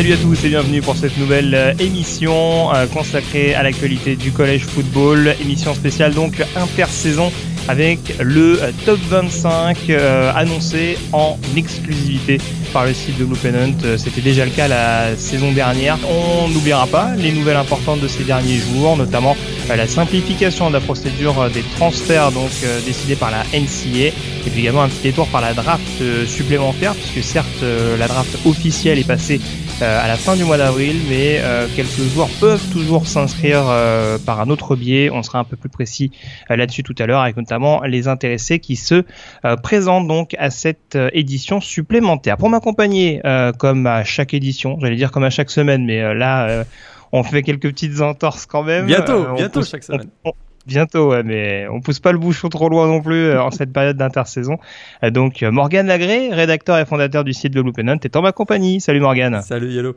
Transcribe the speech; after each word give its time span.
Salut 0.00 0.14
à 0.14 0.16
tous 0.16 0.44
et 0.46 0.48
bienvenue 0.48 0.80
pour 0.80 0.96
cette 0.96 1.18
nouvelle 1.18 1.54
euh, 1.54 1.74
émission 1.78 2.74
euh, 2.74 2.86
consacrée 2.86 3.54
à 3.54 3.62
l'actualité 3.62 4.16
du 4.16 4.32
collège 4.32 4.64
football. 4.64 5.34
Émission 5.42 5.74
spéciale 5.74 6.14
donc 6.14 6.42
intersaison 6.56 7.30
avec 7.68 7.98
le 8.18 8.62
euh, 8.62 8.72
top 8.86 8.98
25 9.10 9.76
euh, 9.90 10.32
annoncé 10.34 10.96
en 11.12 11.36
exclusivité 11.54 12.38
par 12.72 12.86
le 12.86 12.94
site 12.94 13.18
de 13.18 13.26
Blue 13.26 13.36
Pennant. 13.36 13.74
C'était 13.98 14.22
déjà 14.22 14.46
le 14.46 14.52
cas 14.52 14.68
la 14.68 15.16
saison 15.16 15.52
dernière. 15.52 15.98
On 16.08 16.48
n'oubliera 16.48 16.86
pas 16.86 17.14
les 17.18 17.32
nouvelles 17.32 17.58
importantes 17.58 18.00
de 18.00 18.08
ces 18.08 18.24
derniers 18.24 18.56
jours, 18.56 18.96
notamment 18.96 19.36
la 19.68 19.86
simplification 19.86 20.68
de 20.68 20.74
la 20.74 20.80
procédure 20.80 21.50
des 21.50 21.62
transferts 21.76 22.32
donc 22.32 22.50
décidée 22.86 23.16
par 23.16 23.30
la 23.30 23.42
NCA 23.52 24.06
et 24.06 24.50
puis 24.50 24.62
également 24.62 24.82
un 24.82 24.88
petit 24.88 25.02
détour 25.02 25.26
par 25.28 25.40
la 25.40 25.52
draft 25.52 25.82
supplémentaire 26.26 26.94
puisque 26.94 27.26
certes 27.26 27.64
la 27.98 28.06
draft 28.06 28.38
officielle 28.46 28.98
est 28.98 29.06
passée 29.06 29.40
à 29.82 30.08
la 30.08 30.16
fin 30.16 30.36
du 30.36 30.44
mois 30.44 30.58
d'avril, 30.58 30.96
mais 31.08 31.38
euh, 31.40 31.66
quelques 31.74 32.02
joueurs 32.12 32.28
peuvent 32.40 32.64
toujours 32.72 33.06
s'inscrire 33.06 33.62
euh, 33.68 34.18
par 34.18 34.40
un 34.40 34.50
autre 34.50 34.76
biais. 34.76 35.10
On 35.10 35.22
sera 35.22 35.38
un 35.38 35.44
peu 35.44 35.56
plus 35.56 35.68
précis 35.70 36.10
euh, 36.50 36.56
là-dessus 36.56 36.82
tout 36.82 36.94
à 36.98 37.06
l'heure, 37.06 37.20
avec 37.20 37.36
notamment 37.36 37.82
les 37.82 38.06
intéressés 38.08 38.58
qui 38.58 38.76
se 38.76 39.04
euh, 39.44 39.56
présentent 39.56 40.06
donc 40.08 40.34
à 40.38 40.50
cette 40.50 40.96
euh, 40.96 41.08
édition 41.12 41.60
supplémentaire. 41.60 42.36
Pour 42.36 42.50
m'accompagner, 42.50 43.20
euh, 43.24 43.52
comme 43.52 43.86
à 43.86 44.04
chaque 44.04 44.34
édition, 44.34 44.78
j'allais 44.80 44.96
dire 44.96 45.10
comme 45.10 45.24
à 45.24 45.30
chaque 45.30 45.50
semaine, 45.50 45.84
mais 45.86 46.00
euh, 46.02 46.14
là, 46.14 46.48
euh, 46.48 46.64
on 47.12 47.22
fait 47.22 47.42
quelques 47.42 47.62
petites 47.70 48.00
entorses 48.00 48.46
quand 48.46 48.62
même. 48.62 48.86
Bientôt, 48.86 49.12
Euh, 49.30 49.34
bientôt 49.34 49.60
pousse- 49.60 49.70
chaque 49.70 49.82
semaine. 49.84 50.08
on- 50.24 50.32
Bientôt, 50.66 51.10
ouais, 51.10 51.22
mais 51.22 51.66
on 51.68 51.80
pousse 51.80 52.00
pas 52.00 52.12
le 52.12 52.18
bouchon 52.18 52.48
trop 52.48 52.68
loin 52.68 52.86
non 52.86 53.00
plus 53.00 53.14
euh, 53.14 53.42
en 53.42 53.50
cette 53.50 53.72
période 53.72 53.96
d'intersaison. 53.96 54.58
Euh, 55.02 55.10
Donc, 55.10 55.42
euh, 55.42 55.50
Morgane 55.50 55.86
Lagré, 55.86 56.32
rédacteur 56.32 56.78
et 56.78 56.84
fondateur 56.84 57.24
du 57.24 57.32
site 57.32 57.54
de 57.54 57.62
Blue 57.62 57.72
Pennant, 57.72 57.96
est 58.02 58.14
en 58.14 58.22
ma 58.22 58.32
compagnie. 58.32 58.80
Salut 58.80 59.00
Morgane. 59.00 59.40
Salut 59.42 59.72
Yellow. 59.72 59.96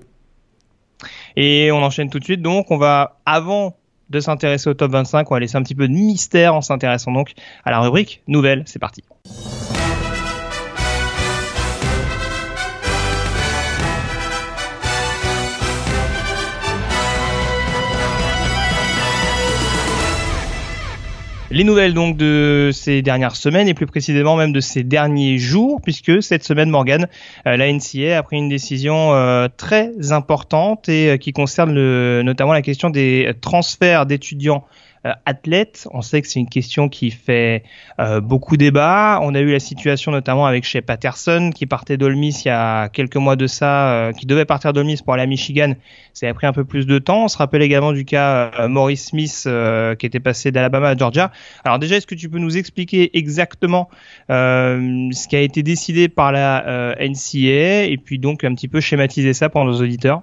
Et 1.36 1.72
on 1.72 1.84
enchaîne 1.84 2.09
tout 2.09 2.19
de 2.19 2.23
suite. 2.23 2.41
Donc, 2.41 2.72
on 2.72 2.78
va, 2.78 3.19
avant 3.25 3.75
de 4.09 4.19
s'intéresser 4.19 4.69
au 4.69 4.73
top 4.73 4.91
25, 4.91 5.30
on 5.30 5.34
va 5.34 5.39
laisser 5.39 5.58
un 5.58 5.64
petit 5.64 5.75
peu 5.75 5.88
de 5.88 5.94
mystère 5.94 6.56
en 6.56 6.61
s'intéressant 6.61 7.11
donc 7.11 7.34
à 7.66 7.72
la 7.72 7.80
rubrique 7.80 8.22
nouvelle. 8.28 8.64
C'est 8.66 8.80
parti. 8.80 9.03
Les 21.53 21.64
nouvelles 21.64 21.94
donc 21.94 22.18
de 22.18 22.72
ces 22.74 23.03
dernières 23.03 23.36
semaines 23.36 23.68
et 23.68 23.75
plus 23.75 23.86
précisément 23.86 24.36
même 24.36 24.53
de 24.53 24.59
ces 24.59 24.81
derniers 24.81 25.38
jours, 25.38 25.81
puisque 25.84 26.24
cette 26.24 26.44
semaine, 26.44 26.72
Morgan, 26.72 27.08
euh, 27.46 27.58
la 27.58 27.72
NCA 27.72 28.18
a 28.18 28.24
pris 28.24 28.38
une 28.38 28.50
décision 28.50 29.14
euh, 29.14 29.47
très 29.56 30.12
importante 30.12 30.90
et 30.90 31.12
euh, 31.12 31.18
qui 31.18 31.31
concerne 31.31 31.72
le, 31.72 32.24
notamment 32.24 32.53
la 32.53 32.63
question 32.63 32.90
des 32.90 33.34
transferts 33.40 34.08
d'étudiants 34.08 34.66
euh, 35.06 35.12
athlètes. 35.25 35.88
On 35.91 36.02
sait 36.02 36.22
que 36.22 36.28
c'est 36.28 36.40
une 36.40 36.50
question 36.50 36.90
qui 36.90 37.12
fait 37.12 37.64
euh, 38.00 38.22
beaucoup 38.22 38.58
débat. 38.58 39.19
On 39.22 39.36
a 39.36 39.40
eu 39.40 39.52
la 39.52 39.59
situation 39.59 40.12
notamment 40.12 40.46
avec 40.46 40.64
chez 40.64 40.81
Patterson 40.81 41.52
qui 41.53 41.66
partait 41.66 41.97
d'Olmis 41.97 42.41
il 42.46 42.47
y 42.47 42.52
a 42.52 42.90
quelques 42.90 43.18
mois 43.18 43.36
de 43.36 43.47
ça, 43.47 43.92
euh, 43.92 44.12
qui 44.12 44.25
devait 44.25 44.46
partir 44.46 44.74
d'Olmis 44.74 45.02
pour 45.03 45.13
aller 45.13 45.24
à 45.24 45.28
Michigan. 45.28 45.74
Ça 46.13 46.28
a 46.28 46.34
pris 46.34 46.47
un 46.47 46.53
peu 46.53 46.66
plus 46.66 46.86
de 46.86 47.00
temps. 47.00 47.25
On 47.25 47.28
se 47.28 47.38
rappelle 47.38 47.62
également 47.62 47.92
du 47.92 48.06
cas 48.06 48.68
Maurice 48.68 49.08
Smith 49.08 49.47
qui 50.00 50.06
était 50.06 50.19
passé 50.19 50.52
d'Alabama 50.52 50.90
à 50.90 50.96
Georgia. 50.96 51.31
Alors 51.63 51.80
déjà, 51.80 51.96
est-ce 51.97 52.08
que 52.08 52.16
tu 52.16 52.30
peux 52.30 52.38
nous 52.38 52.56
expliquer 52.58 53.18
exactement 53.18 53.90
ce 54.30 55.28
qui 55.28 55.36
a 55.36 55.42
été 55.42 55.63
décidé 55.63 56.09
par 56.09 56.31
la 56.31 56.68
euh, 56.68 56.96
NCA 57.00 57.86
et 57.86 57.97
puis 58.03 58.19
donc 58.19 58.44
un 58.44 58.53
petit 58.53 58.68
peu 58.68 58.80
schématiser 58.80 59.34
ça 59.34 59.50
pour 59.50 59.66
nos 59.66 59.81
auditeurs? 59.81 60.22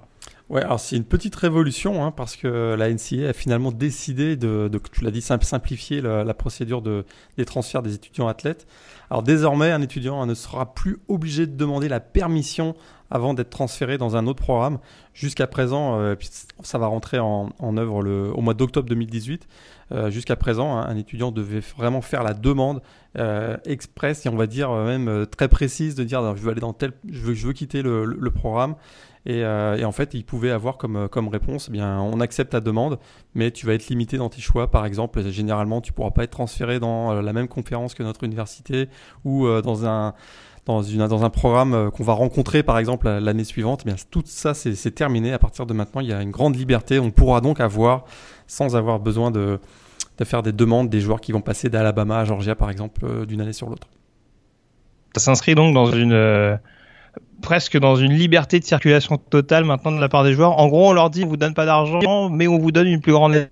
Ouais, 0.51 0.61
alors 0.63 0.81
c'est 0.81 0.97
une 0.97 1.05
petite 1.05 1.33
révolution 1.37 2.03
hein, 2.03 2.11
parce 2.11 2.35
que 2.35 2.75
la 2.77 2.89
NCA 2.93 3.29
a 3.29 3.33
finalement 3.33 3.71
décidé 3.71 4.35
de, 4.35 4.67
de 4.69 4.81
tu 4.91 5.01
l'as 5.01 5.09
dit, 5.11 5.21
sim- 5.21 5.39
simplifier 5.41 6.01
la, 6.01 6.25
la 6.25 6.33
procédure 6.33 6.81
de, 6.81 7.05
des 7.37 7.45
transferts 7.45 7.81
des 7.81 7.95
étudiants 7.95 8.27
athlètes. 8.27 8.67
Alors 9.09 9.23
désormais, 9.23 9.71
un 9.71 9.81
étudiant 9.81 10.21
hein, 10.21 10.25
ne 10.25 10.33
sera 10.33 10.73
plus 10.73 10.97
obligé 11.07 11.47
de 11.47 11.55
demander 11.55 11.87
la 11.87 12.01
permission 12.01 12.75
avant 13.11 13.33
d'être 13.33 13.49
transféré 13.49 13.97
dans 13.97 14.15
un 14.15 14.25
autre 14.25 14.41
programme. 14.41 14.79
Jusqu'à 15.13 15.45
présent, 15.45 15.99
euh, 15.99 16.15
ça 16.63 16.77
va 16.77 16.87
rentrer 16.87 17.19
en, 17.19 17.51
œuvre 17.77 18.31
au 18.33 18.41
mois 18.41 18.53
d'octobre 18.53 18.87
2018. 18.87 19.47
Euh, 19.91 20.09
Jusqu'à 20.09 20.37
présent, 20.37 20.77
hein, 20.77 20.85
un 20.87 20.95
étudiant 20.95 21.31
devait 21.31 21.59
vraiment 21.59 22.01
faire 22.01 22.23
la 22.23 22.33
demande 22.33 22.81
euh, 23.17 23.57
express 23.65 24.25
et 24.25 24.29
on 24.29 24.37
va 24.37 24.47
dire 24.47 24.71
même 24.71 25.25
très 25.27 25.49
précise 25.49 25.95
de 25.95 26.05
dire 26.05 26.35
je 26.37 26.41
veux 26.41 26.51
aller 26.51 26.61
dans 26.61 26.71
tel, 26.71 26.93
je 27.09 27.19
veux, 27.19 27.53
quitter 27.53 27.81
le, 27.81 28.31
programme. 28.31 28.75
Et, 29.25 29.45
en 29.45 29.91
fait, 29.91 30.13
il 30.13 30.23
pouvait 30.23 30.49
avoir 30.49 30.77
comme, 30.77 31.27
réponse, 31.27 31.67
eh 31.69 31.73
bien, 31.73 31.99
on 31.99 32.21
accepte 32.21 32.53
ta 32.53 32.61
demande, 32.61 32.97
mais 33.35 33.51
tu 33.51 33.65
vas 33.65 33.73
être 33.73 33.89
limité 33.89 34.17
dans 34.17 34.29
tes 34.29 34.41
choix. 34.41 34.71
Par 34.71 34.85
exemple, 34.85 35.21
généralement, 35.29 35.81
tu 35.81 35.91
pourras 35.91 36.11
pas 36.11 36.23
être 36.23 36.31
transféré 36.31 36.79
dans 36.79 37.21
la 37.21 37.33
même 37.33 37.49
conférence 37.49 37.93
que 37.93 38.03
notre 38.03 38.23
université 38.23 38.87
ou 39.25 39.45
dans 39.61 39.85
un 39.85 40.13
dans, 40.65 40.81
une, 40.83 41.07
dans 41.07 41.23
un 41.23 41.29
programme 41.29 41.73
euh, 41.73 41.89
qu'on 41.89 42.03
va 42.03 42.13
rencontrer, 42.13 42.63
par 42.63 42.77
exemple, 42.77 43.07
la- 43.07 43.19
l'année 43.19 43.43
suivante. 43.43 43.81
Eh 43.83 43.89
bien, 43.89 43.95
tout 44.11 44.23
ça, 44.25 44.53
c'est 44.53 44.91
terminé. 44.91 45.33
À 45.33 45.39
partir 45.39 45.65
de 45.65 45.73
maintenant, 45.73 46.01
il 46.01 46.07
y 46.07 46.13
a 46.13 46.21
une 46.21 46.31
grande 46.31 46.55
liberté. 46.55 46.99
On 46.99 47.11
pourra 47.11 47.41
donc 47.41 47.59
avoir, 47.59 48.05
sans 48.47 48.75
avoir 48.75 48.99
besoin 48.99 49.31
de, 49.31 49.59
de 50.17 50.23
faire 50.25 50.43
des 50.43 50.51
demandes, 50.51 50.89
des 50.89 51.01
joueurs 51.01 51.21
qui 51.21 51.31
vont 51.31 51.41
passer 51.41 51.69
d'Alabama 51.69 52.19
à 52.19 52.25
Georgia, 52.25 52.55
par 52.55 52.69
exemple, 52.69 53.05
euh, 53.05 53.25
d'une 53.25 53.41
année 53.41 53.53
sur 53.53 53.69
l'autre. 53.69 53.87
Ça 55.15 55.21
s'inscrit 55.21 55.55
donc 55.55 55.73
dans 55.73 55.87
une 55.91 56.13
euh, 56.13 56.55
presque 57.41 57.77
dans 57.77 57.95
une 57.97 58.13
liberté 58.13 58.59
de 58.59 58.63
circulation 58.63 59.17
totale 59.17 59.65
maintenant 59.65 59.91
de 59.91 59.99
la 59.99 60.07
part 60.07 60.23
des 60.23 60.33
joueurs. 60.33 60.57
En 60.59 60.67
gros, 60.69 60.89
on 60.89 60.93
leur 60.93 61.09
dit 61.09 61.25
on 61.25 61.27
vous 61.27 61.37
donne 61.37 61.53
pas 61.53 61.65
d'argent, 61.65 62.29
mais 62.29 62.47
on 62.47 62.57
vous 62.59 62.71
donne 62.71 62.87
une 62.87 63.01
plus 63.01 63.11
grande 63.11 63.49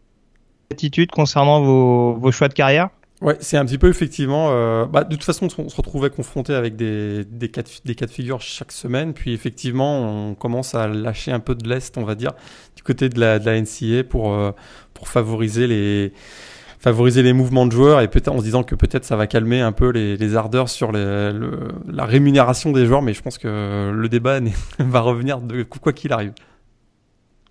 latitude 0.71 1.11
concernant 1.11 1.61
vos, 1.61 2.13
vos 2.13 2.31
choix 2.31 2.47
de 2.47 2.53
carrière. 2.53 2.89
Ouais, 3.22 3.35
c'est 3.41 3.57
un 3.57 3.66
petit 3.66 3.78
peu 3.78 3.90
effectivement. 3.90 4.50
euh, 4.52 4.85
bah, 4.85 5.03
de 5.03 5.13
toute 5.13 5.25
façon, 5.25 5.47
on 5.57 5.68
se 5.68 5.75
retrouvait 5.75 6.09
confronté 6.09 6.53
avec 6.53 6.78
des, 6.78 7.25
des, 7.25 7.50
cas 7.50 7.63
de, 7.63 7.68
des 7.84 7.94
cas 7.94 8.06
de 8.06 8.12
figure 8.12 8.40
chaque 8.40 8.72
semaine. 8.72 9.13
Puis 9.13 9.34
effectivement, 9.34 10.30
on 10.30 10.35
commence 10.35 10.74
à 10.74 10.88
lâcher 10.88 11.31
un 11.34 11.41
peu 11.41 11.53
de 11.53 11.68
l'Est, 11.68 11.97
on 11.97 12.06
va 12.06 12.16
dire, 12.16 12.31
du 12.78 12.84
côté 12.84 13.09
de 13.09 13.19
la, 13.19 13.38
de 13.40 13.46
la 13.46 13.59
NCA 13.59 14.06
pour, 14.06 14.34
euh, 14.34 14.52
pour 14.94 15.09
favoriser 15.09 15.68
les 15.68 16.13
favoriser 16.80 17.24
les 17.24 17.34
mouvements 17.34 17.66
de 17.66 17.74
joueurs 17.74 18.00
et 18.00 18.07
peut-être 18.07 18.30
en 18.30 18.38
se 18.40 18.44
disant 18.46 18.63
que 18.63 18.74
peut-être 18.74 19.03
ça 19.03 19.18
va 19.18 19.28
calmer 19.28 19.59
un 19.59 19.74
peu 19.74 19.90
les, 19.91 20.16
les 20.16 20.36
ardeurs 20.38 20.69
sur 20.69 20.94
le, 20.94 21.74
la 21.91 22.06
rémunération 22.06 22.72
des 22.72 22.86
joueurs 22.86 23.01
mais 23.01 23.13
je 23.13 23.22
pense 23.22 23.38
que 23.38 23.91
le 23.94 24.07
débat 24.07 24.40
va 24.80 25.01
revenir 25.01 25.42
de 25.42 25.63
quoi 25.63 25.92
qu'il 25.92 26.13
arrive. 26.13 26.31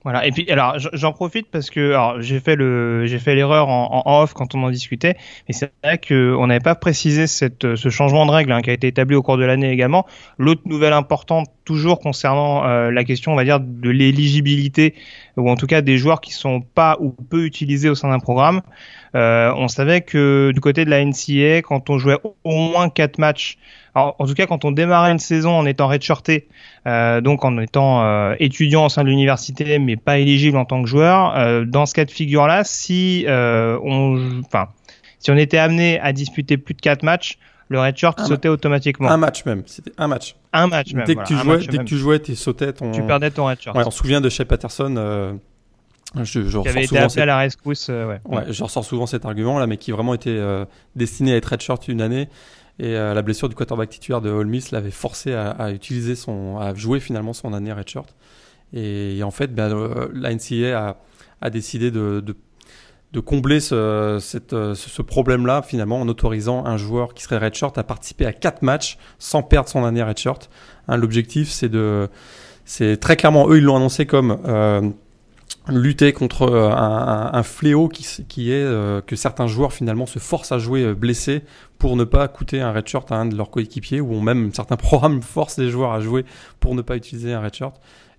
Voilà. 0.08 0.26
Et 0.26 0.32
puis, 0.32 0.50
alors, 0.50 0.78
j'en 0.94 1.12
profite 1.12 1.50
parce 1.50 1.68
que, 1.68 1.94
j'ai 2.20 2.40
fait 2.40 2.56
le, 2.56 3.04
j'ai 3.04 3.18
fait 3.18 3.34
l'erreur 3.34 3.68
en, 3.68 4.22
off 4.22 4.32
quand 4.32 4.54
on 4.54 4.62
en 4.62 4.70
discutait, 4.70 5.18
mais 5.46 5.52
c'est 5.52 5.70
vrai 5.84 5.98
que 5.98 6.34
on 6.34 6.46
n'avait 6.46 6.60
pas 6.60 6.74
précisé 6.74 7.26
cette, 7.26 7.76
ce 7.76 7.88
changement 7.90 8.24
de 8.24 8.30
règle 8.30 8.52
hein, 8.52 8.62
qui 8.62 8.70
a 8.70 8.72
été 8.72 8.86
établi 8.86 9.14
au 9.16 9.22
cours 9.22 9.36
de 9.36 9.44
l'année 9.44 9.70
également. 9.70 10.06
L'autre 10.38 10.62
nouvelle 10.64 10.94
importante, 10.94 11.48
toujours 11.66 12.00
concernant 12.00 12.64
euh, 12.64 12.90
la 12.90 13.04
question, 13.04 13.32
on 13.32 13.36
va 13.36 13.44
dire, 13.44 13.60
de 13.60 13.90
l'éligibilité 13.90 14.94
ou 15.36 15.50
en 15.50 15.56
tout 15.56 15.66
cas 15.66 15.82
des 15.82 15.98
joueurs 15.98 16.22
qui 16.22 16.32
sont 16.32 16.62
pas 16.62 16.96
ou 17.00 17.10
peu 17.10 17.44
utilisés 17.44 17.90
au 17.90 17.94
sein 17.94 18.08
d'un 18.08 18.18
programme. 18.18 18.62
Euh, 19.14 19.52
on 19.56 19.68
savait 19.68 20.00
que 20.00 20.52
du 20.54 20.60
côté 20.62 20.86
de 20.86 20.90
la 20.90 21.04
NCA, 21.04 21.60
quand 21.60 21.90
on 21.90 21.98
jouait 21.98 22.16
au 22.44 22.50
moins 22.50 22.88
quatre 22.88 23.18
matchs, 23.18 23.58
alors, 23.98 24.16
en 24.18 24.26
tout 24.26 24.34
cas 24.34 24.46
quand 24.46 24.64
on 24.64 24.70
démarrait 24.72 25.12
une 25.12 25.18
saison 25.18 25.50
en 25.52 25.66
étant 25.66 25.88
redshirté, 25.88 26.48
euh, 26.86 27.20
donc 27.20 27.44
en 27.44 27.58
étant 27.58 28.02
euh, 28.04 28.34
étudiant 28.38 28.86
au 28.86 28.88
sein 28.88 29.02
de 29.04 29.08
l'université 29.08 29.78
mais 29.78 29.96
pas 29.96 30.18
éligible 30.18 30.56
en 30.56 30.64
tant 30.64 30.82
que 30.82 30.88
joueur, 30.88 31.36
euh, 31.36 31.64
dans 31.64 31.86
ce 31.86 31.94
cas 31.94 32.04
de 32.04 32.10
figure-là, 32.10 32.62
si 32.64 33.24
euh, 33.28 33.78
on, 33.82 34.40
enfin, 34.46 34.68
si 35.18 35.30
on 35.30 35.36
était 35.36 35.58
amené 35.58 35.98
à 36.00 36.12
disputer 36.12 36.56
plus 36.56 36.74
de 36.74 36.80
quatre 36.80 37.02
matchs, 37.02 37.38
le 37.70 37.80
redshirt 37.80 38.18
sautait 38.20 38.48
automatiquement. 38.48 39.10
Un 39.10 39.18
match 39.18 39.44
même, 39.44 39.62
c'était 39.66 39.92
un 39.98 40.08
match. 40.08 40.36
Un 40.54 40.68
match 40.68 40.94
même. 40.94 41.04
dès 41.04 41.14
que 41.14 41.20
voilà, 41.20 41.26
tu 41.26 41.34
jouais, 41.36 41.58
dès 41.66 41.78
que 41.78 41.82
tu 41.84 41.96
jouais, 41.98 42.18
tu 42.20 42.34
sautais 42.36 42.72
ton. 42.72 42.92
tu 42.92 43.02
perdais 43.02 43.30
ton 43.30 43.44
redshirt. 43.46 43.76
Ouais, 43.76 43.82
on 43.86 43.90
se 43.90 43.98
souvient 43.98 44.22
de 44.22 44.28
Shea 44.30 44.46
Patterson. 44.46 45.38
je, 46.16 46.48
je 46.48 46.58
qui 46.60 46.68
avait 46.68 46.84
été 46.84 46.96
appelé 46.96 47.08
cette- 47.10 47.22
à 47.22 47.26
la 47.26 47.36
rescousse. 47.36 47.88
euh, 47.90 48.06
ouais. 48.08 48.20
Ouais, 48.24 48.44
je 48.50 48.64
ressors 48.64 48.84
souvent 48.84 49.04
cet 49.06 49.26
argument 49.26 49.58
là, 49.58 49.66
mais 49.66 49.76
qui 49.76 49.90
vraiment 49.92 50.14
était 50.14 50.30
euh, 50.30 50.64
destiné 50.96 51.34
à 51.34 51.36
être 51.36 51.44
redshirt 51.46 51.86
une 51.88 52.00
année. 52.00 52.28
Et 52.78 52.92
la 52.92 53.22
blessure 53.22 53.48
du 53.48 53.56
quarterback 53.56 53.88
titulaire 53.88 54.20
de 54.20 54.30
Ole 54.30 54.46
Miss 54.46 54.70
l'avait 54.70 54.92
forcé 54.92 55.34
à, 55.34 55.72
utiliser 55.72 56.14
son, 56.14 56.58
à 56.58 56.74
jouer 56.74 57.00
finalement 57.00 57.32
son 57.32 57.52
année 57.52 57.72
redshirt. 57.72 58.14
Et, 58.72 59.20
en 59.24 59.32
fait, 59.32 59.52
ben, 59.52 60.08
la 60.14 60.32
NCAA 60.32 60.96
a, 61.40 61.50
décidé 61.50 61.90
de, 61.90 62.22
combler 63.24 63.58
ce, 63.58 64.18
cette, 64.20 64.52
ce, 64.74 65.02
problème-là 65.02 65.62
finalement 65.62 66.00
en 66.00 66.06
autorisant 66.06 66.64
un 66.66 66.76
joueur 66.76 67.14
qui 67.14 67.24
serait 67.24 67.38
redshirt 67.38 67.76
à 67.76 67.82
participer 67.82 68.26
à 68.26 68.32
quatre 68.32 68.62
matchs 68.62 68.96
sans 69.18 69.42
perdre 69.42 69.68
son 69.68 69.84
année 69.84 70.04
redshirt. 70.04 70.48
Hein, 70.86 70.98
L'objectif, 70.98 71.50
c'est 71.50 71.68
de, 71.68 72.08
c'est 72.68 72.98
très 72.98 73.16
clairement 73.16 73.48
eux 73.48 73.56
ils 73.56 73.64
l'ont 73.64 73.76
annoncé 73.76 74.04
comme 74.04 74.38
euh, 74.46 74.90
lutter 75.68 76.12
contre 76.12 76.42
euh, 76.42 76.70
un, 76.70 77.42
fléau 77.42 77.88
qui, 77.88 78.06
qui 78.28 78.52
est 78.52 78.62
euh, 78.62 79.00
que 79.00 79.16
certains 79.16 79.46
joueurs 79.46 79.72
finalement 79.72 80.06
se 80.06 80.18
forcent 80.18 80.52
à 80.52 80.58
jouer 80.58 80.94
blessés 80.94 81.42
pour 81.78 81.96
ne 81.96 82.04
pas 82.04 82.26
coûter 82.28 82.60
un 82.60 82.72
redshirt 82.72 83.10
à 83.12 83.16
un 83.16 83.26
de 83.26 83.36
leurs 83.36 83.50
coéquipiers 83.50 84.00
ou 84.00 84.20
même 84.20 84.52
certains 84.52 84.76
programmes 84.78 85.22
forcent 85.22 85.58
les 85.58 85.70
joueurs 85.70 85.92
à 85.92 86.00
jouer 86.00 86.24
pour 86.60 86.74
ne 86.74 86.82
pas 86.82 86.96
utiliser 86.96 87.32
un 87.32 87.40
redshirt. 87.40 87.74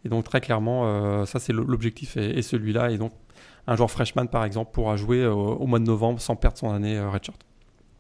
Et 0.06 0.10
donc 0.10 0.24
très 0.24 0.40
clairement, 0.40 1.26
ça 1.26 1.40
c'est 1.40 1.52
l'objectif 1.52 2.16
et 2.16 2.42
celui-là. 2.42 2.90
Et 2.92 2.98
donc 2.98 3.12
un 3.70 3.76
joueur 3.76 3.92
freshman 3.92 4.26
par 4.26 4.46
exemple 4.46 4.72
pourra 4.74 4.96
jouer 4.96 5.26
au, 5.26 5.66
mois 5.68 5.78
de 5.80 5.86
novembre 5.86 6.20
sans 6.20 6.36
perdre 6.36 6.58
son 6.58 6.72
année 6.72 6.98
euh, 6.98 7.10
redshirt. 7.10 7.38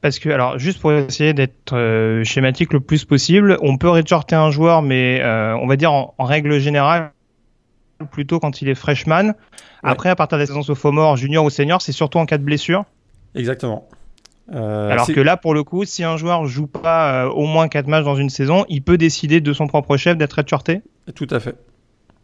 Parce 0.01 0.17
que, 0.17 0.29
alors, 0.29 0.57
juste 0.57 0.79
pour 0.79 0.93
essayer 0.93 1.33
d'être 1.33 1.73
euh, 1.73 2.23
schématique 2.23 2.71
le 2.71 2.79
plus 2.79 3.03
possible, 3.03 3.57
on 3.61 3.77
peut 3.77 3.89
redshirter 3.89 4.35
un 4.35 4.49
joueur, 4.49 4.81
mais 4.81 5.19
euh, 5.21 5.55
on 5.57 5.67
va 5.67 5.75
dire 5.75 5.91
en, 5.91 6.15
règle 6.19 6.57
générale, 6.57 7.11
plutôt 8.11 8.39
quand 8.39 8.61
il 8.61 8.69
est 8.69 8.75
freshman. 8.75 9.33
Après, 9.83 10.09
à 10.09 10.15
partir 10.15 10.37
de 10.37 10.43
la 10.43 10.47
saison 10.47 10.63
sophomore, 10.63 11.17
junior 11.17 11.45
ou 11.45 11.49
senior, 11.49 11.81
c'est 11.81 11.91
surtout 11.91 12.17
en 12.17 12.25
cas 12.25 12.37
de 12.37 12.43
blessure. 12.43 12.85
Exactement. 13.35 13.87
Alors 14.51 15.07
que 15.07 15.19
là, 15.19 15.37
pour 15.37 15.53
le 15.53 15.63
coup, 15.63 15.85
si 15.85 16.03
un 16.03 16.17
joueur 16.17 16.45
joue 16.45 16.67
pas 16.67 17.27
au 17.27 17.45
moins 17.45 17.67
4 17.67 17.87
matchs 17.87 18.05
dans 18.05 18.15
une 18.15 18.29
saison, 18.29 18.65
il 18.67 18.81
peut 18.81 18.97
décider 18.97 19.41
de 19.41 19.53
son 19.53 19.67
propre 19.67 19.95
chef 19.97 20.17
d'être 20.17 20.33
redshirté 20.33 20.81
Tout 21.13 21.27
à 21.29 21.39
fait. 21.39 21.55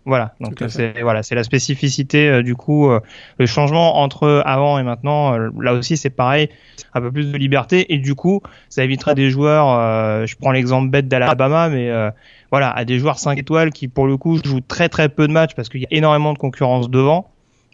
Voilà, 0.08 0.36
donc 0.40 0.64
c'est 0.68 1.02
voilà, 1.02 1.24
c'est 1.24 1.34
la 1.34 1.44
spécificité 1.44 2.30
euh, 2.30 2.44
du 2.44 2.56
coup 2.56 2.92
euh, 2.92 3.00
le 3.40 3.48
changement 3.48 3.98
entre 3.98 4.44
avant 4.46 4.78
et 4.78 4.84
maintenant. 4.84 5.34
Euh, 5.34 5.50
là 5.60 5.74
aussi, 5.74 5.98
c'est 5.98 6.12
pareil, 6.12 6.50
un 6.94 7.02
peu 7.02 7.12
plus 7.12 7.32
de 7.32 7.38
liberté 7.38 7.92
et 7.92 7.98
du 7.98 8.14
coup, 8.14 8.42
ça 8.70 8.84
éviterait 8.84 9.16
des 9.16 9.32
joueurs. 9.32 10.28
je 10.28 10.36
prends 10.36 10.52
l'exemple 10.52 10.90
bête 10.90 11.08
d'Alabama, 11.08 11.70
mais 11.70 11.92
voilà, 12.52 12.70
à 12.70 12.86
des 12.86 13.00
joueurs 13.00 13.18
5 13.18 13.40
étoiles 13.40 13.72
qui 13.72 13.88
pour 13.88 14.06
le 14.06 14.16
coup 14.16 14.38
jouent 14.44 14.62
très 14.62 14.90
très 14.90 15.10
peu 15.10 15.28
de 15.28 15.34
matchs 15.34 15.56
parce 15.56 15.70
qu'il 15.70 15.82
y 15.82 15.86
a 15.86 15.90
énormément 15.92 16.34
de 16.34 16.38
concurrence 16.38 16.90
devant. 16.90 17.32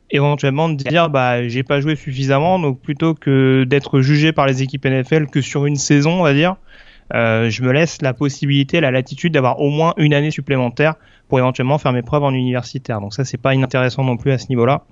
Éventuellement 0.10 0.70
de 0.70 0.76
dire 0.76 1.10
bah 1.10 1.48
j'ai 1.48 1.64
pas 1.64 1.82
joué 1.82 1.96
suffisamment, 1.96 2.60
donc 2.60 2.82
plutôt 2.82 3.14
que 3.14 3.66
d'être 3.66 4.00
jugé 4.00 4.32
par 4.32 4.46
les 4.46 4.62
équipes 4.62 4.86
NFL 4.86 5.28
que 5.28 5.42
sur 5.42 5.66
une 5.66 5.78
saison, 5.78 6.20
on 6.20 6.24
va 6.24 6.34
dire. 6.34 6.56
Je 7.14 7.64
me 7.64 7.72
laisse 7.72 8.02
la 8.02 8.14
possibilité, 8.14 8.82
la 8.82 8.92
latitude 8.92 9.34
d'avoir 9.34 9.60
au 9.60 9.70
moins 9.70 9.94
une 9.98 10.14
année 10.14 10.32
supplémentaire 10.32 10.96
pour 11.28 11.40
éventuellement 11.40 11.78
faire 11.78 11.94
mes 11.94 12.02
preuves 12.02 12.24
en 12.24 12.34
universitaire. 12.34 13.02
Donc 13.02 13.14
ça, 13.14 13.26
c'est 13.26 13.38
pas 13.38 13.54
inintéressant 13.54 14.04
non 14.04 14.18
plus 14.18 14.32
à 14.32 14.38
ce 14.38 14.48
niveau-là. 14.50 14.84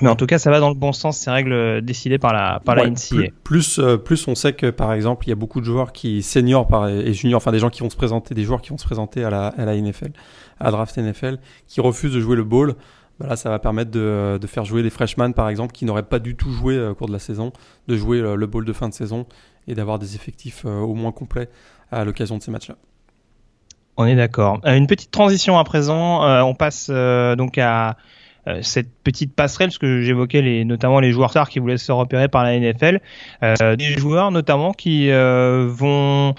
Mais 0.00 0.08
en 0.08 0.16
tout 0.16 0.26
cas, 0.26 0.38
ça 0.38 0.50
va 0.50 0.60
dans 0.60 0.68
le 0.68 0.74
bon 0.74 0.92
sens, 0.92 1.18
ces 1.18 1.30
règles 1.30 1.82
décidées 1.82 2.18
par 2.18 2.32
la, 2.32 2.60
par 2.64 2.76
la 2.76 2.88
NCA. 2.88 3.32
Plus, 3.42 3.78
euh, 3.78 3.96
plus, 3.96 4.28
on 4.28 4.34
sait 4.34 4.52
que, 4.52 4.70
par 4.70 4.92
exemple, 4.92 5.26
il 5.26 5.30
y 5.30 5.32
a 5.32 5.36
beaucoup 5.36 5.60
de 5.60 5.64
joueurs 5.64 5.92
qui, 5.92 6.22
seniors 6.22 6.68
par, 6.68 6.88
et 6.88 7.12
juniors, 7.12 7.38
enfin 7.38 7.50
des 7.50 7.58
gens 7.58 7.70
qui 7.70 7.80
vont 7.80 7.90
se 7.90 7.96
présenter, 7.96 8.34
des 8.34 8.44
joueurs 8.44 8.62
qui 8.62 8.70
vont 8.70 8.78
se 8.78 8.84
présenter 8.84 9.24
à 9.24 9.30
la, 9.30 9.48
à 9.48 9.64
la 9.64 9.76
NFL, 9.76 10.12
à 10.60 10.64
la 10.64 10.70
draft 10.70 10.96
NFL, 10.96 11.38
qui 11.66 11.80
refusent 11.80 12.14
de 12.14 12.20
jouer 12.20 12.36
le 12.36 12.44
ball. 12.44 12.74
Bah 13.18 13.26
là, 13.26 13.36
ça 13.36 13.50
va 13.50 13.58
permettre 13.58 13.90
de, 13.90 14.38
de, 14.40 14.46
faire 14.46 14.64
jouer 14.64 14.84
des 14.84 14.90
freshmen, 14.90 15.34
par 15.34 15.48
exemple, 15.48 15.72
qui 15.72 15.84
n'auraient 15.84 16.04
pas 16.04 16.20
du 16.20 16.36
tout 16.36 16.52
joué 16.52 16.76
euh, 16.76 16.90
au 16.90 16.94
cours 16.94 17.08
de 17.08 17.12
la 17.12 17.18
saison, 17.18 17.52
de 17.88 17.96
jouer 17.96 18.20
le, 18.20 18.36
le 18.36 18.46
ball 18.46 18.64
de 18.64 18.72
fin 18.72 18.88
de 18.88 18.94
saison 18.94 19.26
et 19.68 19.74
d'avoir 19.74 19.98
des 19.98 20.16
effectifs 20.16 20.62
euh, 20.64 20.80
au 20.80 20.94
moins 20.94 21.12
complets 21.12 21.48
à 21.92 22.04
l'occasion 22.04 22.36
de 22.38 22.42
ces 22.42 22.50
matchs-là. 22.50 22.76
On 23.96 24.06
est 24.06 24.16
d'accord. 24.16 24.60
Euh, 24.64 24.76
une 24.76 24.86
petite 24.86 25.10
transition 25.10 25.58
à 25.58 25.64
présent. 25.64 26.24
Euh, 26.24 26.40
on 26.40 26.54
passe 26.54 26.90
donc 26.90 27.58
à 27.58 27.96
cette 28.62 28.88
petite 29.04 29.34
passerelle, 29.34 29.68
parce 29.68 29.76
que 29.76 30.00
j'évoquais 30.00 30.64
notamment 30.64 31.00
les 31.00 31.12
joueurs 31.12 31.28
stars 31.28 31.50
qui 31.50 31.58
voulaient 31.58 31.76
se 31.76 31.92
repérer 31.92 32.28
par 32.28 32.44
la 32.44 32.58
NFL, 32.58 32.98
des 33.42 33.84
joueurs 33.98 34.30
notamment 34.30 34.72
qui 34.72 35.10
vont 35.10 36.34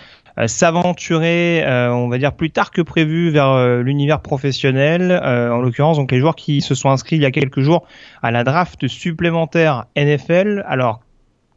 s'aventurer, 0.48 1.64
on 1.68 2.08
va 2.08 2.18
dire 2.18 2.34
plus 2.34 2.50
tard 2.50 2.72
que 2.72 2.82
prévu, 2.82 3.30
vers 3.30 3.78
l'univers 3.84 4.22
professionnel. 4.22 5.12
en 5.12 5.60
l'occurrence, 5.60 5.98
donc 5.98 6.12
les 6.12 6.20
joueurs 6.20 6.36
qui 6.36 6.62
se 6.62 6.74
sont 6.74 6.90
inscrits 6.90 7.18
il 7.18 7.22
y 7.22 7.28
a 7.28 7.32
quelques 7.32 7.60
jours 7.60 7.86
à 8.24 8.32
la 8.32 8.44
draft 8.44 8.88
supplémentaire 8.88 9.86
NFL. 9.96 10.64
Alors, 10.68 11.02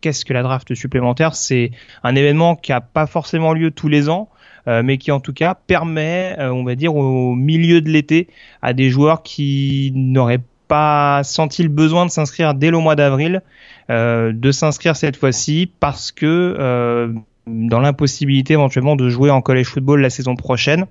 qu'est-ce 0.02 0.26
que 0.26 0.34
la 0.34 0.42
draft 0.42 0.74
supplémentaire 0.74 1.34
C'est 1.34 1.70
un 2.02 2.14
événement 2.14 2.56
qui 2.56 2.72
n'a 2.72 2.82
pas 2.82 3.06
forcément 3.06 3.54
lieu 3.54 3.70
tous 3.70 3.88
les 3.88 4.10
ans. 4.10 4.28
Euh, 4.68 4.82
mais 4.84 4.96
qui 4.96 5.10
en 5.10 5.18
tout 5.18 5.32
cas 5.32 5.54
permet, 5.54 6.36
euh, 6.38 6.52
on 6.52 6.62
va 6.62 6.76
dire, 6.76 6.94
au 6.94 7.34
milieu 7.34 7.80
de 7.80 7.90
l'été, 7.90 8.28
à 8.62 8.72
des 8.72 8.90
joueurs 8.90 9.24
qui 9.24 9.90
n'auraient 9.96 10.42
pas 10.68 11.24
senti 11.24 11.64
le 11.64 11.68
besoin 11.68 12.06
de 12.06 12.12
s'inscrire 12.12 12.54
dès 12.54 12.70
le 12.70 12.78
mois 12.78 12.94
d'avril, 12.94 13.42
euh, 13.90 14.32
de 14.32 14.52
s'inscrire 14.52 14.94
cette 14.94 15.16
fois-ci 15.16 15.68
parce 15.80 16.12
que 16.12 17.12
dans 17.48 17.80
l'impossibilité 17.80 18.52
éventuellement 18.52 18.94
de 18.94 19.08
jouer 19.08 19.30
en 19.30 19.42
college 19.42 19.66
football 19.66 20.00
la 20.00 20.10
saison 20.10 20.36
prochaine. 20.36 20.86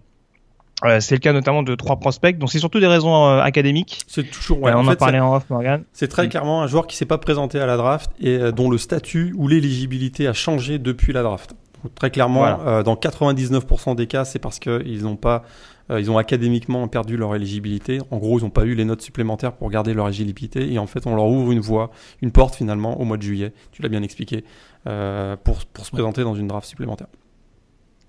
C'est 1.00 1.16
le 1.16 1.20
cas 1.20 1.34
notamment 1.34 1.64
de 1.64 1.76
trois 1.76 1.98
prospects, 1.98 2.38
donc 2.38 2.52
c'est 2.52 2.60
surtout 2.60 2.80
des 2.80 2.88
raisons 2.88 3.26
académiques. 3.40 4.00
C'est 4.08 4.30
toujours. 4.30 4.62
Ouais, 4.62 4.74
on 4.74 4.88
en, 4.88 4.96
parlait 4.96 5.20
en 5.20 5.36
off, 5.36 5.50
Morgan. 5.50 5.84
C'est 5.94 6.08
très 6.08 6.28
clairement 6.30 6.64
un 6.64 6.68
joueur 6.68 6.88
qui 6.88 6.96
s'est 6.96 7.06
pas 7.06 7.18
présenté 7.18 7.60
à 7.60 7.66
la 7.66 7.78
draft 7.78 8.12
et 8.20 8.52
dont 8.52 8.70
le 8.70 8.78
statut 8.78 9.34
ou 9.38 9.48
l'éligibilité 9.48 10.28
a 10.28 10.34
changé 10.34 10.80
depuis 10.80 11.14
la 11.14 11.24
draft. 11.24 11.56
Très 11.96 12.12
clairement, 12.12 12.46
euh, 12.46 12.84
dans 12.84 12.96
99% 12.96 13.96
des 13.96 14.08
cas, 14.08 14.26
c'est 14.26 14.40
parce 14.40 14.60
qu'ils 14.60 15.04
n'ont 15.04 15.16
pas, 15.16 15.44
euh, 15.90 16.00
ils 16.00 16.12
ont 16.12 16.18
académiquement 16.18 16.88
perdu 16.88 17.18
leur 17.18 17.36
éligibilité. 17.36 18.00
En 18.12 18.18
gros, 18.18 18.40
ils 18.40 18.44
n'ont 18.44 18.52
pas 18.52 18.66
eu 18.66 18.76
les 18.76 18.86
notes 18.86 19.02
supplémentaires 19.02 19.54
pour 19.54 19.70
garder 19.70 19.94
leur 19.94 20.08
éligibilité. 20.08 20.72
Et 20.72 20.78
en 20.78 20.88
fait, 20.88 21.08
on 21.08 21.16
leur 21.16 21.26
ouvre 21.26 21.52
une 21.52 21.60
voie, 21.60 21.90
une 22.22 22.32
porte 22.32 22.56
finalement 22.56 23.00
au 23.00 23.06
mois 23.06 23.18
de 23.18 23.24
juillet. 23.24 23.54
Tu 23.72 23.82
l'as 23.82 23.90
bien 23.90 24.04
expliqué 24.04 24.44
euh, 24.88 25.36
pour, 25.44 25.66
pour 25.66 25.86
se 25.86 25.92
présenter 25.92 26.24
dans 26.24 26.36
une 26.36 26.48
draft 26.48 26.68
supplémentaire. 26.68 27.08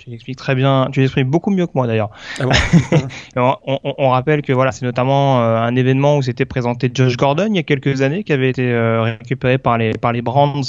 Tu 0.02 0.10
l'expliques 0.10 0.36
très 0.36 0.56
bien, 0.56 0.88
tu 0.90 0.98
l'expliques 0.98 1.28
beaucoup 1.28 1.52
mieux 1.52 1.64
que 1.64 1.72
moi 1.76 1.86
d'ailleurs. 1.86 2.10
Ah 2.40 2.46
on, 3.36 3.54
on, 3.64 3.94
on, 3.98 4.08
rappelle 4.08 4.42
que 4.42 4.52
voilà, 4.52 4.72
c'est 4.72 4.84
notamment 4.84 5.40
euh, 5.40 5.58
un 5.58 5.76
événement 5.76 6.16
où 6.16 6.22
s'était 6.22 6.44
présenté 6.44 6.90
Josh 6.92 7.16
Gordon 7.16 7.46
il 7.50 7.54
y 7.54 7.60
a 7.60 7.62
quelques 7.62 8.02
années, 8.02 8.24
qui 8.24 8.32
avait 8.32 8.50
été 8.50 8.68
euh, 8.68 9.02
récupéré 9.02 9.58
par 9.58 9.78
les 9.78 9.92
par 9.92 10.10
les 10.12 10.20
Brands 10.20 10.62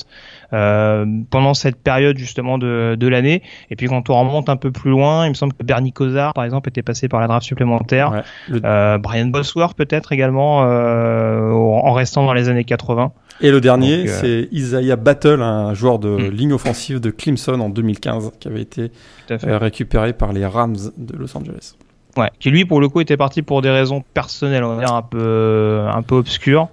euh, 0.53 1.07
pendant 1.31 1.55
cette 1.55 1.81
période 1.81 2.15
justement 2.15 2.59
de, 2.59 2.95
de 2.95 3.07
l'année. 3.07 3.41
Et 3.71 3.75
puis 3.75 3.87
quand 3.87 4.07
on 4.11 4.19
remonte 4.19 4.49
un 4.49 4.55
peu 4.55 4.69
plus 4.69 4.91
loin, 4.91 5.25
il 5.25 5.29
me 5.29 5.33
semble 5.33 5.53
que 5.53 5.63
Bernie 5.63 5.93
Kosar, 5.93 6.35
par 6.35 6.43
exemple, 6.43 6.69
était 6.69 6.83
passé 6.83 7.07
par 7.07 7.19
la 7.19 7.25
draft 7.25 7.47
supplémentaire. 7.47 8.21
Euh, 8.51 8.99
Brian 8.99 9.25
Bosworth 9.25 9.75
peut-être 9.75 10.11
également 10.11 10.59
en 10.59 11.91
restant 11.93 12.23
dans 12.23 12.33
les 12.33 12.49
années 12.49 12.65
80. 12.65 13.13
Et 13.41 13.51
le 13.51 13.61
dernier, 13.61 14.07
c'est 14.07 14.47
Isaiah 14.51 14.95
Battle, 14.95 15.41
un 15.41 15.73
joueur 15.73 15.99
de 15.99 16.09
hmm. 16.09 16.29
ligne 16.29 16.53
offensive 16.53 16.99
de 16.99 17.09
Clemson 17.09 17.59
en 17.59 17.69
2015, 17.69 18.31
qui 18.39 18.47
avait 18.47 18.61
été 18.61 18.91
euh, 19.31 19.57
récupéré 19.57 20.13
par 20.13 20.33
les 20.33 20.45
Rams 20.45 20.77
de 20.97 21.17
Los 21.17 21.35
Angeles. 21.37 21.75
Ouais, 22.15 22.29
qui 22.39 22.51
lui 22.51 22.65
pour 22.65 22.79
le 22.79 22.89
coup 22.89 23.01
était 23.01 23.17
parti 23.17 23.41
pour 23.41 23.61
des 23.61 23.71
raisons 23.71 24.03
personnelles, 24.13 24.63
on 24.63 24.75
va 24.75 24.85
dire 24.85 24.93
un 24.93 25.01
peu 25.01 25.81
un 25.91 26.03
peu 26.03 26.15
obscures, 26.15 26.69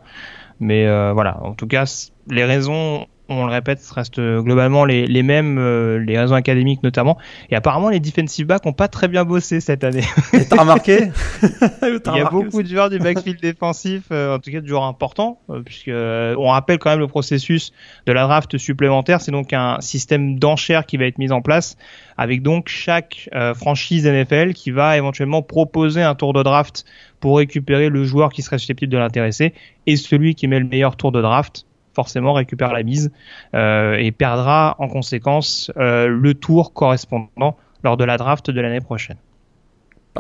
mais 0.61 0.87
euh, 0.87 1.13
voilà. 1.15 1.43
En 1.43 1.55
tout 1.55 1.67
cas, 1.67 2.11
les 2.29 2.45
raisons 2.45 3.07
on 3.31 3.47
le 3.47 3.53
répète, 3.53 3.81
restent 3.95 4.21
globalement 4.21 4.85
les, 4.85 5.07
les 5.07 5.23
mêmes, 5.23 5.57
euh, 5.59 5.99
les 5.99 6.19
raisons 6.19 6.35
académiques 6.35 6.83
notamment. 6.83 7.17
Et 7.51 7.57
apparemment, 7.57 7.89
les 7.89 8.01
defensive 8.01 8.47
backs 8.47 8.67
ont 8.67 8.73
pas 8.73 8.89
très 8.89 9.09
bien 9.09 9.25
bossé 9.25 9.61
cette 9.61 9.85
année. 9.85 10.03
T'as 10.51 10.61
remarqué 10.61 11.11
Il 11.83 12.17
y 12.17 12.21
a 12.21 12.29
beaucoup 12.29 12.63
de 12.63 12.69
joueurs 12.69 12.91
du 12.91 12.99
backfield 12.99 13.41
défensif, 13.43 14.05
euh, 14.11 14.37
en 14.37 14.39
tout 14.41 14.51
cas 14.51 14.61
de 14.61 14.67
joueurs 14.67 14.85
importants, 14.85 15.39
euh, 15.49 15.63
puisque 15.63 15.91
on 15.91 16.49
rappelle 16.49 16.79
quand 16.79 16.91
même 16.91 16.99
le 16.99 17.07
processus 17.07 17.73
de 18.07 18.13
la 18.13 18.25
draft 18.25 18.59
supplémentaire. 18.59 19.21
C'est 19.21 19.33
donc 19.33 19.53
un 19.53 19.81
système 19.81 20.39
d'enchères 20.39 20.85
qui 20.85 20.97
va 20.97 21.05
être 21.07 21.19
mis 21.19 21.31
en 21.31 21.41
place, 21.41 21.77
avec 22.17 22.43
donc 22.43 22.69
chaque 22.69 23.31
franchise 23.55 24.07
NFL 24.07 24.53
qui 24.53 24.71
va 24.71 24.97
éventuellement 24.97 25.43
proposer 25.43 26.03
un 26.03 26.15
tour 26.15 26.33
de 26.33 26.43
draft 26.43 26.85
pour 27.21 27.39
récupérer 27.39 27.89
le 27.89 28.05
joueur 28.05 28.31
qui 28.33 28.43
serait 28.43 28.59
susceptible 28.59 28.93
de 28.93 28.99
l'intéresser, 28.99 29.55
et 29.87 29.97
celui 29.97 30.35
qui 30.35 30.49
met 30.49 30.59
le 30.59 30.67
meilleur 30.67 30.97
tour 30.97 31.13
de 31.13 31.23
draft 31.23 31.67
forcément 31.95 32.33
récupère 32.33 32.73
la 32.73 32.83
mise 32.83 33.11
euh, 33.55 33.95
et 33.95 34.13
perdra 34.13 34.77
en 34.79 34.89
conséquence 34.89 35.71
euh, 35.77 36.07
le 36.07 36.35
tour 36.35 36.73
correspondant 36.73 37.57
lors 37.83 37.97
de 37.97 38.05
la 38.05 38.17
draft 38.17 38.51
de 38.51 38.61
l'année 38.61 38.81
prochaine. 38.81 39.17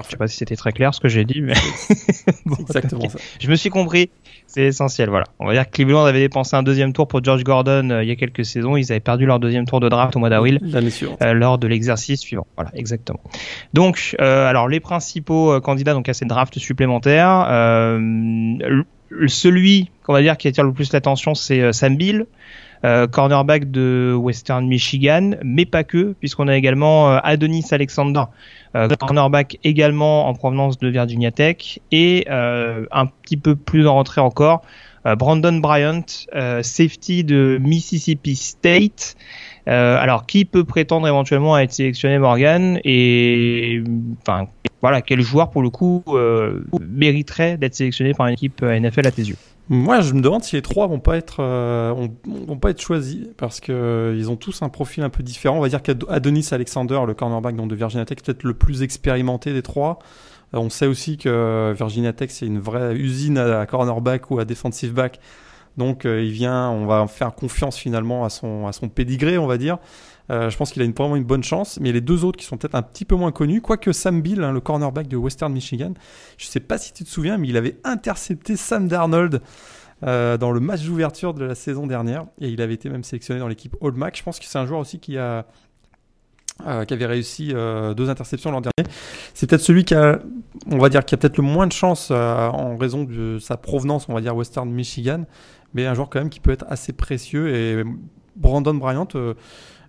Je 0.02 0.08
sais 0.08 0.16
pas 0.16 0.28
si 0.28 0.36
c'était 0.36 0.56
très 0.56 0.72
clair 0.72 0.94
ce 0.94 1.00
que 1.00 1.08
j'ai 1.08 1.24
dit, 1.24 1.42
mais 1.42 1.52
exactement 2.60 3.08
ça. 3.08 3.18
Je 3.40 3.50
me 3.50 3.56
suis 3.56 3.70
compris, 3.70 4.08
c'est 4.46 4.62
essentiel. 4.62 5.10
Voilà, 5.10 5.26
on 5.40 5.46
va 5.46 5.52
dire 5.52 5.66
que 5.66 5.72
Cleveland 5.72 6.04
avait 6.04 6.20
dépensé 6.20 6.54
un 6.54 6.62
deuxième 6.62 6.92
tour 6.92 7.08
pour 7.08 7.22
George 7.22 7.42
Gordon 7.42 7.90
euh, 7.90 8.02
il 8.02 8.08
y 8.08 8.12
a 8.12 8.16
quelques 8.16 8.44
saisons. 8.44 8.76
Ils 8.76 8.92
avaient 8.92 9.00
perdu 9.00 9.26
leur 9.26 9.40
deuxième 9.40 9.66
tour 9.66 9.80
de 9.80 9.88
draft 9.88 10.14
au 10.14 10.20
mois 10.20 10.30
d'avril 10.30 10.60
lors 11.20 11.58
de 11.58 11.66
l'exercice 11.66 12.20
suivant. 12.20 12.46
Voilà, 12.56 12.70
exactement. 12.74 13.20
Donc, 13.74 14.14
alors 14.18 14.68
les 14.68 14.80
principaux 14.80 15.60
candidats 15.60 15.92
donc 15.92 16.08
à 16.08 16.14
cette 16.14 16.28
draft 16.28 16.58
supplémentaire, 16.58 17.46
celui 19.26 19.90
qu'on 20.02 20.12
va 20.12 20.22
dire 20.22 20.36
qui 20.36 20.48
attire 20.48 20.64
le 20.64 20.72
plus 20.72 20.92
l'attention, 20.92 21.34
c'est 21.34 21.60
euh, 21.60 21.72
Sam 21.72 21.96
Bill, 21.96 22.26
cornerback 23.10 23.70
de 23.70 24.14
Western 24.18 24.66
Michigan, 24.66 25.32
mais 25.44 25.66
pas 25.66 25.84
que, 25.84 26.14
puisqu'on 26.18 26.48
a 26.48 26.56
également 26.56 27.14
Adonis 27.18 27.66
Alexander, 27.72 28.22
cornerback 28.98 29.58
également 29.64 30.28
en 30.28 30.32
provenance 30.32 30.78
de 30.78 30.88
Virginia 30.88 31.30
Tech, 31.30 31.78
et 31.92 32.26
un 32.30 33.06
petit 33.22 33.36
peu 33.36 33.54
plus 33.54 33.86
en 33.86 33.92
rentrée 33.96 34.22
encore, 34.22 34.62
Brandon 35.04 35.58
Bryant, 35.58 36.06
safety 36.62 37.22
de 37.22 37.58
Mississippi 37.60 38.34
State. 38.34 39.14
Euh, 39.68 39.98
alors, 39.98 40.26
qui 40.26 40.44
peut 40.44 40.64
prétendre 40.64 41.06
éventuellement 41.06 41.54
à 41.54 41.62
être 41.62 41.72
sélectionné 41.72 42.18
Morgan 42.18 42.80
et 42.84 43.82
enfin 44.22 44.48
voilà 44.80 45.02
quel 45.02 45.20
joueur 45.20 45.50
pour 45.50 45.62
le 45.62 45.70
coup 45.70 46.02
euh, 46.08 46.60
mériterait 46.80 47.58
d'être 47.58 47.74
sélectionné 47.74 48.14
par 48.14 48.26
une 48.26 48.34
équipe 48.34 48.62
euh, 48.62 48.78
NFL 48.78 49.06
à 49.06 49.10
tes 49.10 49.22
yeux? 49.22 49.36
Moi, 49.68 50.00
je 50.00 50.14
me 50.14 50.20
demande 50.20 50.42
si 50.42 50.56
les 50.56 50.62
trois 50.62 50.88
vont 50.88 50.98
pas 50.98 51.16
être 51.16 51.42
vont, 51.94 52.56
pas 52.56 52.70
être 52.70 52.80
choisis 52.80 53.28
parce 53.36 53.60
que 53.60 54.16
ils 54.18 54.28
ont 54.28 54.34
tous 54.34 54.62
un 54.62 54.68
profil 54.68 55.04
un 55.04 55.10
peu 55.10 55.22
différent. 55.22 55.58
On 55.58 55.60
va 55.60 55.68
dire 55.68 55.80
qu'Adonis 55.80 56.48
Alexander, 56.50 56.98
le 57.06 57.14
cornerback 57.14 57.54
de 57.54 57.74
Virginia 57.76 58.04
Tech, 58.04 58.18
peut-être 58.24 58.42
le 58.42 58.54
plus 58.54 58.82
expérimenté 58.82 59.52
des 59.52 59.62
trois. 59.62 60.00
On 60.52 60.70
sait 60.70 60.88
aussi 60.88 61.18
que 61.18 61.72
Virginia 61.76 62.12
Tech 62.12 62.30
c'est 62.32 62.46
une 62.46 62.58
vraie 62.58 62.96
usine 62.96 63.38
à 63.38 63.64
cornerback 63.64 64.32
ou 64.32 64.40
à 64.40 64.44
defensive 64.44 64.92
back 64.92 65.20
donc 65.80 66.04
euh, 66.04 66.22
il 66.22 66.30
vient, 66.30 66.68
on 66.68 66.84
va 66.84 67.06
faire 67.06 67.34
confiance 67.34 67.76
finalement 67.76 68.24
à 68.24 68.28
son, 68.28 68.66
à 68.68 68.88
pédigré, 68.88 69.38
on 69.38 69.46
va 69.46 69.56
dire. 69.56 69.78
Euh, 70.30 70.50
je 70.50 70.56
pense 70.56 70.70
qu'il 70.70 70.82
a 70.82 70.86
vraiment 70.86 71.16
une 71.16 71.24
bonne 71.24 71.42
chance. 71.42 71.78
Mais 71.80 71.90
les 71.90 72.02
deux 72.02 72.24
autres 72.24 72.38
qui 72.38 72.44
sont 72.44 72.58
peut-être 72.58 72.74
un 72.74 72.82
petit 72.82 73.06
peu 73.06 73.16
moins 73.16 73.32
connus, 73.32 73.62
quoique 73.62 73.90
Sam 73.90 74.20
Bill, 74.20 74.44
hein, 74.44 74.52
le 74.52 74.60
cornerback 74.60 75.08
de 75.08 75.16
Western 75.16 75.52
Michigan, 75.52 75.94
je 76.36 76.46
ne 76.46 76.50
sais 76.50 76.60
pas 76.60 76.76
si 76.76 76.92
tu 76.92 77.02
te 77.02 77.08
souviens, 77.08 77.38
mais 77.38 77.48
il 77.48 77.56
avait 77.56 77.78
intercepté 77.82 78.56
Sam 78.56 78.88
Darnold 78.88 79.40
euh, 80.04 80.36
dans 80.36 80.52
le 80.52 80.60
match 80.60 80.82
d'ouverture 80.84 81.32
de 81.32 81.46
la 81.46 81.54
saison 81.54 81.86
dernière. 81.86 82.26
Et 82.42 82.48
il 82.48 82.60
avait 82.60 82.74
été 82.74 82.90
même 82.90 83.02
sélectionné 83.02 83.40
dans 83.40 83.48
l'équipe 83.48 83.74
All 83.80 83.92
Mac. 83.92 84.18
Je 84.18 84.22
pense 84.22 84.38
que 84.38 84.44
c'est 84.44 84.58
un 84.58 84.66
joueur 84.66 84.80
aussi 84.80 85.00
qui 85.00 85.16
a. 85.16 85.46
avait 86.62 87.06
réussi 87.06 87.54
deux 87.96 88.10
interceptions 88.10 88.50
l'an 88.50 88.60
dernier. 88.60 88.92
C'est 89.32 89.48
peut-être 89.48 89.62
celui 89.62 89.86
qui 89.86 89.94
a, 89.94 90.20
va 90.66 90.90
dire, 90.90 91.06
qui 91.06 91.14
a 91.14 91.18
peut-être 91.18 91.38
le 91.38 91.42
moins 91.42 91.66
de 91.66 91.72
chance 91.72 92.10
en 92.10 92.76
raison 92.76 93.04
de 93.04 93.38
sa 93.38 93.56
provenance, 93.56 94.10
on 94.10 94.14
va 94.14 94.20
dire 94.20 94.36
Western 94.36 94.70
Michigan 94.70 95.24
mais 95.74 95.86
un 95.86 95.94
joueur 95.94 96.10
quand 96.10 96.20
même 96.20 96.30
qui 96.30 96.40
peut 96.40 96.50
être 96.50 96.64
assez 96.68 96.92
précieux. 96.92 97.54
Et 97.54 97.84
Brandon 98.36 98.74
Bryant, 98.74 99.08
euh, 99.14 99.34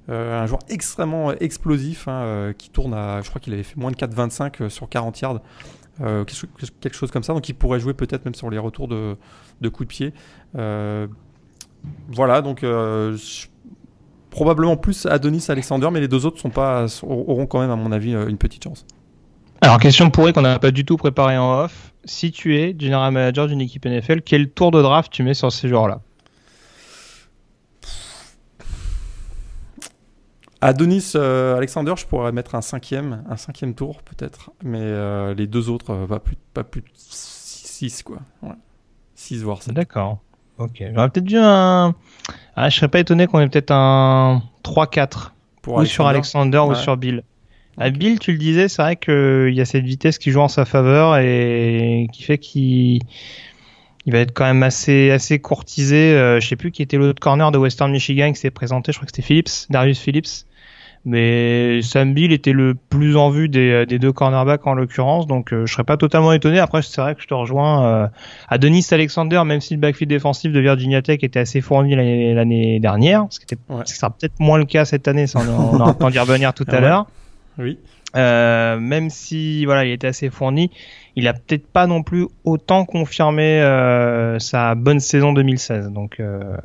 euh, 0.10 0.42
un 0.42 0.46
joueur 0.46 0.62
extrêmement 0.70 1.32
explosif, 1.34 2.08
hein, 2.08 2.24
euh, 2.24 2.54
qui 2.54 2.70
tourne 2.70 2.94
à, 2.94 3.22
je 3.22 3.30
crois 3.30 3.42
qu'il 3.42 3.54
avait 3.54 3.64
fait 3.64 3.78
moins 3.78 3.92
de 3.92 3.96
4,25 3.96 4.70
sur 4.70 4.90
40 4.90 5.20
yards. 5.22 5.42
quelque 6.00 6.94
chose 6.94 7.12
comme 7.12 7.24
ça, 7.24 7.34
donc 7.34 7.48
il 7.50 7.54
pourrait 7.54 7.80
jouer 7.80 7.94
peut-être 7.94 8.26
même 8.26 8.36
sur 8.36 8.50
les 8.50 8.58
retours 8.58 8.88
de, 8.88 9.16
de 9.62 9.70
coups 9.70 9.88
de 9.88 9.94
pied. 9.94 10.14
voilà, 12.10 12.42
donc 12.42 12.66
probablement 14.30 14.78
plus 14.78 15.06
Adonis 15.06 15.46
Alexander, 15.50 15.90
mais 15.92 16.00
les 16.00 16.08
deux 16.08 16.26
autres 16.26 16.40
sont 16.40 16.50
pas, 16.50 16.86
auront 17.04 17.46
quand 17.46 17.60
même, 17.60 17.72
à 17.72 17.76
mon 17.76 17.92
avis, 17.92 18.14
une 18.14 18.38
petite 18.38 18.64
chance. 18.64 18.86
Alors, 19.64 19.78
question 19.78 20.10
pourrie 20.10 20.34
qu'on 20.34 20.42
n'a 20.42 20.58
pas 20.58 20.72
du 20.72 20.86
tout 20.86 20.98
préparé 20.98 21.38
en 21.38 21.60
off. 21.60 21.94
Si 22.04 22.32
tu 22.32 22.58
es 22.58 22.76
general 22.78 23.12
manager 23.12 23.48
d'une 23.48 23.62
équipe 23.62 23.86
NFL, 23.86 24.22
quel 24.22 24.50
tour 24.50 24.72
de 24.72 24.82
draft 24.82 25.12
tu 25.12 25.22
mets 25.22 25.36
sur 25.36 25.52
ces 25.52 25.70
joueurs-là? 25.70 26.02
Adonis 30.62 31.14
euh, 31.16 31.56
Alexander, 31.58 31.94
je 31.96 32.06
pourrais 32.06 32.32
mettre 32.32 32.56
un 32.56 32.62
cinquième, 32.62 33.24
un 33.30 33.38
cinquième 33.38 33.74
tour 33.74 34.02
peut-être, 34.04 34.52
mais 34.64 34.82
euh, 34.82 35.34
les 35.34 35.48
deux 35.48 35.70
autres, 35.70 35.92
euh, 35.92 36.08
pas 36.08 36.20
plus, 36.20 36.38
pas 36.54 36.64
plus 36.64 36.82
de 36.82 36.88
6 36.94 38.04
quoi. 38.04 38.20
6 39.16 39.44
voire 39.44 39.62
7. 39.62 39.74
D'accord. 39.74 40.20
Ok. 40.60 40.84
J'aurais 40.94 41.10
peut-être 41.10 41.30
vu 41.30 41.38
un. 41.40 41.96
Ah, 42.56 42.70
je 42.70 42.76
serais 42.76 42.90
pas 42.90 43.00
étonné 43.00 43.26
qu'on 43.26 43.40
ait 43.40 43.50
peut-être 43.50 43.72
un 43.72 44.44
3-4. 44.64 45.32
Ou 45.68 45.86
sur 45.86 46.08
Alexander 46.08 46.60
ou 46.60 46.74
sur 46.74 46.98
Bill. 46.98 47.24
À 47.78 47.90
Bill, 47.90 48.20
tu 48.20 48.34
le 48.34 48.38
disais, 48.38 48.68
c'est 48.68 48.82
vrai 48.82 48.96
qu'il 48.96 49.54
y 49.54 49.62
a 49.62 49.66
cette 49.66 49.86
vitesse 49.86 50.18
qui 50.18 50.32
joue 50.32 50.42
en 50.42 50.48
sa 50.48 50.66
faveur 50.66 51.18
et 51.18 52.08
qui 52.12 52.24
fait 52.24 52.38
qu'il 52.38 53.02
il 54.06 54.14
va 54.14 54.20
être 54.20 54.34
quand 54.34 54.46
même 54.46 54.64
assez 54.64 55.12
assez 55.12 55.40
courtisé. 55.40 56.14
Euh, 56.14 56.40
je 56.40 56.48
sais 56.48 56.56
plus 56.56 56.72
qui 56.72 56.82
était 56.82 56.98
l'autre 56.98 57.20
corner 57.20 57.52
de 57.52 57.58
Western 57.58 57.92
Michigan 57.92 58.32
qui 58.34 58.40
s'est 58.40 58.52
présenté. 58.52 58.92
Je 58.92 58.98
crois 58.98 59.06
que 59.06 59.12
c'était 59.16 59.26
Phillips, 59.26 59.68
Darius 59.70 60.00
Phillips. 60.00 60.46
Mais 61.04 61.82
Sam 61.82 62.14
Bill 62.14 62.32
était 62.32 62.52
le 62.52 62.76
plus 62.76 63.18
en 63.18 63.32
vue 63.32 63.50
des, 63.50 63.88
des 63.88 63.98
deux 63.98 64.12
cornerbacks 64.12 64.68
en 64.68 64.76
l'occurrence, 64.76 65.26
donc 65.26 65.52
euh, 65.52 65.66
je 65.66 65.74
serais 65.74 65.84
pas 65.84 65.98
totalement 65.98 66.32
étonné. 66.32 66.60
Après, 66.60 66.84
c'est 66.84 67.02
vrai 67.02 67.16
que 67.16 67.24
je 67.24 67.28
te 67.28 67.34
rejoins 67.34 67.86
euh, 67.86 68.08
à 68.50 68.60
Denis 68.60 68.86
Alexander, 68.92 69.42
même 69.44 69.62
si 69.62 69.74
le 69.74 69.80
backfield 69.80 70.12
défensif 70.12 70.52
de 70.52 70.60
Virginia 70.60 71.02
Tech 71.02 71.18
était 71.24 71.40
assez 71.40 71.60
fourni 71.60 71.96
l'année 71.96 72.80
dernière, 72.80 73.26
ce 73.32 73.40
qui, 73.40 73.58
sera 73.96 74.12
peut-être 74.12 74.40
moins 74.40 74.60
le 74.60 74.66
cas 74.66 74.86
cette 74.86 75.08
année, 75.08 75.26
ça 75.26 75.40
on, 75.40 75.82
on 75.82 75.94
temps 75.94 76.12
d'y 76.12 76.20
revenir 76.20 76.54
tout 76.54 76.68
à 76.70 76.80
l'heure. 76.80 77.08
Oui. 77.58 77.80
Euh, 78.16 78.80
même 78.80 79.10
si 79.10 79.66
voilà, 79.66 79.86
il 79.86 79.92
était 79.92 80.08
assez 80.08 80.30
fourni, 80.30 80.70
il 81.16 81.28
a 81.28 81.34
peut-être 81.34 81.68
pas 81.68 81.88
non 81.88 82.04
plus 82.04 82.28
autant 82.44 82.86
confirmé 82.86 83.62
euh, 83.62 84.40
sa 84.40 84.76
bonne 84.76 85.00
saison 85.00 85.34
2016. 85.34 85.90
Donc 85.90 86.20
euh, 86.20 86.56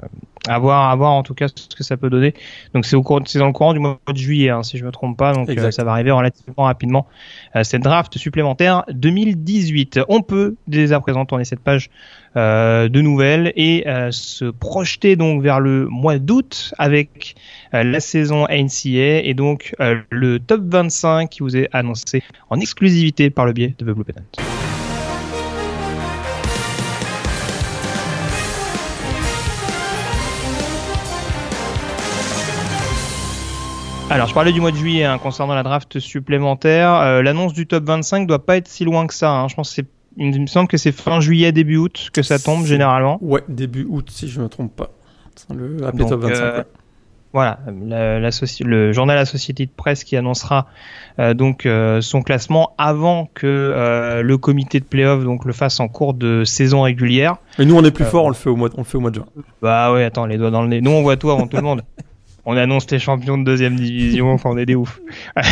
à 0.46 0.58
voir, 0.58 0.90
à 0.90 0.96
voir 0.96 1.12
en 1.12 1.22
tout 1.22 1.34
cas 1.34 1.48
ce 1.48 1.74
que 1.74 1.82
ça 1.82 1.96
peut 1.96 2.10
donner. 2.10 2.34
Donc 2.74 2.86
c'est 2.86 2.96
au 2.96 3.02
cours, 3.02 3.20
c'est 3.26 3.38
dans 3.38 3.46
le 3.46 3.52
courant 3.52 3.72
du 3.72 3.80
mois 3.80 3.98
de 4.08 4.16
juillet, 4.16 4.50
hein, 4.50 4.62
si 4.62 4.78
je 4.78 4.84
me 4.84 4.92
trompe 4.92 5.16
pas. 5.16 5.32
Donc 5.32 5.48
euh, 5.48 5.70
ça 5.70 5.84
va 5.84 5.92
arriver 5.92 6.10
relativement 6.10 6.64
rapidement. 6.64 7.06
Euh, 7.56 7.64
cette 7.64 7.82
draft 7.82 8.16
supplémentaire 8.18 8.84
2018. 8.90 10.00
On 10.08 10.22
peut 10.22 10.56
dès 10.66 10.92
à 10.92 11.00
présent 11.00 11.24
tourner 11.24 11.44
cette 11.44 11.60
page 11.60 11.90
euh, 12.36 12.90
de 12.90 13.00
nouvelles 13.00 13.50
et 13.56 13.88
euh, 13.88 14.10
se 14.10 14.44
projeter 14.44 15.16
donc 15.16 15.42
vers 15.42 15.58
le 15.58 15.86
mois 15.86 16.18
d'août 16.18 16.74
avec 16.76 17.34
euh, 17.72 17.82
la 17.82 17.98
saison 17.98 18.46
NCA 18.50 19.24
et 19.24 19.32
donc 19.32 19.74
le 20.10 20.38
top 20.38 20.60
25 20.64 21.30
qui 21.30 21.40
vous 21.40 21.56
est 21.56 21.70
annoncé 21.72 22.22
en 22.50 22.60
exclusivité 22.60 23.30
par 23.30 23.46
le 23.46 23.54
biais 23.54 23.74
de 23.78 23.86
The 23.86 23.94
Blue 23.94 24.04
Alors, 34.08 34.28
je 34.28 34.34
parlais 34.34 34.52
du 34.52 34.60
mois 34.60 34.70
de 34.70 34.76
juillet 34.76 35.04
hein, 35.04 35.18
concernant 35.18 35.54
la 35.54 35.62
draft 35.62 35.98
supplémentaire. 35.98 37.22
L'annonce 37.22 37.52
du 37.52 37.66
top 37.66 37.84
25 37.84 38.26
doit 38.26 38.44
pas 38.44 38.56
être 38.56 38.68
si 38.68 38.84
loin 38.84 39.06
que 39.06 39.14
ça. 39.14 39.30
Hein. 39.30 39.48
Je 39.48 39.54
pense 39.56 39.74
que 39.74 39.82
il 40.16 40.40
me 40.40 40.46
semble 40.46 40.68
que 40.68 40.76
c'est 40.76 40.92
fin 40.92 41.20
juillet, 41.20 41.52
début 41.52 41.76
août 41.76 42.10
que 42.12 42.22
ça 42.22 42.38
tombe 42.38 42.64
généralement. 42.64 43.18
Ouais, 43.20 43.42
début 43.48 43.86
août 43.88 44.08
si 44.10 44.28
je 44.28 44.40
me 44.40 44.48
trompe 44.48 44.74
pas. 44.74 44.90
Le 45.54 45.78
top 46.08 46.20
25. 46.22 46.42
Euh, 46.42 46.62
voilà, 47.36 47.58
le 47.68 48.92
journal 48.92 49.18
Associated 49.18 49.68
Press 49.76 50.04
qui 50.04 50.16
annoncera 50.16 50.68
euh, 51.18 51.34
donc 51.34 51.66
euh, 51.66 52.00
son 52.00 52.22
classement 52.22 52.74
avant 52.78 53.28
que 53.34 54.22
le 54.22 54.38
comité 54.38 54.80
de 54.80 54.86
playoff 54.86 55.22
donc 55.22 55.44
le 55.44 55.52
fasse 55.52 55.78
en 55.80 55.88
cours 55.88 56.14
de 56.14 56.44
saison 56.44 56.80
régulière. 56.80 57.36
Et 57.58 57.66
nous 57.66 57.76
on 57.76 57.84
est 57.84 57.90
plus 57.90 58.06
fort, 58.06 58.24
on 58.24 58.28
le 58.28 58.34
fait 58.34 58.48
au 58.48 58.56
mois, 58.56 58.70
on 58.74 58.80
le 58.80 58.84
fait 58.84 58.96
au 58.96 59.00
mois 59.00 59.10
de 59.10 59.16
juin. 59.16 59.26
Bah 59.60 59.92
ouais, 59.92 60.04
attends, 60.04 60.24
les 60.24 60.38
doigts 60.38 60.50
dans 60.50 60.62
le 60.62 60.68
nez. 60.68 60.80
Nous 60.80 60.90
on 60.90 61.02
voit 61.02 61.18
tout 61.18 61.30
avant 61.30 61.46
tout 61.46 61.58
le 61.58 61.62
monde. 61.62 61.82
on 62.46 62.56
annonce 62.56 62.90
les 62.90 62.98
champions 62.98 63.36
de 63.36 63.44
deuxième 63.44 63.76
division, 63.76 64.32
enfin 64.32 64.50
on 64.52 64.56
est 64.56 64.64
des 64.64 64.76
ouf. 64.76 65.00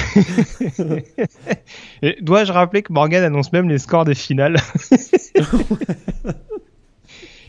Dois-je 2.23 2.53
rappeler 2.53 2.81
que 2.83 2.93
Morgan 2.93 3.23
annonce 3.25 3.53
même 3.53 3.69
les 3.69 3.79
scores 3.79 4.07
des 4.07 4.15
finales? 4.15 4.57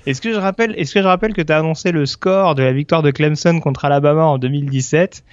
Est-ce 0.06 0.22
que 0.22 0.34
je 0.34 0.38
rappelle, 0.38 0.74
est-ce 0.78 0.94
que 0.94 1.02
je 1.02 1.08
rappelle 1.08 1.34
que 1.34 1.42
tu 1.42 1.52
as 1.52 1.58
annoncé 1.58 1.92
le 1.92 2.06
score 2.06 2.56
de 2.56 2.64
la 2.64 2.74
victoire 2.74 3.02
de 3.02 3.12
Clemson 3.12 3.60
contre 3.60 3.86
Alabama 3.86 4.26
en 4.26 4.38
2017 4.38 5.24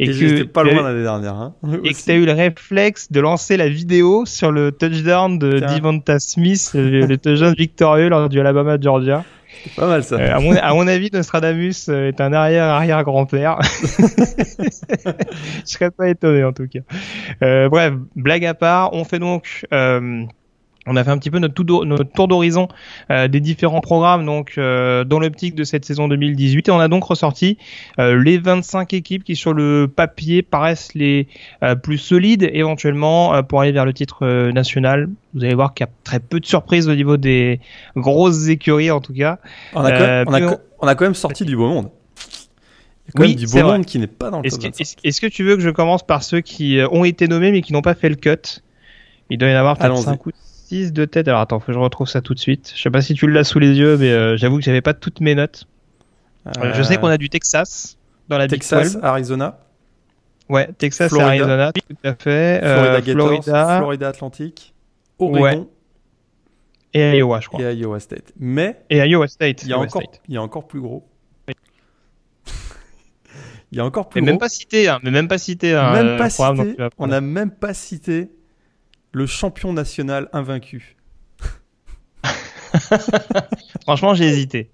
et, 0.00 0.06
que 0.06 0.42
pas 0.44 0.62
loin 0.62 0.82
l'année 0.82 1.02
dernière. 1.02 1.34
Hein, 1.34 1.54
et 1.84 1.92
que 1.92 1.98
tu 1.98 2.10
as 2.10 2.14
eu 2.14 2.24
le 2.24 2.32
réflexe 2.32 3.10
de 3.10 3.20
lancer 3.20 3.56
la 3.56 3.68
vidéo 3.68 4.24
sur 4.26 4.52
le 4.52 4.70
touchdown 4.70 5.38
de 5.38 5.58
Devonta 5.58 6.20
Smith, 6.20 6.70
le, 6.74 7.06
le 7.06 7.18
touchdown 7.18 7.54
victorieux 7.54 8.08
lors 8.08 8.28
du 8.28 8.38
Alabama 8.38 8.76
Georgia. 8.80 9.24
Pas 9.76 9.86
mal 9.86 10.04
ça. 10.04 10.16
Euh, 10.16 10.34
à, 10.34 10.40
mon, 10.40 10.56
à, 10.56 10.74
mon, 10.74 10.86
avis, 10.86 11.10
Nostradamus 11.12 11.88
euh, 11.88 12.08
est 12.08 12.20
un 12.20 12.32
arrière-arrière-grand-père. 12.32 13.58
Je 13.62 15.64
serais 15.64 15.90
pas 15.90 16.08
étonné 16.08 16.44
en 16.44 16.52
tout 16.52 16.68
cas. 16.68 16.80
Euh, 17.42 17.68
bref, 17.68 17.94
blague 18.14 18.44
à 18.44 18.54
part, 18.54 18.92
on 18.92 19.04
fait 19.04 19.18
donc 19.18 19.66
euh, 19.72 20.24
on 20.88 20.96
a 20.96 21.04
fait 21.04 21.10
un 21.10 21.18
petit 21.18 21.30
peu 21.30 21.38
notre, 21.38 21.54
tour 21.54 22.28
d'horizon 22.28 22.68
euh, 23.10 23.28
des 23.28 23.40
différents 23.40 23.80
programmes 23.80 24.24
donc 24.24 24.54
euh, 24.58 25.04
dans 25.04 25.20
l'optique 25.20 25.54
de 25.54 25.64
cette 25.64 25.84
saison 25.84 26.08
2018 26.08 26.68
et 26.68 26.70
on 26.70 26.80
a 26.80 26.88
donc 26.88 27.04
ressorti 27.04 27.58
euh, 27.98 28.20
les 28.22 28.38
25 28.38 28.94
équipes 28.94 29.24
qui 29.24 29.36
sur 29.36 29.52
le 29.52 29.90
papier 29.94 30.42
paraissent 30.42 30.94
les 30.94 31.28
plus 31.82 31.98
solides 31.98 32.48
éventuellement 32.52 33.42
pour 33.42 33.60
aller 33.60 33.72
vers 33.72 33.84
le 33.84 33.92
titre 33.92 34.50
national. 34.50 35.08
Vous 35.34 35.44
allez 35.44 35.54
voir 35.54 35.74
qu'il 35.74 35.84
y 35.84 35.88
a 35.88 35.92
très 36.04 36.20
peu 36.20 36.40
de 36.40 36.46
surprises 36.46 36.88
au 36.88 36.94
niveau 36.94 37.16
des 37.16 37.60
grosses 37.96 38.48
écuries 38.48 38.90
en 38.90 39.00
tout 39.00 39.12
cas. 39.12 39.38
On 39.74 39.84
a, 39.84 39.90
quand, 39.90 40.32
même, 40.32 40.56
on 40.80 40.86
a, 40.86 40.94
quand 40.94 41.04
même 41.04 41.14
sorti 41.14 41.44
du 41.44 41.56
beau 41.56 41.68
monde. 41.68 41.90
Quand 43.14 43.22
même 43.22 43.34
du 43.34 43.46
beau 43.46 43.62
monde 43.62 43.84
qui 43.84 43.98
n'est 43.98 44.06
pas 44.06 44.30
dans 44.30 44.40
le 44.40 44.50
top 44.50 44.60
Est-ce 45.04 45.20
que 45.20 45.26
tu 45.26 45.44
veux 45.44 45.56
que 45.56 45.62
je 45.62 45.70
commence 45.70 46.06
par 46.06 46.22
ceux 46.22 46.40
qui 46.40 46.80
ont 46.90 47.04
été 47.04 47.28
nommés 47.28 47.52
mais 47.52 47.60
qui 47.60 47.72
n'ont 47.72 47.82
pas 47.82 47.94
fait 47.94 48.08
le 48.08 48.16
cut? 48.16 48.62
Il 49.30 49.38
doit 49.38 49.48
y 49.48 49.54
en 49.54 49.58
avoir 49.58 49.76
peut-être 49.76 49.98
5 49.98 50.26
ou 50.26 50.30
de 50.70 51.04
tête. 51.04 51.28
Alors 51.28 51.40
attends, 51.40 51.60
faut 51.60 51.66
que 51.66 51.72
je 51.72 51.78
retrouve 51.78 52.08
ça 52.08 52.20
tout 52.20 52.34
de 52.34 52.38
suite. 52.38 52.72
Je 52.76 52.80
sais 52.82 52.90
pas 52.90 53.00
si 53.02 53.14
tu 53.14 53.26
l'as 53.26 53.44
sous 53.44 53.58
les 53.58 53.74
yeux, 53.76 53.96
mais 53.96 54.10
euh, 54.10 54.36
j'avoue 54.36 54.58
que 54.58 54.62
j'avais 54.64 54.80
pas 54.82 54.94
toutes 54.94 55.20
mes 55.20 55.34
notes. 55.34 55.66
Je 56.74 56.82
sais 56.82 56.96
qu'on 56.98 57.08
a 57.08 57.18
du 57.18 57.28
Texas 57.28 57.96
dans 58.28 58.38
la 58.38 58.46
Texas, 58.48 58.84
Big 58.84 58.92
12. 58.94 59.04
Arizona. 59.04 59.58
Ouais, 60.48 60.68
Texas 60.78 61.08
Florida. 61.10 61.34
et 61.34 61.40
Arizona, 61.40 61.72
tout 61.72 61.80
à 62.04 62.14
fait. 62.14 62.60
Florida 62.60 62.64
Euh, 62.94 63.00
Gators, 63.00 63.26
Florida 63.26 63.76
Florida 63.78 64.08
Atlantic, 64.08 64.74
Oregon 65.18 65.42
Ouais. 65.42 65.62
et 66.94 67.18
Iowa, 67.18 67.40
je 67.40 67.48
crois. 67.48 67.62
et 67.62 67.74
Iowa 67.74 68.00
State. 68.00 68.32
Mais 68.38 68.80
Et 68.88 68.98
Iowa 68.98 69.28
State. 69.28 69.62
il 69.64 69.68
y 69.68 69.72
a 69.72 69.76
Iowa 69.76 69.84
encore, 69.86 70.02
State. 70.02 70.20
il 70.28 70.34
y 70.34 70.36
a 70.38 70.42
encore 70.42 70.66
plus 70.66 70.80
gros. 70.80 71.06
il 73.72 73.76
y 73.78 73.80
a 73.80 73.84
encore 73.84 74.08
plus 74.08 74.20
Mais 74.22 74.26
gros. 74.26 74.32
même 74.32 74.38
pas 74.40 74.48
cité, 74.48 74.88
hein, 74.88 74.98
mais 75.02 75.10
même 75.10 75.28
pas 75.28 75.38
cité. 75.38 75.74
Hein, 75.74 75.92
Même 75.92 76.06
euh, 76.06 76.18
pas 76.18 76.30
cité. 76.30 76.76
On 76.98 77.06
n'a 77.08 77.20
même 77.20 77.50
pas 77.50 77.74
cité 77.74 78.30
le 79.12 79.26
champion 79.26 79.72
national 79.72 80.28
invaincu. 80.32 80.96
Franchement, 83.82 84.14
j'ai 84.14 84.26
hésité. 84.26 84.70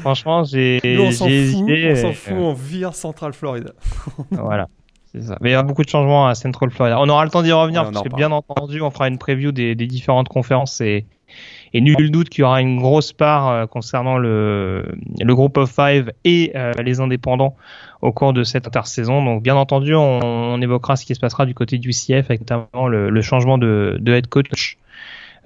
Franchement, 0.00 0.44
j'ai 0.44 0.80
Nous, 0.84 1.02
on 1.02 1.10
s'en 1.10 1.28
j'ai 1.28 1.46
fout, 1.46 1.68
hésité. 1.68 1.92
on 1.92 1.96
s'en 1.96 2.12
fout, 2.12 2.32
euh, 2.32 2.40
on 2.40 2.52
vire 2.52 2.94
Central 2.94 3.32
Florida. 3.32 3.72
Voilà. 4.30 4.68
C'est 5.10 5.22
ça. 5.22 5.38
Mais 5.40 5.50
il 5.50 5.52
y 5.52 5.56
a 5.56 5.62
beaucoup 5.62 5.82
de 5.82 5.88
changements 5.88 6.28
à 6.28 6.34
Central 6.34 6.70
Florida. 6.70 7.00
On 7.00 7.08
aura 7.08 7.24
le 7.24 7.30
temps 7.30 7.42
d'y 7.42 7.50
revenir 7.50 7.82
Ouais, 7.82 7.92
parce 7.92 8.04
que 8.06 8.14
bien 8.14 8.30
entendu, 8.30 8.82
on 8.82 8.90
fera 8.90 9.08
une 9.08 9.16
preview 9.16 9.52
des, 9.52 9.74
des 9.74 9.86
différentes 9.86 10.28
conférences 10.28 10.82
et, 10.82 11.06
et 11.74 11.80
nul 11.80 12.10
doute 12.10 12.28
qu'il 12.28 12.42
y 12.42 12.44
aura 12.44 12.60
une 12.60 12.78
grosse 12.78 13.12
part 13.12 13.48
euh, 13.48 13.66
concernant 13.66 14.18
le, 14.18 14.84
le 15.20 15.34
groupe 15.34 15.56
of 15.56 15.70
five 15.70 16.12
et 16.24 16.52
euh, 16.54 16.72
les 16.82 17.00
indépendants 17.00 17.56
au 18.02 18.12
cours 18.12 18.32
de 18.32 18.44
cette 18.44 18.66
intersaison. 18.66 19.24
Donc 19.24 19.42
bien 19.42 19.56
entendu, 19.56 19.94
on, 19.94 20.20
on 20.22 20.60
évoquera 20.60 20.96
ce 20.96 21.04
qui 21.04 21.14
se 21.14 21.20
passera 21.20 21.46
du 21.46 21.54
côté 21.54 21.78
du 21.78 21.90
CF 21.90 22.30
avec 22.30 22.40
notamment 22.40 22.88
le, 22.88 23.10
le 23.10 23.22
changement 23.22 23.58
de, 23.58 23.96
de 24.00 24.12
head 24.12 24.28
coach, 24.28 24.78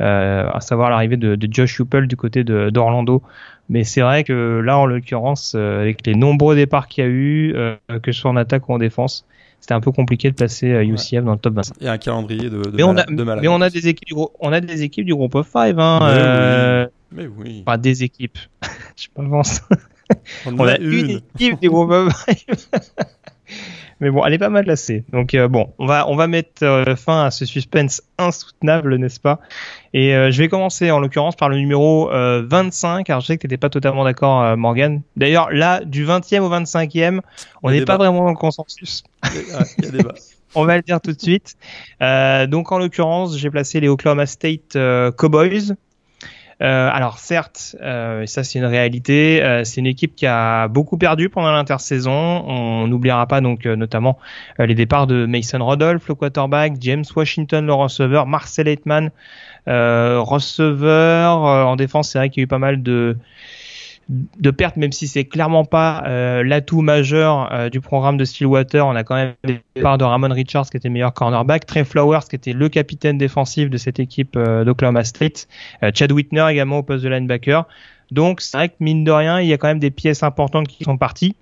euh, 0.01 0.49
à 0.53 0.61
savoir 0.61 0.91
l'arrivée 0.91 1.17
de, 1.17 1.35
de 1.35 1.49
Josh 1.53 1.81
Heupel 1.81 2.07
du 2.07 2.17
côté 2.17 2.45
d'Orlando. 2.45 3.23
Mais 3.69 3.85
c'est 3.85 4.01
vrai 4.01 4.25
que 4.25 4.61
là, 4.65 4.79
en 4.79 4.87
l'occurrence, 4.87 5.55
euh, 5.57 5.81
avec 5.81 6.07
les 6.07 6.15
nombreux 6.15 6.57
départs 6.57 6.89
qu'il 6.89 7.05
y 7.05 7.07
a 7.07 7.11
eu, 7.11 7.55
euh, 7.55 7.77
que 8.03 8.13
ce 8.13 8.21
soit 8.21 8.31
en 8.31 8.37
attaque 8.37 8.69
ou 8.69 8.75
en 8.75 8.79
défense, 8.79 9.27
c'était 9.63 9.75
un 9.75 9.81
peu 9.81 9.93
compliqué 9.93 10.29
de 10.29 10.35
placer 10.35 10.71
euh, 10.73 10.85
UCF 10.85 11.25
dans 11.25 11.33
le 11.33 11.39
top 11.39 11.55
25. 11.55 11.77
Et 11.81 11.89
un 11.89 11.97
calendrier 11.97 12.51
de, 12.51 12.61
de, 12.63 12.71
Mais 12.77 12.83
on, 12.83 12.91
a, 12.91 12.95
malade- 12.95 13.15
de 13.17 13.23
malade. 13.23 13.43
mais 13.43 13.49
on 13.49 13.61
a 13.61 13.71
des 13.71 13.87
équipes 13.89 14.09
du 14.09 14.15
groupe, 14.15 14.33
on 14.41 14.53
a 14.53 14.61
des 14.61 14.83
équipes 14.83 15.07
du 15.07 15.15
groupe 15.15 15.35
of 15.37 15.47
five, 15.47 15.79
hein. 15.79 15.99
Mais 16.03 16.07
euh, 16.19 16.87
Mais 17.13 17.27
oui, 17.29 17.63
Enfin, 17.67 17.79
des 17.79 18.03
équipes. 18.03 18.39
Je 18.97 19.07
m'avance. 19.17 19.61
on, 20.47 20.59
On 20.59 20.67
a 20.67 20.77
une 20.79 21.23
équipe 21.37 21.61
du 21.61 21.69
groupe 21.71 21.91
of 21.93 22.13
five. 22.25 22.57
Mais 24.03 24.11
bon, 24.11 24.25
elle 24.27 24.33
est 24.33 24.39
pas 24.39 24.49
mal 24.49 24.65
placée. 24.65 25.05
Donc 25.13 25.33
euh, 25.33 25.47
bon, 25.47 25.73
on 25.79 25.87
va 25.87 26.09
on 26.09 26.17
va 26.17 26.27
mettre 26.27 26.65
euh, 26.65 26.97
fin 26.97 27.25
à 27.25 27.31
ce 27.31 27.47
suspense 27.47 28.03
insoutenable, 28.19 28.97
n'est-ce 28.97 29.21
pas? 29.21 29.39
Et 29.95 30.13
euh, 30.13 30.33
je 30.33 30.43
vais 30.43 30.49
commencer 30.49 30.91
en 30.91 30.99
l'occurrence 30.99 31.37
par 31.37 31.49
le 31.49 31.57
numéro 31.57 32.11
euh, 32.11 32.43
25. 32.45 33.09
Alors 33.09 33.21
je 33.21 33.29
sais 33.29 33.37
que 33.37 33.43
t'étais 33.43 33.59
pas 33.59 33.71
totalement 33.71 34.03
d'accord, 34.03 34.57
Morgan. 34.57 35.03
D'ailleurs, 35.17 35.53
là, 35.53 35.85
du 35.85 36.05
20e 36.05 36.41
au 36.41 36.51
25e, 36.51 37.21
on 37.63 37.71
n'est 37.71 37.85
pas 37.85 37.97
vraiment 37.97 38.25
dans 38.25 38.31
le 38.31 38.37
consensus. 38.37 39.05
Il 39.33 39.85
y 39.85 39.87
a 39.87 39.91
débat. 39.91 40.15
On 40.55 40.67
va 40.67 40.77
le 40.77 40.83
dire 40.83 41.01
tout 41.01 41.13
de 41.13 41.21
suite. 41.21 41.55
Donc 42.01 42.73
en 42.73 42.79
l'occurrence, 42.79 43.39
j'ai 43.39 43.51
placé 43.51 43.79
les 43.79 43.89
Oklahoma 43.89 44.27
State 44.27 44.77
Cowboys. 45.17 45.77
Euh, 46.63 46.89
alors 46.93 47.19
certes, 47.19 47.75
euh, 47.83 48.23
et 48.23 48.27
ça 48.29 48.45
c'est 48.45 48.61
une 48.61 48.67
réalité, 48.67 49.43
euh, 49.43 49.65
c'est 49.65 49.81
une 49.81 49.87
équipe 49.87 50.15
qui 50.15 50.27
a 50.27 50.69
beaucoup 50.69 50.97
perdu 50.97 51.29
pendant 51.29 51.51
l'intersaison. 51.51 52.13
On 52.13 52.87
n'oubliera 52.87 53.27
pas 53.27 53.41
donc 53.41 53.67
euh, 53.67 53.75
notamment 53.75 54.19
les 54.59 54.77
départs 54.77 55.09
de 55.09 55.27
Mason 55.27 55.67
Rudolph, 55.67 56.07
le 56.07 56.15
quarterback, 56.15 56.75
James 56.81 57.05
Washington, 57.17 57.67
le 57.67 57.73
receveur, 57.73 58.27
Marcel 58.27 58.69
Eitman, 58.69 59.11
receveur. 59.67 61.39
En 61.41 61.75
défense, 61.75 62.11
c'est 62.11 62.19
vrai 62.19 62.31
qu'il 62.31 62.43
y 62.43 62.43
a 62.43 62.45
eu 62.45 62.49
pas 62.49 62.59
mal 62.59 62.83
de 62.83 63.17
de 64.09 64.51
pertes, 64.51 64.77
même 64.77 64.93
si 64.93 65.09
c'est 65.09 65.25
clairement 65.25 65.65
pas 65.65 66.03
euh, 66.07 66.43
l'atout 66.43 66.81
majeur 66.81 67.53
euh, 67.53 67.69
du 67.69 67.81
programme 67.81 68.17
de 68.17 68.25
Stillwater. 68.25 68.87
On 68.87 68.95
a 68.95 69.05
quand 69.05 69.15
même 69.15 69.35
des 69.45 69.61
départs 69.75 69.99
de 69.99 70.05
Ramon 70.05 70.29
Richards 70.29 70.69
qui 70.71 70.77
était 70.77 70.89
meilleur 70.89 71.15
cornerback, 71.15 71.67
Trey 71.67 71.85
Flowers 71.85 72.23
qui 72.29 72.37
était 72.37 72.53
le 72.53 72.69
capitaine 72.69 73.19
défensif 73.19 73.71
de 73.71 73.77
cette 73.77 74.01
équipe 74.01 74.37
euh, 74.37 74.65
d'Oklahoma 74.65 75.05
State, 75.05 75.49
euh, 75.83 75.91
Chad 75.95 76.13
Whitner 76.13 76.47
également 76.51 76.79
au 76.79 76.83
poste 76.83 77.05
de 77.05 77.09
linebacker. 77.09 77.67
Donc 78.11 78.41
c'est 78.41 78.57
vrai 78.57 78.69
que 78.69 78.75
mine 78.81 79.05
de 79.05 79.11
rien, 79.11 79.41
il 79.41 79.49
y 79.49 79.53
a 79.53 79.59
quand 79.59 79.69
même 79.69 79.79
des 79.79 79.91
pièces 79.91 80.23
importantes 80.23 80.69
qui 80.69 80.85
sont 80.85 80.99
parties. 80.99 81.37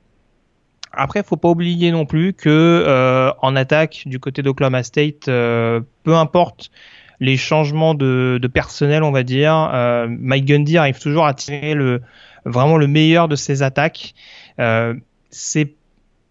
Après, 0.93 1.23
faut 1.23 1.37
pas 1.37 1.49
oublier 1.49 1.93
non 1.93 2.05
plus 2.05 2.33
que 2.33 2.49
euh, 2.49 3.31
en 3.41 3.55
attaque 3.57 4.03
du 4.07 4.19
côté 4.19 4.43
d'Oklahoma 4.43 4.83
State, 4.83 5.29
euh, 5.29 5.81
peu 6.03 6.17
importe 6.17 6.71
les 7.21 7.37
changements 7.37 7.95
de, 7.95 8.39
de 8.41 8.49
personnel, 8.49 9.03
on 9.03 9.13
va 9.13 9.23
dire, 9.23 9.71
Mike 10.09 10.47
Gundy 10.47 10.79
arrive 10.79 10.99
toujours 10.99 11.27
à 11.27 11.35
tirer 11.35 11.75
le 11.75 12.01
vraiment 12.45 12.77
le 12.77 12.87
meilleur 12.87 13.29
de 13.29 13.37
ses 13.37 13.63
attaques. 13.63 14.15
Euh, 14.59 14.95
c'est 15.31 15.73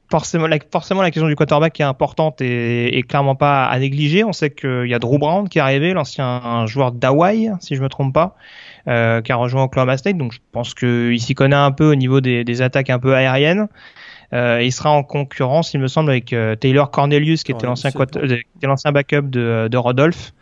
forcément 0.10 0.48
la, 0.48 0.58
forcément 0.72 1.02
la 1.02 1.12
question 1.12 1.28
du 1.28 1.36
quarterback 1.36 1.74
qui 1.74 1.82
est 1.82 1.86
importante 1.86 2.41
et, 2.41 2.98
et 2.98 3.04
clairement 3.04 3.36
pas 3.36 3.65
à 3.65 3.80
négliger. 3.80 4.24
On 4.24 4.34
sait 4.34 4.50
qu'il 4.50 4.88
y 4.88 4.93
a 4.93 5.00
Drew 5.00 5.19
Brown 5.19 5.48
qui 5.48 5.60
est 5.60 5.62
arrivé, 5.62 5.93
l'ancien 5.93 6.65
joueur 6.65 6.91
d'Hawaii, 6.91 7.52
si 7.60 7.76
je 7.76 7.82
me 7.82 7.89
trompe 7.89 8.13
pas, 8.13 8.36
euh, 8.88 9.22
qui 9.22 9.32
a 9.32 9.36
rejoint 9.36 9.63
Oklahoma 9.63 9.98
State. 9.98 10.17
Donc 10.17 10.34
je 10.34 10.39
pense 10.52 10.74
qu'il 10.74 11.19
s'y 11.22 11.36
connaît 11.36 11.56
un 11.56 11.72
peu 11.72 11.91
au 11.91 11.95
niveau 11.95 12.22
des, 12.22 12.43
des 12.43 12.62
attaques 12.62 12.89
un 12.89 13.00
peu 13.00 13.15
aériennes. 13.15 13.67
Euh, 14.34 14.62
il 14.62 14.72
sera 14.72 14.91
en 14.91 15.04
concurrence, 15.04 15.74
il 15.74 15.80
me 15.80 15.88
semble, 15.88 16.12
avec 16.12 16.34
euh, 16.34 16.56
Taylor 16.56 16.91
Cornelius, 16.91 17.43
qui 17.43 17.52
était 17.52 17.63
Ouais, 17.63 17.69
l'ancien 17.69 17.91
euh, 17.98 18.38
l'ancien 18.62 18.91
backup 18.91 19.24
de, 19.24 19.67
de 19.69 19.78
Rodolphe. 19.78 20.34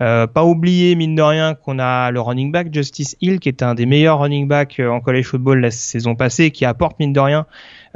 Euh, 0.00 0.26
pas 0.26 0.44
oublier, 0.44 0.94
mine 0.94 1.14
de 1.14 1.22
rien, 1.22 1.54
qu'on 1.54 1.78
a 1.78 2.10
le 2.10 2.20
running 2.20 2.50
back 2.50 2.72
Justice 2.72 3.16
Hill, 3.20 3.38
qui 3.38 3.48
est 3.48 3.62
un 3.62 3.74
des 3.74 3.84
meilleurs 3.84 4.18
running 4.20 4.48
backs 4.48 4.80
euh, 4.80 4.88
en 4.88 5.00
college 5.00 5.26
football 5.26 5.60
la 5.60 5.70
saison 5.70 6.14
passée, 6.14 6.50
qui 6.50 6.64
apporte, 6.64 6.98
mine 6.98 7.12
de 7.12 7.20
rien, 7.20 7.46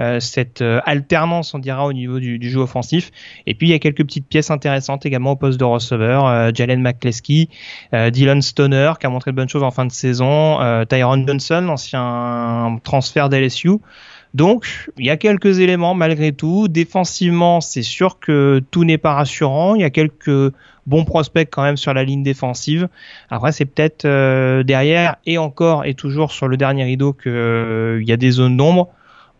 euh, 0.00 0.20
cette 0.20 0.62
alternance, 0.84 1.54
on 1.54 1.58
dira, 1.58 1.86
au 1.86 1.92
niveau 1.92 2.18
du, 2.18 2.50
jeu 2.50 2.60
offensif. 2.60 3.10
Et 3.46 3.54
puis, 3.54 3.68
il 3.68 3.70
y 3.70 3.74
a 3.74 3.78
quelques 3.78 4.04
petites 4.04 4.28
pièces 4.28 4.50
intéressantes 4.50 5.06
également 5.06 5.32
au 5.32 5.36
poste 5.36 5.58
de 5.58 5.64
receveur. 5.64 6.54
Jalen 6.54 6.80
McCleskey, 6.82 7.48
Dylan 7.92 8.42
Stoner, 8.42 8.92
qui 9.00 9.06
a 9.06 9.08
montré 9.08 9.30
de 9.30 9.36
bonnes 9.36 9.48
choses 9.48 9.62
en 9.62 9.70
fin 9.70 9.86
de 9.86 9.92
saison, 9.92 10.58
Tyron 10.88 11.24
Johnson, 11.26 11.68
ancien 11.68 12.78
transfert 12.82 13.28
d'LSU. 13.28 13.78
Donc, 14.35 14.90
il 14.99 15.07
y 15.07 15.11
a 15.11 15.16
quelques 15.16 15.61
éléments 15.61 15.94
malgré 15.94 16.33
tout. 16.33 16.66
Défensivement, 16.66 17.61
c'est 17.61 17.83
sûr 17.83 18.18
que 18.18 18.61
tout 18.73 18.85
n'est 18.85 18.99
pas 18.99 19.14
rassurant. 19.14 19.77
Il 19.77 19.83
y 19.83 19.85
a 19.85 19.90
quelques 19.90 20.53
bons 20.87 21.05
prospects 21.05 21.49
quand 21.51 21.62
même 21.62 21.77
sur 21.77 21.94
la 21.94 22.03
ligne 22.03 22.25
défensive. 22.25 22.88
Après, 23.31 23.53
c'est 23.53 23.64
peut-être 23.64 24.05
euh, 24.05 24.64
derrière 24.64 25.16
et 25.25 25.38
encore 25.38 25.85
et 25.85 25.94
toujours 25.94 26.33
sur 26.33 26.49
le 26.49 26.57
dernier 26.57 26.83
rideau 26.83 27.12
qu'il 27.12 28.03
y 28.05 28.12
a 28.12 28.16
des 28.16 28.31
zones 28.33 28.57
d'ombre. 28.57 28.88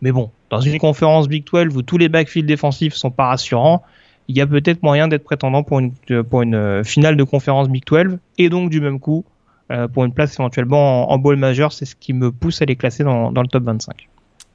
Mais 0.01 0.13
bon, 0.13 0.31
dans 0.49 0.61
une 0.61 0.77
conférence 0.79 1.27
Big 1.27 1.45
12 1.45 1.75
où 1.75 1.81
tous 1.81 1.97
les 1.97 2.07
backfields 2.07 2.45
défensifs 2.45 2.93
sont 2.93 3.11
pas 3.11 3.25
rassurants, 3.25 3.83
il 4.27 4.37
y 4.37 4.41
a 4.41 4.47
peut-être 4.47 4.81
moyen 4.81 5.09
d'être 5.09 5.23
prétendant 5.23 5.63
pour 5.63 5.79
une, 5.79 5.93
euh, 6.09 6.83
finale 6.83 7.17
de 7.17 7.23
conférence 7.23 7.67
Big 7.67 7.83
12 7.85 8.17
et 8.37 8.49
donc 8.49 8.69
du 8.69 8.79
même 8.79 8.99
coup 8.99 9.25
euh, 9.71 9.87
pour 9.87 10.05
une 10.05 10.13
place 10.13 10.39
éventuellement 10.39 11.11
en, 11.11 11.13
en 11.13 11.17
bowl 11.17 11.35
majeur. 11.35 11.73
C'est 11.73 11.85
ce 11.85 11.95
qui 11.95 12.13
me 12.13 12.31
pousse 12.31 12.61
à 12.61 12.65
les 12.65 12.77
classer 12.77 13.03
dans, 13.03 13.31
dans 13.31 13.41
le 13.41 13.47
top 13.47 13.63
25. 13.63 14.07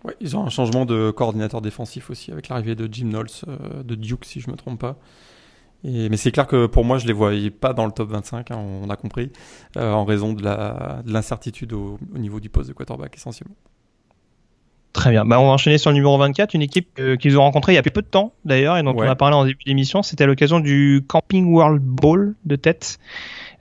Ouais, 0.04 0.16
ils 0.20 0.36
ont 0.36 0.44
un 0.44 0.48
changement 0.48 0.86
de 0.86 1.10
coordinateur 1.10 1.60
défensif 1.60 2.10
aussi 2.10 2.32
avec 2.32 2.48
l'arrivée 2.48 2.74
de 2.74 2.88
Jim 2.90 3.06
Knowles 3.06 3.28
euh, 3.48 3.82
de 3.82 3.94
Duke 3.94 4.24
si 4.24 4.40
je 4.40 4.50
me 4.50 4.56
trompe 4.56 4.80
pas. 4.80 4.96
Mais 5.82 6.16
c'est 6.18 6.30
clair 6.30 6.46
que 6.46 6.66
pour 6.66 6.84
moi 6.84 6.98
je 6.98 7.06
les 7.06 7.12
voyais 7.14 7.50
pas 7.50 7.72
dans 7.72 7.86
le 7.86 7.92
top 7.92 8.10
25, 8.10 8.50
hein, 8.50 8.56
on 8.58 8.90
a 8.90 8.96
compris, 8.96 9.32
euh, 9.78 9.92
en 9.92 10.04
raison 10.04 10.34
de 10.34 10.42
l'incertitude 11.10 11.72
au, 11.72 11.98
au 12.14 12.18
niveau 12.18 12.38
du 12.38 12.50
poste 12.50 12.68
de 12.68 12.74
quarterback 12.74 13.16
essentiellement. 13.16 13.56
Très 14.92 15.10
bien. 15.10 15.24
Bah, 15.24 15.38
on 15.40 15.46
va 15.46 15.52
enchaîner 15.52 15.78
sur 15.78 15.90
le 15.90 15.94
numéro 15.94 16.18
24, 16.18 16.52
une 16.54 16.62
équipe 16.62 16.88
euh, 16.98 17.16
qu'ils 17.16 17.38
ont 17.38 17.42
rencontrée 17.42 17.72
il 17.72 17.76
y 17.76 17.78
a 17.78 17.82
peu 17.82 18.02
de 18.02 18.06
temps 18.06 18.32
d'ailleurs 18.44 18.76
et 18.76 18.82
dont 18.82 18.92
Ouais. 18.92 19.06
on 19.06 19.10
a 19.10 19.14
parlé 19.14 19.36
en 19.36 19.44
début 19.44 19.62
d'émission. 19.64 20.02
C'était 20.02 20.24
à 20.24 20.26
l'occasion 20.26 20.58
du 20.58 21.04
Camping 21.06 21.46
World 21.52 21.80
Bowl 21.80 22.34
de 22.44 22.56
tête 22.56 22.98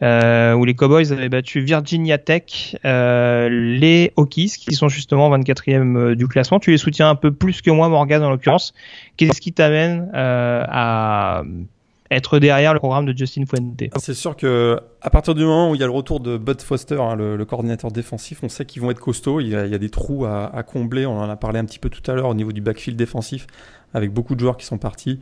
euh, 0.02 0.54
où 0.54 0.66
les 0.66 0.74
Cowboys 0.74 1.12
avaient 1.12 1.30
battu 1.30 1.60
Virginia 1.62 2.18
Tech, 2.18 2.76
euh, 2.84 3.48
les 3.50 4.12
Hokies 4.16 4.54
qui 4.60 4.74
sont 4.74 4.88
justement 4.90 5.30
24e 5.38 5.96
euh, 5.98 6.16
du 6.16 6.28
classement. 6.28 6.60
Tu 6.60 6.72
les 6.72 6.78
soutiens 6.78 7.10
un 7.10 7.16
peu 7.16 7.32
plus 7.32 7.62
que 7.62 7.70
moi, 7.70 7.90
Morgan 7.90 8.24
en 8.24 8.32
l'occurrence. 8.32 8.74
Qu'est-ce 9.18 9.40
qui 9.40 9.54
t'amène 9.54 10.10
à 10.14 11.44
être 12.12 12.40
derrière 12.40 12.74
le 12.74 12.80
programme 12.80 13.06
de 13.06 13.16
Justin 13.16 13.44
Fuente 13.46 13.84
C'est 14.00 14.14
sûr 14.14 14.36
que 14.36 14.80
à 15.02 15.10
partir 15.10 15.36
du 15.36 15.44
moment 15.44 15.72
où 15.72 15.76
il 15.76 15.82
y 15.82 15.84
a 15.84 15.88
le 15.88 15.92
retour 15.92 16.20
de 16.20 16.38
Bud 16.38 16.62
Foster, 16.62 17.00
hein, 17.00 17.16
le, 17.16 17.36
le 17.38 17.46
coordinateur 17.46 17.92
défensif, 17.92 18.40
on 18.44 18.50
sait 18.50 18.66
qu'ils 18.66 18.82
vont 18.82 18.90
être 18.92 19.00
costauds. 19.00 19.40
Il 19.40 19.50
y 19.50 19.56
a, 19.56 19.66
il 19.66 19.72
y 19.72 19.76
a 19.76 19.78
des 19.78 19.90
trous 19.90 20.26
à, 20.26 20.46
à 20.56 20.64
combler. 20.64 21.06
On 21.06 21.18
en 21.20 21.30
a 21.30 21.36
parlé 21.36 21.60
un 21.60 21.66
petit 21.66 21.80
peu 21.80 21.90
tout 21.90 22.10
à 22.10 22.16
l'heure 22.16 22.28
au 22.30 22.34
niveau 22.34 22.52
du 22.52 22.62
backfield 22.62 22.98
défensif, 22.98 23.46
avec 23.94 24.12
beaucoup 24.12 24.34
de 24.36 24.40
joueurs 24.40 24.58
qui 24.58 24.66
sont 24.66 24.78
partis. 24.80 25.20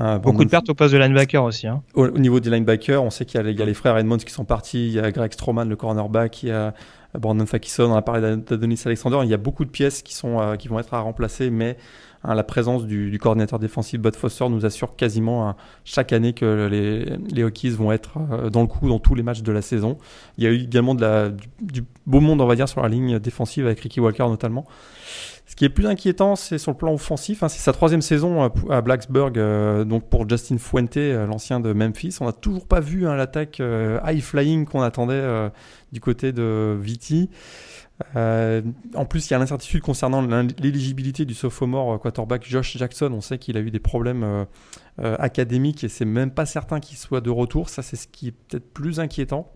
Euh, 0.00 0.18
Beaucoup 0.18 0.44
de 0.44 0.50
pertes 0.50 0.68
au 0.68 0.74
poste 0.74 0.92
de 0.92 0.98
linebacker 0.98 1.42
aussi. 1.42 1.66
Hein. 1.66 1.82
Au, 1.94 2.06
au 2.06 2.18
niveau 2.18 2.38
des 2.38 2.50
linebackers, 2.50 3.02
on 3.02 3.08
sait 3.10 3.24
qu'il 3.24 3.38
y, 3.38 3.40
a 3.40 3.44
les- 3.46 3.52
il 3.52 3.58
y 3.58 3.62
a 3.62 3.66
les 3.66 3.72
frères 3.74 3.96
Edmonds 3.96 4.18
qui 4.18 4.30
sont 4.32 4.44
partis, 4.44 4.88
il 4.88 4.92
y 4.92 5.00
a 5.00 5.10
Greg 5.10 5.32
Stroman, 5.32 5.66
le 5.66 5.76
cornerback, 5.76 6.42
il 6.42 6.50
y 6.50 6.52
a 6.52 6.74
Brandon 7.18 7.46
Fakison, 7.46 7.90
on 7.90 7.96
a 7.96 8.02
parlé 8.02 8.20
d'Ad- 8.20 8.44
d'Adonis 8.44 8.82
Alexander. 8.84 9.20
Il 9.22 9.30
y 9.30 9.34
a 9.34 9.38
beaucoup 9.38 9.64
de 9.64 9.70
pièces 9.70 10.02
qui, 10.02 10.14
sont, 10.14 10.38
euh, 10.38 10.56
qui 10.56 10.68
vont 10.68 10.78
être 10.78 10.92
à 10.92 11.00
remplacer, 11.00 11.48
mais 11.48 11.78
Hein, 12.26 12.34
la 12.34 12.42
présence 12.42 12.86
du, 12.86 13.16
coordinateur 13.20 13.60
défensif 13.60 14.00
Bud 14.00 14.16
Foster 14.16 14.48
nous 14.48 14.66
assure 14.66 14.96
quasiment 14.96 15.48
hein, 15.48 15.56
chaque 15.84 16.12
année 16.12 16.32
que 16.32 16.66
les, 16.66 17.04
les 17.30 17.70
vont 17.70 17.92
être 17.92 18.18
euh, 18.32 18.50
dans 18.50 18.62
le 18.62 18.66
coup 18.66 18.88
dans 18.88 18.98
tous 18.98 19.14
les 19.14 19.22
matchs 19.22 19.42
de 19.42 19.52
la 19.52 19.62
saison. 19.62 19.96
Il 20.36 20.44
y 20.44 20.46
a 20.48 20.50
eu 20.50 20.64
également 20.64 20.94
la, 20.94 21.30
du, 21.60 21.84
beau 22.06 22.20
monde, 22.20 22.40
on 22.40 22.46
va 22.46 22.56
dire, 22.56 22.68
sur 22.68 22.82
la 22.82 22.88
ligne 22.88 23.20
défensive 23.20 23.66
avec 23.66 23.78
Ricky 23.78 24.00
Walker 24.00 24.24
notamment. 24.24 24.66
Ce 25.46 25.54
qui 25.54 25.64
est 25.64 25.70
plus 25.70 25.86
inquiétant, 25.86 26.36
c'est 26.36 26.58
sur 26.58 26.72
le 26.72 26.76
plan 26.76 26.92
offensif. 26.92 27.42
Hein, 27.42 27.48
c'est 27.48 27.60
sa 27.60 27.72
troisième 27.72 28.02
saison 28.02 28.44
euh, 28.44 28.48
à 28.70 28.80
Blacksburg, 28.80 29.38
euh, 29.38 29.84
donc 29.84 30.08
pour 30.08 30.28
Justin 30.28 30.58
Fuente, 30.58 30.96
l'ancien 30.96 31.60
de 31.60 31.72
Memphis. 31.72 32.16
On 32.20 32.26
n'a 32.26 32.32
toujours 32.32 32.66
pas 32.66 32.80
vu 32.80 33.02
l'attaque 33.02 33.60
high 34.04 34.20
flying 34.20 34.66
qu'on 34.66 34.82
attendait 34.82 35.50
du 35.92 36.00
côté 36.00 36.32
de 36.32 36.76
Viti. 36.80 37.30
Euh, 38.14 38.62
en 38.94 39.06
plus, 39.06 39.28
il 39.28 39.32
y 39.32 39.34
a 39.34 39.38
l'incertitude 39.38 39.80
concernant 39.80 40.20
l'éligibilité 40.22 41.24
du 41.24 41.34
sophomore 41.34 41.94
euh, 41.94 41.98
quarterback 41.98 42.46
Josh 42.46 42.76
Jackson. 42.76 43.10
On 43.12 43.20
sait 43.20 43.38
qu'il 43.38 43.56
a 43.56 43.60
eu 43.60 43.70
des 43.70 43.80
problèmes 43.80 44.22
euh, 44.22 45.16
académiques 45.18 45.84
et 45.84 45.88
c'est 45.88 46.04
même 46.04 46.30
pas 46.30 46.46
certain 46.46 46.80
qu'il 46.80 46.98
soit 46.98 47.20
de 47.20 47.30
retour. 47.30 47.68
Ça, 47.68 47.82
c'est 47.82 47.96
ce 47.96 48.06
qui 48.06 48.28
est 48.28 48.32
peut-être 48.32 48.72
plus 48.72 49.00
inquiétant. 49.00 49.50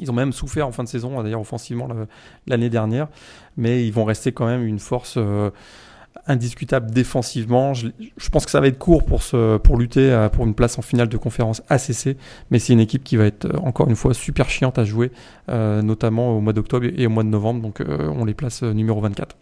Ils 0.00 0.10
ont 0.10 0.14
même 0.14 0.32
souffert 0.32 0.66
en 0.66 0.72
fin 0.72 0.84
de 0.84 0.88
saison, 0.88 1.22
d'ailleurs 1.22 1.40
offensivement 1.40 1.88
l'année 2.46 2.70
dernière, 2.70 3.08
mais 3.56 3.86
ils 3.86 3.92
vont 3.92 4.04
rester 4.04 4.32
quand 4.32 4.46
même 4.46 4.64
une 4.66 4.78
force 4.78 5.18
indiscutable 6.26 6.90
défensivement. 6.90 7.74
Je, 7.74 7.88
pense 8.30 8.44
que 8.44 8.50
ça 8.50 8.60
va 8.60 8.68
être 8.68 8.78
court 8.78 9.04
pour, 9.04 9.22
pour 9.62 9.78
lutter 9.78 10.10
euh, 10.10 10.28
pour 10.28 10.44
une 10.44 10.54
place 10.54 10.78
en 10.78 10.82
finale 10.82 11.08
de 11.08 11.16
conférence 11.16 11.62
ACC, 11.68 12.16
mais 12.50 12.58
c'est 12.58 12.72
une 12.72 12.80
équipe 12.80 13.04
qui 13.04 13.16
va 13.16 13.26
être 13.26 13.46
euh, 13.46 13.58
encore 13.58 13.88
une 13.88 13.96
fois 13.96 14.14
super 14.14 14.48
chiante 14.50 14.78
à 14.78 14.84
jouer, 14.84 15.10
euh, 15.48 15.82
notamment 15.82 16.36
au 16.36 16.40
mois 16.40 16.52
d'octobre 16.52 16.86
et 16.94 17.06
au 17.06 17.10
mois 17.10 17.24
de 17.24 17.28
novembre. 17.28 17.62
Donc 17.62 17.82
on 17.86 18.24
les 18.24 18.34
place 18.34 18.62
numéro 18.62 19.00
24. 19.00 19.36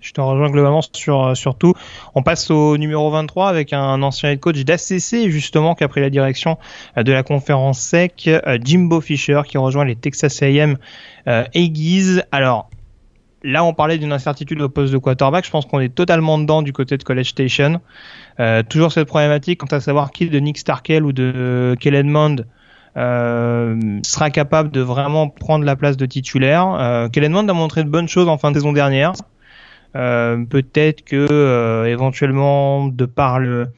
Je 0.00 0.12
te 0.12 0.20
rejoins 0.20 0.50
globalement 0.50 0.80
sur, 0.92 1.36
sur 1.36 1.56
tout. 1.56 1.74
On 2.14 2.22
passe 2.22 2.50
au 2.50 2.76
numéro 2.76 3.10
23 3.10 3.48
avec 3.48 3.72
un 3.72 4.00
ancien 4.02 4.30
head 4.30 4.40
coach 4.40 4.64
d'ACC, 4.64 5.28
justement, 5.28 5.74
qui 5.74 5.84
a 5.84 5.88
pris 5.88 6.00
la 6.00 6.10
direction 6.10 6.56
de 6.96 7.12
la 7.12 7.22
conférence 7.22 7.80
SEC, 7.80 8.30
Jimbo 8.62 9.00
Fisher, 9.00 9.42
qui 9.46 9.58
rejoint 9.58 9.84
les 9.84 9.96
Texas 9.96 10.40
AM 10.42 10.76
Aggies. 11.26 12.20
Alors, 12.30 12.70
là, 13.42 13.64
on 13.64 13.72
parlait 13.72 13.98
d'une 13.98 14.12
incertitude 14.12 14.60
au 14.60 14.68
poste 14.68 14.92
de 14.92 14.98
quarterback. 14.98 15.44
Je 15.44 15.50
pense 15.50 15.66
qu'on 15.66 15.80
est 15.80 15.94
totalement 15.94 16.38
dedans 16.38 16.62
du 16.62 16.72
côté 16.72 16.96
de 16.96 17.02
College 17.02 17.28
Station. 17.28 17.80
Euh, 18.40 18.62
toujours 18.62 18.92
cette 18.92 19.08
problématique 19.08 19.60
quant 19.60 19.76
à 19.76 19.80
savoir 19.80 20.10
qui 20.10 20.28
de 20.28 20.38
Nick 20.38 20.58
Starkel 20.58 21.04
ou 21.04 21.12
de 21.12 21.76
Kellen 21.80 22.08
Mond 22.08 22.44
euh, 22.96 24.00
sera 24.02 24.30
capable 24.30 24.70
de 24.70 24.80
vraiment 24.80 25.28
prendre 25.28 25.64
la 25.64 25.76
place 25.76 25.96
de 25.96 26.06
titulaire. 26.06 26.74
Euh, 26.78 27.08
Kellen 27.08 27.32
Mond 27.32 27.48
a 27.48 27.52
montré 27.52 27.84
de 27.84 27.88
bonnes 27.88 28.08
choses 28.08 28.28
en 28.28 28.38
fin 28.38 28.50
de 28.50 28.56
saison 28.56 28.72
dernière. 28.72 29.12
Euh, 29.96 30.44
peut-être 30.44 31.04
que 31.04 31.26
euh, 31.30 31.84
éventuellement, 31.86 32.86
de 32.88 33.06
par 33.06 33.38
le, 33.38 33.68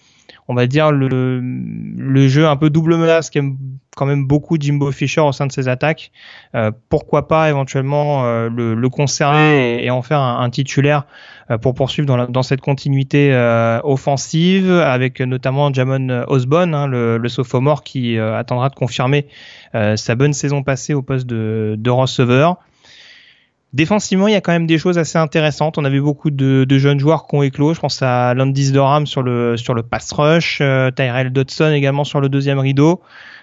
on 0.49 0.55
va 0.55 0.66
dire 0.66 0.90
le, 0.90 1.40
le 1.40 2.29
jeu 2.29 2.49
un 2.49 2.57
peu 2.57 2.70
double 2.70 2.96
menace 2.96 3.31
qu'aime 3.31 3.57
quand 3.96 4.07
même 4.07 4.27
beaucoup 4.27 4.57
Jimbo 4.59 4.90
Fisher 4.92 5.20
au 5.20 5.33
sein 5.33 5.46
de 5.46 5.53
ses 5.53 5.68
attaques. 5.68 6.11
Euh, 6.55 6.70
pourquoi 6.88 7.29
pas 7.29 7.49
éventuellement 7.49 8.25
euh, 8.25 8.49
le, 8.49 8.75
le, 8.75 8.88
conserver 8.88 9.85
et, 9.85 9.90
en 9.90 10.03
faire 10.03 10.20
un, 10.20 10.51
titulaire 10.51 11.05
euh, 11.51 11.59
pour 11.59 11.75
poursuivre 11.75 12.07
dans, 12.07 12.27
dans 12.27 12.42
cette 12.42 12.61
continuité 12.61 13.33
offensive 13.85 14.73
avec 14.73 15.20
notamment 15.20 15.73
Jamon 15.73 16.25
Osborne, 16.29 16.75
hein, 16.75 16.87
le, 16.87 17.18
le, 17.18 17.29
sophomore 17.29 17.83
qui 17.83 18.18
attendra 18.18 18.70
de 18.70 18.75
confirmer 18.75 19.27
sa 19.73 20.14
bonne 20.14 20.33
saison 20.33 20.62
passée 20.62 20.94
au 20.94 21.03
poste 21.03 21.27
de, 21.27 21.77
de 21.79 21.90
receveur. 21.90 22.57
Défensivement, 23.72 24.26
il 24.26 24.33
y 24.33 24.37
a 24.37 24.40
quand 24.40 24.50
même 24.50 24.66
des 24.66 24.78
choses 24.78 24.98
assez 24.98 25.16
intéressantes. 25.16 25.78
On 25.78 25.85
a 25.85 25.90
vu 25.90 26.00
beaucoup 26.00 26.30
de, 26.30 26.64
de 26.64 26.78
jeunes 26.78 26.98
joueurs 26.98 27.28
qui 27.28 27.37
ont 27.37 27.42
éclos. 27.44 27.72
Je 27.72 27.78
pense 27.78 28.02
à 28.02 28.35
Landis 28.35 28.72
Durham 28.72 29.06
sur 29.06 29.22
le 29.22 29.56
sur 29.56 29.74
le 29.74 29.85
pass 29.85 30.11
rush, 30.12 30.59
euh, 30.61 30.90
Tyrell 30.90 31.33
Dodson 31.33 31.70
également 31.72 32.02
sur 32.02 32.20
le 32.20 32.28
deuxième 32.28 32.59
rideau. 32.59 33.00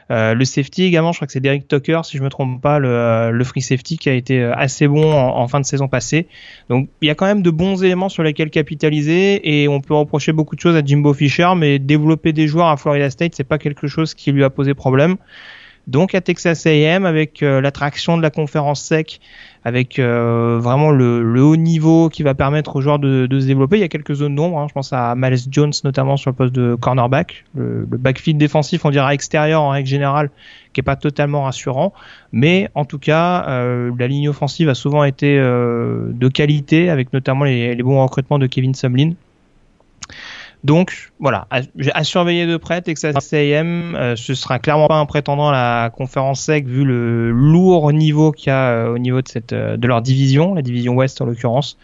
Euh, 0.09 0.33
le 0.33 0.45
safety 0.45 0.83
également, 0.83 1.13
je 1.13 1.17
crois 1.17 1.27
que 1.27 1.33
c'est 1.33 1.39
Derek 1.39 1.67
Tucker, 1.67 2.01
si 2.03 2.17
je 2.17 2.23
me 2.23 2.29
trompe 2.29 2.61
pas, 2.61 2.79
le, 2.79 3.31
le 3.31 3.43
free 3.43 3.61
safety 3.61 3.97
qui 3.97 4.09
a 4.09 4.13
été 4.13 4.41
assez 4.43 4.87
bon 4.87 5.13
en, 5.13 5.47
fin 5.47 5.59
de 5.61 5.65
saison 5.65 5.87
passée. 5.87 6.27
Donc 6.69 6.89
il 7.01 7.07
y 7.07 7.11
a 7.11 7.15
quand 7.15 7.25
même 7.25 7.41
de 7.41 7.49
bons 7.49 7.83
éléments 7.83 8.09
sur 8.09 8.23
lesquels 8.23 8.49
capitaliser 8.49 9.61
et 9.61 9.67
on 9.67 9.79
peut 9.79 9.93
reprocher 9.93 10.33
beaucoup 10.33 10.55
de 10.55 10.61
choses 10.61 10.75
à 10.75 10.83
Jimbo 10.83 11.13
Fisher, 11.13 11.49
mais 11.55 11.79
développer 11.79 12.33
des 12.33 12.47
joueurs 12.47 12.67
à 12.67 12.77
Florida 12.77 13.09
State, 13.09 13.33
c'est 13.35 13.43
pas 13.45 13.57
quelque 13.57 13.87
chose 13.87 14.13
qui 14.13 14.31
lui 14.33 14.43
a 14.43 14.49
posé 14.49 14.73
problème. 14.73 15.17
Donc 15.87 16.13
à 16.15 16.21
Texas 16.21 16.65
A&M 16.65 17.05
avec 17.05 17.41
euh, 17.41 17.61
l'attraction 17.61 18.17
de 18.17 18.21
la 18.21 18.29
conférence 18.29 18.83
SEC, 18.83 19.21
avec 19.63 19.99
euh, 19.99 20.59
vraiment 20.61 20.91
le, 20.91 21.41
haut 21.41 21.55
niveau 21.55 22.09
qui 22.09 22.23
va 22.23 22.33
permettre 22.33 22.75
aux 22.75 22.81
joueurs 22.81 22.99
de, 22.99 23.27
se 23.29 23.45
développer. 23.45 23.77
Il 23.77 23.81
y 23.81 23.83
a 23.83 23.87
quelques 23.87 24.13
zones 24.13 24.35
d'ombre. 24.35 24.59
Hein. 24.59 24.67
Je 24.69 24.73
pense 24.73 24.93
à 24.93 25.13
Miles 25.15 25.37
Jones 25.51 25.73
notamment 25.83 26.17
sur 26.17 26.31
le 26.31 26.35
poste 26.35 26.53
de 26.53 26.75
cornerback, 26.75 27.45
le, 27.55 27.87
le 27.89 27.97
backfield 27.97 28.39
défensif, 28.39 28.85
on 28.85 28.91
dirait 28.91 29.13
extérieur 29.13 29.61
en 29.61 29.69
règle 29.69 29.87
générale, 29.87 30.29
qui 30.73 30.79
est 30.79 30.83
pas 30.83 30.95
totalement 30.95 31.43
rassurant. 31.43 31.93
Mais 32.31 32.69
en 32.75 32.85
tout 32.85 32.99
cas, 32.99 33.45
euh, 33.47 33.91
la 33.97 34.07
ligne 34.07 34.29
offensive 34.29 34.69
a 34.69 34.75
souvent 34.75 35.03
été 35.03 35.37
de 35.37 36.27
qualité, 36.27 36.89
avec 36.89 37.13
notamment 37.13 37.43
les, 37.43 37.75
les 37.75 37.83
bons 37.83 38.01
recrutements 38.01 38.39
de 38.39 38.47
Kevin 38.47 38.73
Sumlin. 38.73 39.13
Donc 40.63 41.11
voilà, 41.19 41.47
à, 41.51 42.03
surveiller 42.03 42.47
de 42.47 42.57
près 42.57 42.81
Texas 42.81 43.15
A&M, 43.31 43.95
euh, 43.95 44.15
ce 44.15 44.33
sera 44.33 44.57
clairement 44.57 44.87
pas 44.87 44.97
un 44.97 45.05
prétendant 45.05 45.49
à 45.49 45.51
la 45.51 45.89
conférence 45.91 46.41
SEC 46.41 46.65
vu 46.65 46.83
le 46.83 47.31
lourd 47.31 47.93
niveau 47.93 48.31
qu'il 48.31 48.47
y 48.47 48.49
a 48.49 48.71
euh, 48.71 48.93
au 48.93 48.97
niveau 48.97 49.21
de 49.21 49.27
cette 49.27 49.53
euh, 49.53 49.77
de 49.77 49.87
leur 49.87 50.01
division, 50.01 50.55
la 50.55 50.63
division 50.63 50.95
Ouest 50.95 51.21
en 51.21 51.25
l'occurrence. 51.25 51.77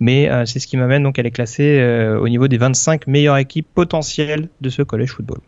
Mais 0.00 0.28
c'est 0.44 0.58
ce 0.58 0.66
qui 0.66 0.76
m'amène 0.76 1.04
donc 1.04 1.18
à 1.18 1.22
les 1.22 1.30
classer 1.30 1.80
au 2.20 2.28
niveau 2.28 2.48
des 2.48 2.58
25 2.58 3.06
meilleures 3.06 3.38
équipes 3.38 3.66
potentielles 3.74 4.50
de 4.60 4.68
ce 4.68 4.82
college 4.82 5.08
football. 5.08 5.38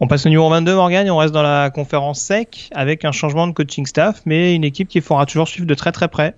On 0.00 0.06
passe 0.06 0.26
au 0.26 0.28
numéro 0.28 0.50
22 0.50 0.74
Morgan 0.74 1.06
et 1.06 1.10
on 1.10 1.16
reste 1.16 1.32
dans 1.32 1.42
la 1.42 1.70
conférence 1.70 2.20
SEC 2.20 2.68
avec 2.74 3.06
un 3.06 3.12
changement 3.12 3.46
de 3.46 3.52
coaching 3.52 3.86
staff, 3.86 4.20
mais 4.26 4.54
une 4.54 4.64
équipe 4.64 4.88
qu'il 4.88 5.00
faudra 5.00 5.24
toujours 5.24 5.48
suivre 5.48 5.66
de 5.66 5.74
très 5.74 5.92
très 5.92 6.08
près. 6.08 6.34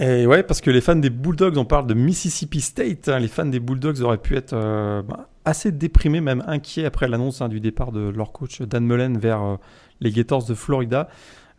Et 0.00 0.26
ouais, 0.26 0.42
parce 0.42 0.60
que 0.60 0.70
les 0.70 0.80
fans 0.80 0.96
des 0.96 1.10
Bulldogs, 1.10 1.56
on 1.56 1.64
parle 1.64 1.86
de 1.86 1.94
Mississippi 1.94 2.60
State, 2.60 3.08
hein, 3.08 3.20
les 3.20 3.28
fans 3.28 3.46
des 3.46 3.60
Bulldogs 3.60 4.00
auraient 4.00 4.18
pu 4.18 4.36
être 4.36 4.52
euh, 4.52 5.02
bah, 5.02 5.28
assez 5.44 5.70
déprimés, 5.70 6.20
même 6.20 6.42
inquiets 6.48 6.84
après 6.84 7.06
l'annonce 7.06 7.40
hein, 7.40 7.48
du 7.48 7.60
départ 7.60 7.92
de 7.92 8.08
leur 8.08 8.32
coach 8.32 8.60
Dan 8.62 8.84
Mullen 8.84 9.18
vers 9.18 9.42
euh, 9.42 9.56
les 10.00 10.10
Gators 10.10 10.44
de 10.46 10.54
Florida. 10.54 11.08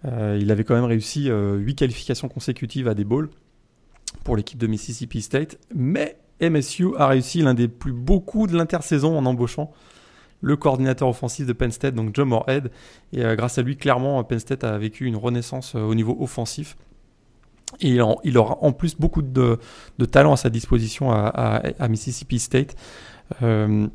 Euh, 0.03 0.37
il 0.39 0.51
avait 0.51 0.65
quand 0.65 0.75
même 0.75 0.83
réussi 0.83 1.29
8 1.29 1.75
qualifications 1.75 2.27
consécutives 2.27 2.89
à 2.89 2.93
des 2.93 3.05
bowls 3.05 3.29
pour 4.25 4.35
l'équipe 4.35 4.59
de 4.59 4.67
Mississippi 4.67 5.21
State, 5.21 5.57
mais 5.73 6.17
MSU 6.41 6.89
a 6.97 7.07
réussi 7.07 7.41
l'un 7.41 7.53
des 7.53 7.69
plus 7.69 7.93
beaux 7.93 8.19
coups 8.19 8.51
de 8.51 8.57
l'intersaison 8.57 9.17
en 9.17 9.25
embauchant 9.25 9.71
le 10.41 10.57
coordinateur 10.57 11.07
offensif 11.07 11.47
de 11.47 11.53
Penn 11.53 11.71
State, 11.71 11.95
donc 11.95 12.13
John 12.13 12.27
Moorhead. 12.27 12.69
Et 13.13 13.23
grâce 13.35 13.57
à 13.57 13.61
lui, 13.61 13.77
clairement, 13.77 14.23
Penn 14.25 14.37
State 14.37 14.63
a 14.63 14.77
vécu 14.77 15.05
une 15.05 15.15
renaissance 15.15 15.73
au 15.73 15.95
niveau 15.95 16.15
offensif. 16.19 16.75
Et 17.81 17.99
il, 18.23 18.37
aura 18.37 18.57
en 18.61 18.71
plus 18.71 18.95
beaucoup 18.95 19.21
de, 19.21 19.59
talent 20.11 20.33
à 20.33 20.37
sa 20.37 20.49
disposition 20.49 21.11
à, 21.11 21.87
Mississippi 21.89 22.39
State. 22.39 22.75
Euh, 23.41 23.87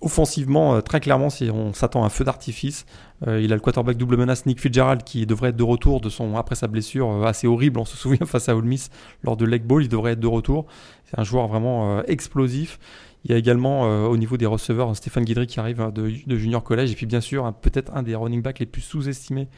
offensivement, 0.00 0.76
euh, 0.76 0.80
très 0.80 1.00
clairement, 1.00 1.30
si 1.30 1.50
on 1.50 1.72
s'attend 1.72 2.02
à 2.02 2.06
un 2.06 2.10
feu 2.10 2.24
d'artifice. 2.24 2.86
Euh, 3.26 3.40
il 3.40 3.52
a 3.52 3.56
le 3.56 3.60
quarterback 3.60 3.96
double 3.96 4.16
menace 4.16 4.46
Nick 4.46 4.60
Fitzgerald 4.60 5.02
qui 5.02 5.24
devrait 5.26 5.50
être 5.50 5.56
de 5.56 5.62
retour 5.62 6.00
de 6.00 6.08
son 6.08 6.36
après 6.36 6.54
sa 6.54 6.68
blessure 6.68 7.26
assez 7.26 7.46
horrible. 7.46 7.78
On 7.78 7.84
se 7.84 7.96
souvient 7.96 8.26
face 8.26 8.48
à 8.48 8.56
Ole 8.56 8.64
Miss 8.64 8.90
lors 9.22 9.36
de 9.36 9.44
Leg 9.44 9.62
Ball, 9.62 9.82
il 9.82 9.88
devrait 9.88 10.12
être 10.12 10.20
de 10.20 10.26
retour. 10.26 10.66
C'est 11.06 11.18
un 11.18 11.24
joueur 11.24 11.48
vraiment 11.48 12.02
explosif. 12.02 12.78
Il 13.24 13.30
y 13.30 13.34
a 13.34 13.38
également 13.38 13.82
au 14.06 14.18
niveau 14.18 14.36
des 14.36 14.44
receveurs 14.44 14.94
Stéphane 14.94 15.24
Guidry 15.24 15.46
qui 15.46 15.58
arrive 15.58 15.90
de, 15.94 16.36
Junior 16.36 16.62
College 16.62 16.92
et 16.92 16.94
puis 16.94 17.06
bien 17.06 17.22
sûr 17.22 17.54
peut-être 17.62 17.90
un 17.94 18.02
des 18.02 18.14
running 18.14 18.42
backs 18.42 18.58
les 18.58 18.66
plus 18.66 18.82
sous-estimés 18.82 19.48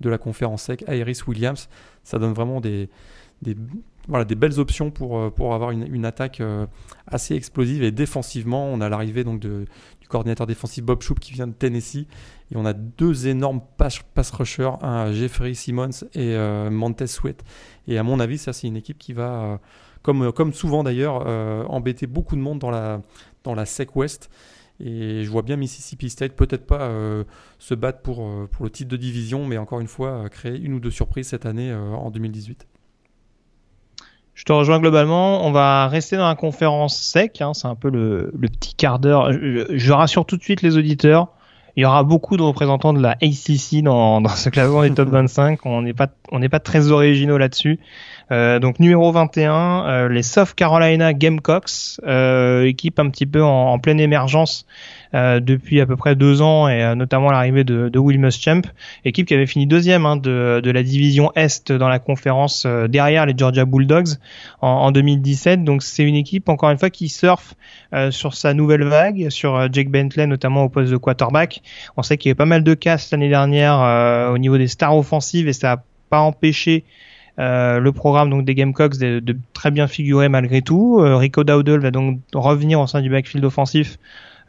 de 0.00 0.08
la 0.08 0.18
conférence 0.18 0.62
sec, 0.62 0.84
Iris 0.86 1.26
Williams. 1.26 1.68
Ça 2.06 2.20
donne 2.20 2.34
vraiment 2.34 2.60
des, 2.60 2.88
voilà, 4.06 4.24
des 4.24 4.36
belles 4.36 4.60
options 4.60 4.92
pour, 4.92 5.18
euh, 5.18 5.30
pour 5.30 5.54
avoir 5.54 5.72
une, 5.72 6.04
attaque 6.04 6.40
euh, 6.40 6.66
assez 7.08 7.34
explosive 7.34 7.82
et 7.82 7.90
défensivement. 7.90 8.66
On 8.66 8.80
a 8.80 8.88
l'arrivée 8.88 9.24
donc 9.24 9.40
du 9.40 9.66
coordinateur 10.08 10.46
défensif 10.46 10.84
Bob 10.84 11.02
Shoop 11.02 11.18
qui 11.18 11.32
vient 11.32 11.48
de 11.48 11.52
Tennessee 11.52 12.06
et 12.52 12.56
on 12.56 12.64
a 12.64 12.72
deux 12.72 13.26
énormes 13.26 13.60
pass, 13.76 13.98
pass 14.14 14.30
rushers, 14.30 14.70
Jeffrey 15.12 15.54
Simmons 15.54 16.04
et 16.14 16.36
euh, 16.36 16.70
Montez 16.70 17.08
Sweat. 17.08 17.42
Et 17.88 17.98
à 17.98 18.04
mon 18.04 18.20
avis, 18.20 18.38
ça 18.38 18.52
c'est 18.52 18.68
une 18.68 18.76
équipe 18.76 18.98
qui 18.98 19.12
va, 19.12 19.60
comme, 20.02 20.30
comme 20.32 20.52
souvent 20.52 20.84
d'ailleurs, 20.84 21.26
embêter 21.68 22.06
beaucoup 22.06 22.36
de 22.36 22.40
monde 22.40 22.60
dans 22.60 22.70
la, 22.70 23.02
dans 23.42 23.54
la 23.54 23.66
SEC 23.66 23.96
West. 23.96 24.30
Et 24.78 25.24
je 25.24 25.30
vois 25.30 25.42
bien 25.42 25.56
Mississippi 25.56 26.10
State 26.10 26.32
peut-être 26.32 26.66
pas 26.66 26.82
euh, 26.82 27.24
se 27.58 27.74
battre 27.74 28.00
pour, 28.00 28.26
euh, 28.26 28.48
pour 28.50 28.64
le 28.64 28.70
titre 28.70 28.90
de 28.90 28.96
division, 28.96 29.46
mais 29.46 29.56
encore 29.56 29.80
une 29.80 29.86
fois, 29.86 30.08
euh, 30.08 30.28
créer 30.28 30.58
une 30.58 30.74
ou 30.74 30.80
deux 30.80 30.90
surprises 30.90 31.28
cette 31.28 31.46
année 31.46 31.72
en 31.74 32.10
2018. 32.10 32.66
Je 34.34 34.44
te 34.44 34.52
rejoins 34.52 34.78
globalement. 34.78 35.46
On 35.46 35.50
va 35.50 35.88
rester 35.88 36.18
dans 36.18 36.28
la 36.28 36.34
conférence 36.34 36.94
sec. 36.98 37.40
Hein, 37.40 37.54
c'est 37.54 37.68
un 37.68 37.74
peu 37.74 37.88
le, 37.88 38.30
le, 38.38 38.48
petit 38.48 38.74
quart 38.74 38.98
d'heure. 38.98 39.32
Je, 39.32 39.64
je, 39.70 39.92
rassure 39.92 40.26
tout 40.26 40.36
de 40.36 40.42
suite 40.42 40.60
les 40.60 40.76
auditeurs. 40.76 41.28
il 41.74 41.82
y 41.82 41.86
aura 41.86 42.02
beaucoup 42.02 42.36
de 42.36 42.42
représentants 42.42 42.92
de 42.92 43.00
la 43.00 43.12
ACC 43.22 43.82
dans, 43.82 44.20
dans 44.22 44.28
ce 44.28 44.50
classement 44.50 44.82
des 44.82 44.92
top 44.92 45.08
25. 45.10 45.64
On 45.64 45.80
n'est 45.80 45.94
pas, 45.94 46.08
on 46.32 46.38
n'est 46.38 46.50
pas 46.50 46.60
très 46.60 46.90
originaux 46.90 47.38
là-dessus. 47.38 47.80
Euh, 48.32 48.58
donc 48.58 48.80
numéro 48.80 49.12
21, 49.12 49.86
euh, 49.86 50.08
les 50.08 50.22
South 50.22 50.54
Carolina 50.54 51.12
Gamecocks, 51.12 52.00
euh, 52.06 52.64
équipe 52.64 52.98
un 52.98 53.08
petit 53.10 53.26
peu 53.26 53.42
en, 53.42 53.72
en 53.72 53.78
pleine 53.78 54.00
émergence 54.00 54.66
euh, 55.14 55.38
depuis 55.40 55.80
à 55.80 55.86
peu 55.86 55.96
près 55.96 56.16
deux 56.16 56.42
ans 56.42 56.68
et 56.68 56.82
euh, 56.82 56.94
notamment 56.94 57.30
l'arrivée 57.30 57.62
de, 57.62 57.88
de 57.88 57.98
Will 57.98 58.18
Muschamp, 58.18 58.62
équipe 59.04 59.26
qui 59.26 59.34
avait 59.34 59.46
fini 59.46 59.66
deuxième 59.66 60.04
hein, 60.04 60.16
de, 60.16 60.60
de, 60.62 60.70
la 60.70 60.82
division 60.82 61.30
Est 61.36 61.70
dans 61.72 61.88
la 61.88 62.00
conférence 62.00 62.64
euh, 62.66 62.88
derrière 62.88 63.24
les 63.24 63.34
Georgia 63.36 63.64
Bulldogs 63.64 64.18
en, 64.60 64.68
en 64.68 64.90
2017. 64.90 65.62
Donc 65.62 65.82
c'est 65.82 66.02
une 66.02 66.16
équipe 66.16 66.48
encore 66.48 66.70
une 66.70 66.78
fois 66.78 66.90
qui 66.90 67.08
surfe 67.08 67.54
sur 68.10 68.34
sa 68.34 68.52
nouvelle 68.52 68.84
vague, 68.84 69.30
sur 69.30 69.72
Jake 69.72 69.88
Bentley 69.88 70.26
notamment 70.26 70.64
au 70.64 70.68
poste 70.68 70.90
de 70.90 70.96
quarterback. 70.96 71.62
On 71.96 72.02
sait 72.02 72.18
qu'il 72.18 72.28
y 72.28 72.30
avait 72.30 72.36
pas 72.36 72.44
mal 72.44 72.62
de 72.62 72.74
casse 72.74 73.10
l'année 73.10 73.28
dernière 73.28 74.30
au 74.32 74.38
niveau 74.38 74.58
des 74.58 74.68
stars 74.68 74.96
offensives 74.96 75.48
et 75.48 75.52
ça 75.52 75.72
a 75.72 75.82
pas 76.10 76.20
empêché 76.20 76.84
euh, 77.38 77.78
le 77.80 77.92
programme 77.92 78.30
donc 78.30 78.44
des 78.44 78.54
Gamecocks 78.54 78.96
de, 78.98 79.20
de, 79.20 79.36
très 79.52 79.70
bien 79.70 79.86
figurer 79.86 80.28
malgré 80.28 80.62
tout. 80.62 81.00
Euh, 81.00 81.16
Rico 81.16 81.44
Dowdle 81.44 81.80
va 81.80 81.90
donc 81.90 82.20
revenir 82.34 82.80
au 82.80 82.86
sein 82.86 83.00
du 83.00 83.10
backfield 83.10 83.44
offensif. 83.44 83.98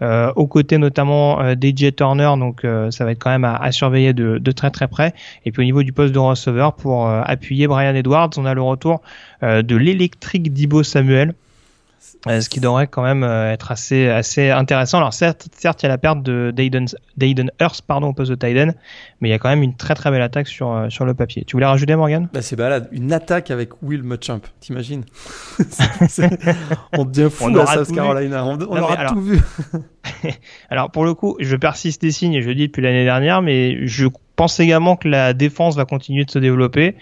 Euh, 0.04 0.32
aux 0.36 0.46
côtés 0.46 0.78
notamment 0.78 1.42
euh, 1.42 1.56
DJ 1.60 1.96
Turner, 1.96 2.32
donc 2.38 2.64
euh, 2.64 2.92
ça 2.92 3.04
va 3.04 3.14
être 3.14 3.20
quand 3.20 3.32
même 3.32 3.46
à, 3.46 3.56
à 3.56 3.72
surveiller 3.72 4.14
de, 4.14 4.38
de, 4.38 4.52
très 4.52 4.70
très 4.70 4.88
près. 4.88 5.16
Et 5.44 5.52
puis 5.52 5.64
au 5.64 5.66
niveau 5.66 5.82
du 5.82 5.92
poste 5.92 6.14
de 6.14 6.20
receveur 6.20 6.74
pour 6.74 7.10
appuyer 7.10 7.66
Brian 7.66 7.96
Edwards, 7.96 8.30
on 8.38 8.46
a 8.46 8.54
le 8.54 8.62
retour 8.62 9.02
de 9.42 9.76
l'électrique 9.76 10.54
Dibo 10.54 10.84
Samuel, 10.84 11.30
euh, 11.30 11.34
ce 12.26 12.50
qui 12.50 12.60
devrait 12.60 12.88
quand 12.88 13.04
même 13.04 13.24
euh, 13.24 13.52
être 13.52 13.72
assez 13.72 14.08
assez 14.08 14.50
intéressant. 14.50 14.98
Alors 14.98 15.14
certes, 15.14 15.48
certes, 15.58 15.82
il 15.84 15.86
y 15.86 15.88
a 15.88 15.90
la 15.90 15.98
perte 15.98 16.24
de 16.24 16.54
d'Aiden 16.56 17.52
Hurst 17.60 17.84
pardon 17.86 18.08
au 18.08 18.14
poste 18.14 18.32
de 18.32 18.36
Tyden, 18.36 18.74
mais 19.22 19.30
il 19.30 19.32
y 19.32 19.36
a 19.36 19.40
quand 19.40 19.50
même 19.50 19.64
une 19.64 19.76
très 19.76 19.96
très 19.96 20.12
belle 20.12 20.22
attaque 20.22 20.48
sur 20.48 20.74
euh, 20.74 20.90
sur 20.90 21.06
le 21.06 21.14
papier. 21.14 21.44
Tu 21.46 21.56
voulais 21.56 21.66
rajouter 21.66 21.96
Morgan? 21.96 22.28
Bah, 22.34 22.42
c'est 22.42 22.56
balade, 22.56 22.88
une 22.92 23.14
attaque 23.14 23.52
avec 23.52 23.82
Will 23.82 24.04
Muschamp, 24.04 24.42
t'imagines? 24.60 25.04
On 26.98 27.06
devient 27.06 27.30
fou 27.32 27.58
à 27.58 27.66
South 27.68 27.94
Carolina, 27.94 28.46
on, 28.46 28.58
on 28.60 28.78
aura 28.78 29.06
tout 29.06 29.22
vu. 29.22 29.40
alors 30.70 30.92
pour 30.92 31.06
le 31.06 31.14
coup, 31.14 31.38
je 31.40 31.56
persiste 31.56 32.02
des 32.02 32.12
signes, 32.12 32.42
je 32.42 32.48
le 32.48 32.56
dis 32.56 32.68
depuis 32.68 32.82
l'année 32.82 33.04
dernière, 33.04 33.42
mais 33.42 33.88
je 33.88 34.08
pense 34.38 34.60
également 34.60 34.96
que 34.96 35.10
la 35.10 35.34
défense 35.34 35.76
va 35.76 35.84
continuer 35.84 36.24
de 36.24 36.32
se 36.32 36.40
développer. 36.40 36.96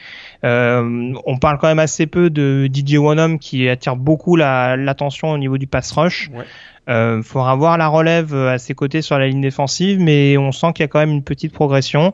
Euh, 0.46 1.14
on 1.26 1.38
parle 1.38 1.58
quand 1.58 1.68
même 1.68 1.80
assez 1.80 2.06
peu 2.06 2.30
de 2.30 2.70
DJ 2.72 2.98
Wanham 2.98 3.40
qui 3.40 3.68
attire 3.68 3.96
beaucoup 3.96 4.36
l'attention 4.36 5.32
au 5.32 5.38
niveau 5.38 5.58
du 5.58 5.68
pass 5.68 5.92
rush. 5.92 6.30
Ouais. 6.34 6.46
Euh, 6.88 7.24
faudra 7.24 7.56
voir 7.56 7.78
la 7.80 7.88
relève 7.88 8.36
à 8.36 8.60
ses 8.60 8.76
côtés 8.76 9.02
sur 9.02 9.18
la 9.18 9.28
ligne 9.28 9.42
défensive, 9.42 10.00
mais 10.00 10.38
on 10.38 10.52
sent 10.52 10.68
qu'il 10.74 10.84
y 10.84 10.86
a 10.86 10.88
quand 10.88 11.00
même 11.00 11.10
une 11.10 11.24
petite 11.24 11.52
progression. 11.52 12.14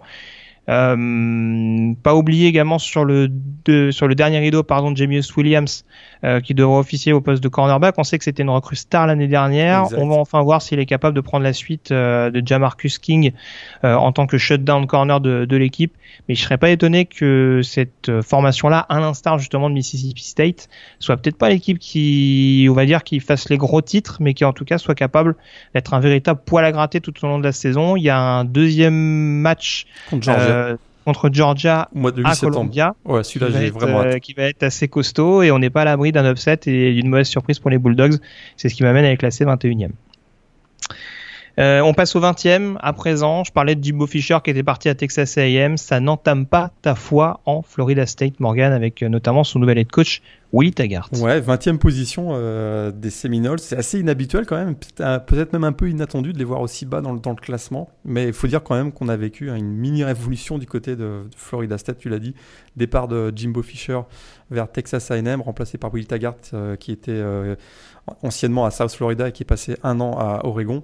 Euh, 0.70 1.94
pas 2.04 2.15
oublier 2.15 2.48
également 2.48 2.78
sur 2.78 3.04
le 3.04 3.30
de, 3.65 3.89
sur 3.89 4.08
le 4.08 4.13
dernier 4.13 4.38
rideau 4.38 4.62
pardon 4.62 4.91
de 4.91 4.96
Jamius 4.96 5.36
Williams 5.36 5.84
euh, 5.84 6.11
qui 6.43 6.53
devrait 6.53 6.79
officier 6.79 7.13
au 7.13 7.21
poste 7.21 7.41
de 7.43 7.47
cornerback. 7.47 7.95
On 7.97 8.03
sait 8.03 8.17
que 8.17 8.23
c'était 8.23 8.43
une 8.43 8.49
recrue 8.49 8.75
star 8.75 9.07
l'année 9.07 9.27
dernière. 9.27 9.84
Exact. 9.84 9.97
On 9.99 10.07
va 10.07 10.15
enfin 10.15 10.41
voir 10.41 10.62
s'il 10.62 10.79
est 10.79 10.86
capable 10.86 11.15
de 11.15 11.21
prendre 11.21 11.43
la 11.43 11.53
suite 11.53 11.91
euh, 11.91 12.29
de 12.29 12.45
Jamarcus 12.45 12.97
King 12.99 13.31
euh, 13.84 13.95
en 13.95 14.12
tant 14.12 14.27
que 14.27 14.38
shutdown 14.38 14.88
corner 14.88 15.19
de, 15.19 15.45
de 15.45 15.57
l'équipe. 15.57 15.93
Mais 16.27 16.36
je 16.36 16.43
serais 16.43 16.57
pas 16.57 16.69
étonné 16.69 17.05
que 17.05 17.62
cette 17.63 18.10
euh, 18.10 18.21
formation-là, 18.21 18.79
à 18.79 18.99
l'instar 18.99 19.39
justement 19.39 19.69
de 19.69 19.75
Mississippi 19.75 20.23
State, 20.23 20.69
soit 20.99 21.17
peut-être 21.17 21.38
pas 21.38 21.49
l'équipe 21.49 21.79
qui, 21.79 22.67
on 22.69 22.73
va 22.73 22.86
dire, 22.86 23.03
qui 23.03 23.19
fasse 23.19 23.49
les 23.49 23.57
gros 23.57 23.81
titres, 23.81 24.17
mais 24.19 24.34
qui 24.34 24.45
en 24.45 24.53
tout 24.53 24.65
cas 24.65 24.77
soit 24.77 24.95
capable 24.95 25.36
d'être 25.73 25.93
un 25.93 25.99
véritable 25.99 26.41
poil 26.45 26.65
à 26.65 26.71
gratter 26.71 27.01
tout 27.01 27.13
au 27.23 27.27
long 27.27 27.39
de 27.39 27.43
la 27.43 27.51
saison. 27.51 27.95
Il 27.95 28.03
y 28.03 28.10
a 28.10 28.19
un 28.19 28.45
deuxième 28.45 28.93
match 28.93 29.86
contre 30.10 30.25
Georgia, 30.25 30.43
euh, 30.43 30.77
contre 31.06 31.30
Georgia 31.32 31.90
mois 31.94 32.12
de 32.12 32.24
à 32.26 32.36
Columbia, 32.36 32.96
ouais, 33.06 33.24
celui-là 33.24 33.60
j'ai 33.60 33.70
vraiment 33.70 34.02
euh, 34.02 34.18
qui 34.18 34.34
va 34.34 34.44
être 34.44 34.64
assez 34.64 34.88
costaud 34.88 35.42
et 35.42 35.52
on 35.52 35.60
n'est 35.60 35.70
pas 35.70 35.82
à 35.82 35.86
l'abri 35.86 36.12
d'un 36.12 36.30
upset 36.30 36.60
et 36.68 36.94
d'une 36.94 37.10
mauvaise 37.10 37.28
surprise 37.28 37.60
pour 37.60 37.70
les 37.70 37.78
Bulldogs. 37.78 38.18
C'est 38.58 38.70
ce 38.70 38.76
qui 38.76 38.84
m'amène 38.84 39.06
à 39.06 39.10
les 39.10 39.18
classer 39.18 39.46
21e. 39.46 39.92
Euh, 41.60 41.82
on 41.82 41.94
passe 41.94 42.16
au 42.16 42.22
20e 42.22 42.78
à 42.80 42.94
présent. 42.94 43.44
Je 43.44 43.52
parlais 43.52 43.76
de 43.76 43.84
Jimbo 43.84 44.08
Fisher 44.08 44.38
qui 44.44 44.52
était 44.52 44.64
parti 44.64 44.90
à 44.90 44.96
Texas 44.96 45.38
A&M. 45.38 45.78
Ça 45.78 46.00
n'entame 46.00 46.46
pas 46.46 46.72
ta 46.82 46.96
foi 46.96 47.42
en 47.46 47.62
Florida 47.62 48.06
State, 48.06 48.40
Morgan, 48.40 48.72
avec 48.72 49.04
euh, 49.04 49.10
notamment 49.10 49.44
son 49.44 49.60
nouvel 49.60 49.78
head 49.78 49.92
coach 49.92 50.22
Willie 50.54 50.74
Taggart. 50.74 51.10
Ouais, 51.14 51.40
20e 51.40 51.78
position 51.78 52.30
euh, 52.32 52.92
des 52.92 53.10
Seminoles. 53.10 53.60
C'est 53.60 53.78
assez 53.78 54.00
inhabituel 54.00 54.46
quand 54.46 54.58
même. 54.58 54.76
Peut-être 54.76 55.54
même 55.54 55.64
un 55.64 55.72
peu 55.72 55.90
inattendu 55.90 56.34
de 56.34 56.38
les 56.38 56.44
voir 56.44 56.62
aussi 56.62 56.86
bas 56.86 57.02
dans 57.02 57.14
le, 57.14 57.36
classement. 57.36 57.90
Mais 58.04 58.28
il 58.28 58.34
faut 58.34 58.48
dire 58.48 58.62
quand 58.62 58.76
même 58.76 58.92
qu'on 58.92 59.08
a 59.08 59.16
vécu 59.16 59.50
une 59.50 59.72
mini 59.72 60.04
révolution 60.04 60.58
du 60.58 60.66
côté 60.66 60.96
de, 60.96 61.24
de 61.30 61.36
Florida 61.36 61.78
State. 61.78 62.00
Tu 62.00 62.10
l'as 62.10 62.20
dit. 62.20 62.36
Départ 62.76 63.08
de 63.08 63.32
Jimbo 63.34 63.62
Fisher 63.62 64.02
vers 64.50 64.70
Texas 64.70 65.10
A&M, 65.12 65.42
remplacé 65.42 65.78
par 65.78 65.94
Willie 65.94 66.06
Taggart, 66.06 66.36
euh, 66.54 66.76
qui 66.76 66.92
était 66.92 67.12
euh, 67.12 67.56
anciennement 68.22 68.66
à 68.66 68.72
South 68.72 68.92
Florida 68.92 69.30
et 69.30 69.32
qui 69.32 69.44
est 69.44 69.46
passé 69.46 69.78
un 69.84 70.00
an 70.02 70.18
à 70.20 70.42
Oregon. 70.44 70.84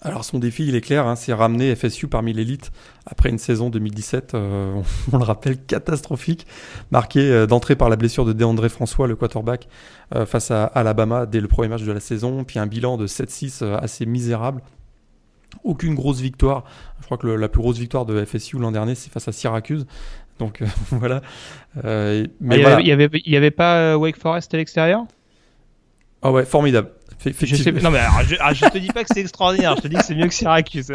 Alors 0.00 0.24
son 0.24 0.38
défi, 0.38 0.66
il 0.66 0.76
est 0.76 0.80
clair, 0.80 1.06
hein, 1.06 1.16
c'est 1.16 1.32
ramener 1.32 1.74
FSU 1.74 2.06
parmi 2.06 2.32
l'élite 2.32 2.70
après 3.04 3.30
une 3.30 3.38
saison 3.38 3.68
2017, 3.70 4.34
euh, 4.34 4.74
on, 4.74 4.84
on, 5.16 5.18
le 5.18 5.24
rappelle, 5.24 5.58
catastrophique, 5.58 6.46
marquée 6.90 7.30
euh, 7.30 7.46
d'entrée 7.46 7.74
par 7.74 7.88
la 7.88 7.96
blessure 7.96 8.24
de 8.24 8.32
DeAndre 8.32 8.68
François, 8.68 9.08
le 9.08 9.16
quarterback, 9.16 9.68
euh, 10.14 10.26
face 10.26 10.50
à 10.50 10.64
Alabama 10.64 11.26
dès 11.26 11.40
le 11.40 11.48
premier 11.48 11.68
match 11.68 11.82
de 11.82 11.92
la 11.92 12.00
saison, 12.00 12.44
puis 12.44 12.58
un 12.58 12.66
bilan 12.66 12.96
de 12.96 13.06
7-6 13.06 13.64
euh, 13.64 13.78
assez 13.78 14.06
misérable. 14.06 14.62
Aucune 15.64 15.94
grosse 15.94 16.20
victoire. 16.20 16.64
Je 17.00 17.06
crois 17.06 17.18
que 17.18 17.26
le, 17.26 17.36
la 17.36 17.48
plus 17.48 17.62
grosse 17.62 17.78
victoire 17.78 18.04
de 18.06 18.24
FSU 18.24 18.58
l'an 18.58 18.70
dernier, 18.70 18.94
c'est 18.94 19.10
face 19.10 19.26
à 19.26 19.32
Syracuse. 19.32 19.86
Donc 20.38 20.62
voilà. 20.90 21.22
mais 21.82 22.28
il, 22.40 22.62
voilà. 22.62 22.80
y 22.80 22.92
avait, 22.92 23.08
il 23.12 23.32
y 23.32 23.36
avait 23.36 23.50
pas 23.50 23.96
Wake 23.96 24.18
Forest 24.18 24.54
à 24.54 24.58
l'extérieur? 24.58 25.04
Ah 26.22 26.30
ouais, 26.30 26.44
formidable. 26.44 26.90
Je 27.24 27.56
sais, 27.56 27.72
non 27.72 27.90
mais 27.90 27.98
alors, 27.98 28.22
je, 28.22 28.36
alors, 28.36 28.54
je 28.54 28.64
te 28.66 28.78
dis 28.78 28.88
pas 28.88 29.02
que 29.02 29.10
c'est 29.12 29.20
extraordinaire, 29.20 29.74
je 29.76 29.82
te 29.82 29.88
dis 29.88 29.96
que 29.96 30.04
c'est 30.04 30.14
mieux 30.14 30.28
que 30.28 30.34
Syracuse. 30.34 30.92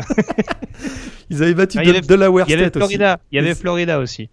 Ils 1.29 1.43
avaient 1.43 1.53
battu 1.53 1.77
de, 1.79 1.99
Delaware 1.99 2.45
State 2.45 2.77
aussi. 2.77 2.77
Florida, 2.77 3.19
il 3.31 3.35
y 3.35 3.39
avait 3.39 3.55
Florida 3.55 3.99
aussi. 3.99 4.29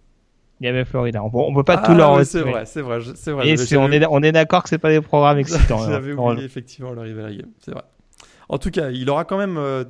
Il 0.61 0.65
y 0.65 0.69
avait 0.69 0.85
Florida. 0.85 1.23
On 1.23 1.31
on 1.33 1.53
peut 1.53 1.63
pas 1.63 1.81
ah, 1.83 1.85
tout 1.85 1.93
leur. 1.93 2.23
C'est 2.25 2.41
vrai, 2.41 2.65
c'est 2.65 2.81
vrai, 2.81 2.99
c'est 3.15 3.31
vrai. 3.31 3.47
Et 3.47 3.53
est, 3.53 3.75
on 3.77 3.91
est, 3.91 4.05
on 4.05 4.21
est 4.21 4.31
d'accord 4.31 4.63
que 4.63 4.69
c'est 4.69 4.77
pas 4.77 4.91
des 4.91 5.01
programmes 5.01 5.37
excitants. 5.39 5.89
J'avais 5.89 6.13
oublié 6.13 6.45
effectivement 6.45 6.91
le 6.91 7.01
Rivalry 7.01 7.37
Game, 7.37 7.49
c'est 7.59 7.71
vrai. 7.71 7.83
En 8.47 8.57
tout 8.57 8.69
cas, 8.69 8.91
il 8.91 9.09
aura 9.09 9.25
quand 9.25 9.37
même, 9.37 9.57
euh, 9.57 9.83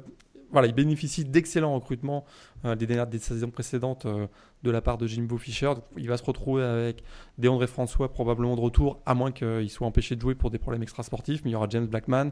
voilà, 0.52 0.68
il 0.68 0.74
bénéficie 0.74 1.26
d'excellents 1.26 1.74
recrutements 1.74 2.26
euh, 2.66 2.76
des 2.76 2.86
dernières 2.86 3.08
des 3.08 3.20
saisons 3.20 3.50
précédentes 3.50 4.06
euh, 4.06 4.28
de 4.64 4.72
la 4.72 4.82
part 4.82 4.98
de 4.98 5.08
Jimbo 5.08 5.38
Fisher. 5.38 5.74
Il 5.98 6.08
va 6.08 6.18
se 6.18 6.24
retrouver 6.24 6.64
avec 6.64 7.04
André 7.46 7.68
François 7.68 8.12
probablement 8.12 8.56
de 8.56 8.62
retour, 8.62 9.02
à 9.06 9.14
moins 9.14 9.32
qu'il 9.32 9.70
soit 9.70 9.88
empêché 9.88 10.16
de 10.16 10.22
jouer 10.22 10.36
pour 10.36 10.52
des 10.52 10.58
problèmes 10.58 10.84
extrasportifs. 10.84 11.42
Mais 11.44 11.52
il 11.52 11.54
y 11.54 11.56
aura 11.56 11.68
James 11.70 11.88
Blackman, 11.88 12.32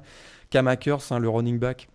Cam 0.49 0.67
Akers, 0.67 1.11
hein, 1.11 1.19
le 1.19 1.29
running 1.29 1.59
back. 1.59 1.89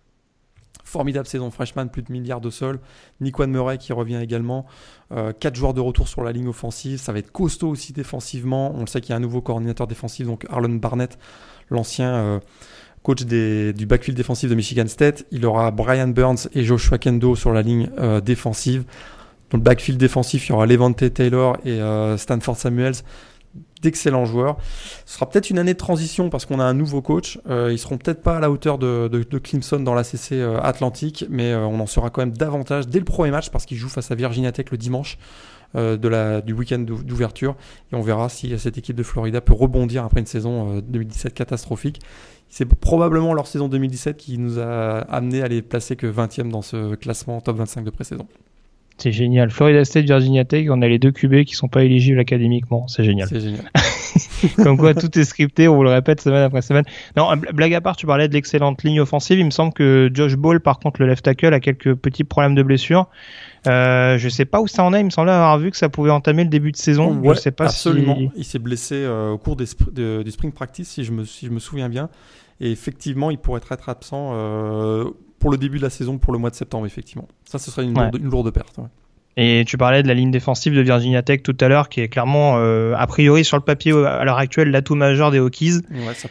Formidable 0.83 1.25
saison 1.25 1.49
freshman, 1.51 1.87
plus 1.87 2.03
de 2.03 2.11
milliards 2.11 2.41
de 2.41 2.49
sol. 2.49 2.79
Nikwan 3.21 3.49
Murray 3.49 3.77
qui 3.77 3.93
revient 3.93 4.19
également. 4.21 4.65
Euh, 5.11 5.31
quatre 5.31 5.55
joueurs 5.55 5.73
de 5.73 5.81
retour 5.81 6.07
sur 6.07 6.23
la 6.23 6.31
ligne 6.31 6.47
offensive. 6.47 6.99
Ça 6.99 7.13
va 7.13 7.19
être 7.19 7.31
costaud 7.31 7.69
aussi 7.69 7.93
défensivement. 7.93 8.71
On 8.75 8.81
le 8.81 8.87
sait 8.87 9.01
qu'il 9.01 9.11
y 9.11 9.13
a 9.13 9.15
un 9.15 9.21
nouveau 9.21 9.41
coordinateur 9.41 9.87
défensif, 9.87 10.27
donc 10.27 10.45
Arlen 10.49 10.79
Barnett, 10.79 11.17
l'ancien 11.69 12.41
coach 13.05 13.23
du 13.23 13.85
backfield 13.85 14.17
défensif 14.17 14.49
de 14.49 14.55
Michigan 14.55 14.87
State. 14.87 15.25
Il 15.31 15.45
aura 15.45 15.71
Brian 15.71 16.07
Burns 16.07 16.49
et 16.53 16.63
Joshua 16.63 16.97
Kendo 16.97 17.35
sur 17.35 17.53
la 17.53 17.61
ligne 17.61 17.89
euh, 17.99 18.19
défensive. 18.19 18.83
Dans 19.51 19.59
le 19.59 19.63
backfield 19.63 19.99
défensif, 19.99 20.47
il 20.47 20.51
y 20.51 20.55
aura 20.55 20.65
Levante 20.65 21.13
Taylor 21.13 21.57
et 21.65 21.79
euh, 21.81 22.17
Stanford 22.17 22.57
Samuels, 22.57 22.95
d'excellents 23.81 24.25
joueurs. 24.25 24.57
Ce 25.05 25.13
sera 25.15 25.29
peut-être 25.29 25.51
une 25.51 25.59
année 25.59 25.73
de 25.73 25.77
transition 25.77 26.29
parce 26.29 26.45
qu'on 26.45 26.59
a 26.59 26.63
un 26.63 26.73
nouveau 26.73 27.03
coach. 27.03 27.39
Euh, 27.47 27.69
ils 27.71 27.77
seront 27.77 27.97
peut-être 27.97 28.23
pas 28.23 28.37
à 28.37 28.39
la 28.39 28.49
hauteur 28.49 28.79
de, 28.79 29.07
Clemson 29.43 29.79
dans 29.79 29.93
la 29.93 30.03
CC 30.03 30.35
euh, 30.35 30.59
Atlantique, 30.61 31.25
mais 31.29 31.53
on 31.53 31.79
en 31.79 31.85
saura 31.85 32.09
quand 32.09 32.21
même 32.21 32.35
davantage 32.35 32.87
dès 32.87 32.99
le 32.99 33.05
premier 33.05 33.29
match 33.29 33.49
parce 33.49 33.65
qu'ils 33.65 33.77
jouent 33.77 33.89
face 33.89 34.09
à 34.09 34.15
Virginia 34.15 34.51
Tech 34.51 34.65
le 34.71 34.77
dimanche 34.77 35.17
du 35.75 36.53
week-end 36.53 36.79
d'ouverture. 36.79 37.57
Et 37.91 37.95
on 37.95 38.01
verra 38.01 38.29
si 38.29 38.57
cette 38.57 38.77
équipe 38.77 38.95
de 38.95 39.03
Florida 39.03 39.41
peut 39.41 39.53
rebondir 39.53 40.05
après 40.05 40.21
une 40.21 40.25
saison 40.25 40.79
2017 40.79 41.33
catastrophique. 41.33 41.99
C'est 42.49 42.65
probablement 42.65 43.33
leur 43.33 43.47
saison 43.47 43.67
2017 43.67 44.17
qui 44.17 44.37
nous 44.37 44.59
a 44.59 44.99
amené 44.99 45.41
à 45.41 45.47
les 45.47 45.61
placer 45.61 45.95
que 45.95 46.07
20e 46.07 46.49
dans 46.49 46.61
ce 46.61 46.95
classement 46.95 47.41
top 47.41 47.57
25 47.57 47.83
de 47.83 47.89
pré-saison. 47.89 48.27
C'est 48.97 49.11
génial. 49.11 49.49
Florida 49.49 49.83
State, 49.83 50.05
Virginia 50.05 50.45
Tech, 50.45 50.67
on 50.69 50.81
a 50.81 50.87
les 50.87 50.99
deux 50.99 51.11
QB 51.11 51.43
qui 51.43 51.53
sont 51.55 51.67
pas 51.67 51.83
éligibles 51.83 52.19
académiquement. 52.19 52.87
C'est 52.87 53.03
génial. 53.03 53.27
C'est 53.27 53.41
génial. 53.41 53.65
Comme 54.63 54.77
quoi, 54.77 54.93
tout 54.93 55.19
est 55.19 55.25
scripté, 55.25 55.67
on 55.67 55.75
vous 55.75 55.83
le 55.83 55.89
répète 55.89 56.21
semaine 56.21 56.43
après 56.43 56.61
semaine. 56.61 56.85
Non, 57.17 57.29
blague 57.53 57.73
à 57.73 57.81
part, 57.81 57.97
tu 57.97 58.05
parlais 58.05 58.29
de 58.29 58.33
l'excellente 58.33 58.83
ligne 58.83 59.01
offensive. 59.01 59.37
Il 59.37 59.45
me 59.45 59.51
semble 59.51 59.73
que 59.73 60.09
Josh 60.13 60.35
Ball, 60.37 60.61
par 60.61 60.79
contre, 60.79 61.01
le 61.01 61.07
left 61.07 61.25
tackle, 61.25 61.53
a 61.53 61.59
quelques 61.59 61.93
petits 61.95 62.23
problèmes 62.23 62.55
de 62.55 62.63
blessure. 62.63 63.09
Euh, 63.67 64.17
je 64.17 64.29
sais 64.29 64.45
pas 64.45 64.61
où 64.61 64.67
ça 64.67 64.83
en 64.83 64.93
est. 64.93 65.01
Il 65.01 65.05
me 65.05 65.09
semblait 65.09 65.31
avoir 65.31 65.57
vu 65.57 65.71
que 65.71 65.77
ça 65.77 65.89
pouvait 65.89 66.11
entamer 66.11 66.43
le 66.43 66.49
début 66.49 66.71
de 66.71 66.77
saison. 66.77 67.15
Ouais, 67.17 67.35
je 67.35 67.39
sais 67.41 67.51
pas 67.51 67.65
absolument. 67.65 68.15
Si... 68.15 68.31
Il 68.35 68.45
s'est 68.45 68.59
blessé 68.59 68.95
euh, 68.95 69.31
au 69.31 69.37
cours 69.37 69.55
des, 69.55 69.65
de, 69.91 70.23
du 70.23 70.31
spring 70.31 70.51
practice, 70.51 70.89
si 70.89 71.03
je 71.03 71.11
me, 71.11 71.25
si 71.25 71.45
je 71.45 71.51
me 71.51 71.59
souviens 71.59 71.89
bien. 71.89 72.09
Et 72.59 72.71
effectivement, 72.71 73.31
il 73.31 73.37
pourrait 73.37 73.61
être 73.65 73.89
absent 73.89 74.31
pour 75.39 75.51
le 75.51 75.57
début 75.57 75.77
de 75.77 75.83
la 75.83 75.89
saison, 75.89 76.17
pour 76.17 76.33
le 76.33 76.39
mois 76.39 76.49
de 76.49 76.55
septembre, 76.55 76.85
effectivement. 76.85 77.27
Ça, 77.43 77.59
ce 77.59 77.69
serait 77.69 77.83
une, 77.83 77.93
lourde, 78.23 78.51
perte. 78.51 78.79
Et 79.37 79.63
tu 79.67 79.77
parlais 79.77 80.01
de 80.01 80.07
la 80.07 80.13
ligne 80.13 80.31
défensive 80.31 80.73
de 80.73 80.81
Virginia 80.81 81.21
Tech 81.21 81.43
tout 81.43 81.57
à 81.59 81.67
l'heure, 81.67 81.89
qui 81.89 82.01
est 82.01 82.07
clairement, 82.07 82.55
a 82.57 83.07
priori 83.07 83.43
sur 83.43 83.57
le 83.57 83.63
papier 83.63 83.91
à 83.91 84.23
l'heure 84.23 84.37
actuelle, 84.37 84.71
l'atout 84.71 84.95
majeur 84.95 85.31
des 85.31 85.39
Hokies. 85.39 85.81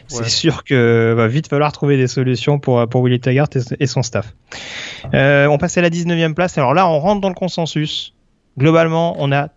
c'est 0.07 0.29
sûr 0.29 0.63
que 0.63 1.13
va 1.15 1.27
vite 1.27 1.47
falloir 1.47 1.71
trouver 1.71 1.97
des 1.97 2.07
solutions 2.07 2.57
pour, 2.57 2.87
pour 2.89 3.03
Willie 3.03 3.19
Taggart 3.19 3.49
et, 3.79 3.85
son 3.85 4.01
staff. 4.01 4.33
on 5.13 5.57
passe 5.59 5.77
à 5.77 5.81
la 5.81 5.89
19e 5.89 6.33
place. 6.33 6.57
Alors 6.57 6.73
là, 6.73 6.87
on 6.87 6.99
rentre 6.99 7.21
dans 7.21 7.29
le 7.29 7.35
consensus. 7.35 8.15
Globalement, 8.57 9.15
on 9.19 9.31
a 9.31 9.49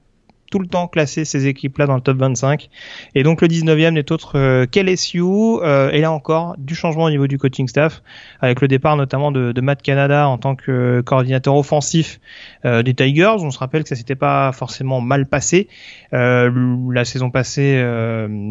tout 0.50 0.58
le 0.58 0.66
temps 0.66 0.88
classer 0.88 1.24
ces 1.24 1.46
équipes-là 1.46 1.86
dans 1.86 1.94
le 1.94 2.00
top 2.00 2.18
25. 2.18 2.68
Et 3.14 3.22
donc 3.22 3.40
le 3.40 3.48
19e 3.48 3.90
n'est 3.90 4.12
autre 4.12 4.38
euh, 4.38 4.66
qu'LSU. 4.66 5.22
Euh, 5.22 5.90
et 5.90 6.00
là 6.00 6.12
encore, 6.12 6.54
du 6.58 6.74
changement 6.74 7.04
au 7.04 7.10
niveau 7.10 7.26
du 7.26 7.38
coaching 7.38 7.68
staff, 7.68 8.02
avec 8.40 8.60
le 8.60 8.68
départ 8.68 8.96
notamment 8.96 9.32
de, 9.32 9.58
Matt 9.60 9.82
Canada 9.82 10.28
en 10.28 10.38
tant 10.38 10.54
que 10.54 11.02
coordinateur 11.02 11.56
offensif 11.56 12.20
euh, 12.64 12.82
des 12.82 12.94
Tigers. 12.94 13.36
On 13.40 13.50
se 13.50 13.58
rappelle 13.58 13.82
que 13.82 13.88
ça 13.88 13.96
s'était 13.96 14.14
pas 14.14 14.52
forcément 14.52 15.00
mal 15.00 15.26
passé 15.26 15.68
la 16.12 17.04
saison 17.04 17.30
passée 17.30 17.84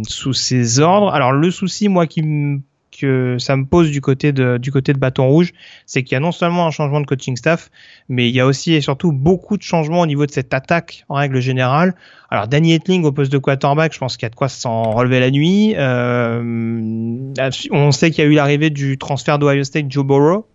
sous 0.08 0.34
ses 0.34 0.80
ordres. 0.80 1.14
Alors 1.14 1.32
le 1.32 1.50
souci, 1.50 1.90
moi, 1.90 2.06
qui 2.08 2.22
me 2.22 2.60
que 3.00 3.38
ça 3.40 3.56
me 3.56 3.66
pose 3.66 3.92
du 3.92 4.02
côté 4.02 4.32
de, 4.32 4.58
du 4.58 4.72
côté 4.72 4.94
de 4.94 5.00
Bâton 5.00 5.28
Rouge, 5.28 5.54
c'est 5.86 6.04
qu'il 6.04 6.14
y 6.14 6.16
a 6.16 6.20
non 6.20 6.32
seulement 6.32 6.68
un 6.68 6.72
changement 6.72 7.00
de 7.00 7.06
coaching 7.06 7.36
staff, 7.36 7.70
mais 8.10 8.30
il 8.30 8.36
y 8.36 8.40
a 8.40 8.46
aussi 8.46 8.74
et 8.74 8.82
surtout 8.82 9.12
beaucoup 9.12 9.58
de 9.58 9.64
changements 9.64 10.02
au 10.02 10.06
niveau 10.06 10.26
de 10.26 10.32
cette 10.32 10.54
attaque 10.54 11.06
en 11.10 11.16
règle 11.16 11.40
générale. 11.40 11.96
Alors 12.30 12.48
Danny 12.48 12.74
Etling 12.74 13.04
au 13.06 13.12
poste 13.12 13.32
de 13.32 13.38
quarterback, 13.38 13.94
je 13.94 14.00
pense 14.00 14.18
qu'il 14.18 14.26
y 14.26 14.28
a 14.28 14.30
de 14.30 14.36
quoi 14.36 14.50
s'en 14.50 14.92
relever 14.92 15.20
la 15.20 15.32
nuit. 15.32 15.76
Euh, 15.78 17.34
on 17.72 17.92
sait 17.92 18.12
qu'il 18.12 18.24
y 18.24 18.28
a 18.28 18.30
eu 18.30 18.34
l'arrivée 18.34 18.70
du 18.70 18.98
transfert 18.98 19.40
d'Ohio 19.40 19.64
State 19.64 19.86
Joe 19.90 20.06
Burrow. 20.06 20.46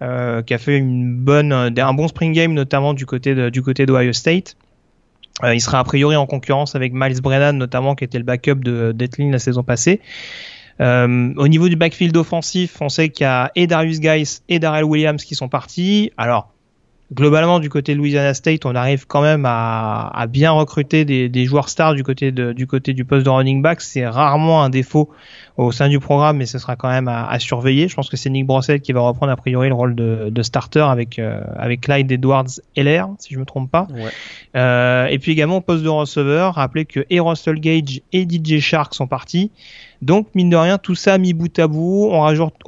Euh, 0.00 0.42
qui 0.42 0.52
a 0.52 0.58
fait 0.58 0.78
une 0.78 1.14
bonne, 1.14 1.52
un 1.52 1.94
bon 1.94 2.08
spring 2.08 2.32
game 2.32 2.54
notamment 2.54 2.92
du 2.92 3.06
côté 3.06 3.52
du 3.52 3.62
côté 3.62 3.86
d'Ohio 3.86 4.12
State. 4.12 4.56
Euh, 5.44 5.54
il 5.54 5.60
sera 5.60 5.78
a 5.78 5.84
priori 5.84 6.16
en 6.16 6.26
concurrence 6.26 6.74
avec 6.74 6.92
Miles 6.92 7.20
Brennan 7.20 7.52
notamment 7.56 7.94
qui 7.94 8.04
était 8.04 8.18
le 8.18 8.24
backup 8.24 8.56
de 8.56 8.92
d'Etling 8.92 9.30
la 9.30 9.38
saison 9.38 9.62
passée. 9.62 10.00
Euh, 10.80 11.34
au 11.36 11.48
niveau 11.48 11.68
du 11.68 11.76
backfield 11.76 12.16
offensif, 12.16 12.78
on 12.80 12.88
sait 12.88 13.10
qu'il 13.10 13.24
y 13.24 13.26
a 13.26 13.50
et 13.54 13.66
Darius 13.66 14.00
Guys 14.00 14.40
et 14.48 14.58
Darrell 14.58 14.84
Williams 14.84 15.24
qui 15.24 15.34
sont 15.34 15.48
partis. 15.48 16.12
Alors, 16.16 16.52
globalement, 17.12 17.60
du 17.60 17.68
côté 17.68 17.92
de 17.92 17.98
Louisiana 17.98 18.34
State, 18.34 18.64
on 18.64 18.74
arrive 18.74 19.06
quand 19.06 19.22
même 19.22 19.44
à, 19.46 20.26
bien 20.28 20.50
recruter 20.50 21.04
des, 21.04 21.44
joueurs 21.44 21.68
stars 21.68 21.94
du 21.94 22.02
côté, 22.02 22.32
du 22.32 22.66
côté 22.66 22.92
du 22.94 23.04
poste 23.04 23.24
de 23.24 23.30
running 23.30 23.62
back. 23.62 23.80
C'est 23.80 24.06
rarement 24.06 24.62
un 24.62 24.70
défaut 24.70 25.10
au 25.56 25.70
sein 25.70 25.88
du 25.88 26.00
programme, 26.00 26.38
mais 26.38 26.46
ce 26.46 26.58
sera 26.58 26.76
quand 26.76 26.88
même 26.88 27.08
à, 27.08 27.38
surveiller. 27.38 27.88
Je 27.88 27.94
pense 27.94 28.08
que 28.08 28.16
c'est 28.16 28.30
Nick 28.30 28.46
Brossel 28.46 28.80
qui 28.80 28.92
va 28.92 29.00
reprendre 29.00 29.32
a 29.32 29.36
priori 29.36 29.68
le 29.68 29.74
rôle 29.74 29.94
de, 29.94 30.42
starter 30.42 30.80
avec, 30.80 31.18
euh, 31.18 31.40
avec 31.56 31.82
Clyde 31.82 32.10
Edwards 32.10 32.60
Heller, 32.76 33.06
si 33.18 33.34
je 33.34 33.38
me 33.38 33.44
trompe 33.44 33.70
pas. 33.70 33.86
Euh, 34.56 35.06
et 35.06 35.18
puis 35.18 35.32
également 35.32 35.56
au 35.56 35.60
poste 35.60 35.84
de 35.84 35.88
receveur, 35.88 36.54
rappelez 36.54 36.84
que 36.84 37.04
et 37.10 37.20
Russell 37.20 37.60
Gage 37.60 38.00
et 38.12 38.26
DJ 38.28 38.58
Shark 38.60 38.94
sont 38.94 39.06
partis. 39.06 39.50
Donc, 40.02 40.26
mine 40.34 40.50
de 40.50 40.56
rien, 40.56 40.78
tout 40.78 40.96
ça 40.96 41.16
mis 41.16 41.32
bout 41.32 41.56
à 41.60 41.68
bout, 41.68 42.10
on 42.10 42.20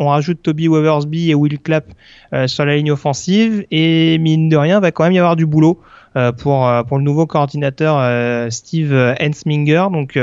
rajoute, 0.06 0.42
Toby 0.42 0.68
Weathersby 0.68 1.30
et 1.30 1.34
Will 1.34 1.58
Clapp 1.58 1.86
euh, 2.32 2.46
sur 2.46 2.64
la 2.64 2.76
ligne 2.76 2.92
offensive, 2.92 3.66
et 3.72 4.18
mine 4.18 4.48
de 4.48 4.56
rien, 4.56 4.78
va 4.78 4.92
quand 4.92 5.02
même 5.02 5.12
y 5.12 5.18
avoir 5.18 5.34
du 5.34 5.44
boulot 5.44 5.80
euh, 6.16 6.30
pour, 6.30 6.68
euh, 6.68 6.84
pour 6.84 6.96
le 6.96 7.02
nouveau 7.02 7.26
coordinateur 7.26 8.52
Steve 8.52 8.94
Hensminger. 9.20 9.88
Donc, 9.90 10.18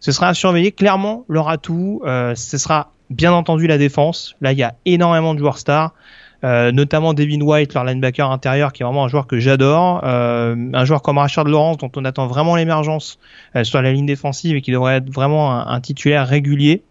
ce 0.00 0.10
sera 0.10 0.28
à 0.28 0.34
surveiller. 0.34 0.72
Clairement, 0.72 1.26
leur 1.28 1.50
atout, 1.50 2.00
ce 2.04 2.58
sera 2.58 2.92
bien 3.10 3.32
entendu 3.32 3.66
la 3.66 3.76
défense. 3.76 4.34
Là, 4.40 4.52
il 4.52 4.58
y 4.58 4.62
a 4.62 4.74
énormément 4.86 5.34
de 5.34 5.38
joueurs 5.38 5.58
stars. 5.58 5.92
Euh, 6.44 6.72
notamment 6.72 7.14
Devin 7.14 7.40
White, 7.40 7.74
leur 7.74 7.84
linebacker 7.84 8.28
intérieur, 8.30 8.72
qui 8.72 8.82
est 8.82 8.84
vraiment 8.84 9.04
un 9.04 9.08
joueur 9.08 9.26
que 9.26 9.38
j'adore. 9.38 10.00
Euh, 10.04 10.56
un 10.72 10.84
joueur 10.84 11.02
comme 11.02 11.18
Richard 11.18 11.44
Lawrence, 11.44 11.78
dont 11.78 11.90
on 11.96 12.04
attend 12.04 12.26
vraiment 12.26 12.56
l'émergence 12.56 13.18
euh, 13.54 13.62
sur 13.62 13.80
la 13.80 13.92
ligne 13.92 14.06
défensive 14.06 14.56
et 14.56 14.60
qui 14.60 14.72
devrait 14.72 14.96
être 14.96 15.10
vraiment 15.10 15.52
un, 15.52 15.80
titulaire 15.80 16.26
régulier. 16.26 16.82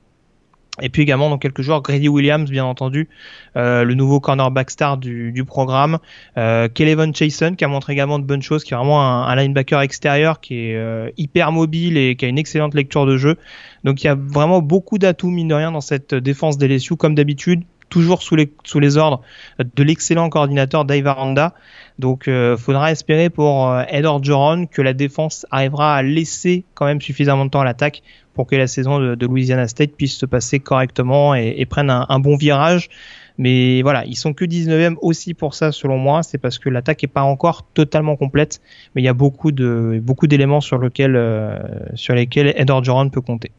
Et 0.82 0.88
puis 0.88 1.02
également 1.02 1.30
dans 1.30 1.38
quelques 1.38 1.62
joueurs, 1.62 1.82
Grady 1.82 2.08
Williams, 2.08 2.50
bien 2.50 2.64
entendu, 2.64 3.10
le 3.56 3.94
nouveau 3.94 4.22
cornerback 4.22 4.72
star 4.72 4.98
du, 4.98 5.44
programme. 5.46 6.00
Euh, 6.38 6.70
Kelevon 6.70 7.12
Chason, 7.14 7.56
qui 7.56 7.66
a 7.66 7.68
montré 7.68 7.92
également 7.92 8.20
de 8.20 8.24
bonnes 8.24 8.42
choses, 8.42 8.64
qui 8.64 8.74
est 8.74 8.78
vraiment 8.78 9.28
un, 9.28 9.36
linebacker 9.36 9.82
extérieur, 9.82 10.40
qui 10.40 10.56
est 10.56 11.14
hyper 11.18 11.52
mobile 11.52 11.98
et 11.98 12.16
qui 12.16 12.24
a 12.24 12.30
une 12.30 12.38
excellente 12.38 12.74
lecture 12.74 13.06
de 13.06 13.18
jeu. 13.18 13.36
Donc 13.84 14.02
il 14.02 14.08
y 14.08 14.10
a 14.10 14.16
vraiment 14.16 14.62
beaucoup 14.62 14.98
d'atouts, 14.98 15.30
mine 15.30 15.50
de 15.50 15.56
rien, 15.56 15.74
dans 15.74 15.82
cette 15.82 16.16
défense 16.16 16.58
des 16.58 16.70
LSU, 16.70 16.96
comme 16.96 17.16
d'habitude 17.16 17.64
toujours 17.92 18.24
sous 18.24 18.36
les, 18.36 18.52
sous 18.64 18.80
les 18.80 18.98
ordres 18.98 19.22
de 19.60 19.84
l'excellent 19.84 20.30
coordinateur 20.30 20.86
Dave 20.86 21.06
Aranda. 21.06 21.54
Donc, 22.00 22.28
euh, 22.28 22.58
faudra 22.58 22.92
espérer 22.92 23.30
pour 23.30 23.70
euh, 23.70 23.84
Edward 23.90 24.24
Joron 24.24 24.66
que 24.66 24.82
la 24.82 24.94
défense 24.94 25.46
arrivera 25.52 25.96
à 25.96 26.02
laisser 26.02 26.64
quand 26.74 26.86
même 26.86 27.02
suffisamment 27.02 27.46
de 27.46 27.52
temps 27.52 27.62
à 27.62 27.66
l'attaque 27.66 28.02
pour 28.34 28.48
que 28.48 28.56
la 28.56 28.66
saison 28.66 29.00
de, 29.00 29.26
Louisiana 29.26 29.68
State 29.68 29.92
puisse 29.92 30.18
se 30.18 30.26
passer 30.26 30.60
correctement 30.60 31.36
et, 31.36 31.66
prenne 31.66 31.90
un, 31.90 32.20
bon 32.20 32.38
virage. 32.38 32.90
Mais 33.38 33.82
voilà, 33.82 34.06
ils 34.06 34.16
sont 34.16 34.34
que 34.34 34.46
19e 34.46 34.96
aussi 35.02 35.34
pour 35.34 35.54
ça, 35.54 35.72
selon 35.72 35.98
moi. 35.98 36.24
C'est 36.24 36.38
parce 36.38 36.58
que 36.58 36.70
l'attaque 36.70 37.04
est 37.04 37.08
pas 37.08 37.24
encore 37.24 37.64
totalement 37.74 38.16
complète, 38.16 38.62
mais 38.96 39.02
il 39.02 39.06
y 39.06 39.10
a 39.10 39.14
beaucoup 39.14 39.52
de 39.52 40.00
beaucoup 40.02 40.28
d'éléments 40.28 40.62
sur 40.62 40.80
euh, 40.82 41.60
sur 41.96 42.16
lesquels 42.16 42.54
Edward 42.56 42.86
Joron 42.86 43.10
peut 43.10 43.22
compter. 43.22 43.52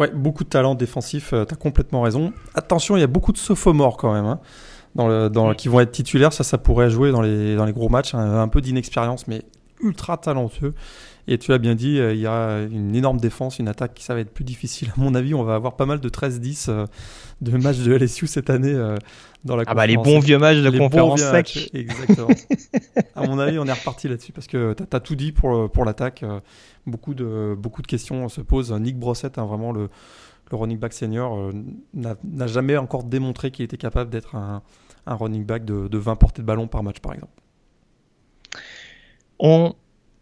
Ouais, 0.00 0.10
beaucoup 0.10 0.44
de 0.44 0.48
talent 0.48 0.74
défensif, 0.74 1.34
euh, 1.34 1.44
tu 1.44 1.52
as 1.52 1.58
complètement 1.58 2.00
raison. 2.00 2.32
Attention, 2.54 2.96
il 2.96 3.00
y 3.00 3.02
a 3.02 3.06
beaucoup 3.06 3.32
de 3.32 3.36
sophomores 3.36 3.98
quand 3.98 4.14
même, 4.14 4.24
hein, 4.24 4.40
dans 4.94 5.06
le, 5.06 5.28
dans, 5.28 5.52
qui 5.52 5.68
vont 5.68 5.78
être 5.80 5.92
titulaires. 5.92 6.32
Ça, 6.32 6.42
ça 6.42 6.56
pourrait 6.56 6.88
jouer 6.88 7.12
dans 7.12 7.20
les, 7.20 7.54
dans 7.54 7.66
les 7.66 7.72
gros 7.74 7.90
matchs. 7.90 8.14
Hein. 8.14 8.40
un 8.40 8.48
peu 8.48 8.62
d'inexpérience, 8.62 9.28
mais 9.28 9.42
ultra 9.82 10.16
talentueux. 10.16 10.72
Et 11.32 11.38
tu 11.38 11.52
as 11.52 11.58
bien 11.58 11.76
dit, 11.76 12.00
euh, 12.00 12.12
il 12.12 12.18
y 12.18 12.26
a 12.26 12.62
une 12.62 12.96
énorme 12.96 13.20
défense, 13.20 13.60
une 13.60 13.68
attaque 13.68 13.94
qui 13.94 14.02
ça 14.02 14.14
va 14.14 14.20
être 14.20 14.34
plus 14.34 14.42
difficile. 14.42 14.88
À 14.96 15.00
mon 15.00 15.14
avis, 15.14 15.32
on 15.32 15.44
va 15.44 15.54
avoir 15.54 15.76
pas 15.76 15.86
mal 15.86 16.00
de 16.00 16.08
13-10 16.08 16.68
euh, 16.68 16.86
de 17.40 17.56
matchs 17.56 17.78
de 17.78 17.92
LSU 17.94 18.26
cette 18.26 18.50
année 18.50 18.74
dans 19.44 19.54
la 19.54 19.62
Ah 19.68 19.74
bah 19.74 19.86
les 19.86 19.96
bons 19.96 20.18
vieux 20.18 20.38
matchs 20.38 20.58
de 20.58 20.76
conférence 20.76 21.20
sec. 21.20 21.70
exactement. 21.72 22.30
à 23.14 23.26
mon 23.28 23.38
avis, 23.38 23.60
on 23.60 23.66
est 23.66 23.72
reparti 23.72 24.08
là-dessus 24.08 24.32
parce 24.32 24.48
que 24.48 24.74
tu 24.74 24.84
as, 24.92 25.00
tout 25.00 25.14
dit 25.14 25.30
pour, 25.30 25.70
pour 25.70 25.84
l'attaque. 25.84 26.24
beaucoup, 26.84 27.14
de, 27.14 27.54
beaucoup 27.56 27.82
de 27.82 27.86
questions 27.86 28.28
se 28.28 28.40
posent. 28.40 28.72
Nick 28.72 28.98
Brossette, 28.98 29.38
hein, 29.38 29.46
vraiment 29.46 29.70
le, 29.70 29.88
le 30.50 30.56
running 30.56 30.80
back 30.80 30.92
senior, 30.92 31.52
n'a 31.94 32.46
jamais 32.48 32.76
encore 32.76 33.04
démontré 33.04 33.52
qu'il 33.52 33.64
était 33.64 33.76
capable 33.76 34.10
d'être 34.10 34.34
un, 34.34 34.62
un, 35.06 35.14
running 35.14 35.44
back 35.44 35.64
de, 35.64 35.86
de 35.86 35.98
20 35.98 36.16
portées 36.16 36.42
de 36.42 36.46
ballon 36.46 36.66
par 36.66 36.82
match, 36.82 36.98
par 36.98 37.14
exemple. 37.14 37.32
On 39.38 39.74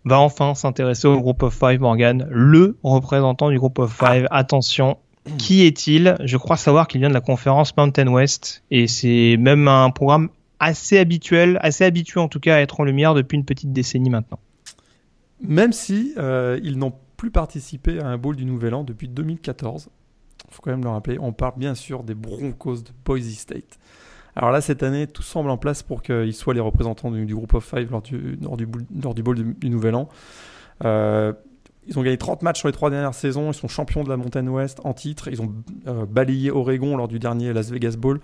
va 0.04 0.18
enfin 0.20 0.54
s'intéresser 0.54 1.08
au 1.08 1.20
groupe 1.20 1.42
of 1.42 1.54
five, 1.54 1.80
Morgan, 1.80 2.26
le 2.30 2.76
représentant 2.82 3.50
du 3.50 3.58
groupe 3.58 3.78
of 3.78 3.92
five. 3.92 4.26
Attention, 4.30 4.96
qui 5.36 5.62
est-il? 5.62 6.16
Je 6.24 6.36
crois 6.36 6.56
savoir 6.56 6.88
qu'il 6.88 7.00
vient 7.00 7.08
de 7.08 7.14
la 7.14 7.20
conférence 7.20 7.76
Mountain 7.76 8.08
West 8.08 8.62
et 8.70 8.86
c'est 8.86 9.36
même 9.38 9.68
un 9.68 9.90
programme 9.90 10.30
assez 10.60 10.98
habituel, 10.98 11.58
assez 11.62 11.84
habitué 11.84 12.20
en 12.20 12.28
tout 12.28 12.40
cas 12.40 12.56
à 12.56 12.60
être 12.60 12.80
en 12.80 12.84
lumière 12.84 13.14
depuis 13.14 13.36
une 13.36 13.44
petite 13.44 13.72
décennie 13.72 14.10
maintenant. 14.10 14.38
Même 15.40 15.72
si 15.72 16.14
euh, 16.16 16.58
ils 16.62 16.78
n'ont 16.78 16.92
plus 17.16 17.30
participé 17.30 18.00
à 18.00 18.06
un 18.06 18.18
bowl 18.18 18.36
du 18.36 18.44
Nouvel 18.44 18.74
An 18.74 18.84
depuis 18.84 19.08
2014, 19.08 19.88
il 20.48 20.54
faut 20.54 20.62
quand 20.62 20.70
même 20.70 20.82
le 20.82 20.90
rappeler. 20.90 21.18
On 21.20 21.32
parle 21.32 21.58
bien 21.58 21.74
sûr 21.74 22.02
des 22.02 22.14
Broncos 22.14 22.78
de 22.78 22.90
Boise 23.04 23.28
State. 23.34 23.78
Alors 24.38 24.52
là, 24.52 24.60
cette 24.60 24.84
année, 24.84 25.08
tout 25.08 25.24
semble 25.24 25.50
en 25.50 25.56
place 25.56 25.82
pour 25.82 26.00
qu'ils 26.00 26.32
soient 26.32 26.54
les 26.54 26.60
représentants 26.60 27.10
du, 27.10 27.34
groupe 27.34 27.54
of 27.54 27.64
five 27.64 27.90
lors 27.90 28.02
du, 28.02 28.38
lors 28.40 28.56
du, 28.56 28.68
lors 29.02 29.12
du 29.12 29.22
bowl 29.24 29.34
du, 29.34 29.68
Nouvel 29.68 29.96
An. 29.96 30.08
Euh, 30.84 31.32
ils 31.88 31.98
ont 31.98 32.02
gagné 32.02 32.18
30 32.18 32.42
matchs 32.42 32.60
sur 32.60 32.68
les 32.68 32.72
trois 32.72 32.88
dernières 32.88 33.14
saisons. 33.14 33.50
Ils 33.50 33.54
sont 33.54 33.66
champions 33.66 34.04
de 34.04 34.08
la 34.08 34.16
montagne 34.16 34.48
ouest 34.48 34.78
en 34.84 34.94
titre. 34.94 35.26
Ils 35.26 35.42
ont 35.42 35.52
euh, 35.88 36.06
balayé 36.06 36.52
Oregon 36.52 36.96
lors 36.96 37.08
du 37.08 37.18
dernier 37.18 37.52
Las 37.52 37.72
Vegas 37.72 37.96
Bowl. 37.98 38.20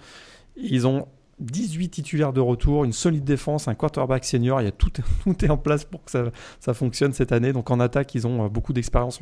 Ils 0.56 0.86
ont 0.86 1.08
18 1.40 1.88
titulaires 1.88 2.32
de 2.32 2.40
retour, 2.40 2.84
une 2.84 2.92
solide 2.92 3.24
défense, 3.24 3.66
un 3.66 3.74
quarterback 3.74 4.24
senior. 4.24 4.60
Il 4.60 4.66
y 4.66 4.68
a 4.68 4.72
tout, 4.72 4.90
tout 5.24 5.44
est 5.44 5.50
en 5.50 5.56
place 5.56 5.84
pour 5.84 6.04
que 6.04 6.12
ça, 6.12 6.26
ça, 6.60 6.74
fonctionne 6.74 7.12
cette 7.12 7.32
année. 7.32 7.52
Donc 7.52 7.72
en 7.72 7.80
attaque, 7.80 8.14
ils 8.14 8.24
ont 8.24 8.44
euh, 8.44 8.48
beaucoup 8.48 8.72
d'expérience 8.72 9.20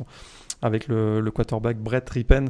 avec 0.63 0.87
le, 0.87 1.23
quarterback 1.29 1.77
Brett 1.77 2.09
Rippen, 2.09 2.45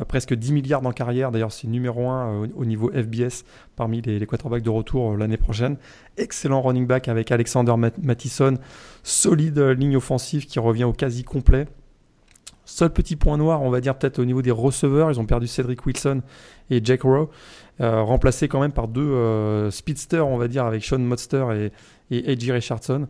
euh, 0.00 0.04
presque 0.04 0.34
10 0.34 0.52
milliards 0.52 0.86
en 0.86 0.92
carrière. 0.92 1.32
D'ailleurs, 1.32 1.50
c'est 1.50 1.66
numéro 1.66 2.08
1 2.08 2.44
euh, 2.44 2.46
au 2.54 2.64
niveau 2.64 2.90
FBS 2.90 3.44
parmi 3.74 4.00
les, 4.02 4.24
quarterbacks 4.26 4.62
de 4.62 4.70
retour 4.70 5.16
l'année 5.16 5.36
prochaine. 5.36 5.76
Excellent 6.16 6.62
running 6.62 6.86
back 6.86 7.08
avec 7.08 7.32
Alexander 7.32 7.74
Mattison, 8.02 8.58
solide 9.02 9.58
ligne 9.58 9.96
offensive 9.96 10.46
qui 10.46 10.58
revient 10.58 10.84
au 10.84 10.92
quasi 10.92 11.24
complet. 11.24 11.66
Seul 12.66 12.90
petit 12.90 13.16
point 13.16 13.36
noir, 13.36 13.62
on 13.62 13.68
va 13.68 13.80
dire 13.80 13.96
peut-être 13.96 14.18
au 14.18 14.24
niveau 14.24 14.40
des 14.40 14.50
receveurs, 14.50 15.10
ils 15.10 15.20
ont 15.20 15.26
perdu 15.26 15.46
Cedric 15.46 15.84
Wilson 15.84 16.22
et 16.70 16.80
Jack 16.82 17.02
Rowe. 17.02 17.28
Euh, 17.80 18.02
remplacé 18.02 18.46
quand 18.46 18.60
même 18.60 18.72
par 18.72 18.88
deux 18.88 19.02
euh, 19.02 19.70
speedsters, 19.70 20.26
on 20.26 20.38
va 20.38 20.48
dire, 20.48 20.64
avec 20.64 20.84
Sean 20.84 21.00
Monster 21.00 21.70
et, 22.10 22.16
et 22.16 22.32
A.J. 22.32 22.52
Richardson. 22.52 23.08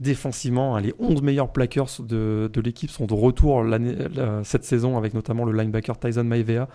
Défensivement, 0.00 0.76
hein, 0.76 0.80
les 0.80 0.94
11 0.98 1.20
meilleurs 1.20 1.52
plaqueurs 1.52 1.90
de, 2.00 2.50
de 2.50 2.60
l'équipe 2.62 2.90
sont 2.90 3.04
de 3.04 3.12
retour 3.12 3.62
cette 4.44 4.64
saison, 4.64 4.96
avec 4.96 5.12
notamment 5.12 5.44
le 5.44 5.52
linebacker 5.52 5.98
Tyson 5.98 6.24
Maivea. 6.24 6.68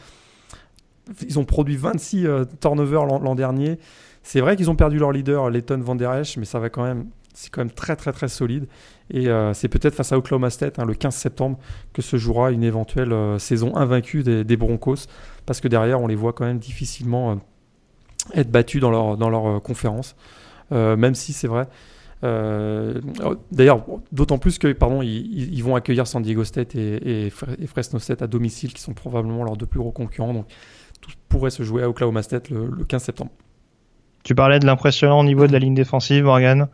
ils 1.27 1.39
ont 1.39 1.43
produit 1.43 1.75
26 1.75 2.27
turnovers 2.61 3.05
l'an 3.05 3.33
dernier. 3.33 3.79
C'est 4.21 4.41
vrai 4.41 4.55
qu'ils 4.55 4.69
ont 4.69 4.75
perdu 4.75 4.99
leur 4.99 5.11
leader, 5.11 5.49
Leighton 5.49 5.79
Van 5.79 5.95
Der 5.95 6.13
Esch, 6.13 6.37
mais 6.37 6.45
ça 6.45 6.59
va 6.59 6.69
quand 6.69 6.83
même, 6.83 7.07
c'est 7.33 7.49
quand 7.49 7.61
même 7.61 7.71
très 7.71 7.95
très 7.95 8.11
très 8.11 8.27
solide. 8.27 8.67
Et 9.09 9.27
c'est 9.53 9.69
peut-être 9.69 9.95
face 9.95 10.11
à 10.11 10.19
Oklahoma 10.19 10.51
State, 10.51 10.77
hein, 10.77 10.85
le 10.85 10.93
15 10.93 11.15
septembre, 11.15 11.57
que 11.93 12.03
se 12.03 12.17
jouera 12.17 12.51
une 12.51 12.63
éventuelle 12.63 13.39
saison 13.39 13.75
invaincue 13.75 14.21
des, 14.21 14.43
des, 14.43 14.57
Broncos, 14.57 15.07
parce 15.47 15.61
que 15.61 15.67
derrière, 15.67 15.99
on 15.99 16.05
les 16.05 16.15
voit 16.15 16.33
quand 16.33 16.45
même 16.45 16.59
difficilement 16.59 17.39
être 18.35 18.51
battus 18.51 18.81
dans 18.81 18.91
leur, 18.91 19.17
dans 19.17 19.31
leur 19.31 19.63
conférence. 19.63 20.15
même 20.69 21.15
si 21.15 21.33
c'est 21.33 21.47
vrai, 21.47 21.67
euh, 22.23 22.99
d'ailleurs, 23.51 23.83
d'autant 24.11 24.37
plus 24.37 24.57
que 24.57 24.71
pardon, 24.73 25.01
ils, 25.01 25.61
vont 25.61 25.75
accueillir 25.75 26.07
San 26.07 26.21
Diego 26.21 26.43
State 26.43 26.75
et, 26.75 27.29
Fresno 27.29 27.99
State 27.99 28.21
à 28.21 28.27
domicile, 28.27 28.73
qui 28.73 28.81
sont 28.81 28.93
probablement 28.93 29.43
leurs 29.43 29.57
deux 29.57 29.65
plus 29.65 29.79
gros 29.79 29.91
concurrents. 29.91 30.33
Donc, 30.33 30.47
tout 31.01 31.11
pourrait 31.29 31.51
se 31.51 31.63
jouer 31.63 31.83
à 31.83 31.89
Oklahoma 31.89 32.23
State 32.23 32.49
le, 32.49 32.69
15 32.87 33.03
septembre. 33.03 33.31
Tu 34.23 34.33
parlais 34.33 34.59
de 34.59 34.65
l'impressionnant 34.65 35.23
niveau 35.23 35.45
de 35.45 35.51
la 35.51 35.59
ligne 35.59 35.75
défensive, 35.75 36.23
Morgan. 36.23 36.67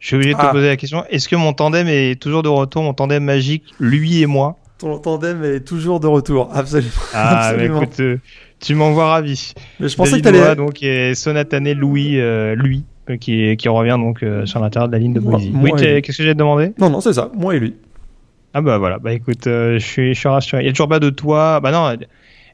Je 0.00 0.06
suis 0.06 0.16
obligé 0.16 0.32
de 0.32 0.38
te 0.38 0.44
ah. 0.44 0.50
poser 0.50 0.68
la 0.68 0.76
question. 0.76 1.04
Est-ce 1.08 1.28
que 1.28 1.36
mon 1.36 1.52
tandem 1.52 1.86
est 1.88 2.20
toujours 2.20 2.42
de 2.42 2.48
retour, 2.48 2.82
mon 2.82 2.94
tandem 2.94 3.22
magique, 3.22 3.64
lui 3.78 4.20
et 4.22 4.26
moi? 4.26 4.56
Ton 4.78 4.98
tandem 4.98 5.44
est 5.44 5.60
toujours 5.60 6.00
de 6.00 6.06
retour, 6.06 6.50
absolument. 6.54 6.90
Ah, 7.12 7.52
écoute, 7.58 8.00
euh, 8.00 8.18
tu 8.60 8.74
m'envoies 8.74 9.08
ravi. 9.08 9.52
Mais 9.78 9.88
je 9.88 9.96
pensais 9.96 10.18
que 10.18 10.24
t'allais. 10.24 10.56
donc 10.56 10.82
et 10.82 11.14
Sonatane 11.14 11.72
Louis, 11.72 12.18
euh, 12.18 12.54
lui, 12.54 12.84
qui, 13.20 13.56
qui 13.56 13.68
revient 13.68 13.96
donc 13.98 14.22
euh, 14.22 14.46
sur 14.46 14.60
l'intérieur 14.60 14.88
de 14.88 14.92
la 14.92 14.98
ligne 14.98 15.12
de 15.12 15.20
Boise. 15.20 15.42
Oui, 15.52 15.72
qu'est-ce 15.76 16.18
que 16.18 16.24
j'ai 16.24 16.34
demandé? 16.34 16.72
Non, 16.78 16.90
non, 16.90 17.00
c'est 17.00 17.12
ça, 17.12 17.30
moi 17.34 17.54
et 17.54 17.60
lui. 17.60 17.74
Ah 18.52 18.62
bah 18.62 18.78
voilà, 18.78 18.98
bah 18.98 19.12
écoute, 19.12 19.46
euh, 19.46 19.78
je, 19.78 19.86
suis, 19.86 20.14
je 20.14 20.18
suis 20.18 20.28
rassuré. 20.28 20.62
Il 20.62 20.66
y 20.66 20.68
a 20.68 20.72
toujours 20.72 20.88
pas 20.88 20.98
de 20.98 21.10
toi. 21.10 21.60
Bah 21.60 21.70
non. 21.70 21.96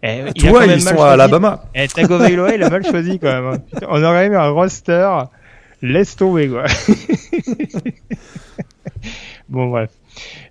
Eh, 0.02 0.32
toi, 0.34 0.66
ils 0.66 0.80
sont 0.80 1.02
à 1.02 1.12
Alabama. 1.12 1.64
Eh, 1.74 1.88
Tagovailoa, 1.88 2.54
il 2.54 2.62
a 2.62 2.68
mal 2.68 2.84
choisi 2.84 3.18
quand 3.18 3.32
même. 3.32 3.46
Hein. 3.46 3.78
on 3.88 4.02
aurait 4.02 4.26
eu 4.26 4.36
un 4.36 4.48
roster. 4.48 5.08
Laisse 5.82 6.16
tomber 6.16 6.48
quoi. 6.48 6.64
bon 9.48 9.68
bref. 9.68 9.90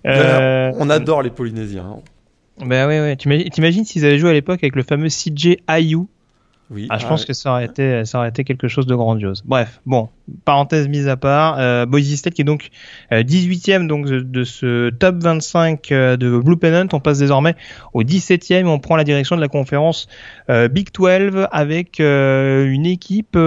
Euh, 0.06 0.72
on 0.78 0.90
adore 0.90 1.22
les 1.22 1.30
Polynésiens. 1.30 1.98
Hein. 1.98 2.64
Bah 2.64 2.86
ouais, 2.86 3.00
ouais. 3.00 3.16
T'imagines 3.16 3.84
s'ils 3.84 4.04
avaient 4.04 4.18
joué 4.18 4.30
à 4.30 4.32
l'époque 4.32 4.60
avec 4.62 4.76
le 4.76 4.82
fameux 4.82 5.08
CJ 5.08 5.58
Ayou 5.66 6.08
oui, 6.70 6.86
ah, 6.90 6.98
je 6.98 7.06
pense 7.06 7.24
que 7.24 7.32
ça 7.32 7.52
aurait, 7.52 7.66
été, 7.66 8.04
ça 8.04 8.18
aurait 8.18 8.28
été 8.28 8.44
quelque 8.44 8.68
chose 8.68 8.86
de 8.86 8.94
grandiose. 8.94 9.42
Bref, 9.44 9.80
bon, 9.86 10.08
parenthèse 10.44 10.88
mise 10.88 11.08
à 11.08 11.16
part, 11.16 11.56
euh, 11.58 11.86
Boise 11.86 12.14
State 12.14 12.34
qui 12.34 12.42
est 12.42 12.44
donc 12.44 12.70
18e 13.12 13.84
euh, 13.84 13.86
donc 13.86 14.06
de, 14.06 14.44
ce 14.44 14.90
top 14.90 15.16
25 15.16 15.92
euh, 15.92 16.16
de 16.16 16.38
Blue 16.38 16.56
Pennant, 16.56 16.88
on 16.92 17.00
passe 17.00 17.18
désormais 17.18 17.54
au 17.92 18.02
17e, 18.02 18.66
on 18.66 18.78
prend 18.78 18.96
la 18.96 19.04
direction 19.04 19.36
de 19.36 19.40
la 19.40 19.48
conférence 19.48 20.08
euh, 20.50 20.68
Big 20.68 20.88
12 20.92 21.46
avec 21.52 21.98
une 22.00 22.86
équipe 22.86 23.38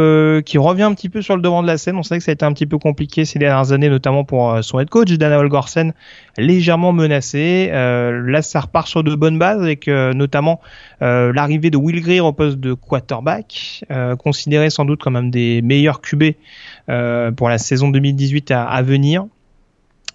qui 0.45 0.57
revient 0.57 0.83
un 0.83 0.93
petit 0.93 1.09
peu 1.09 1.21
sur 1.21 1.35
le 1.35 1.41
devant 1.41 1.61
de 1.61 1.67
la 1.67 1.77
scène. 1.77 1.95
On 1.95 2.03
sait 2.03 2.17
que 2.17 2.23
ça 2.23 2.31
a 2.31 2.33
été 2.33 2.45
un 2.45 2.53
petit 2.53 2.65
peu 2.65 2.77
compliqué 2.77 3.25
ces 3.25 3.39
dernières 3.39 3.71
années, 3.71 3.89
notamment 3.89 4.23
pour 4.23 4.63
son 4.63 4.79
head 4.79 4.89
coach 4.89 5.11
Dana 5.11 5.39
Olgorsen, 5.39 5.93
légèrement 6.37 6.93
menacé. 6.93 7.69
là, 7.71 8.41
ça 8.41 8.61
repart 8.61 8.87
sur 8.87 9.03
de 9.03 9.13
bonnes 9.15 9.39
bases 9.39 9.61
avec 9.61 9.87
notamment 9.87 10.59
l'arrivée 11.01 11.69
de 11.69 11.77
Will 11.77 12.01
Greer 12.01 12.21
au 12.21 12.33
poste 12.33 12.57
de 12.59 12.73
quarterback, 12.73 13.83
considéré 14.19 14.69
sans 14.69 14.85
doute 14.85 15.01
comme 15.01 15.15
un 15.15 15.23
des 15.23 15.61
meilleurs 15.61 16.01
QB 16.01 16.23
euh, 16.23 16.33
pour 17.35 17.49
la 17.49 17.57
saison 17.57 17.89
2018 17.89 18.51
à, 18.51 18.65
à 18.65 18.81
venir 18.81 19.25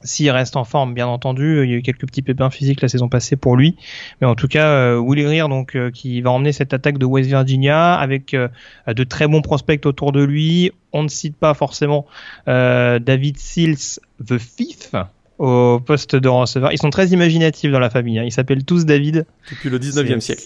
s'il 0.04 0.30
reste 0.30 0.56
en 0.56 0.64
forme, 0.64 0.94
bien 0.94 1.06
entendu. 1.06 1.64
Il 1.64 1.70
y 1.70 1.74
a 1.74 1.76
eu 1.76 1.82
quelques 1.82 2.06
petits 2.06 2.22
pépins 2.22 2.50
physiques 2.50 2.82
la 2.82 2.88
saison 2.88 3.08
passée 3.08 3.36
pour 3.36 3.56
lui, 3.56 3.76
mais 4.20 4.26
en 4.26 4.34
tout 4.34 4.48
cas, 4.48 4.68
euh, 4.68 4.98
Willie 4.98 5.26
Rear, 5.26 5.48
donc 5.48 5.74
euh, 5.74 5.90
qui 5.90 6.20
va 6.20 6.30
emmener 6.30 6.52
cette 6.52 6.72
attaque 6.74 6.98
de 6.98 7.06
West 7.06 7.28
Virginia 7.28 7.94
avec 7.94 8.34
euh, 8.34 8.48
de 8.86 9.04
très 9.04 9.26
bons 9.26 9.42
prospects 9.42 9.84
autour 9.86 10.12
de 10.12 10.22
lui. 10.22 10.70
On 10.92 11.02
ne 11.02 11.08
cite 11.08 11.36
pas 11.36 11.54
forcément 11.54 12.06
David 12.46 13.38
Seals 13.38 13.98
the 14.24 14.38
Fifth 14.38 14.92
au 15.38 15.80
poste 15.84 16.14
de 16.14 16.28
receveur. 16.28 16.70
Ils 16.72 16.78
sont 16.78 16.90
très 16.90 17.08
imaginatifs 17.08 17.72
dans 17.72 17.80
la 17.80 17.90
famille. 17.90 18.20
Hein. 18.20 18.24
Ils 18.24 18.30
s'appellent 18.32 18.64
tous 18.64 18.84
David. 18.84 19.26
Depuis 19.50 19.70
le 19.70 19.80
19e 19.80 20.20
siècle. 20.20 20.44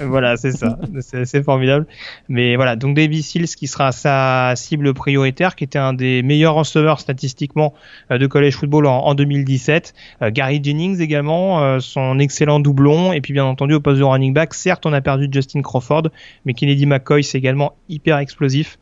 Voilà, 0.00 0.36
c'est 0.36 0.52
ça. 0.52 0.78
C'est 1.00 1.42
formidable. 1.42 1.86
Mais 2.28 2.56
voilà, 2.56 2.76
donc 2.76 2.96
Davis 2.96 3.26
Sills 3.26 3.46
qui 3.46 3.66
sera 3.66 3.92
sa 3.92 4.54
cible 4.54 4.92
prioritaire, 4.92 5.56
qui 5.56 5.64
était 5.64 5.78
un 5.78 5.94
des 5.94 6.22
meilleurs 6.22 6.54
receveurs 6.54 7.00
statistiquement 7.00 7.72
euh, 8.10 8.18
de 8.18 8.26
college 8.26 8.54
football 8.56 8.86
en, 8.86 9.14
2017. 9.14 9.94
Euh, 10.22 10.30
Gary 10.30 10.60
Jennings 10.62 11.00
également, 11.00 11.62
euh, 11.62 11.80
son 11.80 12.18
excellent 12.18 12.60
doublon. 12.60 13.12
Et 13.12 13.20
puis 13.20 13.32
bien 13.32 13.44
entendu 13.44 13.74
au 13.74 13.80
poste 13.80 13.98
de 13.98 14.04
running 14.04 14.34
back, 14.34 14.52
certes 14.54 14.84
on 14.84 14.92
a 14.92 15.00
perdu 15.00 15.28
Justin 15.30 15.62
Crawford, 15.62 16.08
mais 16.44 16.52
Kennedy 16.52 16.84
McCoy 16.84 17.24
c'est 17.24 17.38
également 17.38 17.74
hyper 17.88 18.18
explosif. 18.18 18.78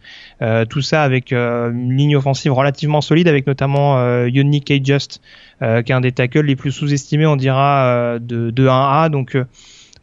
tout 0.68 0.82
ça 0.82 1.02
avec 1.02 1.32
une 1.32 1.96
ligne 1.96 2.16
offensive 2.16 2.52
relativement 2.52 3.00
solide, 3.00 3.28
avec 3.28 3.46
notamment 3.46 3.98
euh, 3.98 4.28
Yoni 4.28 4.62
K. 4.62 4.84
Just, 4.84 5.20
qui 5.60 5.66
est 5.66 5.92
un 5.92 6.00
des 6.00 6.12
tackles 6.12 6.46
les 6.46 6.56
plus 6.56 6.72
sous-estimés, 6.72 7.26
on 7.26 7.36
dira, 7.36 8.18
de, 8.20 8.50
de 8.50 8.66
1A. 8.66 9.08
Donc 9.08 9.36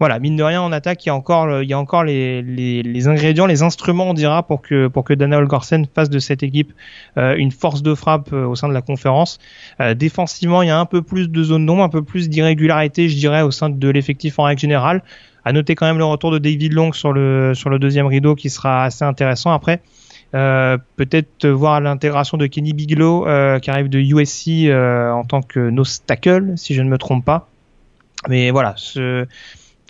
voilà, 0.02 0.18
mine 0.18 0.36
de 0.36 0.42
rien, 0.42 0.64
en 0.64 0.72
attaque, 0.72 1.06
il 1.06 1.10
y 1.10 1.12
a 1.12 1.16
encore, 1.16 1.46
les, 1.46 3.08
ingrédients, 3.08 3.46
les 3.46 3.62
instruments, 3.62 4.10
on 4.10 4.16
dira, 4.16 4.42
pour 4.42 4.64
que, 4.64 4.88
pour 4.88 5.04
que 5.04 5.14
Dana 5.14 5.38
Olgorsen 5.38 5.86
fasse 5.94 6.10
de 6.10 6.18
cette 6.18 6.42
équipe 6.42 6.74
euh, 7.20 7.36
une 7.36 7.52
force 7.52 7.84
de 7.84 7.94
frappe 7.94 8.34
euh, 8.34 8.48
au 8.48 8.56
sein 8.56 8.68
de 8.68 8.74
la 8.74 8.82
conférence. 8.82 9.38
Euh, 9.80 9.94
défensivement, 9.94 10.64
il 10.64 10.70
y 10.70 10.72
a 10.72 10.80
un 10.80 10.88
peu 10.88 11.04
plus 11.04 11.30
de 11.30 11.44
zone 11.44 11.68
d'ombre, 11.68 11.84
un 11.84 11.90
peu 11.90 12.02
plus 12.02 12.30
d'irrégularité, 12.30 13.10
je 13.10 13.16
dirais, 13.16 13.44
au 13.44 13.52
sein 13.52 13.70
de 13.70 13.90
l'effectif 13.90 14.40
en 14.40 14.46
règle 14.46 14.60
générale. 14.60 15.04
À 15.46 15.54
noter 15.54 15.76
quand 15.76 15.86
même 15.86 16.00
le 16.00 16.06
retour 16.06 16.32
de 16.32 16.40
David 16.40 16.74
Long 16.74 16.94
sur 16.94 17.14
le, 17.14 17.54
deuxième 17.80 18.08
rideau 18.08 18.34
qui 18.34 18.50
sera 18.50 18.86
assez 18.86 19.06
intéressant. 19.06 19.52
Après, 19.52 19.84
euh, 20.34 20.80
peut-être 20.96 21.48
voir 21.48 21.80
l'intégration 21.80 22.38
de 22.38 22.48
Kenny 22.48 22.74
Bigelow 22.74 23.28
qui 23.62 23.70
arrive 23.70 23.90
de 23.90 24.00
USC 24.00 24.66
euh, 24.66 25.12
en 25.12 25.26
tant 25.26 25.44
que 25.44 25.70
nose 25.70 26.02
tackle, 26.08 26.54
si 26.56 26.74
je 26.74 26.82
ne 26.82 26.90
me 26.90 26.98
trompe 26.98 27.24
pas. 27.24 27.50
Mais 28.30 28.52
voilà, 28.52 28.74
ce, 28.78 29.26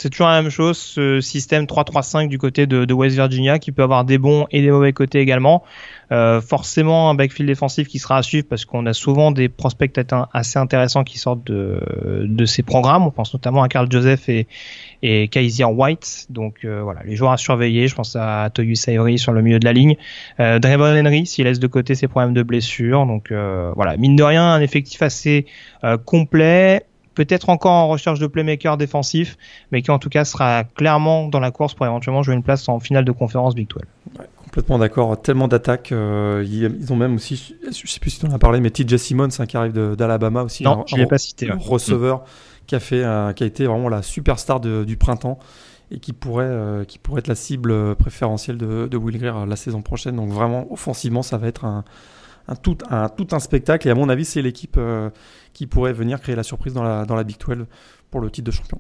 c'est 0.02 0.10
toujours 0.10 0.30
la 0.30 0.42
même 0.42 0.50
chose, 0.50 0.78
ce 0.80 1.22
système 1.22 1.66
3-3-5 1.66 2.28
du 2.28 2.40
côté 2.40 2.66
de, 2.66 2.92
West 2.92 3.16
Virginia 3.16 3.60
qui 3.60 3.72
peut 3.72 3.84
avoir 3.84 4.04
des 4.04 4.18
bons 4.18 4.48
et 4.50 4.62
des 4.62 4.72
mauvais 4.72 4.94
côtés 4.94 5.20
également. 5.20 5.64
Euh, 6.12 6.42
forcément 6.42 7.12
un 7.12 7.14
backfield 7.14 7.48
défensif 7.48 7.88
qui 7.88 8.00
sera 8.00 8.18
à 8.18 8.24
suivre 8.24 8.48
parce 8.50 8.66
qu'on 8.66 8.86
a 8.88 8.94
souvent 8.94 9.32
des 9.32 9.48
prospects 9.48 9.96
assez 10.34 10.58
intéressants 10.58 11.04
qui 11.04 11.20
sortent 11.20 11.46
de, 11.46 12.26
de 12.26 12.46
ces 12.46 12.64
programmes. 12.64 13.06
On 13.06 13.12
pense 13.12 13.32
notamment 13.32 13.62
à 13.62 13.70
Carl 13.70 13.90
Joseph 13.92 14.28
et, 14.28 14.48
et 15.04 15.28
Kaiser 15.28 15.66
White. 15.66 16.26
Donc 16.32 16.66
euh, 16.66 16.82
voilà, 16.82 17.02
les 17.06 17.16
joueurs 17.16 17.32
à 17.32 17.38
surveiller. 17.38 17.88
Je 17.88 17.94
pense 17.94 18.16
à 18.16 18.50
Toyu 18.52 18.76
Sayori 18.76 19.20
sur 19.20 19.34
le 19.34 19.44
milieu 19.44 19.60
de 19.60 19.66
la 19.66 19.74
ligne. 19.74 19.98
Euh, 20.40 20.60
Henry 20.64 21.28
s'il 21.28 21.46
laisse 21.46 21.60
de 21.60 21.68
côté 21.68 21.94
ses 21.94 22.08
problèmes 22.08 22.34
de 22.34 22.42
blessure. 22.42 23.06
Donc 23.06 23.32
euh, 23.32 23.72
voilà, 23.76 23.98
mine 23.98 24.16
de 24.16 24.24
rien, 24.24 24.52
un 24.52 24.62
effectif 24.62 25.04
assez 25.04 25.46
complet 26.06 26.86
peut-être 27.16 27.50
encore 27.50 27.72
en 27.72 27.88
recherche 27.88 28.20
de 28.20 28.28
playmaker 28.28 28.78
défensif, 28.78 29.38
mais 29.72 29.82
qui 29.82 29.92
en 29.92 30.00
tout 30.00 30.10
cas 30.10 30.26
sera 30.26 30.64
clairement 30.64 31.28
dans 31.28 31.40
la 31.40 31.52
course 31.52 31.74
pour 31.74 31.86
éventuellement 31.86 32.24
jouer 32.24 32.36
une 32.36 32.44
place 32.44 32.68
en 32.70 32.80
finale 32.80 33.06
de 33.06 33.12
conférence 33.12 33.56
Big 33.56 33.68
12. 33.68 33.82
complètement 34.44 34.80
d'accord, 34.80 35.22
tellement 35.22 35.48
d'attaques. 35.48 35.92
Euh, 35.92 36.46
ils, 36.48 36.92
ont 36.92 36.96
même 36.96 37.16
aussi, 37.16 37.56
je 37.66 37.88
sais 37.88 38.00
plus 38.00 38.12
si 38.12 38.20
tu 38.20 38.26
en 38.26 38.32
as 38.32 38.40
parlé, 38.40 38.60
mais 38.60 38.70
TJ 38.70 38.98
Simmons 38.98 39.30
hein, 39.40 39.46
qui 39.46 39.58
arrive 39.58 39.74
d'Alabama 39.96 40.44
aussi. 40.44 40.64
Non, 40.64 40.84
je 40.88 40.96
ne 40.96 41.02
l'ai 41.02 41.08
pas 41.08 41.18
cité. 41.18 41.50
receveur 41.52 42.24
qui, 42.68 42.76
a 42.76 42.80
fait, 42.80 43.04
qui 43.36 43.44
a 43.44 43.48
été 43.48 43.66
vraiment 43.66 43.90
la 43.90 44.02
superstar 44.02 44.60
du 44.60 44.98
printemps 44.98 45.40
et 45.92 46.00
qui 46.00 46.14
pourrait, 46.14 46.46
euh, 46.48 46.86
qui 46.86 46.98
pourrait 46.98 47.20
être 47.20 47.28
la 47.28 47.36
cible 47.36 47.96
préférentielle 47.96 48.58
de, 48.58 48.88
de 48.88 48.98
Will 48.98 49.18
Greer 49.18 49.46
la 49.46 49.56
saison 49.58 49.82
prochaine. 49.82 50.16
Donc 50.16 50.30
vraiment, 50.30 50.72
offensivement, 50.72 51.22
ça 51.22 51.38
va 51.38 51.48
être 51.48 51.66
un, 51.66 51.84
un 52.48 52.56
tout, 52.56 52.78
un, 52.90 53.10
tout 53.10 53.28
un 53.32 53.40
spectacle. 53.40 53.88
Et 53.88 53.92
à 53.92 53.96
mon 53.96 54.10
avis, 54.10 54.26
c'est 54.26 54.42
l'équipe 54.42 54.76
euh, 54.78 55.10
qui 55.54 55.68
pourrait 55.68 55.94
venir 55.94 56.20
créer 56.22 56.36
la 56.36 56.44
surprise 56.44 56.74
dans 56.74 56.84
la, 56.84 57.06
dans 57.06 57.16
la 57.16 57.24
Big 57.24 57.38
12 57.38 57.66
pour 58.10 58.22
le 58.22 58.30
titre 58.30 58.48
de 58.48 58.52
champion. 58.52 58.80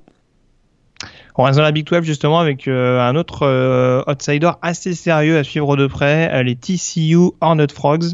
On 1.36 1.44
reste 1.44 1.58
dans 1.58 1.64
la 1.64 1.72
Big 1.72 1.86
12 1.88 2.04
justement 2.04 2.40
avec 2.40 2.68
euh, 2.68 3.00
un 3.00 3.16
autre 3.16 3.44
euh, 3.44 4.04
outsider 4.08 4.52
assez 4.62 4.94
sérieux 4.94 5.38
à 5.38 5.44
suivre 5.44 5.76
de 5.76 5.88
près, 5.88 6.44
les 6.44 6.56
TCU 6.56 7.32
Hornet 7.40 7.68
Frogs. 7.74 8.14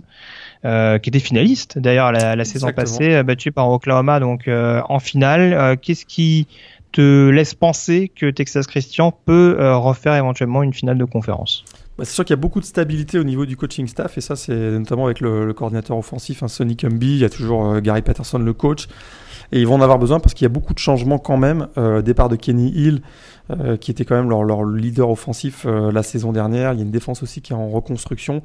qui 0.64 1.10
étaient 1.10 1.20
finalistes 1.20 1.80
d'ailleurs 1.80 2.12
la, 2.12 2.46
saison 2.46 2.72
passée, 2.72 3.24
battus 3.24 3.54
par 3.54 3.70
Oklahoma 3.70 4.20
donc 4.20 4.48
en 4.50 5.00
finale. 5.00 5.78
Qu'est-ce 5.82 6.06
qui 6.06 6.48
te 6.92 7.30
laisse 7.30 7.56
penser 7.56 8.10
que 8.16 8.30
Texas 8.30 8.68
Christian 8.68 9.12
peut 9.12 9.58
refaire 9.60 10.16
éventuellement 10.16 10.64
une 10.64 10.74
finale 10.74 10.98
de 10.98 11.06
conférence? 11.06 11.66
Bah, 11.98 12.06
c'est 12.06 12.14
sûr 12.14 12.26
qu'il 12.26 12.34
y 12.34 12.40
a 12.40 12.42
beaucoup 12.42 12.60
de 12.60 12.66
stabilité 12.66 13.18
au 13.18 13.24
niveau 13.24 13.48
du 13.48 13.58
coaching 13.58 13.88
staff, 13.88 14.20
et 14.20 14.22
ça, 14.22 14.36
c'est 14.36 14.56
notamment 14.56 15.06
avec 15.06 15.20
le, 15.20 15.52
coordinateur 15.54 15.98
offensif, 15.98 16.44
hein, 16.44 16.48
Sonny 16.48 16.76
Cumby, 16.76 17.08
il 17.08 17.18
y 17.18 17.26
a 17.26 17.30
toujours 17.30 17.66
euh, 17.66 17.82
Gary 17.82 18.04
Patterson, 18.04 18.38
le 18.38 18.54
coach, 18.54 18.88
et 19.52 19.60
ils 19.60 19.68
vont 19.68 19.76
en 19.76 19.82
avoir 19.82 19.98
besoin 19.98 20.20
parce 20.20 20.36
qu'il 20.36 20.46
y 20.46 20.46
a 20.46 20.50
beaucoup 20.50 20.74
de 20.74 20.80
changements 20.80 21.18
quand 21.18 21.38
même. 21.38 21.70
Euh, 21.78 22.02
départ 22.02 22.30
de 22.30 22.36
Kenny 22.36 22.70
Hill, 22.70 23.02
euh, 23.50 23.78
qui 23.78 23.90
était 23.90 24.06
quand 24.06 24.16
même 24.16 24.30
leur, 24.30 24.44
leur 24.44 24.64
leader 24.64 25.10
offensif 25.10 25.66
la 25.66 26.04
saison 26.04 26.34
dernière. 26.34 26.74
Il 26.74 26.78
y 26.78 26.80
a 26.82 26.84
une 26.84 26.92
défense 26.92 27.24
aussi 27.24 27.42
qui 27.42 27.54
est 27.54 27.56
en 27.56 27.70
reconstruction. 27.70 28.44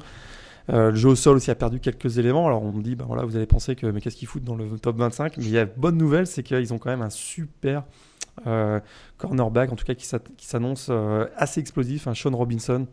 le 0.69 0.95
jeu 0.95 1.09
au 1.09 1.15
sol 1.15 1.35
aussi 1.35 1.51
a 1.51 1.55
perdu 1.55 1.81
quelques 1.81 2.19
éléments. 2.19 2.47
Alors 2.47 2.63
on 2.63 2.71
me 2.71 2.81
dit, 2.81 2.95
bah 2.95 3.03
voilà, 3.05 3.25
vous 3.25 3.35
allez 3.35 3.45
penser 3.45 3.75
que 3.75 3.85
mais 3.85 3.99
qu'est-ce 3.99 4.15
qu'ils 4.15 4.29
foutent 4.29 4.45
dans 4.45 4.55
le 4.55 4.79
top 4.79 4.97
25 4.97 5.37
Mais 5.37 5.43
il 5.43 5.51
y 5.51 5.57
a 5.57 5.65
bonne 5.65 5.97
nouvelle, 5.97 6.25
c'est 6.25 6.41
qu'ils 6.41 6.73
ont 6.73 6.77
quand 6.77 6.89
même 6.89 7.01
un 7.01 7.09
super 7.09 7.83
cornerback, 9.17 9.73
en 9.73 9.75
tout 9.75 9.85
cas 9.85 9.93
qui 9.95 10.07
s'annonce 10.47 10.89
assez 11.35 11.59
explosif, 11.59 12.07
un 12.07 12.13
Sean 12.13 12.31
Robinson. 12.31 12.87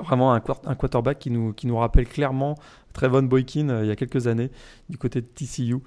Vraiment 0.00 0.32
un, 0.32 0.40
quarterback 0.40 1.18
qui 1.18 1.30
nous, 1.30 1.52
qui 1.52 1.66
nous 1.66 1.76
rappelle 1.76 2.06
clairement 2.06 2.54
Trevon 2.92 3.24
Boykin 3.24 3.82
il 3.82 3.88
y 3.88 3.90
a 3.90 3.96
quelques 3.96 4.28
années 4.28 4.50
du 4.88 4.96
côté 4.96 5.20
de 5.20 5.26
TCU. 5.26 5.78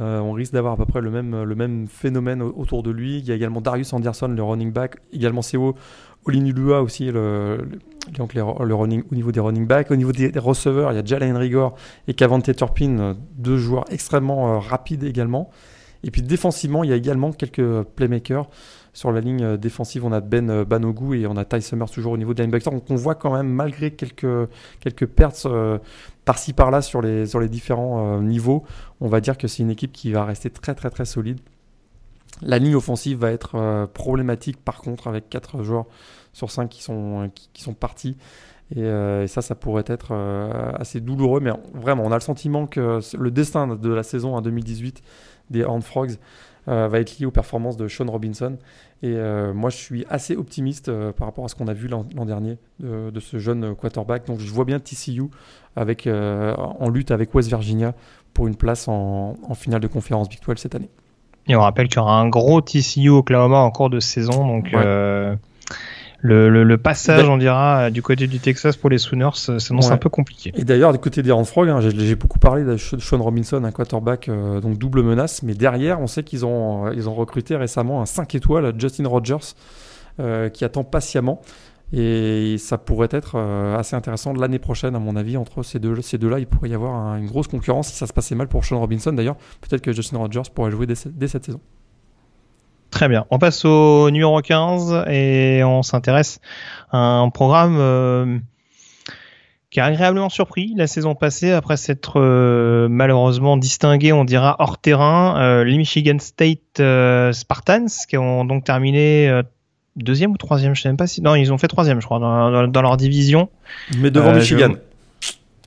Euh, 0.00 0.18
on 0.18 0.32
risque 0.32 0.52
d'avoir 0.52 0.72
à 0.72 0.76
peu 0.76 0.86
près 0.86 1.00
le 1.00 1.10
même, 1.10 1.42
le 1.42 1.54
même 1.54 1.86
phénomène 1.86 2.42
autour 2.42 2.82
de 2.82 2.90
lui. 2.90 3.18
Il 3.18 3.26
y 3.26 3.32
a 3.32 3.34
également 3.34 3.60
Darius 3.60 3.92
Anderson, 3.92 4.28
le 4.28 4.42
running 4.42 4.72
back, 4.72 4.96
également 5.12 5.42
Seo 5.42 5.76
Olinulua 6.26 6.82
aussi, 6.82 7.12
donc 8.12 8.34
le 8.34 8.74
running, 8.74 9.02
au 9.10 9.14
niveau 9.14 9.32
des 9.32 9.40
running 9.40 9.66
backs. 9.66 9.90
Au 9.90 9.96
niveau 9.96 10.12
des, 10.12 10.30
receveurs, 10.38 10.92
il 10.92 10.96
y 10.96 10.98
a 10.98 11.04
Jalen 11.04 11.36
Rigor 11.36 11.74
et 12.08 12.14
Cavante 12.14 12.54
Turpin, 12.54 13.16
deux 13.36 13.58
joueurs 13.58 13.84
extrêmement 13.90 14.54
euh, 14.54 14.58
rapides 14.58 15.04
également. 15.04 15.50
Et 16.02 16.10
puis 16.10 16.22
défensivement, 16.22 16.84
il 16.84 16.90
y 16.90 16.92
a 16.92 16.96
également 16.96 17.32
quelques 17.32 17.82
playmakers. 17.96 18.48
Sur 18.94 19.10
la 19.10 19.20
ligne 19.20 19.56
défensive, 19.56 20.04
on 20.04 20.12
a 20.12 20.20
Ben 20.20 20.62
Banogu 20.62 21.18
et 21.18 21.26
on 21.26 21.36
a 21.36 21.44
Ty 21.44 21.60
Summers 21.60 21.90
toujours 21.90 22.12
au 22.12 22.16
niveau 22.16 22.32
de 22.32 22.40
linebacker. 22.40 22.72
Donc 22.72 22.88
on 22.90 22.94
voit 22.94 23.16
quand 23.16 23.34
même, 23.34 23.48
malgré 23.48 23.90
quelques, 23.90 25.06
pertes 25.16 25.46
euh, 25.46 25.78
par-ci 26.24 26.52
par-là 26.52 26.80
sur 26.80 27.02
les, 27.02 27.48
différents 27.48 28.18
euh, 28.18 28.22
niveaux, 28.22 28.62
on 29.00 29.08
va 29.08 29.20
dire 29.20 29.36
que 29.36 29.48
c'est 29.48 29.64
une 29.64 29.70
équipe 29.70 29.90
qui 29.90 30.12
va 30.12 30.24
rester 30.24 30.48
très 30.48 30.76
très 30.76 30.90
très 30.90 31.06
solide. 31.06 31.40
La 32.40 32.60
ligne 32.60 32.76
offensive 32.76 33.18
va 33.18 33.32
être 33.32 33.56
euh, 33.56 33.88
problématique 33.88 34.64
par 34.64 34.78
contre 34.78 35.08
avec 35.08 35.28
4 35.28 35.64
joueurs 35.64 35.86
sur 36.32 36.52
5 36.52 36.68
qui 36.68 36.84
sont, 36.84 37.32
qui, 37.52 37.62
sont 37.64 37.74
partis. 37.74 38.16
Et, 38.76 38.84
ça, 39.26 39.42
ça 39.42 39.54
pourrait 39.54 39.84
être 39.86 40.14
assez 40.78 41.00
douloureux. 41.00 41.40
Mais 41.40 41.50
vraiment, 41.74 42.02
on 42.04 42.10
a 42.10 42.16
le 42.16 42.20
sentiment 42.20 42.66
que 42.66 42.98
le 43.16 43.30
destin 43.30 43.76
de 43.76 43.92
la 43.92 44.02
saison 44.02 44.34
en 44.34 44.40
2018 44.40 45.02
des 45.50 45.62
Horned 45.64 45.84
Frogs 45.84 46.16
va 46.66 47.00
être 47.00 47.18
lié 47.18 47.26
aux 47.26 47.30
performances 47.30 47.76
de 47.76 47.88
Sean 47.88 48.06
Robinson. 48.10 48.56
Et 49.02 49.14
moi, 49.52 49.70
je 49.70 49.76
suis 49.76 50.06
assez 50.08 50.36
optimiste 50.36 50.90
par 51.12 51.26
rapport 51.26 51.44
à 51.44 51.48
ce 51.48 51.54
qu'on 51.54 51.68
a 51.68 51.74
vu 51.74 51.88
l'an 51.88 52.04
dernier 52.24 52.56
de, 52.80 53.10
de, 53.10 53.20
ce 53.20 53.38
jeune 53.38 53.74
quarterback. 53.74 54.26
Donc, 54.26 54.40
je 54.40 54.50
vois 54.50 54.64
bien 54.64 54.78
TCU 54.78 55.28
avec, 55.76 56.06
euh, 56.06 56.54
en 56.56 56.88
lutte 56.88 57.10
avec 57.10 57.34
West 57.34 57.48
Virginia 57.48 57.94
pour 58.32 58.46
une 58.46 58.56
place 58.56 58.88
en, 58.88 59.36
finale 59.54 59.80
de 59.80 59.86
conférence 59.86 60.28
Big 60.28 60.40
12 60.44 60.56
cette 60.58 60.74
année. 60.74 60.90
Et 61.46 61.56
on 61.56 61.60
rappelle 61.60 61.88
qu'il 61.88 61.98
y 61.98 62.00
aura 62.00 62.18
un 62.18 62.28
gros 62.28 62.60
TCU 62.60 63.10
Oklahoma 63.10 63.58
en 63.58 63.70
cours 63.70 63.90
de 63.90 64.00
saison, 64.00 64.46
donc 64.46 64.72
euh, 64.72 65.36
le, 66.24 66.76
passage, 66.76 67.28
on 67.28 67.38
dira, 67.38 67.90
du 67.90 68.02
côté 68.02 68.26
du 68.26 68.40
Texas 68.40 68.76
pour 68.76 68.90
les 68.90 68.98
Sooners 68.98 69.30
s'annonce 69.34 69.90
un 69.90 69.96
peu 69.96 70.08
compliqué. 70.08 70.52
Et 70.56 70.64
d'ailleurs, 70.64 70.92
du 70.92 70.98
côté 70.98 71.22
des 71.22 71.34
Frogs, 71.44 71.68
hein, 71.68 71.80
j'ai 71.80 72.16
beaucoup 72.16 72.38
parlé 72.38 72.64
de 72.64 72.76
Sean 72.76 73.22
Robinson, 73.22 73.62
un 73.62 73.70
quarterback, 73.70 74.28
euh, 74.28 74.60
donc 74.60 74.78
double 74.78 75.02
menace, 75.02 75.42
mais 75.42 75.54
derrière, 75.54 76.00
on 76.00 76.06
sait 76.06 76.22
qu'ils 76.22 76.44
ont, 76.44 76.90
ils 76.92 77.08
ont 77.08 77.14
recruté 77.14 77.56
récemment 77.56 78.02
un 78.02 78.06
5 78.06 78.34
étoiles, 78.34 78.72
Justin 78.78 79.08
Rogers, 79.08 79.54
qui 80.52 80.64
attend 80.64 80.84
patiemment. 80.84 81.40
Et 81.96 82.56
ça 82.58 82.76
pourrait 82.76 83.08
être 83.12 83.36
euh, 83.36 83.76
assez 83.76 83.94
intéressant 83.94 84.32
l'année 84.32 84.58
prochaine, 84.58 84.96
à 84.96 84.98
mon 84.98 85.14
avis, 85.14 85.36
entre 85.36 85.62
ces 85.62 85.78
deux-là. 85.78 86.02
Ces 86.02 86.18
deux 86.18 86.32
il 86.38 86.46
pourrait 86.46 86.70
y 86.70 86.74
avoir 86.74 87.16
une 87.16 87.26
grosse 87.26 87.46
concurrence 87.46 87.88
si 87.88 87.96
ça 87.96 88.08
se 88.08 88.12
passait 88.12 88.34
mal 88.34 88.48
pour 88.48 88.64
Sean 88.64 88.80
Robinson. 88.80 89.12
D'ailleurs, 89.12 89.36
peut-être 89.60 89.80
que 89.80 89.92
Justin 89.92 90.18
Rogers 90.18 90.50
pourrait 90.52 90.72
jouer 90.72 90.86
dès, 90.86 91.28
cette 91.28 91.44
saison. 91.44 91.60
Très 92.94 93.08
bien. 93.08 93.26
On 93.30 93.40
passe 93.40 93.64
au 93.64 94.08
numéro 94.10 94.40
15 94.40 95.06
et 95.08 95.62
on 95.64 95.82
s'intéresse 95.82 96.38
à 96.92 96.98
un 96.98 97.28
programme 97.28 97.76
euh, 97.80 98.38
qui 99.70 99.80
a 99.80 99.86
agréablement 99.86 100.28
surpris 100.28 100.74
la 100.76 100.86
saison 100.86 101.16
passée 101.16 101.50
après 101.50 101.76
s'être 101.76 102.20
euh, 102.20 102.86
malheureusement 102.88 103.56
distingué, 103.56 104.12
on 104.12 104.24
dira, 104.24 104.54
hors 104.60 104.78
terrain. 104.78 105.64
les 105.64 105.76
Michigan 105.76 106.18
State 106.20 106.80
Spartans 107.32 107.86
qui 108.08 108.16
ont 108.16 108.44
donc 108.44 108.62
terminé 108.62 109.42
deuxième 109.96 110.30
ou 110.32 110.36
troisième, 110.36 110.74
je 110.74 110.82
sais 110.82 110.88
même 110.88 110.96
pas 110.96 111.08
si. 111.08 111.22
Non, 111.22 111.34
ils 111.34 111.52
ont 111.52 111.58
fait 111.58 111.68
troisième, 111.68 112.00
je 112.00 112.06
crois, 112.06 112.18
dans, 112.18 112.82
leur 112.82 112.96
division. 112.96 113.48
Mais 113.98 114.10
devant 114.10 114.30
euh, 114.30 114.36
Michigan. 114.36 114.74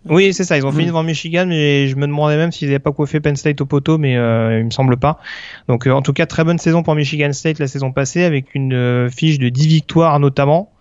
Oui, 0.09 0.33
c'est 0.33 0.43
ça. 0.43 0.57
Ils 0.57 0.65
ont 0.65 0.71
fini 0.71 0.85
hmm. 0.85 0.87
devant 0.87 1.03
Michigan, 1.03 1.45
mais 1.47 1.87
je 1.87 1.95
me 1.95 2.07
demandais 2.07 2.37
même 2.37 2.51
s'ils 2.51 2.67
n'avaient 2.67 2.79
pas 2.79 2.91
coiffé 2.91 3.19
Penn 3.19 3.35
State 3.35 3.61
au 3.61 3.65
poteau, 3.65 3.97
mais 3.97 4.17
euh, 4.17 4.59
il 4.59 4.65
me 4.65 4.71
semble 4.71 4.97
pas. 4.97 5.19
Donc, 5.67 5.87
euh, 5.87 5.91
en 5.91 6.01
tout 6.01 6.13
cas, 6.13 6.25
très 6.25 6.43
bonne 6.43 6.59
saison 6.59 6.83
pour 6.83 6.95
Michigan 6.95 7.33
State 7.33 7.59
la 7.59 7.67
saison 7.67 7.91
passée, 7.91 8.23
avec 8.23 8.55
une 8.55 9.09
fiche 9.09 9.39
de 9.39 9.49
10 9.49 9.67
victoires 9.67 10.19
notamment. 10.19 10.71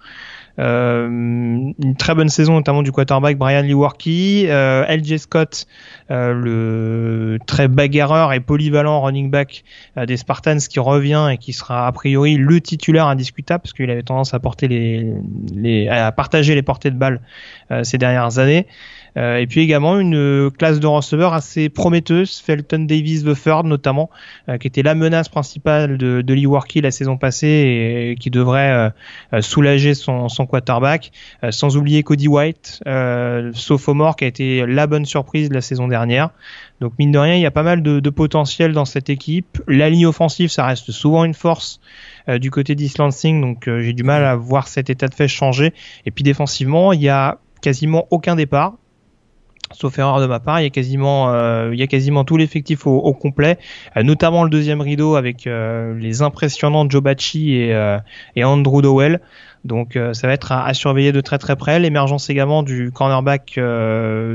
Euh, 0.58 1.06
une 1.06 1.96
très 1.98 2.14
bonne 2.14 2.28
saison 2.28 2.54
notamment 2.54 2.82
du 2.82 2.90
quarterback 2.90 3.36
Brian 3.36 3.62
Lewerke, 3.62 4.06
euh, 4.06 4.86
LJ 4.88 5.18
Scott, 5.18 5.66
euh, 6.10 6.32
le 6.32 7.38
très 7.46 7.68
bagarreur 7.68 8.32
et 8.32 8.40
polyvalent 8.40 9.02
running 9.02 9.30
back 9.30 9.64
des 9.96 10.16
Spartans 10.16 10.58
qui 10.58 10.80
revient 10.80 11.28
et 11.32 11.38
qui 11.38 11.52
sera 11.52 11.86
a 11.86 11.92
priori 11.92 12.36
le 12.36 12.60
titulaire 12.60 13.06
indiscutable 13.06 13.62
parce 13.62 13.72
qu'il 13.74 13.90
avait 13.90 14.02
tendance 14.02 14.32
à 14.32 14.40
porter 14.40 14.68
les, 14.68 15.12
les 15.54 15.88
à 15.88 16.10
partager 16.12 16.54
les 16.54 16.62
portées 16.62 16.90
de 16.90 16.96
balles 16.96 17.20
ces 17.82 17.98
dernières 17.98 18.38
années. 18.38 18.66
Euh, 19.16 19.38
et 19.38 19.46
puis 19.46 19.60
également 19.60 19.98
une 19.98 20.50
classe 20.50 20.78
de 20.80 20.86
receveurs 20.86 21.32
assez 21.32 21.68
prometteuse, 21.68 22.40
Felton 22.40 22.80
Davis 22.80 23.24
the 23.24 23.64
notamment, 23.64 24.10
euh, 24.48 24.58
qui 24.58 24.66
était 24.66 24.82
la 24.82 24.94
menace 24.94 25.28
principale 25.28 25.96
de, 25.96 26.20
de 26.20 26.34
Lee 26.34 26.46
Warkey 26.46 26.80
la 26.80 26.90
saison 26.90 27.16
passée 27.16 28.12
et, 28.12 28.16
qui 28.16 28.30
devrait 28.30 28.92
euh, 29.32 29.40
soulager 29.40 29.94
son, 29.94 30.28
son 30.28 30.46
quarterback. 30.46 31.12
sans 31.50 31.76
oublier 31.76 32.02
Cody 32.02 32.28
White, 32.28 32.82
sophomore, 33.52 34.16
qui 34.16 34.24
a 34.24 34.26
été 34.26 34.66
la 34.66 34.86
bonne 34.86 35.04
surprise 35.04 35.48
de 35.48 35.54
la 35.54 35.60
saison 35.60 35.88
dernière. 35.88 36.30
Donc 36.80 36.92
mine 36.98 37.12
de 37.12 37.18
rien, 37.18 37.34
il 37.34 37.40
y 37.40 37.46
a 37.46 37.50
pas 37.50 37.62
mal 37.62 37.82
de, 37.82 38.00
de 38.00 38.10
potentiel 38.10 38.72
dans 38.72 38.84
cette 38.84 39.08
équipe. 39.08 39.62
La 39.66 39.88
ligne 39.88 40.06
offensive, 40.06 40.50
ça 40.50 40.66
reste 40.66 40.90
souvent 40.90 41.24
une 41.24 41.34
force 41.34 41.80
du 42.28 42.50
côté 42.50 42.74
d'East 42.74 42.98
Lansing, 42.98 43.40
donc 43.40 43.64
j'ai 43.66 43.92
du 43.92 44.02
mal 44.02 44.24
à 44.24 44.34
voir 44.34 44.68
cet 44.68 44.90
état 44.90 45.08
de 45.08 45.14
fait 45.14 45.28
changer. 45.28 45.72
Et 46.04 46.10
puis 46.10 46.24
défensivement, 46.24 46.92
il 46.92 47.00
y 47.00 47.08
a 47.08 47.38
quasiment 47.62 48.06
aucun 48.10 48.36
départ 48.36 48.74
sauf 49.72 49.98
erreur 49.98 50.20
de 50.20 50.26
ma 50.26 50.40
part, 50.40 50.60
il 50.60 50.64
y 50.64 50.66
a 50.66 50.70
quasiment, 50.70 51.32
euh, 51.32 51.74
il 51.74 52.24
tout 52.24 52.36
l'effectif 52.36 52.86
au, 52.86 53.12
complet, 53.12 53.58
euh, 53.96 54.02
notamment 54.02 54.44
le 54.44 54.50
deuxième 54.50 54.80
rideau 54.80 55.16
avec 55.16 55.46
euh, 55.46 55.98
les 55.98 56.22
impressionnants 56.22 56.88
Joe 56.88 57.02
Bacci 57.02 57.54
et, 57.54 57.96
et 58.36 58.44
Andrew 58.44 58.82
Dowell. 58.82 59.20
Donc 59.64 59.98
ça 60.12 60.28
va 60.28 60.32
être 60.32 60.52
à, 60.52 60.72
surveiller 60.74 61.10
de 61.10 61.20
très 61.20 61.38
très 61.38 61.56
près. 61.56 61.80
L'émergence 61.80 62.30
également 62.30 62.62
du 62.62 62.92
cornerback 62.92 63.58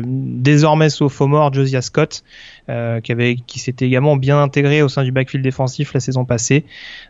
désormais 0.04 0.90
sophomore 0.90 1.54
Josiah 1.54 1.82
Scott, 1.82 2.24
qui 2.68 3.12
avait, 3.12 3.36
qui 3.48 3.60
s'était 3.60 3.86
également 3.86 4.18
bien 4.18 4.42
intégré 4.42 4.82
au 4.82 4.90
sein 4.90 5.04
du 5.04 5.14
backfield 5.14 5.42
défensif 5.42 5.94
la 5.94 6.02
saison 6.02 6.26
passée. 6.26 6.66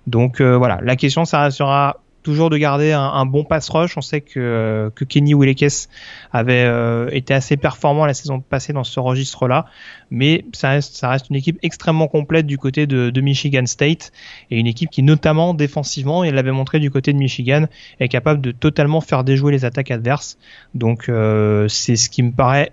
Donc 0.06 0.40
voilà, 0.40 0.80
la 0.84 0.96
question 0.96 1.26
ça 1.26 1.50
sera 1.50 2.02
toujours 2.24 2.50
de 2.50 2.58
garder 2.58 2.92
un, 2.92 3.26
bon 3.26 3.44
pass 3.44 3.70
rush. 3.70 3.98
On 3.98 4.02
sait 4.02 4.22
que, 4.22 4.92
que 4.96 5.06
Kenny 5.06 5.34
Willekes 5.34 5.88
avait 6.32 6.64
euh, 6.64 7.10
été 7.12 7.34
assez 7.34 7.58
performant 7.58 8.06
la 8.06 8.14
saison 8.14 8.40
passée 8.40 8.74
dans 8.74 8.84
ce 8.84 9.00
registre-là, 9.00 9.66
mais 10.10 10.46
ça 10.54 10.70
reste, 10.70 11.30
une 11.30 11.36
équipe 11.36 11.60
extrêmement 11.64 12.08
complète 12.08 12.46
du 12.46 12.58
côté 12.58 12.88
de, 12.88 13.22
Michigan 13.22 13.66
State 13.68 14.12
et 14.50 14.60
une 14.60 14.66
équipe 14.66 14.90
qui 14.90 15.04
notamment 15.04 15.54
défensivement, 15.54 16.24
et 16.24 16.32
l'avait 16.32 16.52
montré 16.52 16.80
du 16.80 16.90
côté 16.90 17.14
de 17.14 17.18
Michigan, 17.18 17.66
est 18.00 18.08
capable 18.08 18.42
de 18.42 18.52
totalement 18.52 19.00
faire 19.00 19.24
déjouer 19.24 19.52
les 19.52 19.64
attaques 19.64 19.92
adverses. 19.92 20.38
Donc 20.74 21.08
euh, 21.08 21.68
c'est 21.68 21.96
ce 21.96 22.10
qui 22.10 22.24
me 22.24 22.32
paraît 22.32 22.72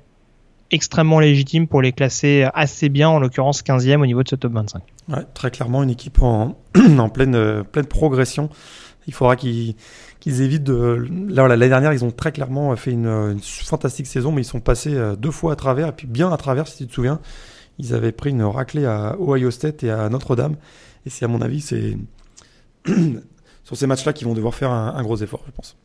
extrêmement 0.71 1.21
légitime 1.21 1.67
pour 1.67 1.83
les 1.83 1.93
classer 1.93 2.47
assez 2.55 2.89
bien, 2.89 3.09
en 3.09 3.19
l'occurrence 3.19 3.63
15e 3.63 4.01
au 4.01 4.07
niveau 4.07 4.23
de 4.23 4.29
ce 4.29 4.37
top 4.37 4.53
25. 4.53 4.83
Ouais, 5.09 5.25
très 5.35 5.51
clairement 5.51 5.83
une 5.83 5.91
équipe 5.91 6.21
en, 6.23 6.57
pleine 7.13 7.65
progression. 7.89 8.51
Il 9.09 9.15
faudra 9.15 9.37
qu'ils 9.37 9.75
évitent 10.25 10.65
de. 10.65 11.09
Là, 11.29 11.49
l'année 11.49 11.71
dernière, 11.71 11.95
ils 11.95 12.05
ont 12.05 12.11
très 12.11 12.31
clairement 12.31 12.77
fait 12.77 12.93
une, 12.93 13.41
fantastique 13.43 14.07
saison, 14.07 14.33
mais 14.33 14.43
ils 14.43 14.45
sont 14.45 14.61
passés 14.61 14.95
euh, 14.95 15.17
deux 15.17 15.31
fois 15.31 15.55
à 15.55 15.57
travers, 15.57 15.89
et 15.89 15.93
puis 15.93 16.07
bien 16.07 16.31
à 16.31 16.37
travers, 16.37 16.69
si 16.69 16.77
tu 16.77 16.87
te 16.87 16.93
souviens. 16.93 17.19
Ils 17.79 17.95
avaient 17.95 18.13
pris 18.13 18.31
une 18.31 18.43
raclée 18.43 18.85
à 18.85 19.17
Ohio 19.19 19.51
State 19.51 19.83
et 19.83 19.91
à 19.91 20.11
Notre-Dame. 20.11 20.57
Et 21.07 21.11
c'est, 21.11 21.25
à 21.25 21.29
mon 21.29 21.41
avis, 21.41 21.63
c'est 21.63 21.97
sur 23.65 23.77
ces 23.77 23.87
matchs-là 23.87 24.13
qu'ils 24.13 24.27
vont 24.27 24.35
devoir 24.35 24.55
faire 24.55 24.71
un, 24.73 25.03
gros 25.03 25.17
effort, 25.17 25.41
je 25.47 25.53
pense. 25.53 25.77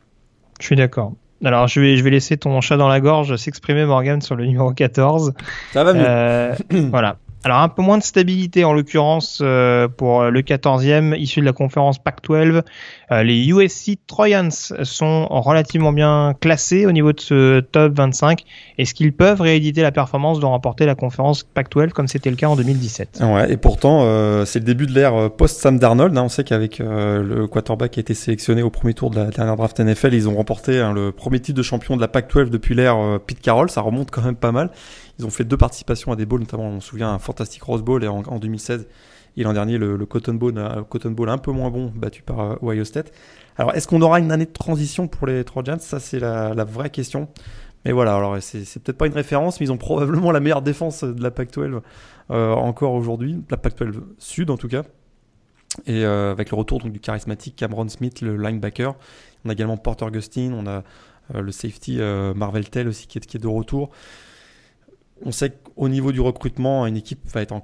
Je 0.60 0.66
suis 0.66 0.76
d'accord. 0.76 1.14
Alors, 1.46 1.68
je 1.68 1.80
vais, 1.80 1.96
je 1.96 2.04
vais 2.04 2.10
laisser 2.10 2.36
ton 2.36 2.60
chat 2.60 2.76
dans 2.76 2.90
la 2.90 3.00
gorge 3.00 3.36
s'exprimer, 3.38 3.86
Morgan, 3.86 4.22
sur 4.22 4.36
le 4.36 4.46
numéro 4.46 4.74
14. 4.74 5.34
Ça 5.72 5.84
va 5.86 5.94
mieux. 5.94 6.04
Euh, 6.06 6.56
voilà. 6.90 7.18
Alors 7.46 7.60
un 7.60 7.68
peu 7.68 7.82
moins 7.82 7.98
de 7.98 8.04
stabilité 8.04 8.64
en 8.64 8.72
l'occurrence 8.72 9.40
euh, 9.42 9.90
pour 9.90 10.24
le 10.24 10.42
14e 10.42 11.14
issu 11.18 11.42
de 11.42 11.46
la 11.46 11.52
conférence 11.52 12.00
Pac-12. 12.00 12.62
Euh, 13.12 13.24
les 13.24 13.46
USC 13.50 13.98
Trojans 14.08 14.50
sont 14.84 15.28
relativement 15.30 15.92
bien 15.92 16.36
classés 16.40 16.86
au 16.86 16.94
niveau 16.94 17.12
de 17.12 17.20
ce 17.20 17.60
top 17.60 17.98
25. 17.98 18.44
Est-ce 18.78 18.94
qu'ils 18.94 19.12
peuvent 19.12 19.42
rééditer 19.42 19.82
la 19.82 19.92
performance 19.92 20.40
de 20.40 20.46
remporter 20.46 20.86
la 20.86 20.96
conférence 20.96 21.44
Pac-12 21.44 21.90
comme 21.90 22.08
c'était 22.08 22.30
le 22.30 22.38
cas 22.38 22.48
en 22.48 22.56
2017 22.56 23.22
Ouais, 23.22 23.52
et 23.52 23.58
pourtant 23.58 24.04
euh, 24.04 24.46
c'est 24.46 24.60
le 24.60 24.66
début 24.66 24.88
de 24.88 24.94
l'ère 24.94 25.30
post-Sam 25.32 25.80
Darnold. 25.80 26.18
Hein. 26.18 26.24
On 26.24 26.30
sait 26.30 26.46
qu'avec 26.46 26.80
le 26.80 27.46
quarterback 27.48 27.92
qui 27.92 28.00
a 28.00 28.02
été 28.02 28.14
sélectionné 28.14 28.64
au 28.64 28.70
premier 28.70 28.94
tour 28.94 29.10
de 29.10 29.18
la 29.18 29.26
dernière 29.26 29.58
draft 29.58 29.82
NFL, 29.82 30.14
ils 30.14 30.30
ont 30.30 30.36
remporté 30.36 30.80
hein, 30.80 30.94
le 30.94 31.12
premier 31.12 31.42
titre 31.42 31.58
de 31.58 31.64
champion 31.64 31.98
de 31.98 32.02
la 32.02 32.08
Pac-12 32.08 32.50
depuis 32.50 32.74
l'ère 32.74 33.20
Pete 33.28 33.42
Carroll. 33.42 33.70
Ça 33.70 33.82
remonte 33.82 34.12
quand 34.12 34.22
même 34.22 34.38
pas 34.38 34.54
mal. 34.54 34.70
Ils 35.20 35.26
ont 35.26 35.30
fait 35.30 35.44
deux 35.44 35.58
participations 35.58 36.12
à 36.12 36.16
des 36.16 36.26
bowls, 36.26 36.42
notamment 36.42 36.66
on 36.66 36.80
se 36.80 36.90
souvient 36.90 37.12
un 37.12 37.20
fantastique 37.20 37.64
Rose 37.64 37.84
Bowl 37.84 38.04
et 38.04 38.08
en, 38.08 38.22
2016 38.40 38.88
et 39.36 39.44
l'an 39.44 39.54
dernier 39.54 39.78
le, 39.78 39.98
Cotton, 40.06 40.34
Bowl, 40.36 40.54
Cotton 40.90 41.12
Bowl 41.12 41.30
un 41.30 41.38
peu 41.38 41.52
moins 41.52 41.70
bon 41.70 41.92
battu 41.96 42.22
par 42.22 42.64
Ohio 42.64 42.84
State. 42.84 43.12
Alors 43.58 43.74
est-ce 43.74 43.88
qu'on 43.88 44.02
aura 44.02 44.20
une 44.20 44.32
année 44.32 44.46
de 44.46 44.52
transition 44.52 45.08
pour 45.08 45.28
les 45.28 45.44
Trojans 45.44 45.80
Ça 45.80 46.00
c'est 46.00 46.20
la, 46.20 46.64
vraie 46.64 46.90
question. 46.90 47.28
Mais 47.86 47.92
voilà, 47.92 48.16
alors 48.16 48.38
c'est 48.42 48.82
peut-être 48.82 48.98
pas 48.98 49.08
une 49.08 49.14
référence, 49.14 49.60
mais 49.60 49.66
ils 49.66 49.72
ont 49.72 49.78
probablement 49.78 50.32
la 50.32 50.40
meilleure 50.40 50.62
défense 50.62 51.04
de 51.04 51.22
la 51.22 51.32
Pac-12 51.32 51.82
encore 52.30 52.94
aujourd'hui, 52.94 53.44
la 53.50 53.58
Pac-12 53.58 54.02
Sud 54.18 54.50
en 54.50 54.58
tout 54.58 54.68
cas. 54.68 54.84
Et 55.86 56.06
euh, 56.06 56.32
avec 56.32 56.52
le 56.52 56.58
retour 56.58 56.80
du 56.80 57.00
charismatique 57.00 57.56
Cameron 57.56 57.88
Smith, 57.90 58.22
le 58.22 58.38
linebacker. 58.38 58.96
On 59.44 59.50
a 59.50 59.54
également 59.54 59.78
Porter 59.78 60.10
Gustin, 60.12 60.54
on 60.54 60.68
a 60.68 60.84
euh, 61.34 61.42
le 61.42 61.52
safety 61.52 62.00
euh, 62.00 62.34
Marvel 62.34 62.70
Tell 62.70 62.88
aussi 62.88 63.08
qui 63.08 63.18
est 63.18 63.38
de 63.38 63.48
retour. 63.48 63.90
On 65.26 65.32
sait 65.32 65.52
qu'au 65.52 65.88
niveau 65.90 66.12
du 66.12 66.20
recrutement, 66.20 66.88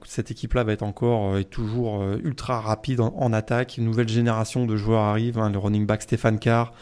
cette 0.05 0.31
équipe-là 0.31 0.63
va 0.63 0.71
être 0.71 0.83
encore 0.83 1.37
et 1.37 1.43
toujours 1.43 2.03
ultra 2.23 2.61
rapide 2.61 3.01
en, 3.01 3.33
attaque. 3.33 3.77
Une 3.77 3.85
nouvelle 3.85 4.07
génération 4.07 4.65
de 4.65 4.75
joueurs 4.77 5.03
arrive. 5.03 5.37
Hein, 5.37 5.49
le 5.49 5.57
running 5.57 5.85
back 5.85 6.01
Stéphane 6.01 6.39
Carr. 6.39 6.73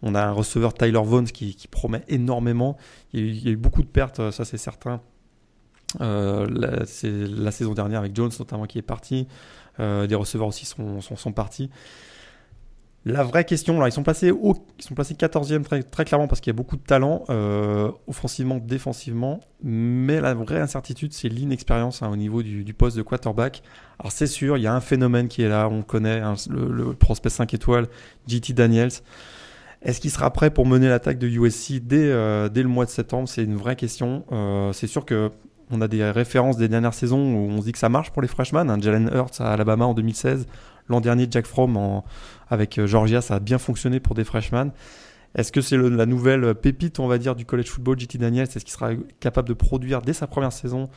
On 0.00 0.14
a 0.14 0.22
un 0.22 0.32
receveur 0.32 0.74
Tyler 0.74 1.02
Vaughn 1.02 1.24
qui, 1.26 1.56
promet 1.70 2.02
énormément. 2.08 2.76
Il 3.12 3.44
y, 3.44 3.48
a 3.48 3.52
eu, 3.52 3.56
beaucoup 3.56 3.82
de 3.82 3.88
pertes, 3.88 4.30
ça 4.30 4.44
c'est 4.44 4.58
certain. 4.58 5.00
c'est 5.98 7.10
la 7.10 7.50
saison 7.50 7.74
dernière 7.74 8.00
avec 8.00 8.16
Jones 8.16 8.32
notamment 8.38 8.64
qui 8.64 8.78
est 8.78 8.82
parti. 8.82 9.28
Euh, 9.80 10.06
des 10.06 10.14
receveurs 10.14 10.48
aussi 10.48 10.66
sont, 10.66 11.32
partis. 11.32 11.70
La 13.04 13.24
vraie 13.24 13.44
question, 13.44 13.84
ils 13.84 13.90
sont 13.90 14.04
placés, 14.04 14.30
au, 14.30 14.54
ils 14.78 14.84
sont 14.84 14.94
placés 14.94 15.14
14e 15.14 15.64
très, 15.90 16.04
clairement 16.04 16.28
parce 16.28 16.40
qu'il 16.40 16.52
y 16.52 16.54
a 16.54 16.56
beaucoup 16.56 16.76
de 16.76 16.82
talent, 16.82 17.24
euh, 17.30 17.90
offensivement, 18.06 18.58
défensivement. 18.58 19.40
Mais 19.64 20.20
la 20.20 20.34
vraie 20.34 20.60
incertitude, 20.60 21.12
c'est 21.12 21.28
l'inexpérience 21.28 22.02
hein, 22.02 22.10
au 22.12 22.16
niveau 22.16 22.44
du, 22.44 22.72
poste 22.74 22.96
de 22.96 23.02
quarterback. 23.02 23.62
Alors 23.98 24.12
c'est 24.12 24.28
sûr, 24.28 24.56
il 24.56 24.62
y 24.62 24.68
a 24.68 24.74
un 24.74 24.80
phénomène 24.80 25.26
qui 25.26 25.42
est 25.42 25.48
là, 25.48 25.68
on 25.68 25.82
connaît 25.82 26.20
hein, 26.20 26.34
le, 26.48 26.94
prospect 26.94 27.30
5 27.30 27.52
étoiles, 27.54 27.88
JT 28.28 28.52
Daniels. 28.52 28.92
Est-ce 29.82 30.00
qu'il 30.00 30.12
sera 30.12 30.32
prêt 30.32 30.50
pour 30.50 30.64
mener 30.64 30.88
l'attaque 30.88 31.18
de 31.18 31.26
USC 31.26 31.80
dès, 31.82 32.08
euh, 32.08 32.48
dès 32.48 32.62
le 32.62 32.68
mois 32.68 32.84
de 32.84 32.90
septembre? 32.90 33.28
C'est 33.28 33.42
une 33.42 33.56
vraie 33.56 33.74
question. 33.74 34.24
c'est 34.72 34.86
sûr 34.86 35.04
que 35.04 35.32
on 35.72 35.80
a 35.80 35.88
des 35.88 36.04
références 36.04 36.58
des 36.58 36.68
dernières 36.68 36.94
saisons 36.94 37.18
où 37.18 37.50
on 37.50 37.60
se 37.60 37.64
dit 37.64 37.72
que 37.72 37.78
ça 37.78 37.88
marche 37.88 38.10
pour 38.10 38.22
les 38.22 38.28
freshmen. 38.28 38.70
Hein. 38.70 38.78
Jalen 38.80 39.10
Hurts 39.12 39.40
à 39.40 39.54
Alabama 39.54 39.86
en 39.86 39.94
2016. 39.94 40.46
L'an 40.88 41.00
dernier, 41.00 41.26
Jack 41.30 41.46
Fromm 41.46 42.02
avec 42.48 42.78
euh, 42.78 42.86
Georgia, 42.86 43.20
ça 43.20 43.36
a 43.36 43.40
bien 43.40 43.58
fonctionné 43.58 44.00
pour 44.00 44.14
des 44.14 44.24
freshmen. 44.24 44.72
Est-ce 45.34 45.50
que 45.52 45.62
c'est 45.62 45.78
la 45.78 46.04
nouvelle 46.04 46.54
pépite, 46.54 47.00
on 47.00 47.06
va 47.06 47.16
dire, 47.16 47.34
du 47.34 47.46
college 47.46 47.68
football, 47.68 47.98
JT 47.98 48.18
Daniels? 48.18 48.48
Est-ce 48.48 48.64
qu'il 48.64 48.72
sera 48.72 48.90
capable 49.18 49.48
de 49.48 49.54
produire 49.54 50.02
dès 50.02 50.12
sa 50.12 50.26
première 50.26 50.52
saison 50.52 50.90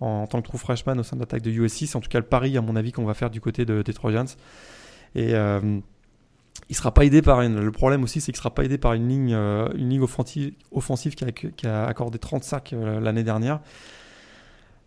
en, 0.00 0.26
tant 0.26 0.40
que 0.40 0.48
true 0.48 0.56
freshman 0.56 0.98
au 0.98 1.02
sein 1.02 1.16
de 1.16 1.20
l'attaque 1.20 1.42
de 1.42 1.50
USC 1.50 1.86
C'est 1.86 1.96
en 1.96 2.00
tout 2.00 2.08
cas 2.08 2.18
le 2.18 2.24
pari, 2.24 2.56
à 2.56 2.62
mon 2.62 2.74
avis, 2.74 2.92
qu'on 2.92 3.04
va 3.04 3.12
faire 3.12 3.28
du 3.28 3.42
côté 3.42 3.66
de, 3.66 3.82
des 3.82 3.92
Trojans. 3.92 4.28
Et 5.14 5.34
euh, 5.34 5.78
il 6.70 6.74
sera 6.74 6.94
pas 6.94 7.04
aidé 7.04 7.20
par 7.20 7.42
une, 7.42 7.60
le 7.60 7.70
problème 7.72 8.02
aussi, 8.02 8.22
c'est 8.22 8.32
qu'il 8.32 8.38
sera 8.38 8.54
pas 8.54 8.64
aidé 8.64 8.78
par 8.78 8.94
une 8.94 9.08
ligne, 9.08 9.34
euh, 9.34 9.68
une 9.74 9.90
ligne 9.90 10.02
offensive, 10.02 11.14
qui, 11.14 11.66
a, 11.66 11.84
accordé 11.84 12.18
30 12.18 12.44
sacs 12.44 12.74
l'année 12.74 13.24
dernière. 13.24 13.60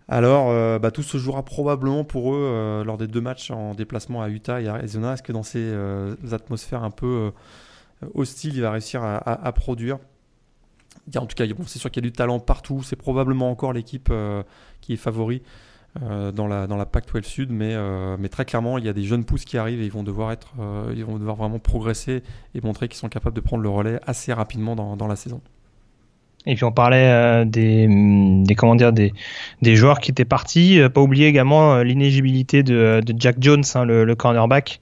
Alors, 0.07 0.51
euh, 0.51 0.77
bah, 0.77 0.91
tout 0.91 1.01
se 1.03 1.17
jouera 1.17 1.43
probablement 1.43 2.03
pour 2.03 2.33
eux 2.33 2.39
euh, 2.39 2.83
lors 2.83 2.97
des 2.97 3.07
deux 3.07 3.21
matchs 3.21 3.49
en 3.49 3.73
déplacement 3.73 4.21
à 4.21 4.29
Utah 4.29 4.61
et 4.61 4.67
à 4.67 4.75
Arizona. 4.75 5.13
Est-ce 5.13 5.23
que 5.23 5.31
dans 5.31 5.43
ces 5.43 5.59
euh, 5.61 6.15
atmosphères 6.31 6.83
un 6.83 6.91
peu 6.91 7.31
hostiles, 8.13 8.55
il 8.55 8.61
va 8.61 8.71
réussir 8.71 9.03
à, 9.03 9.51
produire? 9.53 9.97
En 11.15 11.25
tout 11.25 11.35
cas, 11.35 11.45
c'est 11.65 11.79
sûr 11.79 11.89
qu'il 11.89 12.03
y 12.03 12.07
a 12.07 12.09
du 12.09 12.15
talent 12.15 12.39
partout. 12.39 12.83
C'est 12.83 12.95
probablement 12.95 13.49
encore 13.49 13.73
l'équipe 13.73 14.11
qui 14.81 14.93
est 14.93 14.97
favori 14.97 15.41
dans 15.99 16.47
la, 16.47 16.67
dans 16.67 16.75
la 16.75 16.85
Pac-12 16.85 17.23
Sud, 17.23 17.51
mais, 17.51 18.29
très 18.29 18.45
clairement, 18.45 18.77
il 18.77 18.85
y 18.85 18.89
a 18.89 18.93
des 18.93 19.03
jeunes 19.03 19.25
pousses 19.25 19.45
qui 19.45 19.57
arrivent 19.57 19.81
et 19.81 19.85
ils 19.85 19.91
vont 19.91 20.03
devoir, 20.03 20.31
être, 20.31 20.53
ils 20.95 21.05
vont 21.05 21.17
devoir 21.17 21.35
vraiment 21.35 21.59
progresser 21.59 22.21
et 22.53 22.61
montrer 22.61 22.87
qu'ils 22.87 22.97
sont 22.97 23.09
capables 23.09 23.35
de 23.35 23.41
prendre 23.41 23.63
le 23.63 23.69
relais 23.69 23.99
assez 24.05 24.33
rapidement 24.33 24.75
dans 24.75 25.07
la 25.07 25.15
saison. 25.15 25.41
Et 26.47 26.55
puis 26.55 26.63
on 26.63 26.71
parlait 26.71 27.09
euh, 27.09 27.45
des, 27.45 27.87
des 27.89 28.55
comment 28.55 28.75
dire 28.75 28.93
des, 28.93 29.13
des 29.61 29.75
joueurs 29.75 29.99
qui 29.99 30.11
étaient 30.11 30.25
partis. 30.25 30.79
Euh, 30.79 30.89
pas 30.89 31.01
oublier 31.01 31.27
également 31.27 31.75
euh, 31.75 31.83
l'inéligibilité 31.83 32.63
de, 32.63 33.01
de, 33.05 33.13
Jack 33.17 33.37
Jones, 33.39 33.63
hein, 33.73 33.85
le, 33.85 34.05
le, 34.05 34.15
cornerback, 34.15 34.79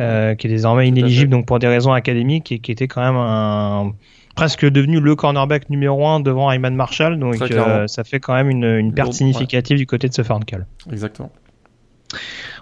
euh, 0.00 0.34
qui 0.34 0.46
est 0.46 0.50
désormais 0.50 0.88
inéligible 0.88 1.30
donc 1.30 1.46
pour 1.46 1.58
des 1.58 1.68
raisons 1.68 1.92
académiques 1.92 2.50
et 2.52 2.58
qui 2.58 2.72
était 2.72 2.88
quand 2.88 3.02
même 3.02 3.16
un 3.16 3.92
presque 4.34 4.68
devenu 4.68 4.98
le 4.98 5.14
cornerback 5.14 5.70
numéro 5.70 6.06
un 6.08 6.18
devant 6.18 6.50
Ayman 6.50 6.74
Marshall. 6.74 7.18
Donc 7.18 7.36
ça 7.36 8.04
fait 8.04 8.18
quand 8.18 8.34
même 8.34 8.50
une, 8.50 8.64
une 8.64 8.92
perte 8.92 9.12
significative 9.12 9.78
du 9.78 9.86
côté 9.86 10.08
de 10.08 10.14
ce 10.14 10.22
Ferncal. 10.22 10.66
Exactement. 10.90 11.30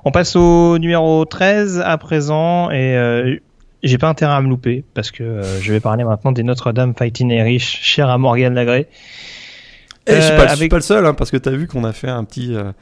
On 0.04 0.10
passe 0.10 0.36
au 0.36 0.78
numéro 0.78 1.24
13 1.24 1.80
à 1.84 1.96
présent 1.96 2.70
et 2.70 3.40
j'ai 3.82 3.98
pas 3.98 4.08
intérêt 4.08 4.34
à 4.34 4.40
me 4.40 4.48
louper 4.48 4.84
parce 4.94 5.10
que 5.10 5.22
euh, 5.22 5.60
je 5.60 5.72
vais 5.72 5.80
parler 5.80 6.04
maintenant 6.04 6.32
des 6.32 6.42
Notre-Dame 6.42 6.94
Fighting 6.96 7.30
Irish, 7.30 7.80
cher 7.82 8.08
à 8.08 8.18
Morgan 8.18 8.54
Lagré. 8.54 8.88
Et 10.06 10.14
je 10.14 10.20
suis 10.20 10.36
pas, 10.36 10.56
suis 10.56 10.68
pas 10.68 10.76
le 10.76 10.82
seul, 10.82 11.06
hein, 11.06 11.14
parce 11.14 11.30
que 11.30 11.36
tu 11.36 11.48
as 11.48 11.52
vu 11.52 11.66
qu'on 11.66 11.84
a 11.84 11.92
fait 11.92 12.08
un 12.08 12.24
petit, 12.24 12.54
euh, 12.54 12.72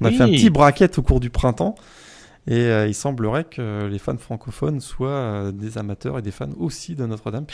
on 0.00 0.06
a 0.06 0.10
fait 0.10 0.22
un 0.22 0.28
petit 0.28 0.50
bracket 0.50 0.98
au 0.98 1.02
cours 1.02 1.20
du 1.20 1.30
printemps. 1.30 1.74
Et 2.46 2.60
euh, 2.60 2.86
il 2.86 2.94
semblerait 2.94 3.44
que 3.44 3.86
les 3.86 3.98
fans 3.98 4.16
francophones 4.16 4.80
soient 4.80 5.50
des 5.52 5.76
amateurs 5.76 6.18
et 6.18 6.22
des 6.22 6.30
fans 6.30 6.48
aussi 6.58 6.94
de 6.94 7.04
Notre-Dame. 7.04 7.44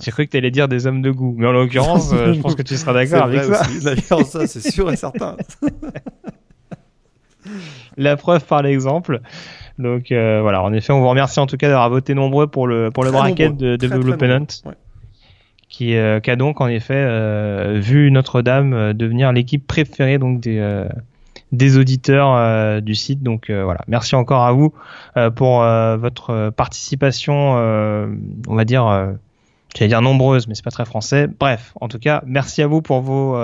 J'ai 0.00 0.10
cru 0.10 0.26
que 0.26 0.32
tu 0.32 0.36
allais 0.36 0.50
dire 0.50 0.68
des 0.68 0.86
hommes 0.86 1.00
de 1.00 1.10
goût, 1.10 1.34
mais 1.38 1.46
en 1.46 1.52
l'occurrence, 1.52 2.10
je 2.12 2.38
pense 2.40 2.54
que 2.54 2.62
tu 2.62 2.76
seras 2.76 2.92
d'accord 2.92 3.24
avec 3.24 3.44
ça. 3.44 3.62
D'ailleurs, 3.82 4.26
ça, 4.26 4.46
c'est 4.46 4.70
sûr 4.70 4.92
et 4.92 4.96
certain. 4.96 5.36
La 7.96 8.16
preuve 8.16 8.44
par 8.44 8.62
l'exemple. 8.62 9.20
Donc 9.78 10.10
euh, 10.10 10.40
voilà, 10.42 10.62
en 10.62 10.72
effet, 10.72 10.92
on 10.92 11.00
vous 11.00 11.08
remercie 11.08 11.38
en 11.38 11.46
tout 11.46 11.56
cas 11.56 11.68
d'avoir 11.68 11.88
voté 11.88 12.14
nombreux 12.14 12.48
pour 12.48 12.66
le 12.66 12.90
pour 12.90 13.04
le 13.04 13.12
bracket 13.12 13.56
de, 13.56 13.76
de 13.76 13.88
Blue 13.88 14.16
Pennant. 14.16 14.46
Qui, 15.68 15.96
euh, 15.96 16.18
qui, 16.18 16.30
a 16.30 16.36
donc 16.36 16.62
en 16.62 16.66
effet 16.66 16.94
euh, 16.96 17.78
vu 17.78 18.10
Notre-Dame 18.10 18.94
devenir 18.94 19.32
l'équipe 19.32 19.66
préférée 19.66 20.18
donc 20.18 20.40
des 20.40 20.86
des 21.52 21.78
auditeurs 21.78 22.82
du 22.82 22.94
site. 22.94 23.22
Donc 23.22 23.50
voilà, 23.50 23.80
merci 23.86 24.16
encore 24.16 24.42
à 24.42 24.52
vous 24.52 24.74
pour 25.36 25.60
votre 25.60 26.50
participation, 26.50 27.52
on 27.54 28.54
va 28.54 28.64
dire, 28.64 29.14
j'allais 29.76 29.88
dire 29.88 30.02
nombreuse, 30.02 30.48
mais 30.48 30.54
c'est 30.54 30.64
pas 30.64 30.70
très 30.70 30.86
français. 30.86 31.28
Bref, 31.38 31.72
en 31.80 31.88
tout 31.88 31.98
cas, 31.98 32.22
merci 32.26 32.62
à 32.62 32.66
vous 32.66 32.82
pour 32.82 33.00
vos 33.00 33.38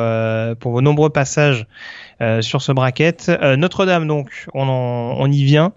pour 0.59 0.73
vos 0.73 0.81
nombreux 0.81 1.11
passages 1.11 1.67
sur 2.41 2.61
ce 2.61 2.73
bracket. 2.73 3.31
Notre-Dame, 3.57 4.09
donc, 4.09 4.47
on, 4.55 4.67
on 4.67 5.31
y 5.31 5.45
vient. 5.45 5.73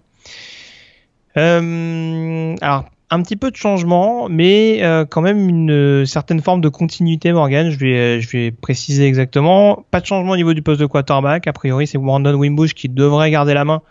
Euh, 1.38 2.56
alors, 2.60 2.84
un 3.10 3.22
petit 3.22 3.36
peu 3.36 3.50
de 3.50 3.56
changement, 3.56 4.28
mais 4.28 4.82
euh, 4.82 5.04
quand 5.06 5.22
même 5.22 5.48
une 5.48 6.04
certaine 6.04 6.42
forme 6.42 6.60
de 6.60 6.68
continuité, 6.68 7.32
Morgan. 7.32 7.70
Je 7.70 7.78
vais, 7.78 8.20
je 8.20 8.28
vais 8.30 8.50
préciser 8.50 9.06
exactement. 9.06 9.84
Pas 9.90 10.00
de 10.00 10.06
changement 10.06 10.32
au 10.32 10.36
niveau 10.36 10.52
du 10.52 10.62
poste 10.62 10.80
de 10.80 10.86
quarterback. 10.86 11.46
A 11.46 11.52
priori, 11.52 11.86
c'est 11.86 11.98
Brandon 11.98 12.34
Wimbush 12.34 12.74
qui 12.74 12.88
devrait 12.88 13.30
garder 13.30 13.54
la 13.54 13.64
main 13.64 13.82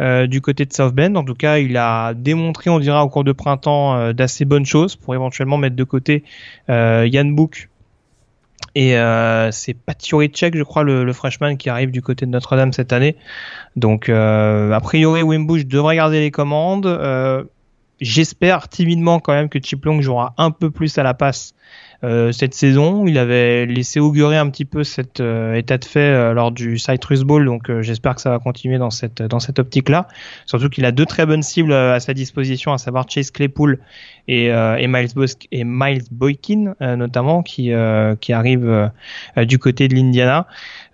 euh, 0.00 0.26
du 0.26 0.40
côté 0.40 0.66
de 0.66 0.72
South 0.72 0.94
Bend. 0.94 1.14
En 1.14 1.24
tout 1.24 1.34
cas, 1.34 1.58
il 1.58 1.76
a 1.76 2.12
démontré, 2.12 2.68
on 2.68 2.80
dira, 2.80 3.04
au 3.04 3.08
cours 3.08 3.24
de 3.24 3.32
printemps, 3.32 4.12
d'assez 4.12 4.44
bonnes 4.44 4.66
choses 4.66 4.96
pour 4.96 5.14
éventuellement 5.14 5.58
mettre 5.58 5.76
de 5.76 5.84
côté 5.84 6.24
Yann 6.68 7.34
Book. 7.34 7.68
Et 8.78 8.94
c'est 9.52 9.72
Pat 9.72 10.06
Juricek, 10.06 10.54
je 10.54 10.62
crois, 10.62 10.82
le, 10.82 11.10
freshman 11.14 11.56
qui 11.56 11.70
arrive 11.70 11.90
du 11.90 12.02
côté 12.02 12.26
de 12.26 12.30
Notre-Dame 12.30 12.74
cette 12.74 12.92
année. 12.92 13.16
Donc, 13.74 14.10
euh, 14.10 14.70
a 14.70 14.80
priori, 14.80 15.22
Wimbush 15.22 15.64
devrait 15.64 15.96
garder 15.96 16.20
les 16.20 16.30
commandes. 16.30 16.84
Euh, 16.84 17.44
j'espère 18.00 18.68
timidement 18.68 19.18
quand 19.18 19.32
même 19.32 19.48
que 19.48 19.58
Chip 19.62 19.84
Long 19.86 20.02
jouera 20.02 20.34
un 20.36 20.50
peu 20.50 20.70
plus 20.70 20.98
à 20.98 21.02
la 21.02 21.14
passe 21.14 21.54
euh, 21.54 21.56
cette 22.02 22.54
saison. 22.54 23.06
Il 23.06 23.18
avait 23.18 23.66
laissé 23.66 24.00
augurer 24.00 24.36
un 24.36 24.48
petit 24.50 24.64
peu 24.64 24.84
cet 24.84 25.20
euh, 25.20 25.54
état 25.54 25.78
de 25.78 25.84
fait 25.84 26.00
euh, 26.00 26.32
lors 26.32 26.52
du 26.52 26.78
Citrus 26.78 27.22
Bowl, 27.22 27.44
donc 27.44 27.70
j'espère 27.80 28.14
que 28.14 28.20
ça 28.20 28.30
va 28.30 28.38
continuer 28.38 28.78
dans 28.78 28.90
cette 28.90 29.22
dans 29.22 29.40
cette 29.40 29.58
optique-là. 29.58 30.08
Surtout 30.46 30.68
qu'il 30.68 30.84
a 30.84 30.92
deux 30.92 31.06
très 31.06 31.26
bonnes 31.26 31.42
cibles 31.42 31.72
à 31.72 32.00
sa 32.00 32.14
disposition, 32.14 32.72
à 32.72 32.78
savoir 32.78 33.08
Chase 33.08 33.30
Claypool 33.30 33.78
et, 34.28 34.46
et 34.46 34.86
Miles 34.88 35.08
et 35.52 35.64
Miles 35.64 36.04
Boykin 36.10 36.74
notamment, 36.80 37.42
qui 37.42 37.72
qui 38.20 38.32
arrive 38.32 38.90
du 39.36 39.58
côté 39.58 39.88
de 39.88 39.94
l'Indiana. 39.94 40.46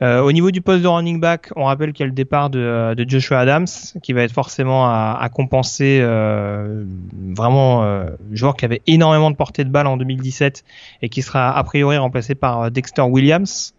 Au 0.02 0.32
niveau 0.32 0.50
du 0.50 0.60
poste 0.60 0.82
de 0.82 0.88
running 0.88 1.20
back, 1.20 1.50
on 1.54 1.64
rappelle 1.64 1.92
qu'il 1.92 2.02
y 2.02 2.06
a 2.06 2.06
le 2.08 2.12
départ 2.12 2.50
de, 2.50 2.94
de, 2.94 3.08
Joshua 3.08 3.38
Adams, 3.38 3.66
qui 4.02 4.12
va 4.12 4.22
être 4.22 4.32
forcément 4.32 4.86
à, 4.86 5.16
à 5.20 5.28
compenser 5.28 6.02
vraiment 7.34 8.06
joueur 8.32 8.56
qui 8.56 8.64
avait 8.64 8.82
énormément 8.86 9.30
de 9.30 9.36
portée 9.36 9.64
de 9.64 9.70
balle 9.70 9.86
en 9.86 9.96
2017 9.96 10.64
et 11.02 11.08
qui 11.08 11.22
sera 11.22 11.56
a 11.56 11.64
priori 11.64 11.96
remplacé 11.96 12.34
par 12.34 12.62
euh, 12.62 12.70
Dexter 12.70 13.02
Williams. 13.02 13.74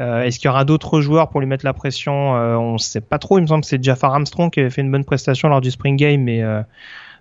Euh, 0.00 0.22
Est-ce 0.22 0.38
qu'il 0.38 0.46
y 0.46 0.48
aura 0.48 0.64
d'autres 0.64 1.00
joueurs 1.00 1.28
pour 1.28 1.40
lui 1.40 1.46
mettre 1.46 1.64
la 1.64 1.74
pression? 1.74 2.36
Euh, 2.36 2.56
On 2.56 2.74
ne 2.74 2.78
sait 2.78 3.00
pas 3.00 3.18
trop. 3.18 3.38
Il 3.38 3.42
me 3.42 3.46
semble 3.46 3.62
que 3.62 3.68
c'est 3.68 3.82
Jafar 3.82 4.14
Armstrong 4.14 4.50
qui 4.50 4.60
avait 4.60 4.70
fait 4.70 4.80
une 4.80 4.90
bonne 4.90 5.04
prestation 5.04 5.48
lors 5.48 5.60
du 5.60 5.70
Spring 5.70 5.96
Game, 5.96 6.22
mais 6.22 6.38
il 6.38 6.64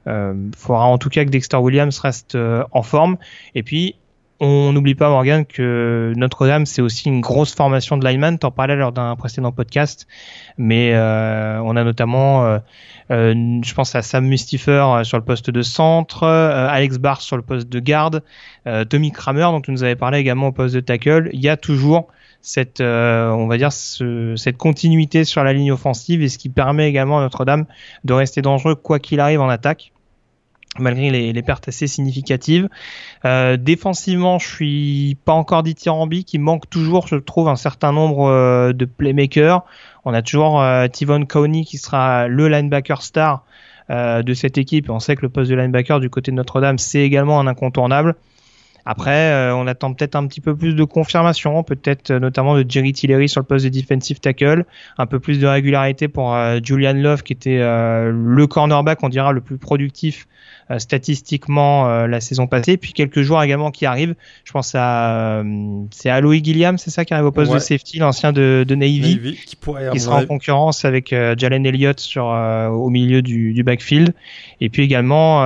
euh, 0.08 0.34
faudra 0.56 0.86
en 0.86 0.98
tout 0.98 1.10
cas 1.10 1.26
que 1.26 1.30
Dexter 1.30 1.58
Williams 1.58 1.98
reste 2.00 2.38
en 2.72 2.82
forme. 2.82 3.18
Et 3.56 3.64
puis, 3.64 3.96
on 4.42 4.74
n'oublie 4.74 4.96
pas 4.96 5.08
Morgan 5.10 5.46
que 5.46 6.14
Notre-Dame 6.18 6.66
c'est 6.66 6.82
aussi 6.82 7.08
une 7.08 7.22
grosse 7.22 7.54
formation 7.54 7.96
de 7.96 8.06
lineman. 8.06 8.40
T'en 8.40 8.50
parlais 8.50 8.76
lors 8.76 8.92
d'un 8.92 9.16
précédent 9.16 9.52
podcast, 9.52 10.08
mais 10.58 10.96
euh, 10.96 11.62
on 11.64 11.76
a 11.76 11.84
notamment, 11.84 12.44
euh, 12.46 12.58
euh, 13.12 13.60
je 13.64 13.74
pense 13.76 13.94
à 13.94 14.02
Sam 14.02 14.26
Mustifer 14.26 15.02
sur 15.04 15.20
le 15.20 15.24
poste 15.24 15.52
de 15.52 15.62
centre, 15.62 16.26
Alex 16.26 16.98
Barr 16.98 17.22
sur 17.22 17.38
le 17.38 17.44
poste 17.44 17.70
de 17.70 17.80
garde, 17.80 18.24
Tommy 18.90 19.12
Kramer 19.12 19.44
dont 19.44 19.62
tu 19.62 19.72
nous 19.72 19.84
avais 19.84 19.96
parlé 19.96 20.18
également 20.18 20.48
au 20.48 20.52
poste 20.52 20.74
de 20.74 20.80
tackle. 20.80 21.30
Il 21.34 21.40
y 21.40 21.50
a 21.50 21.56
toujours 21.56 22.08
cette, 22.42 22.82
on 22.82 23.46
va 23.46 23.58
dire, 23.58 23.72
cette 23.72 24.58
continuité 24.58 25.24
sur 25.24 25.44
la 25.44 25.54
ligne 25.54 25.72
offensive 25.72 26.24
et 26.24 26.30
ce 26.30 26.40
qui 26.40 26.50
permet 26.50 26.90
également 26.90 27.20
à 27.20 27.22
Notre-Dame 27.22 27.66
de 28.06 28.14
rester 28.14 28.42
dangereux 28.42 28.74
quoi 28.74 28.98
qu'il 28.98 29.20
arrive 29.20 29.40
en 29.40 29.50
attaque 29.50 29.92
malgré 30.80 31.10
les, 31.34 31.42
pertes 31.42 31.68
assez 31.68 31.88
significatives. 31.88 32.70
Euh, 33.26 33.58
défensivement, 33.58 34.40
je 34.40 34.48
suis 34.48 35.18
pas 35.26 35.34
encore 35.34 35.64
dithyrambique. 35.64 36.34
Il 36.34 36.40
manque 36.40 36.70
toujours, 36.70 37.08
je 37.08 37.16
trouve, 37.16 37.50
un 37.50 37.56
certain 37.56 37.92
nombre 37.92 38.28
euh, 38.28 38.74
de 38.74 38.86
playmakers. 38.86 39.66
On 40.06 40.14
a 40.14 40.22
toujours 40.22 40.62
euh, 40.62 40.88
Tivon 40.88 41.26
Cowney 41.26 41.66
qui 41.66 41.78
sera 41.78 42.28
le 42.28 42.48
linebacker 42.48 43.02
star 43.02 43.44
euh, 43.90 44.24
de 44.24 44.34
cette 44.34 44.58
équipe. 44.58 44.90
On 44.90 45.00
sait 45.00 45.16
que 45.16 45.24
le 45.24 45.30
poste 45.30 45.52
de 45.52 45.56
linebacker 45.56 46.00
du 46.00 46.10
côté 46.10 46.32
de 46.32 46.38
Notre-Dame, 46.38 46.78
c'est 46.78 47.02
également 47.02 47.40
un 47.40 47.48
incontournable. 47.48 48.16
Après, 48.84 49.52
on 49.52 49.68
attend 49.68 49.94
peut-être 49.94 50.16
un 50.16 50.26
petit 50.26 50.42
peu 50.42 50.56
plus 50.56 50.74
de 50.74 50.84
confirmation, 50.84 51.62
peut-être 51.62 52.12
notamment 52.12 52.56
de 52.56 52.66
Jerry 52.68 52.94
Tillery 52.94 53.30
sur 53.30 53.40
le 53.40 53.46
poste 53.46 53.64
de 53.66 53.70
defensive 53.70 54.20
tackle, 54.20 54.66
un 54.98 55.06
peu 55.06 55.20
plus 55.20 55.38
de 55.38 55.46
régularité 55.46 56.08
pour 56.08 56.36
Julian 56.64 56.94
Love 56.94 57.22
qui 57.22 57.34
était 57.34 57.60
le 57.60 58.48
cornerback, 58.48 59.04
on 59.04 59.10
dira, 59.10 59.34
le 59.34 59.42
plus 59.42 59.60
productif 59.60 60.26
statistiquement 60.80 61.88
euh, 61.88 62.08
la 62.08 62.22
saison 62.22 62.48
passée. 62.48 62.78
Puis 62.78 62.94
quelques 62.94 63.22
joueurs 63.22 63.44
également 63.44 63.72
qui 63.72 63.86
arrivent. 63.86 64.16
Je 64.44 64.52
pense 64.52 64.74
à 64.76 65.42
euh, 65.42 65.84
c'est 65.92 66.10
Aloy 66.10 66.44
Gilliam, 66.44 66.78
c'est 66.78 66.92
ça 66.92 67.06
qui 67.06 67.14
arrive 67.14 67.26
au 67.26 67.32
poste 67.32 67.54
de 67.54 67.60
safety, 67.60 68.00
l'ancien 68.00 68.32
de, 68.32 68.66
de, 68.68 68.76
Navy, 68.76 69.38
qui, 69.46 69.56
pourrait, 69.56 69.90
qui 69.92 70.00
sera 70.00 70.22
en 70.22 70.26
concurrence 70.26 70.86
avec 70.86 71.10
Jalen 71.10 71.66
Elliott 71.66 72.00
sur 72.00 72.26
au 72.26 72.90
milieu 72.90 73.22
du, 73.22 73.54
du, 73.54 73.64
backfield. 73.64 74.14
Et 74.60 74.70
puis 74.70 74.84
également 74.84 75.42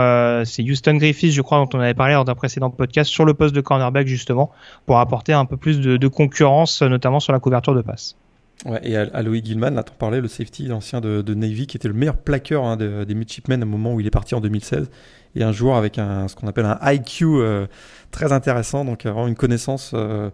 c'est 0.46 0.64
Houston 0.64 0.96
Griffiths, 0.96 1.32
je 1.32 1.42
crois, 1.42 1.60
dont 1.60 1.70
on 1.74 1.80
avait 1.80 1.94
parlé 1.94 2.14
lors 2.14 2.26
d'un 2.26 2.36
précédent 2.36 2.70
podcast 2.70 3.10
sur 3.10 3.26
le 3.26 3.34
poste 3.34 3.56
de 3.56 3.62
cornerback 3.62 4.08
justement 4.08 4.52
pour 4.86 5.00
apporter 5.00 5.34
un 5.34 5.46
peu 5.46 5.58
plus 5.58 5.80
de, 5.80 5.98
de 5.98 6.08
concurrence, 6.08 6.82
notamment 6.82 7.20
sur 7.20 7.34
la 7.34 7.40
couverture 7.40 7.76
de 7.76 7.82
passe. 7.82 8.16
Ouais, 8.64 8.80
et 8.84 8.96
Aloy 8.96 9.44
Gilman, 9.44 9.76
là, 9.76 9.84
t'en 9.84 9.94
parlais, 9.94 10.22
le 10.22 10.28
safety, 10.28 10.66
l'ancien 10.68 11.02
de, 11.02 11.22
de, 11.22 11.34
Navy, 11.34 11.68
qui 11.68 11.78
était 11.78 11.90
le 11.90 11.94
meilleur 11.94 12.18
plaqueur 12.18 12.64
hein, 12.64 12.78
des 12.78 13.14
midshipmen 13.14 13.62
au 13.62 13.66
moment 13.68 13.94
où 13.94 14.00
il 14.00 14.08
est 14.08 14.12
parti 14.12 14.34
en 14.34 14.42
2016. 14.42 14.90
Et 15.36 15.44
un 15.44 15.52
joueur 15.52 15.76
avec 15.76 16.00
un, 16.00 16.28
ce 16.28 16.36
qu'on 16.36 16.48
appelle 16.48 16.66
un 16.66 16.80
IQ 16.82 17.26
euh, 17.26 17.68
très 18.12 18.32
intéressant, 18.32 18.86
donc 18.86 19.04
vraiment 19.04 19.28
une 19.28 19.36
connaissance 19.36 19.92
euh, 19.94 20.30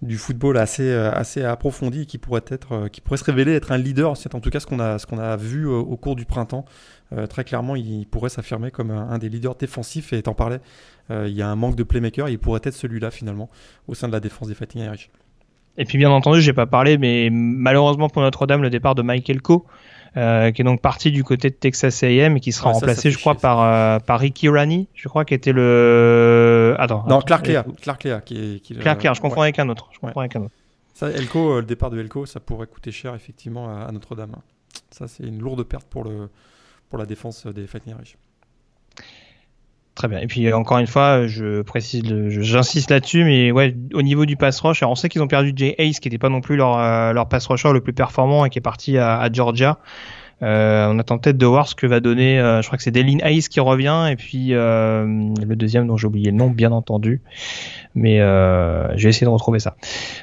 du 0.00 0.16
football 0.16 0.56
assez, 0.56 0.90
euh, 0.90 1.12
assez 1.12 1.44
approfondie 1.44 2.06
qui 2.06 2.16
pourrait, 2.16 2.44
être, 2.48 2.88
qui 2.88 3.02
pourrait 3.02 3.18
se 3.18 3.24
révéler 3.24 3.52
être 3.54 3.70
un 3.70 3.78
leader. 3.78 4.16
C'est 4.16 4.34
en 4.34 4.40
tout 4.40 4.48
cas 4.48 4.60
ce 4.60 4.66
qu'on 4.66 4.80
a, 4.80 4.98
ce 4.98 5.06
a 5.14 5.36
vu 5.36 5.66
au 5.66 5.96
cours 5.98 6.16
du 6.16 6.24
printemps. 6.24 6.64
très 7.28 7.44
clairement, 7.44 7.76
il 7.76 8.06
pourrait 8.06 8.30
s'affirmer 8.30 8.70
comme 8.70 8.90
un, 8.90 9.18
des 9.18 9.28
leaders 9.28 9.54
défensifs. 9.54 10.14
Et 10.14 10.22
t'en 10.22 10.34
parlais, 10.34 10.60
il 11.10 11.32
y 11.32 11.42
a 11.42 11.48
un 11.48 11.56
manque 11.56 11.76
de 11.76 11.82
playmaker. 11.82 12.28
Il 12.30 12.38
pourrait 12.38 12.60
être 12.64 12.74
celui-là 12.74 13.10
finalement 13.10 13.50
au 13.86 13.94
sein 13.94 14.08
de 14.08 14.12
la 14.12 14.20
défense 14.20 14.48
des 14.48 14.54
Fighting 14.54 14.82
Irish. 14.82 15.10
Et 15.78 15.84
puis 15.84 15.96
bien 15.96 16.10
entendu, 16.10 16.42
j'ai 16.42 16.52
pas 16.52 16.66
parlé, 16.66 16.98
mais 16.98 17.30
malheureusement 17.30 18.08
pour 18.08 18.20
Notre-Dame, 18.20 18.62
le 18.62 18.70
départ 18.70 18.96
de 18.96 19.02
Michael 19.02 19.40
Coe, 19.40 19.64
euh, 20.16 20.50
qui 20.50 20.62
est 20.62 20.64
donc 20.64 20.80
parti 20.80 21.12
du 21.12 21.22
côté 21.22 21.50
de 21.50 21.54
Texas 21.54 22.02
A&M 22.02 22.36
et 22.36 22.40
qui 22.40 22.50
sera 22.50 22.72
remplacé, 22.72 23.12
je 23.12 23.18
crois, 23.18 23.36
par 23.36 23.62
euh, 23.62 24.00
par 24.00 24.18
Ricky 24.18 24.48
Rani, 24.48 24.88
je 24.94 25.08
crois, 25.08 25.24
qui 25.24 25.34
était 25.34 25.52
le. 25.52 26.74
Attends. 26.78 27.04
Non, 27.08 27.20
Clark 27.20 27.46
Lea. 27.46 27.62
Clark 27.80 28.02
Lea, 28.02 28.20
qui, 28.24 28.60
qui 28.60 28.74
Clark 28.74 29.02
Lea, 29.04 29.14
je 29.14 29.20
confonds 29.20 29.42
avec 29.42 29.58
un 29.60 29.68
autre. 29.68 29.88
Je 29.92 30.00
confonds 30.00 30.20
avec 30.20 30.34
un 30.34 30.42
autre. 30.42 30.54
Ça, 30.94 31.10
Elko, 31.10 31.52
euh, 31.52 31.60
le 31.60 31.66
départ 31.66 31.90
de 31.90 32.00
Elko, 32.00 32.26
ça 32.26 32.40
pourrait 32.40 32.66
coûter 32.66 32.90
cher 32.90 33.14
effectivement 33.14 33.68
à, 33.68 33.92
Notre-Dame. 33.92 34.34
Ça, 34.90 35.06
c'est 35.06 35.22
une 35.22 35.38
lourde 35.38 35.62
perte 35.62 35.86
pour 35.88 36.02
le 36.02 36.28
pour 36.88 36.98
la 36.98 37.06
défense 37.06 37.46
des 37.46 37.66
Fighting 37.68 37.92
Irish. 37.92 38.16
Très 39.98 40.06
bien. 40.06 40.20
Et 40.20 40.28
puis 40.28 40.52
encore 40.52 40.78
une 40.78 40.86
fois, 40.86 41.26
je 41.26 41.62
précise, 41.62 42.04
j'insiste 42.28 42.88
là-dessus, 42.88 43.24
mais 43.24 43.50
ouais, 43.50 43.74
au 43.94 44.02
niveau 44.02 44.26
du 44.26 44.36
pass 44.36 44.60
rush, 44.60 44.80
alors 44.80 44.92
on 44.92 44.94
sait 44.94 45.08
qu'ils 45.08 45.24
ont 45.24 45.26
perdu 45.26 45.52
Jay 45.56 45.74
Ace, 45.76 45.98
qui 45.98 46.06
n'était 46.06 46.18
pas 46.18 46.28
non 46.28 46.40
plus 46.40 46.54
leur 46.54 46.78
euh, 46.78 47.12
leur 47.12 47.28
pass 47.28 47.44
rusher 47.48 47.72
le 47.72 47.80
plus 47.80 47.92
performant 47.92 48.44
et 48.44 48.50
qui 48.50 48.60
est 48.60 48.62
parti 48.62 48.96
à, 48.96 49.28
Georgia. 49.32 49.80
Euh, 50.40 50.86
on 50.88 51.00
attend 51.00 51.18
peut-être 51.18 51.36
de 51.36 51.46
voir 51.46 51.66
ce 51.66 51.74
que 51.74 51.88
va 51.88 51.98
donner. 51.98 52.38
Euh, 52.38 52.62
je 52.62 52.68
crois 52.68 52.76
que 52.76 52.84
c'est 52.84 52.92
Delin 52.92 53.18
Ace 53.24 53.48
qui 53.48 53.58
revient 53.58 54.06
et 54.08 54.14
puis 54.14 54.50
le 54.50 55.54
deuxième 55.56 55.88
dont 55.88 55.96
j'ai 55.96 56.06
oublié 56.06 56.30
le 56.30 56.36
nom, 56.36 56.48
bien 56.48 56.70
entendu. 56.70 57.20
Mais 57.96 58.18
je 58.18 59.02
vais 59.02 59.08
essayer 59.08 59.26
de 59.26 59.32
retrouver 59.32 59.58
ça. 59.58 59.74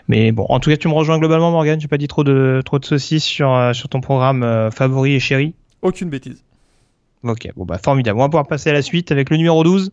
Mais 0.07 0.31
bon, 0.31 0.45
en 0.47 0.61
tout 0.61 0.69
cas, 0.69 0.77
tu 0.77 0.87
me 0.87 0.93
rejoins 0.93 1.19
globalement, 1.19 1.51
Morgan. 1.51 1.81
J'ai 1.81 1.89
pas 1.89 1.97
dit 1.97 2.07
trop 2.07 2.23
de 2.23 2.61
trop 2.63 2.79
de 2.79 2.85
saucisses 2.85 3.25
sur 3.25 3.75
sur 3.75 3.89
ton 3.89 3.99
programme 3.99 4.69
favori 4.71 5.15
et 5.15 5.19
chéri? 5.19 5.53
Aucune 5.81 6.09
bêtise. 6.09 6.45
Ok, 7.25 7.49
bon 7.55 7.65
bah 7.65 7.79
formidable. 7.79 8.19
On 8.19 8.21
va 8.21 8.29
pouvoir 8.29 8.47
passer 8.47 8.69
à 8.69 8.73
la 8.73 8.83
suite 8.83 9.11
avec 9.11 9.31
le 9.31 9.37
numéro 9.37 9.63
12. 9.63 9.91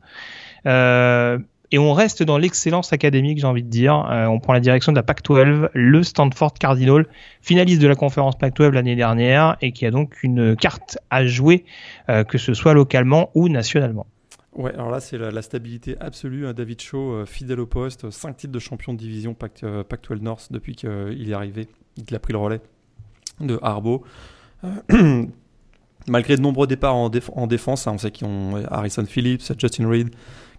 Euh, 0.66 1.39
et 1.70 1.78
on 1.78 1.95
reste 1.95 2.22
dans 2.22 2.37
l'excellence 2.37 2.93
académique, 2.93 3.39
j'ai 3.39 3.47
envie 3.47 3.62
de 3.62 3.70
dire. 3.70 4.07
Euh, 4.11 4.26
on 4.26 4.39
prend 4.39 4.53
la 4.53 4.61
direction 4.61 4.93
de 4.93 4.97
la 4.97 5.03
Pac-12, 5.03 5.70
le 5.72 6.03
Stanford 6.03 6.53
Cardinal, 6.53 7.07
finaliste 7.41 7.80
de 7.80 7.89
la 7.89 7.95
conférence 7.95 8.37
Pac-12 8.37 8.72
l'année 8.72 8.97
dernière 8.97 9.57
et 9.62 9.72
qui 9.72 9.87
a 9.87 9.91
donc 9.91 10.22
une 10.22 10.55
carte 10.57 10.99
à 11.09 11.24
jouer, 11.24 11.64
euh, 12.11 12.22
que 12.22 12.37
ce 12.37 12.53
soit 12.53 12.74
localement 12.74 13.30
ou 13.35 13.49
nationalement. 13.49 14.07
Ouais, 14.55 14.74
alors 14.74 14.91
là, 14.91 15.01
c'est 15.01 15.16
la, 15.16 15.41
stabilité 15.41 15.97
absolue. 16.01 16.47
Hein. 16.47 16.53
David 16.53 16.83
Shaw, 16.83 17.24
fidèle 17.24 17.61
au 17.61 17.66
poste, 17.66 18.11
5 18.11 18.37
titres 18.37 18.53
de 18.53 18.59
champion 18.59 18.93
de 18.93 18.99
division 18.99 19.33
Pac-12 19.33 20.20
North 20.20 20.49
depuis 20.51 20.76
qu'il 20.76 21.30
est 21.30 21.33
arrivé, 21.33 21.68
il 21.97 22.14
a 22.14 22.18
pris 22.18 22.35
le 22.35 22.39
relais 22.39 22.61
de 23.41 23.59
Harbaugh. 23.62 24.03
Malgré 26.09 26.36
de 26.36 26.42
nombreux 26.42 26.66
départs 26.66 26.96
en, 26.96 27.09
défense, 27.09 27.86
hein, 27.86 27.92
on 27.94 27.98
sait 27.98 28.11
qu'ils 28.11 28.26
ont 28.26 28.62
Harrison 28.70 29.05
Phillips, 29.05 29.53
Justin 29.59 29.88
Reed, 29.88 30.11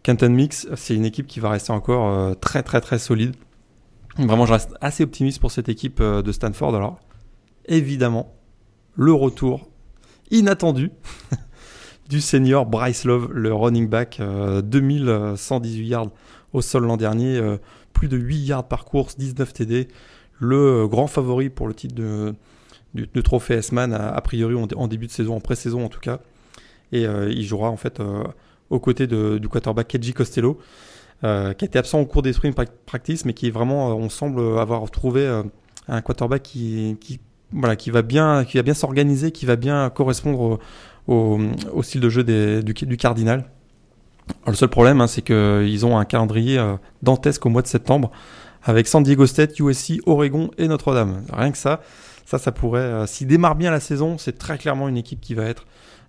Kenton 0.04 0.30
Mix, 0.30 0.68
c'est 0.76 0.96
une 0.96 1.06
équipe 1.06 1.28
qui 1.28 1.40
va 1.40 1.50
rester 1.50 1.72
encore 1.72 2.10
euh, 2.10 2.34
très 2.34 2.62
très 2.62 2.82
très 2.82 3.00
solide. 3.00 3.36
Vraiment, 4.18 4.46
je 4.46 4.54
reste 4.54 4.76
assez 4.82 5.04
optimiste 5.04 5.40
pour 5.40 5.52
cette 5.52 5.70
équipe 5.70 6.00
euh, 6.02 6.22
de 6.22 6.32
Stanford. 6.32 6.76
Alors, 6.76 7.00
évidemment, 7.66 8.36
le 8.96 9.14
retour 9.14 9.70
inattendu 10.30 10.92
du 12.10 12.20
senior 12.20 12.66
Bryce 12.66 13.06
Love, 13.06 13.32
le 13.32 13.54
running 13.54 13.88
back, 13.88 14.20
2118 14.20 15.82
euh, 15.82 15.84
yards 15.84 16.12
au 16.52 16.62
sol 16.62 16.86
l'an 16.86 16.98
dernier, 16.98 17.42
plus 17.94 18.08
de 18.08 18.18
8 18.18 18.38
yards 18.38 18.68
par 18.68 18.86
course, 18.86 19.18
19 19.18 19.54
TD, 19.54 19.88
le 20.38 20.88
grand 20.88 21.08
favori 21.08 21.50
pour 21.50 21.68
le 21.68 21.74
titre 21.74 21.96
de 21.96 22.36
du, 22.94 23.24
trophée 23.24 23.56
S-Man 23.56 23.94
a, 23.94 24.22
priori 24.22 24.56
en, 24.56 24.88
début 24.88 25.08
de 25.08 25.12
saison, 25.12 25.36
en 25.36 25.40
pré-saison 25.40 25.86
en 25.86 25.90
tout 25.90 26.00
cas. 26.00 26.20
Et 26.92 27.06
euh, 27.06 27.32
il 27.32 27.44
jouera 27.44 27.70
en 27.70 27.78
fait 27.78 28.00
euh, 28.00 28.24
aux 28.70 28.80
côtés 28.80 29.08
du 29.08 29.50
quarterback 29.50 29.88
Keji 29.88 30.14
Costello, 30.14 30.60
euh, 31.24 31.54
qui 31.54 31.66
a 31.66 31.68
été 31.68 31.80
absent 31.80 32.00
au 32.00 32.06
cours 32.06 32.22
des 32.22 32.34
sprint 32.34 32.56
practice, 32.86 33.26
mais 33.26 33.34
qui 33.34 33.48
est 33.48 33.52
vraiment, 33.52 33.96
on 33.96 34.10
semble 34.10 34.60
avoir 34.60 34.90
trouvé 34.92 35.28
un 35.88 36.02
quarterback 36.02 36.44
qui, 36.44 37.20
voilà, 37.52 37.76
qui 37.76 37.90
va 37.90 38.04
bien, 38.04 38.46
qui 38.46 38.58
va 38.58 38.64
bien 38.64 38.74
s'organiser, 38.74 39.32
qui 39.32 39.46
va 39.46 39.56
bien 39.56 39.90
correspondre 39.90 40.60
au, 41.08 41.40
au, 41.74 41.84
style 41.84 42.02
de 42.02 42.10
jeu 42.10 42.24
des, 42.24 42.62
du, 42.62 42.74
du, 42.74 42.98
Cardinal. 42.98 43.50
le 44.46 44.54
seul 44.54 44.70
problème, 44.70 45.02
hein, 45.02 45.08
c'est 45.08 45.24
qu'ils 45.24 45.86
ont 45.86 45.98
un 45.98 46.06
calendrier 46.06 46.64
dantesque 47.02 47.46
au 47.46 47.50
mois 47.50 47.64
de 47.64 47.68
septembre, 47.68 48.12
avec 48.64 48.88
San 48.88 49.04
Diego 49.04 49.26
State, 49.26 49.60
USC, 49.60 50.00
Oregon 50.06 50.52
et 50.58 50.68
Notre-Dame. 50.68 51.24
Rien 51.32 51.52
que 51.52 51.58
ça. 51.58 51.82
Ça, 52.26 52.38
ça 52.38 52.52
pourrait, 52.52 52.82
euh, 52.82 53.06
s'il 53.06 53.28
démarre 53.28 53.56
bien 53.56 53.72
la 53.72 53.80
saison, 53.80 54.18
c'est 54.18 54.38
très 54.38 54.58
clairement 54.58 54.88
une 54.88 54.98
équipe 54.98 55.20
qui 55.20 55.34
va 55.34 55.46
être, 55.46 55.66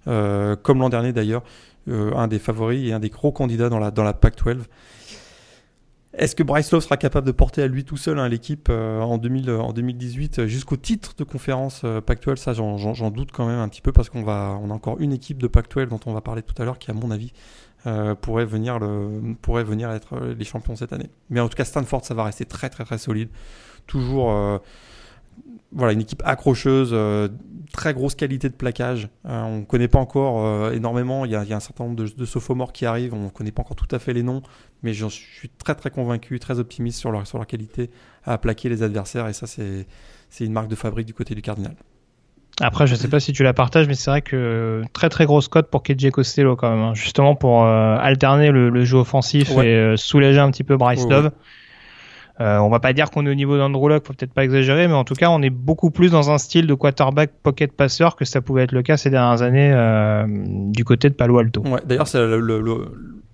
euh, 0.07 0.57
comme 0.57 0.79
l'an 0.79 0.89
dernier 0.89 1.13
d'ailleurs, 1.13 1.43
euh, 1.89 2.15
un 2.15 2.29
des 2.29 2.39
favoris 2.39 2.89
et 2.89 2.93
un 2.93 3.01
des 3.01 3.11
gros 3.11 3.33
candidats 3.33 3.69
dans 3.69 3.79
la, 3.79 3.91
dans 3.91 4.05
la 4.05 4.13
Pac-12. 4.13 4.63
Est-ce 6.17 6.37
que 6.37 6.45
Bryce 6.45 6.71
Love 6.71 6.85
sera 6.85 6.97
capable 6.97 7.27
de 7.27 7.33
porter 7.33 7.61
à 7.63 7.67
lui 7.67 7.85
tout 7.85 7.97
seul 7.97 8.21
hein, 8.21 8.29
l'équipe 8.29 8.69
en, 8.71 9.19
2000, 9.19 9.51
en 9.51 9.73
2018 9.73 10.47
jusqu'au 10.47 10.77
titre 10.77 11.15
de 11.19 11.25
conférence 11.25 11.85
Pac-12 12.07 12.37
Ça, 12.37 12.53
j'en 12.53 13.11
doute 13.11 13.33
quand 13.33 13.49
même 13.49 13.59
un 13.59 13.69
petit 13.69 13.81
peu 13.81 13.91
parce 13.91 14.11
qu'on 14.11 14.23
on 14.23 14.31
a 14.31 14.73
encore 14.73 15.01
une 15.01 15.13
équipe 15.13 15.39
de 15.39 15.49
Pac-12 15.49 15.89
dont 15.89 15.99
on 16.07 16.13
va 16.13 16.21
parler 16.21 16.43
tout 16.43 16.55
à 16.63 16.65
l'heure 16.65 16.79
qui, 16.79 16.93
à 16.93 16.95
mon 16.95 17.11
avis, 17.11 17.33
pourrait, 18.21 18.45
venir 18.45 18.79
le, 18.79 19.35
pourrait 19.43 19.65
venir 19.65 19.91
être 19.91 20.21
les 20.21 20.45
champions 20.45 20.77
cette 20.77 20.93
année. 20.93 21.11
Mais 21.31 21.41
en 21.41 21.49
tout 21.49 21.57
cas, 21.57 21.65
Stanford, 21.65 22.05
ça 22.05 22.15
va 22.15 22.23
rester 22.23 22.45
très 22.45 22.71
très 22.71 22.85
très 22.85 22.99
solide. 22.99 23.29
Toujours 23.89 24.61
voilà, 25.75 25.93
une 25.93 26.01
équipe 26.01 26.23
accrocheuse, 26.25 26.91
euh, 26.93 27.29
très 27.73 27.93
grosse 27.93 28.15
qualité 28.15 28.49
de 28.49 28.55
plaquage. 28.55 29.09
Euh, 29.27 29.43
on 29.43 29.59
ne 29.61 29.65
connaît 29.65 29.89
pas 29.89 29.99
encore 29.99 30.47
euh, 30.47 30.73
énormément. 30.73 31.25
Il 31.25 31.33
y, 31.33 31.35
a, 31.35 31.41
un 31.41 31.61
certain 31.61 31.85
nombre 31.85 31.97
de, 31.97 32.09
de 32.09 32.25
sophomores 32.25 32.73
qui 32.73 32.87
arrivent. 32.87 33.13
On 33.13 33.25
ne 33.25 33.29
connaît 33.29 33.51
pas 33.51 33.63
encore 33.63 33.77
tout 33.77 33.89
à 33.91 33.99
fait 33.99 34.13
les 34.13 34.23
noms, 34.23 34.43
mais 34.83 34.95
je 34.95 35.07
suis 35.09 35.49
très 35.49 35.75
très 35.75 35.91
convaincu, 35.91 36.39
très 36.39 36.59
optimiste 36.59 36.99
sur 36.99 37.11
leur, 37.11 37.27
sur 37.27 37.39
leur 37.39 37.47
qualité 37.47 37.91
à 38.25 38.39
plaquer 38.39 38.69
les 38.69 38.83
adversaires. 38.83 39.27
Et 39.29 39.33
ça, 39.33 39.47
c'est 39.47 40.45
une 40.45 40.53
marque 40.53 40.69
de 40.69 40.77
fabrique 40.77 41.07
du 41.07 41.15
côté 41.15 41.35
du 41.35 41.43
Cardinal. 41.43 41.75
Après, 42.61 42.87
je 42.87 42.95
sais 42.95 43.09
pas 43.09 43.19
si 43.19 43.33
tu 43.33 43.43
la 43.43 43.53
partages, 43.53 43.89
mais 43.89 43.95
c'est 43.95 44.13
vrai 44.13 44.23
que 44.23 44.83
très 44.93 45.09
très 45.09 45.27
grosse 45.27 45.49
cote 45.49 45.69
pour 45.69 45.83
KJ 45.83 46.11
Costello 46.11 46.55
quand 46.55 46.71
même, 46.71 46.85
hein. 46.85 46.95
justement 46.95 47.35
pour 47.35 47.67
alterner 47.67 48.53
le, 48.53 48.85
jeu 48.85 48.99
offensif 48.99 49.51
et 49.59 49.95
soulager 49.97 50.39
un 50.39 50.53
petit 50.53 50.63
peu 50.63 50.77
Bryce 50.77 51.05
Love. 51.09 51.33
Euh, 52.41 52.59
on 52.59 52.69
va 52.69 52.81
pas 52.81 52.93
dire 52.93 53.11
qu'on 53.11 53.27
est 53.27 53.31
au 53.31 53.35
niveau 53.35 53.57
d'Andrew 53.57 53.89
Luck, 53.89 54.07
faut 54.07 54.13
peut-être 54.13 54.33
pas 54.33 54.45
exagérer, 54.45 54.89
mais 54.89 54.95
en 54.95 55.05
tout 55.05 55.15
cas, 55.15 55.31
on 55.31 55.41
est 55.41 55.51
beaucoup 55.51 55.91
plus 55.91 56.11
dans 56.11 56.33
un 56.33 56.39
style 56.39 56.67
de 56.67 56.75
quarterback 56.75 57.31
pocket 57.43 57.73
passeur 57.73 58.17
que 58.17 58.25
ça 58.25 58.41
pouvait 58.41 58.65
être 58.65 58.73
le 58.73 58.83
cas 58.83 58.97
ces 58.97 59.11
dernières 59.11 59.43
années 59.43 59.71
euh, 59.73 60.27
du 60.29 60.85
côté 60.85 61.09
de 61.09 61.15
Palo 61.15 61.39
Alto. 61.39 61.61
Ouais, 61.61 61.81
D'ailleurs, 61.87 62.09
c'est 62.09 62.19
le, 62.19 62.41
le, 62.41 62.61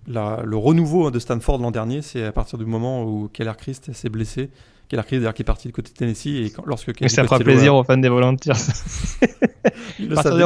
le, 0.06 0.56
renouveau 0.56 1.10
de 1.10 1.18
Stanford 1.18 1.58
l'an 1.58 1.70
dernier, 1.70 2.02
c'est 2.02 2.24
à 2.24 2.32
partir 2.32 2.58
du 2.58 2.66
moment 2.66 3.04
où 3.04 3.30
Keller 3.32 3.52
Christ 3.56 3.90
s'est 3.94 4.10
blessé. 4.10 4.50
Keller 4.90 5.02
Christ, 5.06 5.20
d'ailleurs, 5.20 5.34
qui 5.34 5.42
est 5.42 5.44
parti 5.44 5.68
du 5.68 5.72
côté 5.72 5.92
de 5.92 5.96
Tennessee. 5.96 6.26
Et 6.26 6.52
lorsque 6.66 7.00
mais 7.00 7.08
ça 7.08 7.24
fera 7.24 7.38
plaisir 7.38 7.74
aux 7.76 7.84
fans 7.84 7.96
des 7.96 8.08
Volunteers. 8.08 8.52
ils 9.98 10.08
le 10.08 10.16
savent, 10.16 10.36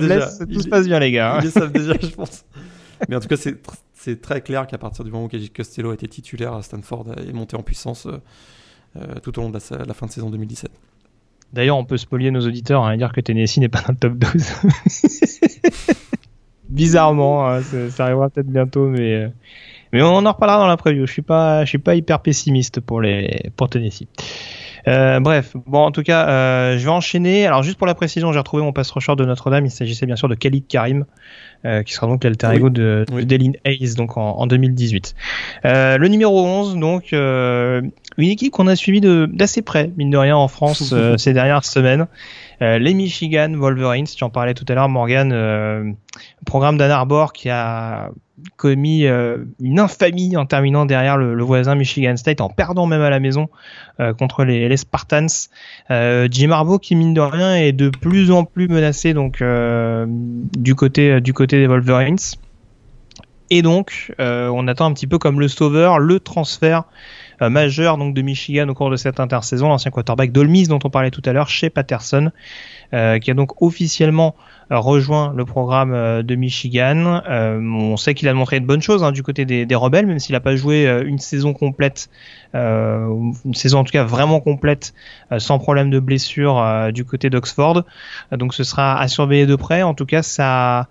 déjà. 0.00 0.28
tout 0.28 0.60
se 0.60 0.68
passe 0.68 0.86
bien, 0.86 1.00
les 1.00 1.10
gars. 1.10 1.38
Ils 1.40 1.46
le 1.46 1.50
savent 1.50 1.72
déjà, 1.72 1.94
je 2.00 2.08
pense. 2.08 2.44
Mais 3.08 3.16
en 3.16 3.20
tout 3.20 3.28
cas, 3.28 3.36
c'est 3.94 4.20
très 4.20 4.40
clair 4.40 4.66
qu'à 4.66 4.78
partir 4.78 5.04
du 5.04 5.10
moment 5.10 5.24
où 5.24 5.28
KJ 5.28 5.50
Costello 5.54 5.92
était 5.92 6.06
titulaire 6.06 6.54
à 6.54 6.62
Stanford 6.62 7.06
et 7.26 7.32
monté 7.32 7.56
en 7.56 7.62
puissance 7.62 8.06
euh, 8.06 8.18
euh, 8.96 9.14
tout 9.22 9.38
au 9.38 9.42
long 9.42 9.50
de 9.50 9.58
la, 9.86 9.94
fin 9.94 10.06
de 10.06 10.10
saison 10.10 10.30
2017. 10.30 10.70
D'ailleurs, 11.52 11.76
on 11.76 11.84
peut 11.84 11.96
spolier 11.96 12.30
nos 12.30 12.46
auditeurs 12.46 12.84
hein, 12.84 12.92
et 12.92 12.96
dire 12.96 13.12
que 13.12 13.20
Tennessee 13.20 13.58
n'est 13.58 13.68
pas 13.68 13.82
dans 13.82 13.92
le 13.92 13.98
top 13.98 14.14
12. 14.14 14.52
Bizarrement, 16.68 17.48
hein, 17.48 17.62
ça, 17.62 18.04
arrivera 18.04 18.28
peut-être 18.28 18.48
bientôt, 18.48 18.88
mais, 18.88 19.14
euh, 19.14 19.28
mais 19.92 20.02
on 20.02 20.26
en 20.26 20.32
reparlera 20.32 20.58
dans 20.58 20.66
la 20.66 20.76
preview. 20.76 21.06
Je 21.06 21.12
suis 21.12 21.22
pas, 21.22 21.64
je 21.64 21.68
suis 21.68 21.78
pas 21.78 21.94
hyper 21.94 22.20
pessimiste 22.20 22.80
pour 22.80 23.00
les 23.00 23.50
pour 23.56 23.68
Tennessee. 23.68 24.08
Euh, 24.88 25.18
bref, 25.18 25.56
bon, 25.66 25.80
en 25.80 25.90
tout 25.90 26.02
cas, 26.02 26.28
euh, 26.28 26.78
je 26.78 26.84
vais 26.84 26.90
enchaîner. 26.90 27.46
Alors, 27.46 27.62
juste 27.62 27.76
pour 27.76 27.86
la 27.86 27.94
précision, 27.94 28.32
j'ai 28.32 28.38
retrouvé 28.38 28.62
mon 28.62 28.72
pass 28.72 28.90
rusher 28.90 29.16
de 29.16 29.24
Notre-Dame. 29.24 29.66
Il 29.66 29.70
s'agissait 29.70 30.06
bien 30.06 30.16
sûr 30.16 30.28
de 30.28 30.34
Khalid 30.34 30.66
Karim, 30.68 31.06
euh, 31.66 31.82
qui 31.82 31.92
sera 31.92 32.06
donc 32.06 32.22
l'alter 32.22 32.54
ego 32.54 32.70
de, 32.70 33.04
Delin 33.10 33.52
Hayes, 33.64 33.94
donc 33.96 34.16
en, 34.16 34.38
en 34.38 34.46
2018. 34.46 35.14
Euh, 35.64 35.98
le 35.98 36.08
numéro 36.08 36.46
11, 36.46 36.76
donc, 36.76 37.12
euh, 37.12 37.82
une 38.18 38.30
équipe 38.30 38.52
qu'on 38.52 38.68
a 38.68 38.76
suivie 38.76 39.00
d'assez 39.00 39.62
près, 39.62 39.90
mine 39.96 40.10
de 40.10 40.16
rien, 40.16 40.36
en 40.36 40.48
France 40.48 40.94
ces 41.16 41.32
dernières 41.32 41.64
semaines. 41.64 42.06
Les 42.60 42.94
Michigan 42.94 43.52
Wolverines, 43.54 44.06
tu 44.06 44.24
en 44.24 44.30
parlais 44.30 44.54
tout 44.54 44.64
à 44.68 44.74
l'heure, 44.74 44.88
Morgan, 44.88 45.96
programme 46.44 46.78
d'Ann 46.78 46.90
Arbor 46.90 47.32
qui 47.32 47.50
a 47.50 48.10
commis 48.56 49.06
euh, 49.06 49.38
une 49.60 49.80
infamie 49.80 50.36
en 50.36 50.46
terminant 50.46 50.86
derrière 50.86 51.16
le, 51.16 51.42
voisin 51.42 51.74
Michigan 51.74 52.16
State, 52.16 52.40
en 52.40 52.48
perdant 52.48 52.86
même 52.86 53.00
à 53.00 53.10
la 53.10 53.20
maison 53.20 53.48
euh, 54.00 54.12
contre 54.12 54.44
les, 54.44 54.68
les 54.68 54.76
Spartans. 54.76 55.26
Euh, 55.90 56.28
Jim 56.30 56.50
Harbaugh 56.50 56.78
qui 56.78 56.96
mine 56.96 57.14
de 57.14 57.20
rien 57.20 57.56
est 57.56 57.72
de 57.72 57.88
plus 57.88 58.30
en 58.30 58.44
plus 58.44 58.68
menacé 58.68 59.14
donc 59.14 59.42
du 60.56 60.74
côté 60.74 61.20
du 61.20 61.32
côté 61.32 61.58
des 61.58 61.66
Wolverines. 61.66 62.16
Et 63.48 63.62
donc 63.62 64.12
on 64.18 64.68
attend 64.68 64.86
un 64.86 64.92
petit 64.92 65.06
peu 65.06 65.18
comme 65.18 65.40
le 65.40 65.48
sauveur 65.48 65.98
le 65.98 66.20
transfert 66.20 66.84
majeur 67.40 67.98
donc 67.98 68.14
de 68.14 68.22
Michigan 68.22 68.68
au 68.68 68.74
cours 68.74 68.90
de 68.90 68.96
cette 68.96 69.20
intersaison, 69.20 69.68
l'ancien 69.68 69.90
quarterback 69.90 70.32
d'Olmis 70.32 70.66
dont 70.68 70.78
on 70.84 70.90
parlait 70.90 71.10
tout 71.10 71.22
à 71.24 71.32
l'heure 71.32 71.48
chez 71.48 71.70
Patterson, 71.70 72.30
qui 72.92 73.30
a 73.30 73.34
donc 73.34 73.62
officiellement 73.62 74.34
rejoint 74.70 75.32
le 75.34 75.44
programme 75.44 75.92
euh, 75.92 76.22
de 76.22 76.34
Michigan. 76.34 77.22
Euh, 77.28 77.60
on 77.60 77.96
sait 77.96 78.14
qu'il 78.14 78.28
a 78.28 78.34
montré 78.34 78.60
de 78.60 78.66
bonnes 78.66 78.82
choses 78.82 79.04
hein, 79.04 79.12
du 79.12 79.22
côté 79.22 79.44
des, 79.44 79.74
rebelles, 79.74 80.06
même 80.06 80.18
s'il 80.18 80.32
n'a 80.32 80.40
pas 80.40 80.56
joué 80.56 80.86
euh, 80.86 81.04
une 81.06 81.18
saison 81.18 81.52
complète, 81.52 82.08
une 82.54 83.54
saison 83.54 83.80
en 83.80 83.84
tout 83.84 83.92
cas 83.92 84.04
vraiment 84.04 84.40
complète, 84.40 84.94
sans 85.36 85.58
problème 85.58 85.90
de 85.90 86.00
blessure 86.00 86.90
du 86.90 87.04
côté 87.04 87.28
d'Oxford. 87.28 87.84
donc 88.32 88.54
ce 88.54 88.64
sera 88.64 88.98
à 88.98 89.08
surveiller 89.08 89.44
de 89.44 89.56
près. 89.56 89.82
En 89.82 89.92
tout 89.92 90.06
cas, 90.06 90.22
ça, 90.22 90.88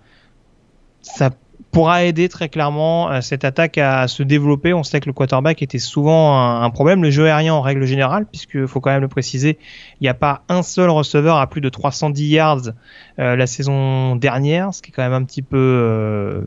ça 1.02 1.30
pourra 1.76 2.04
aider 2.04 2.30
très 2.30 2.48
clairement 2.48 3.10
euh, 3.10 3.20
cette 3.20 3.44
attaque 3.44 3.76
à 3.76 4.08
se 4.08 4.22
développer. 4.22 4.72
On 4.72 4.82
sait 4.82 4.98
que 4.98 5.04
le 5.04 5.12
quarterback 5.12 5.60
était 5.60 5.78
souvent 5.78 6.62
un, 6.62 6.70
problème, 6.70 7.02
le 7.02 7.10
jeu 7.10 7.26
aérien 7.26 7.52
en 7.52 7.60
règle 7.60 7.84
générale, 7.84 8.24
puisque 8.24 8.64
faut 8.64 8.80
quand 8.80 8.88
même 8.88 9.02
le 9.02 9.08
préciser, 9.08 9.58
il 10.00 10.04
n'y 10.04 10.08
a 10.08 10.14
pas 10.14 10.42
un 10.48 10.62
seul 10.62 10.88
receveur 10.88 11.36
à 11.36 11.46
plus 11.48 11.60
de 11.60 11.68
310 11.68 12.28
yards 12.28 12.70
euh, 13.18 13.36
la 13.36 13.46
saison 13.46 14.16
dernière, 14.16 14.72
ce 14.72 14.80
qui 14.80 14.88
est 14.90 14.94
quand 14.94 15.02
même 15.02 15.12
un 15.12 15.24
petit 15.24 15.42
peu 15.42 15.58
euh, 15.58 16.40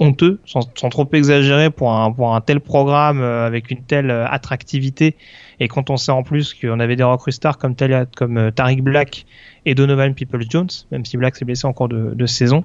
honteux, 0.00 0.40
sans, 0.46 0.64
trop 0.90 1.08
exagérer 1.12 1.70
pour 1.70 1.92
un, 1.92 2.40
tel 2.40 2.58
programme 2.58 3.22
avec 3.22 3.70
une 3.70 3.84
telle 3.84 4.10
attractivité. 4.10 5.14
Et 5.60 5.68
quand 5.68 5.90
on 5.90 5.96
sait 5.96 6.10
en 6.10 6.24
plus 6.24 6.54
qu'on 6.54 6.80
avait 6.80 6.96
des 6.96 7.04
recrues 7.04 7.30
stars 7.30 7.56
comme, 7.56 7.76
comme 8.16 8.50
Tariq 8.50 8.82
Black 8.82 9.26
et 9.64 9.76
Donovan 9.76 10.12
People-Jones, 10.12 10.70
même 10.90 11.04
si 11.04 11.16
Black 11.16 11.36
s'est 11.36 11.44
blessé 11.44 11.68
en 11.68 11.72
cours 11.72 11.88
de, 11.88 12.14
de 12.14 12.26
saison. 12.26 12.64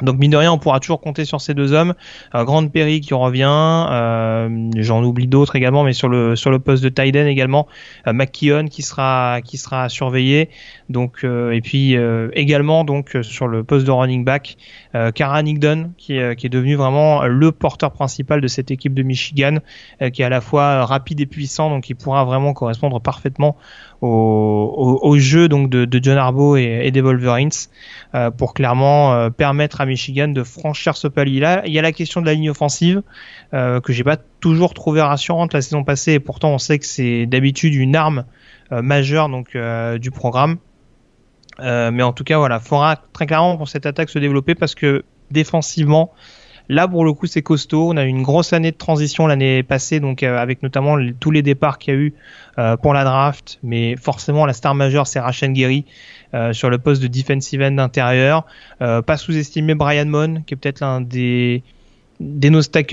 Donc 0.00 0.18
mine 0.18 0.30
de 0.30 0.38
rien, 0.38 0.50
on 0.50 0.58
pourra 0.58 0.80
toujours 0.80 1.00
compter 1.00 1.26
sur 1.26 1.42
ces 1.42 1.52
deux 1.52 1.72
hommes. 1.72 1.92
Euh, 2.34 2.44
Grande 2.44 2.72
Perry 2.72 3.02
qui 3.02 3.12
revient, 3.12 3.44
euh, 3.46 4.70
j'en 4.76 5.04
oublie 5.04 5.26
d'autres 5.26 5.54
également, 5.54 5.84
mais 5.84 5.92
sur 5.92 6.08
le 6.08 6.34
sur 6.34 6.50
le 6.50 6.58
poste 6.58 6.82
de 6.82 6.88
Tyden 6.88 7.26
également, 7.26 7.68
euh, 8.06 8.14
McKeon 8.14 8.68
qui 8.68 8.82
sera 8.82 9.40
qui 9.44 9.58
sera 9.58 9.90
surveillé. 9.90 10.48
Donc 10.92 11.24
euh, 11.24 11.50
et 11.52 11.60
puis 11.60 11.96
euh, 11.96 12.28
également 12.34 12.84
donc 12.84 13.16
sur 13.22 13.48
le 13.48 13.64
poste 13.64 13.86
de 13.86 13.90
running 13.90 14.24
back, 14.24 14.56
Kara 15.14 15.42
Nigdon 15.42 15.92
qui 15.96 16.18
qui 16.36 16.46
est 16.46 16.50
devenu 16.50 16.74
vraiment 16.76 17.24
le 17.24 17.50
porteur 17.50 17.92
principal 17.92 18.40
de 18.40 18.48
cette 18.48 18.70
équipe 18.70 18.94
de 18.94 19.02
Michigan, 19.02 19.58
qui 20.12 20.22
est 20.22 20.24
à 20.24 20.28
la 20.28 20.40
fois 20.40 20.84
rapide 20.84 21.20
et 21.20 21.26
puissant, 21.26 21.70
donc 21.70 21.88
il 21.88 21.96
pourra 21.96 22.24
vraiment 22.24 22.52
correspondre 22.52 23.00
parfaitement 23.00 23.56
au, 24.02 24.98
au, 25.00 25.16
jeu 25.18 25.48
donc 25.48 25.70
de, 25.70 25.84
de 25.84 26.00
John 26.02 26.18
Harbaugh 26.18 26.56
et, 26.56 26.80
et 26.84 26.90
des 26.90 27.00
Wolverines 27.00 27.50
euh, 28.14 28.30
pour 28.30 28.52
clairement 28.52 29.14
euh, 29.14 29.30
permettre 29.30 29.80
à 29.80 29.86
Michigan 29.86 30.28
de 30.28 30.42
franchir 30.42 30.96
ce 30.96 31.06
palier-là. 31.06 31.62
Il 31.66 31.72
y 31.72 31.78
a 31.78 31.82
la 31.82 31.92
question 31.92 32.20
de 32.20 32.26
la 32.26 32.34
ligne 32.34 32.50
offensive 32.50 33.02
euh, 33.54 33.80
que 33.80 33.92
j'ai 33.92 34.02
pas 34.02 34.16
toujours 34.40 34.74
trouvé 34.74 35.00
rassurante 35.00 35.54
la 35.54 35.62
saison 35.62 35.84
passée 35.84 36.14
et 36.14 36.20
pourtant 36.20 36.50
on 36.50 36.58
sait 36.58 36.80
que 36.80 36.86
c'est 36.86 37.26
d'habitude 37.26 37.74
une 37.74 37.94
arme 37.94 38.24
euh, 38.72 38.82
majeure 38.82 39.28
donc 39.28 39.56
du 40.00 40.10
programme. 40.10 40.58
Mais 41.62 42.02
en 42.02 42.12
tout 42.12 42.24
cas 42.24 42.38
voilà, 42.38 42.60
faudra 42.60 42.96
très 43.12 43.26
clairement 43.26 43.56
pour 43.56 43.68
cette 43.68 43.86
attaque 43.86 44.10
se 44.10 44.18
développer 44.18 44.54
parce 44.54 44.74
que 44.74 45.04
défensivement 45.30 46.12
Là, 46.68 46.88
pour 46.88 47.04
le 47.04 47.12
coup, 47.12 47.26
c'est 47.26 47.42
costaud. 47.42 47.90
On 47.92 47.96
a 47.96 48.04
eu 48.04 48.08
une 48.08 48.22
grosse 48.22 48.52
année 48.52 48.70
de 48.70 48.76
transition 48.76 49.26
l'année 49.26 49.62
passée, 49.62 50.00
donc 50.00 50.22
euh, 50.22 50.38
avec 50.38 50.62
notamment 50.62 50.96
tous 51.18 51.30
les 51.30 51.42
départs 51.42 51.78
qu'il 51.78 51.94
y 51.94 51.96
a 51.96 52.00
eu 52.00 52.14
euh, 52.58 52.76
pour 52.76 52.94
la 52.94 53.04
draft. 53.04 53.58
Mais 53.62 53.96
forcément, 53.96 54.46
la 54.46 54.52
star 54.52 54.74
majeure, 54.74 55.06
c'est 55.06 55.20
Rachel 55.20 55.52
Gary 55.52 55.84
euh, 56.34 56.52
sur 56.52 56.70
le 56.70 56.78
poste 56.78 57.02
de 57.02 57.08
defensive 57.08 57.62
end 57.62 57.78
intérieur. 57.78 58.46
pas 58.78 59.16
sous-estimer 59.16 59.74
Brian 59.74 60.06
Mon, 60.06 60.42
qui 60.42 60.54
est 60.54 60.56
peut-être 60.56 60.80
l'un 60.80 61.00
des 61.00 61.62
des 62.22 62.50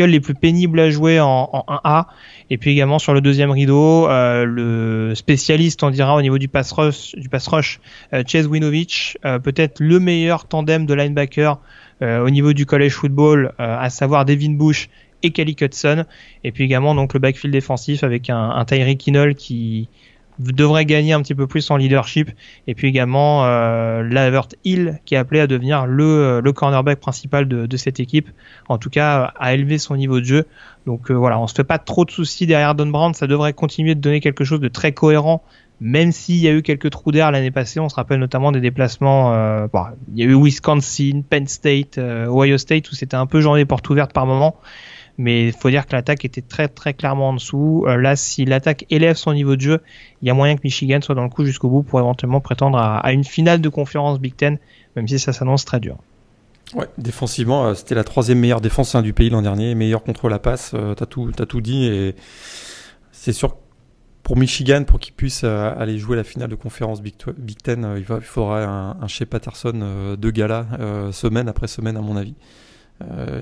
les 0.07 0.19
plus 0.19 0.33
pénibles 0.33 0.79
à 0.79 0.89
jouer 0.89 1.19
en, 1.19 1.49
en 1.51 1.63
1A 1.67 2.05
et 2.49 2.57
puis 2.57 2.71
également 2.71 2.99
sur 2.99 3.13
le 3.13 3.21
deuxième 3.21 3.51
rideau 3.51 4.07
le 4.09 5.13
spécialiste 5.15 5.83
on 5.83 5.91
dira 5.91 6.15
au 6.15 6.21
niveau 6.21 6.37
du 6.37 6.47
pass 6.47 6.71
rush 6.71 7.15
du 7.15 7.29
pass 7.29 7.47
rush 7.47 7.79
Chase 8.25 8.47
Winovich 8.47 9.17
peut-être 9.43 9.79
le 9.79 9.99
meilleur 9.99 10.47
tandem 10.47 10.85
de 10.85 10.93
linebacker 10.93 11.59
euh, 12.01 12.25
au 12.25 12.29
niveau 12.29 12.53
du 12.53 12.65
college 12.65 12.93
football, 12.93 13.51
euh, 13.59 13.77
à 13.77 13.89
savoir 13.89 14.23
Devin 14.23 14.53
Bush 14.53 14.89
et 15.21 15.31
Kelly 15.31 15.55
Hudson, 15.59 16.05
et 16.45 16.51
puis 16.53 16.63
également 16.63 16.95
donc 16.95 17.13
le 17.13 17.19
backfield 17.19 17.51
défensif 17.51 18.05
avec 18.05 18.29
un, 18.29 18.51
un 18.51 18.63
Tyreek 18.63 18.99
qui 19.35 19.89
devrait 20.39 20.85
gagner 20.85 21.13
un 21.13 21.21
petit 21.21 21.35
peu 21.35 21.47
plus 21.47 21.69
en 21.69 21.77
leadership 21.77 22.31
et 22.65 22.73
puis 22.73 22.87
également 22.87 23.45
euh, 23.45 24.03
Lavert 24.03 24.47
Hill 24.63 24.99
qui 25.05 25.15
est 25.15 25.17
appelé 25.17 25.41
à 25.41 25.47
devenir 25.47 25.85
le, 25.85 26.39
le 26.41 26.53
cornerback 26.53 26.99
principal 26.99 27.47
de, 27.47 27.65
de, 27.65 27.77
cette 27.77 27.99
équipe 27.99 28.29
en 28.69 28.77
tout 28.77 28.89
cas 28.89 29.33
à 29.37 29.53
élever 29.53 29.77
son 29.77 29.97
niveau 29.97 30.19
de 30.19 30.25
jeu 30.25 30.45
donc 30.85 31.11
euh, 31.11 31.13
voilà 31.13 31.39
on 31.39 31.47
se 31.47 31.53
fait 31.53 31.65
pas 31.65 31.77
trop 31.77 32.05
de 32.05 32.11
soucis 32.11 32.47
derrière 32.47 32.73
Don 32.73 32.87
Brown 32.87 33.13
ça 33.13 33.27
devrait 33.27 33.53
continuer 33.53 33.95
de 33.95 33.99
donner 33.99 34.21
quelque 34.21 34.45
chose 34.45 34.61
de 34.61 34.69
très 34.69 34.93
cohérent 34.93 35.43
même 35.81 36.11
s'il 36.11 36.37
y 36.37 36.47
a 36.47 36.51
eu 36.51 36.61
quelques 36.61 36.89
trous 36.89 37.11
d'air 37.11 37.31
l'année 37.31 37.51
passée, 37.51 37.79
on 37.79 37.87
se 37.87 37.95
rappelle 37.95 38.19
notamment 38.19 38.51
des 38.51 38.59
déplacements. 38.59 39.33
Euh, 39.33 39.67
bon, 39.71 39.85
il 40.13 40.19
y 40.19 40.27
a 40.27 40.29
eu 40.29 40.35
Wisconsin, 40.35 41.21
Penn 41.27 41.47
State, 41.47 41.97
euh, 41.97 42.27
Ohio 42.27 42.57
State 42.57 42.91
où 42.91 42.95
c'était 42.95 43.15
un 43.15 43.25
peu 43.25 43.39
genre 43.39 43.55
des 43.55 43.65
portes 43.65 43.89
ouvertes 43.89 44.11
par 44.11 44.25
moment. 44.25 44.57
Mais 45.19 45.47
il 45.47 45.53
faut 45.53 45.69
dire 45.69 45.85
que 45.85 45.93
l'attaque 45.95 46.25
était 46.25 46.41
très 46.41 46.67
très 46.67 46.93
clairement 46.93 47.29
en 47.29 47.33
dessous. 47.33 47.85
Euh, 47.87 47.97
là, 47.97 48.15
si 48.15 48.45
l'attaque 48.45 48.85
élève 48.89 49.15
son 49.15 49.33
niveau 49.33 49.55
de 49.55 49.61
jeu, 49.61 49.81
il 50.21 50.27
y 50.27 50.31
a 50.31 50.33
moyen 50.33 50.55
que 50.55 50.61
Michigan 50.63 50.99
soit 51.01 51.13
dans 51.13 51.23
le 51.23 51.29
coup 51.29 51.45
jusqu'au 51.45 51.69
bout 51.69 51.83
pour 51.83 51.99
éventuellement 51.99 52.39
prétendre 52.39 52.77
à, 52.77 53.11
une 53.11 53.23
finale 53.23 53.61
de 53.61 53.69
conférence 53.69 54.19
Big 54.19 54.35
Ten, 54.35 54.57
même 54.95 55.07
si 55.07 55.19
ça 55.19 55.33
s'annonce 55.33 55.65
très 55.65 55.79
dur. 55.79 55.97
Ouais, 56.73 56.87
défensivement, 56.97 57.73
c'était 57.75 57.95
la 57.95 58.03
troisième 58.03 58.39
meilleure 58.39 58.61
défense 58.61 58.95
hein, 58.95 59.01
du 59.01 59.13
pays 59.13 59.29
l'an 59.29 59.41
dernier, 59.41 59.75
meilleur 59.75 60.03
contre 60.03 60.29
la 60.29 60.39
passe. 60.39 60.73
t'as 60.95 61.05
tout, 61.05 61.31
tout 61.31 61.61
dit 61.61 61.85
et 61.85 62.15
c'est 63.11 63.33
sûr 63.33 63.57
pour 64.29 64.37
Michigan, 64.37 64.83
pour 64.83 64.99
qu'il 64.99 65.15
puisse 65.15 65.41
euh, 65.43 65.73
aller 65.75 65.97
jouer 65.97 66.15
la 66.15 66.23
finale 66.23 66.49
de 66.49 66.55
conférence 66.55 67.01
Big, 67.01 67.15
Ten, 67.63 67.83
euh, 67.83 67.97
il, 67.97 68.03
va, 68.03 68.21
faudra 68.21 68.63
un, 69.01 69.07
chez 69.07 69.25
Patterson 69.25 69.73
euh, 69.81 70.15
de 70.15 70.29
gala, 70.29 70.67
semaine 71.11 71.49
après 71.49 71.65
semaine, 71.65 71.97
à 71.97 72.01
mon 72.01 72.15
avis. 72.15 72.35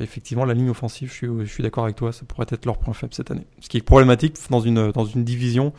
Effectivement, 0.01 0.45
la 0.45 0.53
ligne 0.53 0.70
offensive, 0.70 1.10
je 1.10 1.14
suis, 1.14 1.28
je 1.41 1.51
suis 1.51 1.64
d'accord 1.64 1.86
avec 1.86 1.95
toi, 1.95 2.12
ça 2.12 2.26
pourrait 2.26 2.45
être 2.49 2.66
leur 2.66 2.78
point 2.78 2.93
faible 2.93 3.14
cette 3.14 3.32
année. 3.32 3.47
Ce 3.60 3.70
qui 3.70 3.78
est 3.78 3.82
problématique 3.82 4.36
dans 4.49 4.60
une, 4.60 4.91
dans 4.91 5.05
une 5.05 5.24
division 5.24 5.74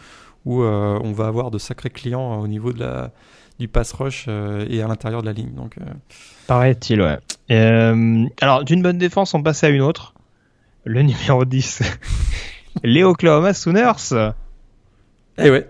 où 0.45 0.63
on 0.63 1.13
va 1.13 1.27
avoir 1.27 1.51
de 1.51 1.59
sacrés 1.59 1.91
clients 1.91 2.41
au 2.41 2.49
niveau 2.49 2.73
de 2.73 2.81
la, 2.81 3.13
du 3.59 3.69
pass 3.69 3.93
rush 3.93 4.29
et 4.29 4.83
à 4.83 4.89
l'intérieur 4.89 5.21
de 5.21 5.27
la 5.27 5.33
ligne. 5.33 5.53
Donc, 5.55 5.77
Paraît-il, 6.47 7.03
ouais. 7.03 7.19
alors, 8.41 8.65
d'une 8.65 8.83
bonne 8.83 8.99
défense, 8.99 9.35
on 9.35 9.43
passe 9.43 9.63
à 9.63 9.69
une 9.69 9.83
autre. 9.83 10.15
Le 10.85 11.03
numéro 11.03 11.45
10. 11.45 11.83
les 12.83 13.05
Oklahoma 13.05 13.55
Sooners. 13.55 14.33
Eh 15.39 15.51
ouais. 15.51 15.69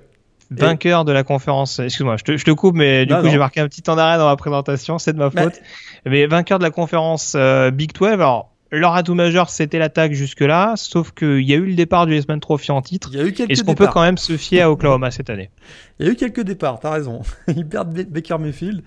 Vainqueur 0.51 1.05
de 1.05 1.13
la 1.13 1.25
conférence. 1.25 1.79
Excuse-moi, 1.79 2.17
je 2.17 2.25
te, 2.25 2.51
coupe, 2.53 2.75
mais 2.75 3.05
du 3.05 3.15
coup, 3.15 3.29
j'ai 3.29 3.37
marqué 3.37 3.61
un 3.61 3.69
petit 3.69 3.83
temps 3.83 3.97
d'arrêt 3.97 4.17
dans 4.17 4.27
ma 4.27 4.37
présentation, 4.37 4.99
c'est 4.99 5.13
de 5.13 5.19
ma 5.19 5.31
faute. 5.31 5.61
Mais, 5.98 5.98
vainqueur 6.27 6.59
de 6.59 6.65
la 6.65 6.71
conférence 6.71 7.35
euh, 7.37 7.71
Big 7.71 7.93
12. 7.93 8.09
Alors, 8.09 8.51
leur 8.71 8.95
atout 8.95 9.15
majeur, 9.15 9.49
c'était 9.49 9.79
l'attaque 9.79 10.13
jusque-là, 10.13 10.75
sauf 10.77 11.13
qu'il 11.13 11.41
y 11.41 11.55
a 11.55 11.57
eu 11.57 11.65
le 11.65 11.75
départ 11.75 12.07
du 12.07 12.15
Heisman 12.15 12.41
Trophy 12.41 12.71
en 12.71 12.83
titre. 12.83 13.11
Il 13.13 13.19
y 13.19 13.23
a 13.23 13.25
eu 13.25 13.33
quelques 13.33 13.51
Est-ce 13.51 13.65
qu'on 13.65 13.75
peut 13.75 13.87
quand 13.87 14.03
même 14.03 14.19
se 14.19 14.37
fier 14.37 14.63
à 14.63 14.71
Oklahoma 14.71 15.11
cette 15.11 15.31
année? 15.31 15.51
Il 15.99 16.07
y 16.07 16.09
a 16.09 16.13
eu 16.13 16.17
quelques 16.17 16.43
départs, 16.43 16.79
t'as 16.81 16.91
raison. 16.91 17.23
Ils 17.49 17.67
perdent 17.67 17.93
Baker 17.93 18.39
Mayfield, 18.39 18.83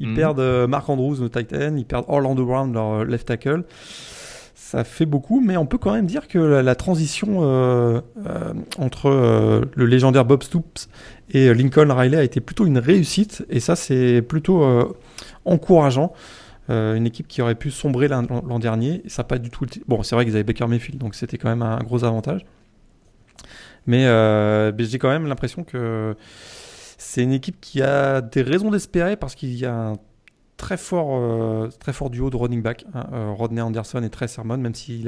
ils 0.00 0.08
mhm. 0.08 0.16
perdent 0.16 0.40
euh, 0.40 0.66
Mark 0.66 0.88
Andrews, 0.88 1.16
le 1.20 1.28
tight 1.28 1.52
end, 1.52 1.76
ils 1.76 1.84
perdent 1.84 2.06
Orlando 2.08 2.44
Brown, 2.44 2.72
leur 2.72 3.00
euh, 3.00 3.04
left 3.04 3.28
tackle 3.28 3.64
ça 4.70 4.84
fait 4.84 5.06
beaucoup, 5.06 5.40
mais 5.40 5.56
on 5.56 5.66
peut 5.66 5.78
quand 5.78 5.92
même 5.92 6.06
dire 6.06 6.28
que 6.28 6.38
la, 6.38 6.74
transition 6.76 7.40
euh, 7.40 8.00
euh, 8.24 8.52
entre 8.78 9.10
le 9.74 9.86
légendaire 9.86 10.24
Bob 10.24 10.44
Stoops 10.44 10.88
et 11.32 11.52
Lincoln 11.52 11.92
Riley 11.92 12.16
a 12.16 12.22
été 12.22 12.40
plutôt 12.40 12.66
une 12.66 12.78
réussite, 12.78 13.44
et 13.50 13.58
ça 13.58 13.74
c'est 13.74 14.22
plutôt 14.22 14.64
encourageant. 15.44 16.12
Une 16.70 17.06
équipe 17.06 17.28
qui 17.28 17.42
aurait 17.42 17.54
pu 17.54 17.70
sombrer 17.70 18.08
l'an 18.08 18.58
dernier, 18.58 19.02
ça 19.06 19.24
pas 19.24 19.38
du 19.38 19.50
tout. 19.50 19.66
Bon, 19.88 20.02
c'est 20.02 20.14
vrai 20.14 20.24
qu'ils 20.24 20.34
avaient 20.34 20.44
Baker 20.44 20.66
Mayfield, 20.66 20.98
donc 20.98 21.14
c'était 21.14 21.36
quand 21.36 21.48
même 21.48 21.62
un 21.62 21.78
gros 21.78 22.04
avantage. 22.04 22.44
Mais, 23.86 24.04
mais 24.72 24.84
j'ai 24.84 24.98
quand 24.98 25.10
même 25.10 25.26
l'impression 25.26 25.64
que 25.64 26.14
c'est 26.98 27.22
une 27.22 27.32
équipe 27.32 27.60
qui 27.60 27.82
a 27.82 28.20
des 28.20 28.42
raisons 28.42 28.70
d'espérer 28.70 29.16
parce 29.16 29.34
qu'il 29.34 29.54
y 29.54 29.64
a 29.64 29.74
un 29.74 29.96
très 30.60 30.76
fort, 30.76 31.08
euh, 31.12 31.70
très 31.80 31.94
fort 31.94 32.10
duo 32.10 32.28
de 32.28 32.36
running 32.36 32.60
back, 32.60 32.84
hein, 32.92 33.06
euh, 33.12 33.32
Rodney 33.32 33.62
Anderson 33.62 34.02
et 34.02 34.10
Trey 34.10 34.28
Sermon, 34.28 34.58
même 34.58 34.74
si 34.74 35.02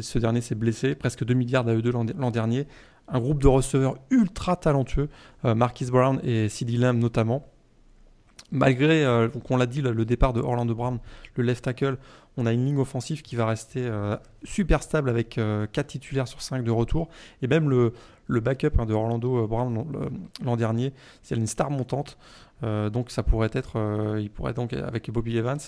ce 0.00 0.18
dernier 0.20 0.40
s'est 0.40 0.54
blessé, 0.54 0.94
presque 0.94 1.24
2 1.24 1.34
milliards 1.34 1.64
d'AE2 1.64 1.90
l'an 2.16 2.30
dernier. 2.30 2.68
Un 3.08 3.18
groupe 3.18 3.42
de 3.42 3.48
receveurs 3.48 3.96
ultra 4.10 4.54
talentueux, 4.54 5.08
euh, 5.44 5.56
Marquis 5.56 5.86
Brown 5.86 6.20
et 6.22 6.48
CD 6.48 6.76
Lamb 6.76 6.98
notamment. 7.00 7.44
Malgré, 8.52 9.04
donc 9.32 9.50
on 9.50 9.56
l'a 9.56 9.66
dit, 9.66 9.80
le, 9.80 10.04
départ 10.04 10.32
de 10.32 10.40
Orlando 10.40 10.74
Brown, 10.74 10.98
le 11.36 11.42
left 11.42 11.64
tackle, 11.64 11.96
on 12.36 12.46
a 12.46 12.52
une 12.52 12.66
ligne 12.66 12.78
offensive 12.78 13.22
qui 13.22 13.34
va 13.34 13.46
rester 13.46 13.90
super 14.44 14.82
stable 14.82 15.08
avec 15.08 15.40
4 15.72 15.86
titulaires 15.86 16.28
sur 16.28 16.42
5 16.42 16.62
de 16.62 16.70
retour. 16.70 17.08
Et 17.40 17.46
même 17.46 17.70
le, 17.70 18.40
backup 18.40 18.78
hein, 18.78 18.84
de 18.84 18.92
Orlando 18.92 19.46
Brown 19.46 19.86
l'an 20.44 20.56
dernier, 20.56 20.92
c'est 21.22 21.34
une 21.34 21.46
star 21.46 21.70
montante. 21.70 22.18
Euh, 22.64 22.90
donc 22.90 23.10
ça 23.10 23.22
pourrait 23.22 23.50
être, 23.52 23.76
euh, 23.76 24.20
il 24.20 24.30
pourrait 24.30 24.54
donc 24.54 24.72
avec 24.72 25.10
Bobby 25.10 25.36
Evans, 25.36 25.58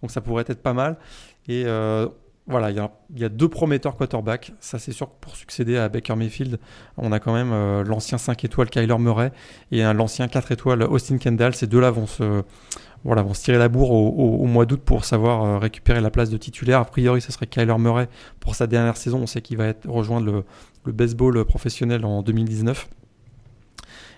donc 0.00 0.10
ça 0.10 0.20
pourrait 0.20 0.44
être 0.46 0.62
pas 0.62 0.72
mal. 0.72 0.96
Et 1.48 1.64
euh, 1.66 2.08
voilà, 2.46 2.70
il 2.70 2.76
y, 3.20 3.24
a, 3.24 3.28
deux 3.30 3.48
prometteurs 3.48 3.96
quarterbacks. 3.96 4.52
Ça, 4.60 4.78
c'est 4.78 4.92
sûr 4.92 5.06
que 5.06 5.14
pour 5.20 5.34
succéder 5.34 5.78
à 5.78 5.88
Baker 5.88 6.14
Mayfield, 6.14 6.58
on 6.98 7.10
a 7.10 7.18
quand 7.18 7.32
même 7.32 7.82
l'ancien 7.82 8.18
5 8.18 8.44
étoiles 8.44 8.68
Kyler 8.68 8.98
Murray 8.98 9.32
et 9.72 9.82
l'ancien 9.94 10.28
4 10.28 10.52
étoiles 10.52 10.82
Austin 10.82 11.16
Kendall. 11.16 11.54
Ces 11.54 11.66
deux-là 11.66 11.90
vont 11.90 12.06
se, 12.06 12.42
voilà, 13.02 13.22
vont 13.22 13.32
se 13.32 13.44
tirer 13.44 13.56
la 13.56 13.68
bourre 13.68 13.92
au, 13.92 14.44
mois 14.44 14.66
d'août 14.66 14.82
pour 14.84 15.06
savoir 15.06 15.58
récupérer 15.58 16.02
la 16.02 16.10
place 16.10 16.28
de 16.28 16.36
titulaire. 16.36 16.80
A 16.80 16.84
priori, 16.84 17.22
ce 17.22 17.32
serait 17.32 17.46
Kyler 17.46 17.78
Murray 17.78 18.10
pour 18.40 18.54
sa 18.54 18.66
dernière 18.66 18.98
saison. 18.98 19.20
On 19.22 19.26
sait 19.26 19.40
qu'il 19.40 19.56
va 19.56 19.68
être, 19.68 19.88
rejoindre 19.88 20.44
le 20.84 20.92
baseball 20.92 21.42
professionnel 21.46 22.04
en 22.04 22.22
2019. 22.22 22.88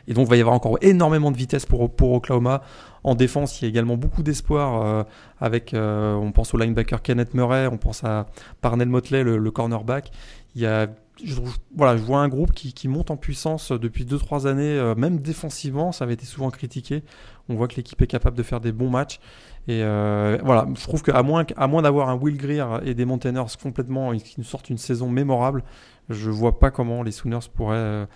Et 0.09 0.15
donc, 0.15 0.27
il 0.27 0.31
va 0.31 0.37
y 0.37 0.41
avoir 0.41 0.55
encore 0.55 0.79
énormément 0.83 1.31
de 1.31 1.37
vitesse 1.37 1.67
pour, 1.67 1.91
pour 1.95 2.13
Oklahoma. 2.13 2.63
En 3.05 3.15
défense, 3.15 3.61
il 3.61 3.65
y 3.65 3.67
a 3.67 3.69
également 3.69 3.97
beaucoup 3.97 4.23
d'espoir 4.23 4.83
euh, 4.83 5.05
avec, 5.41 5.75
euh, 5.75 6.15
on 6.15 6.33
pense 6.33 6.55
au 6.55 6.59
linebacker 6.59 7.03
Kenneth 7.03 7.35
Murray, 7.35 7.67
on 7.67 7.77
pense 7.77 8.05
à 8.05 8.27
Parnell 8.61 8.89
Motley, 8.89 9.23
le, 9.23 9.51
cornerback. 9.51 10.11
Il 10.55 10.63
y 10.63 10.67
a, 10.67 10.89
je, 11.23 11.37
voilà, 11.77 11.97
je 11.97 12.03
vois 12.03 12.21
un 12.21 12.29
groupe 12.29 12.53
qui, 12.53 12.73
qui 12.73 12.89
monte 12.89 13.11
en 13.11 13.17
puissance 13.17 13.73
depuis 13.73 14.05
2-3 14.05 14.47
années, 14.47 14.77
euh, 14.77 14.95
même 14.95 15.19
défensivement, 15.19 15.93
ça 15.93 16.05
avait 16.05 16.15
été 16.15 16.27
souvent 16.27 16.51
critiqué. 16.51 17.03
On 17.49 17.55
voit 17.55 17.69
que 17.69 17.77
l'équipe 17.77 18.01
est 18.03 18.07
capable 18.07 18.37
de 18.37 18.43
faire 18.43 18.61
des 18.61 18.73
bons 18.73 18.91
matchs. 18.91 19.21
Et 19.69 19.83
voilà, 19.83 20.69
je 20.77 20.83
trouve 20.85 21.03
qu'à 21.03 21.25
moins, 21.25 21.45
à 21.57 21.67
moins 21.67 21.83
d'avoir 21.83 22.09
un 22.09 22.15
Will 22.15 22.37
Greer 22.37 22.67
et 22.85 22.95
des 22.95 23.05
Mountaineers 23.05 23.47
complètement 23.61 24.13
qui 24.13 24.37
nous 24.39 24.45
sortent 24.45 24.71
une 24.71 24.79
saison 24.79 25.11
mémorable, 25.11 25.65
je 26.09 26.31
vois 26.31 26.61
pas 26.61 26.71
comment 26.71 27.03
les 27.03 27.11
Sooners 27.11 27.49
pourraient 27.53 28.07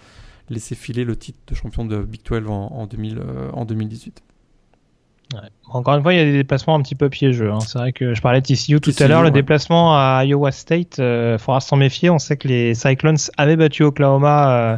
laisser 0.50 0.74
filer 0.74 1.04
le 1.04 1.16
titre 1.16 1.38
de 1.46 1.54
champion 1.54 1.84
de 1.84 2.02
Big 2.02 2.22
12 2.24 2.48
en, 2.48 2.86
2000, 2.86 3.22
en 3.52 3.64
2018. 3.64 4.22
Euh, 5.34 5.38
Encore 5.68 5.94
une 5.94 6.02
fois, 6.02 6.12
il 6.12 6.18
y 6.18 6.20
a 6.20 6.24
des 6.24 6.32
déplacements 6.32 6.74
un 6.74 6.82
petit 6.82 6.94
peu 6.94 7.08
piégeux. 7.08 7.50
Hein. 7.52 7.60
C'est 7.60 7.78
vrai 7.78 7.92
que 7.92 8.14
je 8.14 8.20
parlais 8.20 8.40
de 8.40 8.46
TCU 8.46 8.80
tout 8.80 8.92
à 8.98 9.06
l'heure. 9.06 9.22
Le 9.22 9.30
déplacement 9.30 9.94
à 9.94 10.24
Iowa 10.24 10.50
State, 10.50 10.98
il 10.98 11.04
euh, 11.04 11.38
faudra 11.38 11.60
s'en 11.60 11.76
méfier. 11.76 12.10
On 12.10 12.18
sait 12.18 12.36
que 12.36 12.48
les 12.48 12.74
Cyclones 12.74 13.18
avaient 13.36 13.56
battu 13.56 13.84
Oklahoma 13.84 14.50
euh, 14.50 14.76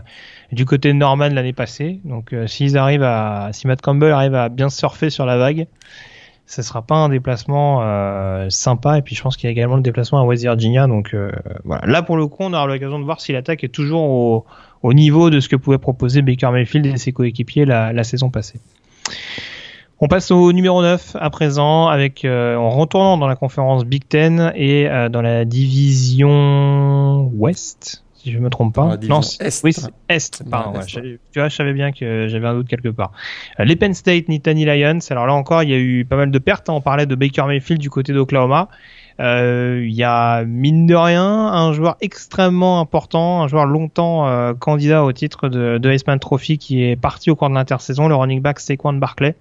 du 0.52 0.64
côté 0.64 0.88
de 0.88 0.94
Norman 0.94 1.28
l'année 1.28 1.54
passée. 1.54 2.00
Donc, 2.04 2.34
s'ils 2.46 2.76
arrivent 2.76 3.04
à, 3.04 3.50
si 3.52 3.66
Matt 3.66 3.80
Campbell 3.80 4.12
arrive 4.12 4.34
à 4.34 4.48
bien 4.48 4.68
surfer 4.68 5.08
sur 5.08 5.24
la 5.24 5.38
vague, 5.38 5.66
ce 6.44 6.60
sera 6.60 6.82
pas 6.82 6.96
un 6.96 7.08
déplacement 7.08 7.80
sympa. 8.50 8.98
Et 8.98 9.02
puis, 9.02 9.14
je 9.14 9.22
pense 9.22 9.38
qu'il 9.38 9.46
y 9.46 9.48
a 9.48 9.52
également 9.52 9.76
le 9.76 9.82
déplacement 9.82 10.20
à 10.20 10.24
West 10.24 10.42
Virginia. 10.42 10.86
Donc, 10.86 11.16
voilà. 11.64 11.86
Là, 11.86 12.02
pour 12.02 12.18
le 12.18 12.26
coup, 12.26 12.42
on 12.42 12.52
aura 12.52 12.66
l'occasion 12.66 12.98
de 12.98 13.04
voir 13.04 13.22
si 13.22 13.32
l'attaque 13.32 13.64
est 13.64 13.68
toujours 13.68 14.02
au, 14.02 14.44
au 14.82 14.94
niveau 14.94 15.30
de 15.30 15.40
ce 15.40 15.48
que 15.48 15.56
pouvait 15.56 15.78
proposer 15.78 16.22
Baker 16.22 16.50
Mayfield 16.50 16.86
et 16.86 16.96
ses 16.96 17.12
coéquipiers 17.12 17.64
la, 17.64 18.04
saison 18.04 18.30
passée. 18.30 18.60
On 20.00 20.08
passe 20.08 20.32
au 20.32 20.52
numéro 20.52 20.82
9 20.82 21.16
à 21.20 21.30
présent 21.30 21.86
avec 21.86 22.24
euh, 22.24 22.56
en 22.56 22.70
retournant 22.70 23.16
dans 23.18 23.28
la 23.28 23.36
conférence 23.36 23.84
Big 23.84 24.02
Ten 24.08 24.52
et 24.56 24.88
euh, 24.88 25.08
dans 25.08 25.22
la 25.22 25.44
division 25.44 27.30
Ouest, 27.34 28.02
si 28.16 28.32
je 28.32 28.38
me 28.40 28.50
trompe 28.50 28.74
pas. 28.74 28.96
Non, 29.08 29.20
Est. 29.20 29.62
Oui, 29.62 29.72
Est. 30.08 30.42
Pardon, 30.50 30.80
tu 30.84 31.20
vois, 31.36 31.48
je 31.48 31.54
savais 31.54 31.72
bien 31.72 31.92
que 31.92 32.26
j'avais 32.26 32.48
un 32.48 32.54
doute 32.54 32.66
quelque 32.66 32.88
part. 32.88 33.12
Euh, 33.60 33.64
les 33.64 33.76
Penn 33.76 33.94
State 33.94 34.26
Nittany 34.28 34.64
Lions. 34.64 34.98
Alors 35.10 35.28
là 35.28 35.34
encore, 35.34 35.62
il 35.62 35.70
y 35.70 35.74
a 35.74 35.78
eu 35.78 36.04
pas 36.04 36.16
mal 36.16 36.32
de 36.32 36.38
pertes. 36.40 36.68
Hein. 36.68 36.74
On 36.74 36.80
parlait 36.80 37.06
de 37.06 37.14
Baker 37.14 37.44
Mayfield 37.46 37.80
du 37.80 37.90
côté 37.90 38.12
d'Oklahoma. 38.12 38.68
Euh, 39.20 39.84
il 39.84 39.94
y 39.94 40.04
a 40.04 40.44
mine 40.44 40.86
de 40.86 40.94
rien 40.94 41.24
un 41.24 41.72
joueur 41.72 41.96
extrêmement 42.00 42.80
important, 42.80 43.42
un 43.42 43.48
joueur 43.48 43.66
longtemps 43.66 44.26
euh, 44.26 44.54
candidat 44.54 45.04
au 45.04 45.12
titre 45.12 45.48
de, 45.48 45.78
de 45.78 45.92
Iceman 45.92 46.18
Trophy 46.18 46.58
qui 46.58 46.84
est 46.84 46.96
parti 46.96 47.30
au 47.30 47.36
cours 47.36 47.50
de 47.50 47.54
l'intersaison, 47.54 48.08
le 48.08 48.14
running 48.14 48.40
back 48.40 48.60
Saquon 48.60 48.94
Barclay. 48.94 49.34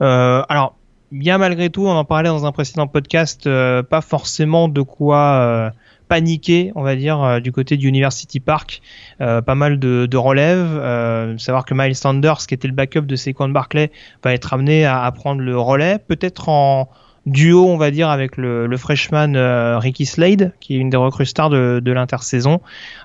Euh, 0.00 0.42
alors, 0.48 0.76
il 1.10 1.22
y 1.22 1.30
a 1.30 1.38
malgré 1.38 1.68
tout, 1.68 1.86
on 1.86 1.90
en 1.92 2.04
parlait 2.04 2.28
dans 2.28 2.46
un 2.46 2.52
précédent 2.52 2.86
podcast, 2.86 3.44
pas 3.44 4.00
forcément 4.00 4.68
de 4.68 4.80
quoi 4.80 5.72
paniquer, 6.08 6.72
on 6.74 6.82
va 6.82 6.96
dire, 6.96 7.38
du 7.42 7.52
côté 7.52 7.76
du 7.76 7.88
University 7.88 8.40
Park. 8.40 8.80
pas 9.18 9.54
mal 9.54 9.78
de, 9.78 10.06
de 10.06 10.16
relèves. 10.16 11.36
savoir 11.38 11.66
que 11.66 11.74
Miles 11.74 11.94
Sanders, 11.94 12.38
qui 12.46 12.54
était 12.54 12.66
le 12.66 12.72
backup 12.72 13.02
de 13.02 13.14
Saquon 13.14 13.50
Barclay, 13.50 13.92
va 14.24 14.32
être 14.32 14.54
amené 14.54 14.86
à, 14.86 15.04
à 15.04 15.12
prendre 15.12 15.42
le 15.42 15.58
relais, 15.58 15.98
peut-être 15.98 16.48
en, 16.48 16.88
duo, 17.26 17.66
on 17.66 17.76
va 17.76 17.90
dire, 17.90 18.08
avec 18.08 18.36
le, 18.36 18.66
le 18.66 18.76
freshman 18.76 19.34
euh, 19.36 19.78
Ricky 19.78 20.06
Slade, 20.06 20.52
qui 20.60 20.74
est 20.74 20.78
une 20.78 20.90
des 20.90 20.96
recrues 20.96 21.26
stars 21.26 21.50
de, 21.50 21.80
de 21.82 21.92
l'intersaison. 21.92 22.60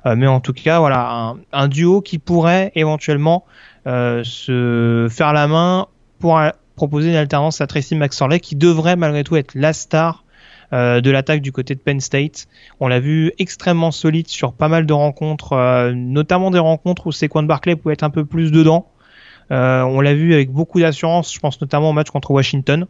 Euh, 0.06 0.16
mais 0.16 0.28
en 0.28 0.40
tout 0.40 0.54
cas, 0.54 0.80
voilà, 0.80 1.10
un, 1.12 1.38
un 1.54 1.68
duo 1.68 2.02
qui 2.02 2.18
pourrait 2.18 2.72
éventuellement 2.76 3.46
euh, 3.86 4.24
se 4.24 5.08
faire 5.10 5.34
la 5.34 5.48
main 5.48 5.88
pour 6.20 6.42
proposer 6.76 7.10
une 7.10 7.16
alternance 7.16 7.62
à 7.62 7.68
Tracy 7.68 7.96
McSorley, 7.96 8.40
qui 8.40 8.56
devrait 8.56 8.96
malgré 8.96 9.24
tout 9.24 9.36
être 9.36 9.54
la 9.56 9.74
star 9.74 10.24
de 10.74 11.10
l'attaque 11.12 11.42
du 11.42 11.54
côté 11.54 11.76
de 11.76 11.80
Penn 11.80 12.02
State. 12.02 12.48
On 12.82 12.90
l'a 12.90 13.00
vu 13.00 13.32
extrêmement 13.40 13.92
solide 13.92 14.28
sur 14.28 14.52
pas 14.52 14.68
mal 14.68 14.86
de 14.86 14.92
rencontres, 14.92 15.56
notamment 15.94 16.52
des 16.52 16.60
rencontres 16.60 17.08
où 17.08 17.14
Sequan 17.14 17.44
Barclay 17.44 17.78
pouvait 17.78 17.94
être 17.94 18.04
un 18.04 18.10
peu 18.10 18.26
plus 18.26 18.52
dedans. 18.52 18.86
on 19.50 20.02
l'a 20.02 20.14
vu 20.14 20.34
avec 20.34 20.52
beaucoup 20.52 20.82
d'assurance, 20.82 21.34
je 21.34 21.40
pense 21.40 21.62
notamment 21.62 21.92
au 21.92 21.94
match 21.94 22.10
contre 22.10 22.32
Washington. 22.32 22.86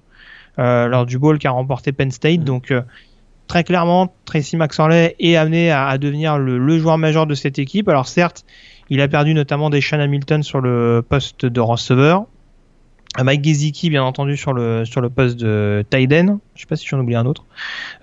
Euh, 0.60 0.88
lors 0.88 1.06
du 1.06 1.20
bowl 1.20 1.38
qu'a 1.38 1.52
remporté 1.52 1.92
Penn 1.92 2.10
State. 2.10 2.42
Mm. 2.42 2.44
Donc 2.44 2.72
euh, 2.72 2.82
très 3.48 3.64
clairement, 3.64 4.14
Tracy 4.26 4.58
McSorley 4.58 5.16
est 5.20 5.36
amené 5.36 5.72
à, 5.72 5.98
devenir 5.98 6.38
le, 6.40 6.80
joueur 6.80 6.98
majeur 6.98 7.28
de 7.28 7.36
cette 7.36 7.60
équipe. 7.60 7.88
Alors 7.90 8.08
certes, 8.08 8.44
il 8.90 9.02
a 9.02 9.08
perdu 9.08 9.34
notamment 9.34 9.70
des 9.70 9.82
Sean 9.82 10.00
Hamilton 10.00 10.42
sur 10.42 10.60
le 10.60 11.06
poste 11.08 11.46
de 11.46 11.60
receveur. 11.60 12.26
Mike 13.24 13.44
Gesicki, 13.44 13.90
bien 13.90 14.04
entendu, 14.04 14.38
sur 14.38 14.54
le, 14.54 14.86
sur 14.86 15.02
le 15.02 15.10
poste 15.10 15.38
de 15.38 15.84
Tyden. 15.90 16.40
Je 16.56 16.62
sais 16.62 16.68
pas 16.68 16.76
si 16.76 16.88
j'en 16.88 17.00
oublie 17.00 17.16
un 17.16 17.26
autre. 17.26 17.46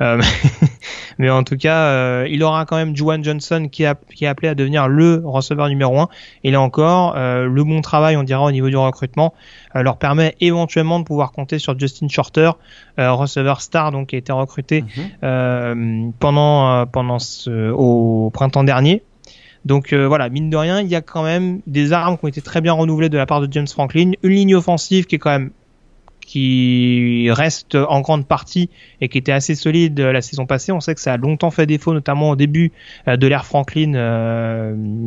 Euh, 0.00 0.20
mais 1.18 1.30
en 1.30 1.44
tout 1.44 1.56
cas, 1.56 1.76
euh, 1.86 2.26
il 2.28 2.42
aura 2.42 2.64
quand 2.64 2.76
même 2.76 2.96
Juwan 2.96 3.22
Johnson 3.22 3.68
qui, 3.70 3.84
a, 3.84 3.94
qui 3.94 4.24
est 4.24 4.28
appelé 4.28 4.48
à 4.48 4.54
devenir 4.54 4.88
le 4.88 5.22
receveur 5.24 5.68
numéro 5.68 5.98
1. 6.00 6.08
Et 6.42 6.50
là 6.50 6.60
encore, 6.60 7.14
euh, 7.16 7.46
le 7.46 7.64
bon 7.64 7.80
travail, 7.80 8.16
on 8.16 8.24
dira, 8.24 8.44
au 8.44 8.50
niveau 8.50 8.68
du 8.68 8.76
recrutement, 8.76 9.34
leur 9.74 9.96
permet 9.98 10.36
éventuellement 10.40 11.00
de 11.00 11.04
pouvoir 11.04 11.32
compter 11.32 11.58
sur 11.58 11.78
Justin 11.78 12.08
Shorter, 12.08 12.52
receveur 12.96 13.60
star, 13.60 13.90
donc 13.90 14.08
qui 14.08 14.14
a 14.16 14.18
été 14.18 14.32
recruté 14.32 14.84
mhm. 15.22 16.12
pendant, 16.20 16.86
pendant 16.86 17.18
ce, 17.18 17.70
au 17.70 18.30
printemps 18.32 18.62
dernier. 18.62 19.02
Donc 19.64 19.94
voilà, 19.94 20.28
mine 20.28 20.50
de 20.50 20.56
rien, 20.56 20.80
il 20.80 20.88
y 20.88 20.94
a 20.94 21.00
quand 21.00 21.22
même 21.22 21.60
des 21.66 21.92
armes 21.92 22.18
qui 22.18 22.24
ont 22.24 22.28
été 22.28 22.42
très 22.42 22.60
bien 22.60 22.72
renouvelées 22.72 23.08
de 23.08 23.16
la 23.16 23.26
part 23.26 23.40
de 23.40 23.50
James 23.50 23.66
Franklin, 23.66 24.12
une 24.22 24.30
ligne 24.30 24.54
offensive 24.54 25.06
qui 25.06 25.14
est 25.14 25.18
quand 25.18 25.30
même 25.30 25.50
qui 26.20 27.28
reste 27.30 27.74
en 27.74 28.00
grande 28.00 28.26
partie 28.26 28.70
et 29.00 29.08
qui 29.08 29.18
était 29.18 29.32
assez 29.32 29.54
solide 29.54 30.00
la 30.00 30.22
saison 30.22 30.46
passée. 30.46 30.72
On 30.72 30.80
sait 30.80 30.94
que 30.94 31.00
ça 31.00 31.12
a 31.12 31.16
longtemps 31.16 31.50
fait 31.50 31.66
défaut, 31.66 31.92
notamment 31.92 32.30
au 32.30 32.36
début 32.36 32.72
de 33.06 33.26
l'ère 33.26 33.44
Franklin 33.44 33.92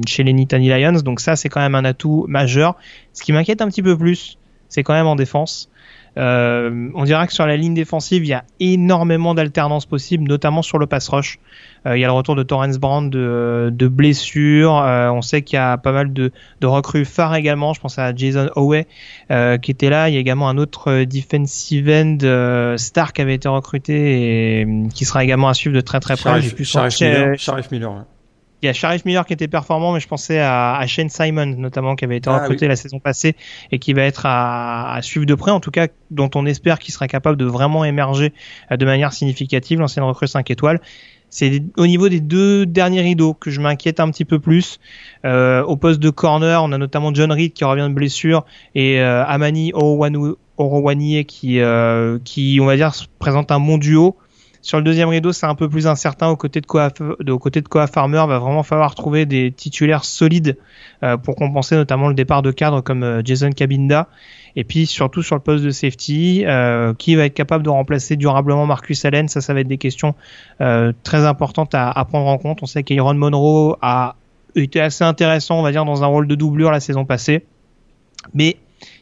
chez 0.08 0.24
les 0.24 0.34
Nittany 0.34 0.70
Lions. 0.70 1.02
Donc 1.04 1.20
ça, 1.20 1.36
c'est 1.36 1.50
quand 1.50 1.60
même 1.60 1.76
un 1.76 1.86
atout 1.86 2.26
majeur. 2.28 2.76
Ce 3.14 3.24
qui 3.24 3.34
m'inquiète 3.34 3.62
un 3.62 3.68
petit 3.68 3.82
peu 3.82 3.98
plus, 3.98 4.38
c'est 4.70 4.84
quand 4.84 4.94
même 4.94 5.08
en 5.08 5.16
défense. 5.16 5.70
Euh, 6.18 6.90
on 6.96 7.04
dira 7.04 7.28
que 7.28 7.34
sur 7.34 7.46
la 7.46 7.58
ligne 7.58 7.76
défensive, 7.76 8.24
il 8.26 8.30
y 8.30 8.34
a 8.34 8.44
énormément 8.60 9.36
d'alternance 9.36 9.86
possible, 9.86 10.28
notamment 10.28 10.62
sur 10.62 10.80
le 10.80 10.88
pass 10.88 11.08
rush. 11.10 11.40
Euh, 11.88 11.98
il 11.98 12.02
y 12.02 12.04
a 12.04 12.08
le 12.08 12.14
retour 12.14 12.36
de 12.36 12.44
Torrance 12.44 12.78
Brand 12.78 13.10
de, 13.10 13.70
de 13.72 13.88
blessures. 13.88 14.78
Euh, 14.78 15.10
on 15.10 15.22
sait 15.22 15.42
qu'il 15.42 15.56
y 15.56 15.60
a 15.60 15.78
pas 15.78 15.92
mal 15.92 16.14
de, 16.14 16.32
de, 16.62 16.68
recrues 16.68 17.06
phares 17.06 17.36
également. 17.36 17.74
Je 17.74 17.80
pense 17.80 17.98
à 17.98 18.14
Jason 18.16 18.50
Howe 18.56 18.84
qui 19.62 19.72
était 19.72 19.90
là. 19.90 20.10
Il 20.10 20.16
y 20.16 20.18
a 20.18 20.20
également 20.20 20.50
un 20.50 20.58
autre 20.58 21.04
defensive 21.04 21.90
end 21.90 22.76
star 22.78 23.14
qui 23.14 23.22
avait 23.22 23.36
été 23.36 23.48
recruté 23.48 24.62
et 24.62 24.68
qui 24.94 25.06
sera 25.06 25.24
également 25.24 25.50
à 25.50 25.54
suivre 25.54 25.76
de 25.76 25.82
très 25.82 26.00
très 26.00 26.16
près. 26.16 26.42
Sharif 26.64 27.02
Miller. 27.02 27.40
Sharif 27.40 27.72
Miller 27.72 28.06
il 28.62 28.66
y 28.66 28.70
a 28.70 28.74
Sharif 28.74 29.06
Miller 29.06 29.26
qui 29.26 29.34
était 29.34 29.48
performant, 29.48 29.94
mais 29.94 30.00
je 30.00 30.08
pensais 30.08 30.40
à, 30.40 30.76
à 30.78 30.88
Shane 30.88 31.10
Simon 31.10 31.46
notamment 31.46 31.96
qui 31.96 32.06
avait 32.06 32.18
été 32.18 32.30
ah 32.30 32.40
recruté 32.40 32.68
la 32.68 32.76
saison 32.76 33.00
passée 33.00 33.36
et 33.72 33.78
qui 33.78 33.94
va 33.94 34.02
être 34.04 34.26
à, 34.26 34.94
à, 34.94 35.02
suivre 35.02 35.26
de 35.26 35.36
près, 35.36 35.52
en 35.52 35.60
tout 35.60 35.70
cas 35.70 35.88
dont 36.10 36.30
on 36.34 36.46
espère 36.46 36.80
qu'il 36.80 36.94
sera 36.94 37.08
capable 37.08 37.38
de 37.38 37.46
vraiment 37.46 37.86
émerger 37.86 38.34
euh, 38.72 38.78
de 38.78 38.86
manière 38.86 39.14
significative, 39.14 39.80
l'ancienne 39.80 40.06
recrue 40.06 40.28
5 40.28 40.50
étoiles. 40.50 40.82
C'est 41.30 41.62
au 41.76 41.88
niveau 41.88 42.08
des 42.10 42.22
deux 42.22 42.66
derniers 42.66 43.02
rideaux 43.02 43.34
que 43.34 43.52
je 43.52 43.60
m'inquiète 43.60 44.00
un 44.00 44.10
petit 44.10 44.26
peu 44.26 44.40
plus. 44.40 44.80
Euh, 45.26 45.62
au 45.64 45.76
poste 45.76 46.00
de 46.00 46.10
corner, 46.10 46.64
on 46.64 46.72
a 46.72 46.78
notamment 46.78 47.14
John 47.14 47.32
Reed 47.32 47.54
qui 47.54 47.64
revient 47.66 47.88
de 47.90 47.94
blessure 47.94 48.46
et 48.76 49.02
euh, 49.02 49.26
Amani 49.26 49.74
Orowaniye 49.74 51.26
qui, 51.26 51.60
euh, 51.60 52.18
qui, 52.24 52.60
on 52.62 52.66
va 52.66 52.76
dire, 52.76 52.94
présente 53.20 53.52
un 53.52 53.60
bon 53.60 53.78
duo. 53.78 54.16
Sur 54.62 54.78
le 54.78 54.84
deuxième 54.84 55.10
rideau, 55.10 55.32
c'est 55.32 55.46
un 55.46 55.56
peu 55.56 55.70
plus 55.70 55.88
incertain. 55.88 56.28
Aux 56.28 56.36
côtés 56.36 56.62
de 56.62 56.66
Koa, 56.66 56.92
de, 57.20 57.32
aux 57.32 57.40
côtés 57.40 57.62
de 57.62 57.68
Koa 57.68 57.86
va 57.86 58.40
vraiment 58.40 58.64
falloir 58.64 58.96
trouver 58.96 59.26
des 59.26 59.52
titulaires 59.52 60.04
solides 60.06 60.58
euh, 61.04 61.18
pour 61.18 61.36
compenser 61.36 61.76
notamment 61.76 62.08
le 62.08 62.16
départ 62.16 62.42
de 62.42 62.52
cadres 62.52 62.82
comme 62.82 63.22
Jason 63.24 63.52
Cabinda. 63.52 64.08
Et 64.58 64.66
puis 64.66 64.86
surtout 64.86 65.24
sur 65.24 65.36
le 65.36 65.42
poste 65.42 65.64
de 65.64 65.70
safety, 65.70 66.44
euh, 66.46 66.94
qui 66.94 67.16
va 67.16 67.26
être 67.26 67.34
capable 67.34 67.64
de 67.64 67.70
remplacer 67.70 68.18
durablement 68.18 68.66
Marcus 68.66 69.06
Allen 69.06 69.30
Ça, 69.30 69.40
ça 69.40 69.54
va 69.54 69.62
être 69.62 69.68
des 69.68 69.78
questions 69.78 70.16
très 70.60 71.26
importantes 71.26 71.74
à, 71.76 71.90
à, 71.90 72.04
prendre 72.04 72.28
en 72.28 72.38
compte. 72.38 72.60
On 72.62 72.66
sait 72.66 72.84
qu'Aaron 72.84 73.14
Monroe 73.14 73.78
a 73.82 74.16
été 74.56 74.82
assez 74.82 75.04
intéressant, 75.04 75.60
on 75.60 75.62
va 75.62 75.72
dire, 75.72 75.86
dans 75.86 76.04
un 76.04 76.08
rôle 76.08 76.28
de 76.28 76.36
doublure 76.36 76.72
la 76.72 76.80
saison 76.80 77.06
passée. 77.06 77.46
Mais 78.34 78.58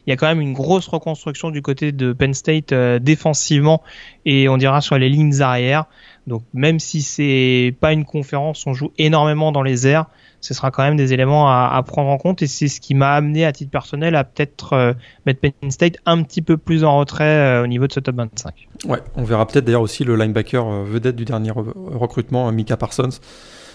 il 0.06 0.10
y 0.10 0.12
a 0.12 0.16
quand 0.16 0.26
même 0.26 0.40
une 0.40 0.52
grosse 0.52 0.86
reconstruction 0.86 1.50
du 1.50 1.62
côté 1.62 1.92
de 1.92 2.12
Penn 2.12 2.32
State 2.32 2.72
euh, 2.72 2.98
défensivement 2.98 3.82
et 4.24 4.48
on 4.48 4.56
dira 4.56 4.80
sur 4.80 4.98
les 4.98 5.08
lignes 5.08 5.40
arrière. 5.42 5.86
Donc 6.26 6.42
même 6.54 6.80
si 6.80 7.02
c'est 7.02 7.74
pas 7.80 7.92
une 7.92 8.04
conférence, 8.04 8.66
on 8.66 8.72
joue 8.72 8.92
énormément 8.98 9.52
dans 9.52 9.62
les 9.62 9.86
airs. 9.86 10.06
Ce 10.40 10.54
sera 10.54 10.70
quand 10.70 10.82
même 10.82 10.96
des 10.96 11.12
éléments 11.12 11.48
à, 11.48 11.82
prendre 11.86 12.10
en 12.10 12.18
compte 12.18 12.42
et 12.42 12.46
c'est 12.46 12.68
ce 12.68 12.80
qui 12.80 12.94
m'a 12.94 13.12
amené 13.12 13.44
à 13.44 13.52
titre 13.52 13.70
personnel 13.70 14.14
à 14.14 14.22
peut-être 14.22 14.74
euh, 14.74 14.92
mettre 15.24 15.40
Penn 15.40 15.70
State 15.70 15.96
un 16.04 16.22
petit 16.22 16.42
peu 16.42 16.56
plus 16.56 16.84
en 16.84 16.98
retrait 16.98 17.24
euh, 17.24 17.64
au 17.64 17.66
niveau 17.66 17.86
de 17.86 17.92
ce 17.92 18.00
top 18.00 18.16
25. 18.16 18.68
Ouais, 18.86 18.98
on 19.16 19.24
verra 19.24 19.46
peut-être 19.46 19.64
d'ailleurs 19.64 19.82
aussi 19.82 20.04
le 20.04 20.14
linebacker 20.14 20.84
vedette 20.84 21.16
du 21.16 21.24
dernier 21.24 21.50
recrutement, 21.52 22.50
Mika 22.52 22.76
Parsons, 22.76 23.08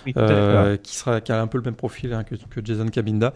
qui 0.06 0.14
sera 0.95 1.20
qui 1.20 1.32
a 1.32 1.41
un 1.41 1.47
peu 1.47 1.58
le 1.58 1.64
même 1.64 1.76
profil 1.76 2.14
hein, 2.14 2.24
que, 2.24 2.36
que 2.36 2.66
Jason 2.66 2.88
Cabinda. 2.88 3.34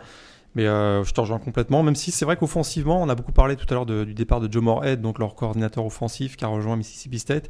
Mais 0.55 0.67
euh, 0.67 1.03
je 1.03 1.13
te 1.13 1.19
rejoins 1.19 1.37
complètement, 1.37 1.83
même 1.83 1.95
si 1.95 2.11
c'est 2.11 2.23
vrai 2.23 2.37
qu'offensivement, 2.37 3.01
on 3.01 3.09
a 3.09 3.15
beaucoup 3.15 3.33
parlé 3.33 3.57
tout 3.57 3.65
à 3.69 3.73
l'heure 3.73 3.85
du 3.85 4.13
départ 4.13 4.39
de 4.39 4.51
Joe 4.51 4.63
Moorhead, 4.63 5.01
donc 5.01 5.19
leur 5.19 5.35
coordinateur 5.35 5.85
offensif 5.85 6.37
qui 6.37 6.45
a 6.45 6.47
rejoint 6.47 6.77
Mississippi 6.77 7.19
State. 7.19 7.49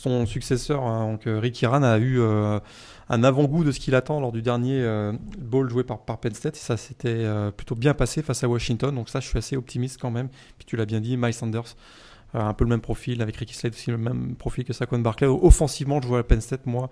Son 0.00 0.26
successeur, 0.26 0.84
hein, 0.84 1.10
donc 1.10 1.26
euh, 1.26 1.40
Rick 1.40 1.60
Iran, 1.60 1.82
a 1.82 1.98
eu 1.98 2.20
euh, 2.20 2.60
un 3.08 3.24
avant-goût 3.24 3.64
de 3.64 3.72
ce 3.72 3.80
qu'il 3.80 3.96
attend 3.96 4.20
lors 4.20 4.30
du 4.30 4.42
dernier 4.42 4.80
ball 5.40 5.68
joué 5.68 5.82
par, 5.82 5.98
Penn 5.98 6.34
State. 6.34 6.54
Ça 6.54 6.76
s'était 6.76 7.26
plutôt 7.56 7.74
bien 7.74 7.94
passé 7.94 8.22
face 8.22 8.44
à 8.44 8.48
Washington. 8.48 8.94
Donc 8.94 9.08
ça, 9.08 9.18
je 9.18 9.26
suis 9.26 9.38
assez 9.38 9.56
optimiste 9.56 10.00
quand 10.00 10.10
même. 10.10 10.28
Puis 10.56 10.66
tu 10.66 10.76
l'as 10.76 10.84
bien 10.84 11.00
dit, 11.00 11.16
Miles 11.16 11.34
Sanders, 11.34 11.74
un 12.32 12.54
peu 12.54 12.64
le 12.64 12.70
même 12.70 12.80
profil, 12.80 13.22
avec 13.22 13.36
Ricky 13.38 13.54
Slade 13.54 13.72
aussi 13.72 13.90
le 13.90 13.98
même 13.98 14.36
profil 14.36 14.64
que 14.64 14.72
Saquon 14.72 15.00
Barkley. 15.00 15.26
Offensivement, 15.26 16.00
je 16.00 16.06
vois 16.06 16.22
Penn 16.22 16.40
State, 16.40 16.66
moi, 16.66 16.90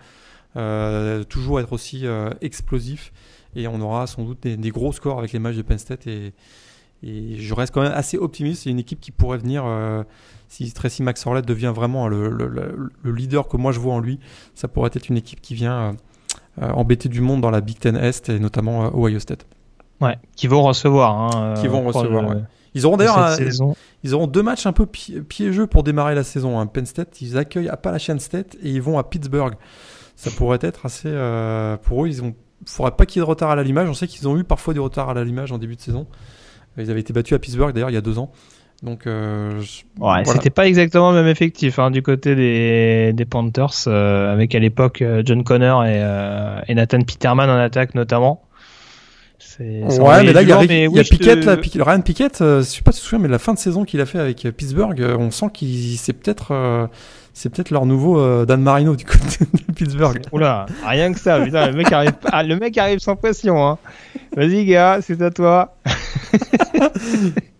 toujours 1.28 1.60
être 1.60 1.72
aussi 1.72 2.06
explosif 2.40 3.12
et 3.56 3.66
on 3.68 3.80
aura 3.80 4.06
sans 4.06 4.24
doute 4.24 4.42
des, 4.42 4.70
gros 4.70 4.92
scores 4.92 5.18
avec 5.18 5.32
les 5.32 5.38
matchs 5.38 5.56
de 5.56 5.62
Penn 5.62 5.78
State 5.78 6.06
et, 6.06 6.32
je 7.02 7.54
reste 7.54 7.72
quand 7.72 7.82
même 7.82 7.92
assez 7.92 8.16
optimiste. 8.16 8.64
C'est 8.64 8.70
une 8.70 8.78
équipe 8.80 9.00
qui 9.00 9.12
pourrait 9.12 9.38
venir, 9.38 9.64
euh, 9.64 10.02
si 10.48 10.72
Tracy 10.72 11.02
McSorley 11.02 11.42
devient 11.42 11.72
vraiment 11.74 12.08
le, 12.08 12.30
le, 12.30 13.12
leader 13.12 13.48
que 13.48 13.56
moi 13.56 13.72
je 13.72 13.80
vois 13.80 13.94
en 13.94 14.00
lui, 14.00 14.20
ça 14.54 14.68
pourrait 14.68 14.90
être 14.92 15.08
une 15.08 15.16
équipe 15.16 15.40
qui 15.40 15.54
vient 15.54 15.78
euh, 15.78 15.92
euh, 16.62 16.70
embêter 16.70 17.08
du 17.08 17.20
monde 17.20 17.40
dans 17.40 17.50
la 17.50 17.60
Big 17.60 17.78
Ten 17.78 17.96
Est 17.96 18.28
et 18.28 18.38
notamment 18.38 18.96
Ohio 18.96 19.18
State. 19.18 19.46
Ouais, 20.00 20.18
qui 20.36 20.46
vont 20.46 20.62
recevoir. 20.62 21.36
Hein, 21.36 21.54
qui 21.60 21.68
vont 21.68 21.84
recevoir, 21.84 22.28
ouais. 22.28 22.42
Ils 22.74 22.84
auront 22.84 22.98
d'ailleurs 22.98 23.38
ils 24.04 24.14
auront 24.14 24.26
deux 24.26 24.42
matchs 24.42 24.66
un 24.66 24.72
peu 24.72 24.84
piégeux 24.84 25.66
pour 25.66 25.82
démarrer 25.82 26.14
la 26.14 26.24
saison. 26.24 26.60
Hein. 26.60 26.66
Penn 26.66 26.84
State, 26.84 27.22
ils 27.22 27.38
accueillent 27.38 27.70
Appalachian 27.70 28.18
State 28.18 28.56
et 28.62 28.70
ils 28.70 28.82
vont 28.82 28.98
à 28.98 29.04
Pittsburgh. 29.04 29.54
Ça 30.14 30.30
pourrait 30.30 30.58
être 30.60 30.84
assez. 30.84 31.10
pour 31.82 32.04
eux, 32.04 32.08
ils 32.08 32.22
ont 32.22 32.34
il 32.62 32.68
faudrait 32.68 32.92
pas 32.92 33.06
qu'il 33.06 33.20
y 33.20 33.22
ait 33.22 33.24
de 33.24 33.28
retard 33.28 33.50
à 33.50 33.56
l'allumage. 33.56 33.88
On 33.88 33.94
sait 33.94 34.06
qu'ils 34.06 34.26
ont 34.28 34.38
eu 34.38 34.44
parfois 34.44 34.74
des 34.74 34.80
retards 34.80 35.10
à 35.10 35.14
l'allumage 35.14 35.52
en 35.52 35.58
début 35.58 35.76
de 35.76 35.80
saison. 35.80 36.06
Ils 36.78 36.90
avaient 36.90 37.00
été 37.00 37.12
battus 37.12 37.34
à 37.34 37.38
Pittsburgh 37.38 37.72
d'ailleurs 37.72 37.90
il 37.90 37.94
y 37.94 37.98
a 37.98 38.02
deux 38.02 38.18
ans. 38.18 38.30
Donc, 38.82 39.06
euh, 39.06 39.62
ouais, 39.98 40.24
c'était 40.26 40.50
pas 40.50 40.66
exactement 40.66 41.10
le 41.10 41.16
même 41.16 41.28
effectif 41.28 41.78
hein, 41.78 41.90
du 41.90 42.02
côté 42.02 42.34
des, 42.34 43.12
des 43.14 43.24
Panthers, 43.24 43.72
euh, 43.86 44.32
avec 44.32 44.54
à 44.54 44.58
l'époque 44.58 45.00
euh, 45.00 45.22
John 45.24 45.44
Connor 45.44 45.84
et, 45.84 46.02
et, 46.68 46.74
Nathan 46.74 47.00
Peterman 47.00 47.48
en 47.48 47.58
attaque 47.58 47.94
notamment. 47.94 48.42
Ouais, 49.58 50.22
mais 50.22 50.34
là, 50.34 50.42
il 50.42 50.48
y 50.48 50.52
a, 50.52 50.64
y 50.64 51.00
a 51.00 51.04
Pickett, 51.04 51.44
là, 51.46 51.56
Ryan 51.56 52.00
Pickett, 52.02 52.36
je 52.40 52.60
sais 52.60 52.82
pas 52.82 52.92
si 52.92 52.98
tu 52.98 53.04
te 53.04 53.08
souviens, 53.08 53.20
mais 53.20 53.28
la 53.28 53.38
fin 53.38 53.54
de 53.54 53.58
saison 53.58 53.84
qu'il 53.84 54.02
a 54.02 54.06
fait 54.06 54.18
avec 54.18 54.46
Pittsburgh, 54.54 55.00
on 55.18 55.30
sent 55.30 55.46
qu'il 55.54 55.96
c'est 55.96 56.12
peut-être 56.12 56.88
c'est 57.36 57.50
peut-être 57.50 57.70
leur 57.70 57.84
nouveau 57.84 58.18
euh, 58.18 58.46
Dan 58.46 58.62
Marino 58.62 58.96
du 58.96 59.04
côté 59.04 59.44
de 59.44 59.72
Pittsburgh. 59.74 60.22
Oula, 60.32 60.64
rien 60.86 61.12
que 61.12 61.20
ça, 61.20 61.38
putain, 61.38 61.66
le 61.66 61.74
mec 61.74 61.92
arrive, 61.92 62.14
ah, 62.32 62.42
le 62.42 62.56
mec 62.56 62.78
arrive 62.78 62.98
sans 62.98 63.14
pression. 63.14 63.62
Hein. 63.62 63.78
Vas-y, 64.34 64.64
gars, 64.64 65.00
c'est 65.02 65.20
à 65.20 65.30
toi. 65.30 65.76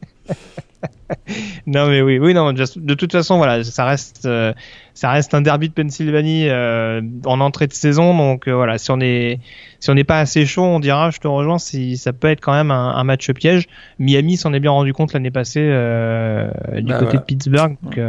non 1.67 1.89
mais 1.89 2.03
oui, 2.03 2.19
oui 2.19 2.35
non. 2.35 2.53
De 2.53 2.95
toute 2.95 3.13
façon, 3.13 3.37
voilà, 3.37 3.65
ça 3.65 3.85
reste, 3.85 4.27
euh, 4.27 4.53
ça 4.95 5.11
reste 5.11 5.35
un 5.35 5.41
derby 5.41 5.69
de 5.69 5.75
Pennsylvanie 5.75 6.49
euh, 6.49 7.01
en 7.25 7.41
entrée 7.41 7.67
de 7.67 7.73
saison. 7.73 8.17
Donc 8.17 8.49
euh, 8.49 8.55
voilà, 8.55 8.79
si 8.79 8.91
on 8.91 9.01
est, 9.01 9.41
si 9.81 9.91
on 9.91 9.95
n'est 9.95 10.05
pas 10.05 10.21
assez 10.21 10.47
chaud, 10.47 10.63
on 10.63 10.81
dira, 10.81 11.11
je 11.11 11.19
te 11.19 11.29
rejoins, 11.29 11.59
si 11.59 11.97
ça 11.97 12.13
peut 12.13 12.29
être 12.29 12.41
quand 12.41 12.53
même 12.53 12.71
un, 12.71 13.05
match 13.05 13.31
piège. 13.33 13.69
Miami 13.99 14.37
s'en 14.37 14.53
est 14.53 14.61
bien 14.61 14.71
rendu 14.71 14.93
compte 14.93 15.13
l'année 15.13 15.31
passée 15.31 15.61
du 15.61 16.93
bah, 16.93 16.99
côté 16.99 17.17
de 17.17 17.23
Pittsburgh. 17.23 17.77
Donc, 17.83 18.01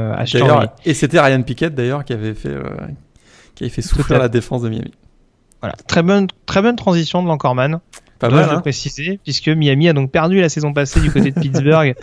et 0.86 0.94
c'était 0.94 1.20
Ryan 1.20 1.42
Pickett 1.44 1.74
d'ailleurs 1.74 2.04
qui 2.04 2.14
avait 2.14 2.34
fait, 2.34 2.56
qui 3.56 3.64
avait 3.64 3.72
fait 3.72 3.82
souffrir 3.82 4.20
la 4.20 4.30
défense 4.30 4.62
de 4.62 4.70
Miami. 4.70 4.92
Voilà, 5.62 5.76
très 5.88 6.04
bonne, 6.04 6.28
très 6.46 6.62
bonne 6.62 6.76
transition 6.76 7.24
de 7.24 7.28
Lancorman. 7.28 7.80
Pas 8.20 8.30
mal, 8.30 8.50
hein. 8.50 8.62
préciser, 8.62 9.20
puisque 9.24 9.50
Miami 9.50 9.90
a 9.90 9.94
donc 9.94 10.12
perdu 10.12 10.42
la 10.42 10.50
saison 10.50 10.74
passée 10.74 11.00
du 11.02 11.12
côté 11.12 11.32
de 11.32 11.40
Pittsburgh, 11.40 11.96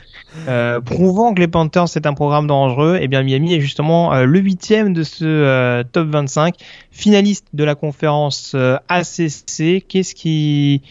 euh, 0.48 0.80
prouvant 0.80 1.34
que 1.34 1.40
les 1.40 1.48
Panthers 1.48 1.88
c'est 1.88 2.06
un 2.06 2.14
programme 2.14 2.46
dangereux. 2.46 2.96
Et 2.96 3.04
eh 3.04 3.08
bien 3.08 3.22
Miami 3.22 3.54
est 3.54 3.60
justement 3.60 4.14
euh, 4.14 4.24
le 4.24 4.38
huitième 4.38 4.92
de 4.92 5.02
ce 5.02 5.24
euh, 5.24 5.82
top 5.90 6.08
25, 6.08 6.54
finaliste 6.90 7.46
de 7.52 7.64
la 7.64 7.74
conférence 7.74 8.54
ACC. 8.88 9.84
Qu'est-ce 9.88 10.14
qui 10.14 10.82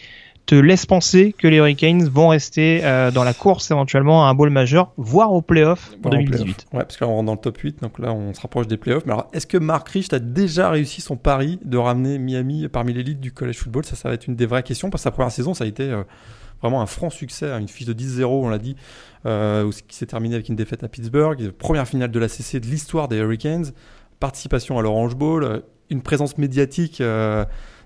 te 0.46 0.54
laisse 0.54 0.84
penser 0.84 1.34
que 1.36 1.48
les 1.48 1.56
Hurricanes 1.56 2.06
vont 2.06 2.28
rester 2.28 2.80
euh, 2.84 3.10
dans 3.10 3.24
la 3.24 3.32
course 3.32 3.70
éventuellement 3.70 4.26
à 4.26 4.30
un 4.30 4.34
bowl 4.34 4.50
majeur, 4.50 4.92
voire 4.96 5.32
au 5.32 5.40
playoff 5.40 5.92
en 6.04 6.10
2018. 6.10 6.66
Ouais, 6.72 6.80
parce 6.80 6.96
qu'on 6.98 7.06
rentre 7.06 7.26
dans 7.26 7.32
le 7.32 7.38
top 7.38 7.58
8, 7.58 7.82
donc 7.82 7.98
là 7.98 8.12
on 8.12 8.34
se 8.34 8.40
rapproche 8.40 8.66
des 8.66 8.76
playoffs. 8.76 9.04
Mais 9.06 9.12
alors, 9.12 9.30
est-ce 9.32 9.46
que 9.46 9.56
Mark 9.56 9.88
Richt 9.88 10.12
a 10.12 10.18
déjà 10.18 10.68
réussi 10.70 11.00
son 11.00 11.16
pari 11.16 11.58
de 11.64 11.78
ramener 11.78 12.18
Miami 12.18 12.68
parmi 12.68 12.92
l'élite 12.92 13.20
du 13.20 13.32
college 13.32 13.56
football? 13.56 13.84
Ça, 13.84 13.96
ça 13.96 14.08
va 14.08 14.14
être 14.14 14.26
une 14.26 14.36
des 14.36 14.46
vraies 14.46 14.62
questions, 14.62 14.90
parce 14.90 15.02
que 15.02 15.04
sa 15.04 15.12
première 15.12 15.32
saison, 15.32 15.54
ça 15.54 15.64
a 15.64 15.66
été 15.66 15.84
euh, 15.84 16.02
vraiment 16.60 16.82
un 16.82 16.86
franc 16.86 17.08
succès, 17.08 17.50
hein, 17.50 17.58
une 17.58 17.68
fiche 17.68 17.86
de 17.86 17.94
10-0, 17.94 18.24
on 18.24 18.48
l'a 18.50 18.58
dit, 18.58 18.76
euh, 19.24 19.70
qui 19.88 19.96
s'est 19.96 20.06
terminée 20.06 20.34
avec 20.34 20.50
une 20.50 20.56
défaite 20.56 20.84
à 20.84 20.88
Pittsburgh, 20.88 21.52
première 21.52 21.88
finale 21.88 22.10
de 22.10 22.18
la 22.18 22.28
CC 22.28 22.60
de 22.60 22.66
l'histoire 22.66 23.08
des 23.08 23.16
Hurricanes, 23.16 23.66
participation 24.20 24.78
à 24.78 24.82
l'Orange 24.82 25.16
Bowl, 25.16 25.62
une 25.88 26.02
présence 26.02 26.36
médiatique 26.36 27.02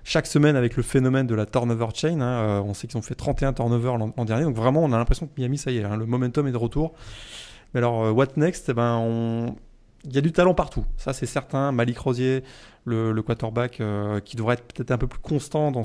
chaque 0.09 0.25
semaine 0.25 0.55
avec 0.55 0.75
le 0.75 0.81
phénomène 0.81 1.27
de 1.27 1.35
la 1.35 1.45
turnover 1.45 1.89
chain. 1.93 2.19
Hein, 2.19 2.23
euh, 2.23 2.61
on 2.61 2.73
sait 2.73 2.87
qu'ils 2.87 2.97
ont 2.97 3.03
fait 3.03 3.13
31 3.13 3.53
turnovers 3.53 3.95
l'an 3.95 4.25
dernier. 4.25 4.43
Donc 4.43 4.55
vraiment, 4.55 4.83
on 4.83 4.91
a 4.91 4.97
l'impression 4.97 5.27
que 5.27 5.33
Miami, 5.37 5.59
ça 5.59 5.69
y 5.69 5.77
est, 5.77 5.83
hein, 5.83 5.97
le 5.97 6.07
momentum 6.07 6.47
est 6.47 6.51
de 6.51 6.57
retour. 6.57 6.93
Mais 7.73 7.77
alors, 7.77 8.05
euh, 8.05 8.11
what 8.11 8.29
next? 8.35 8.69
Eh 8.69 8.73
ben, 8.73 9.55
il 10.05 10.15
y 10.15 10.17
a 10.17 10.21
du 10.21 10.31
talent 10.31 10.55
partout, 10.55 10.83
ça 10.97 11.13
c'est 11.13 11.27
certain. 11.27 11.71
Malik 11.71 11.99
Rosier, 11.99 12.43
le, 12.85 13.13
quarterback, 13.21 13.81
euh, 13.81 14.19
qui 14.19 14.35
devrait 14.35 14.55
être 14.55 14.63
peut-être 14.73 14.89
un 14.89 14.97
peu 14.97 15.05
plus 15.05 15.19
constant 15.19 15.69
dans, 15.71 15.83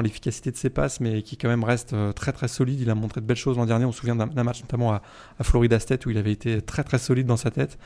l'efficacité 0.00 0.50
de 0.50 0.56
ses 0.56 0.70
passes, 0.70 1.00
mais 1.00 1.20
qui 1.20 1.36
quand 1.36 1.48
même 1.48 1.64
reste 1.64 1.94
très 2.14 2.32
très 2.32 2.48
solide. 2.48 2.80
Il 2.80 2.88
a 2.88 2.94
montré 2.94 3.20
de 3.20 3.26
belles 3.26 3.36
choses 3.36 3.58
l'an 3.58 3.66
dernier. 3.66 3.84
On 3.84 3.92
se 3.92 3.98
souvient 3.98 4.16
d'un, 4.16 4.44
match 4.44 4.62
notamment 4.62 4.94
à, 4.94 5.02
Florida 5.42 5.78
State 5.78 6.06
où 6.06 6.10
il 6.10 6.16
avait 6.16 6.32
été 6.32 6.62
très 6.62 6.84
très 6.84 6.98
solide 6.98 7.26
dans 7.26 7.36
sa 7.36 7.50
tête. 7.50 7.76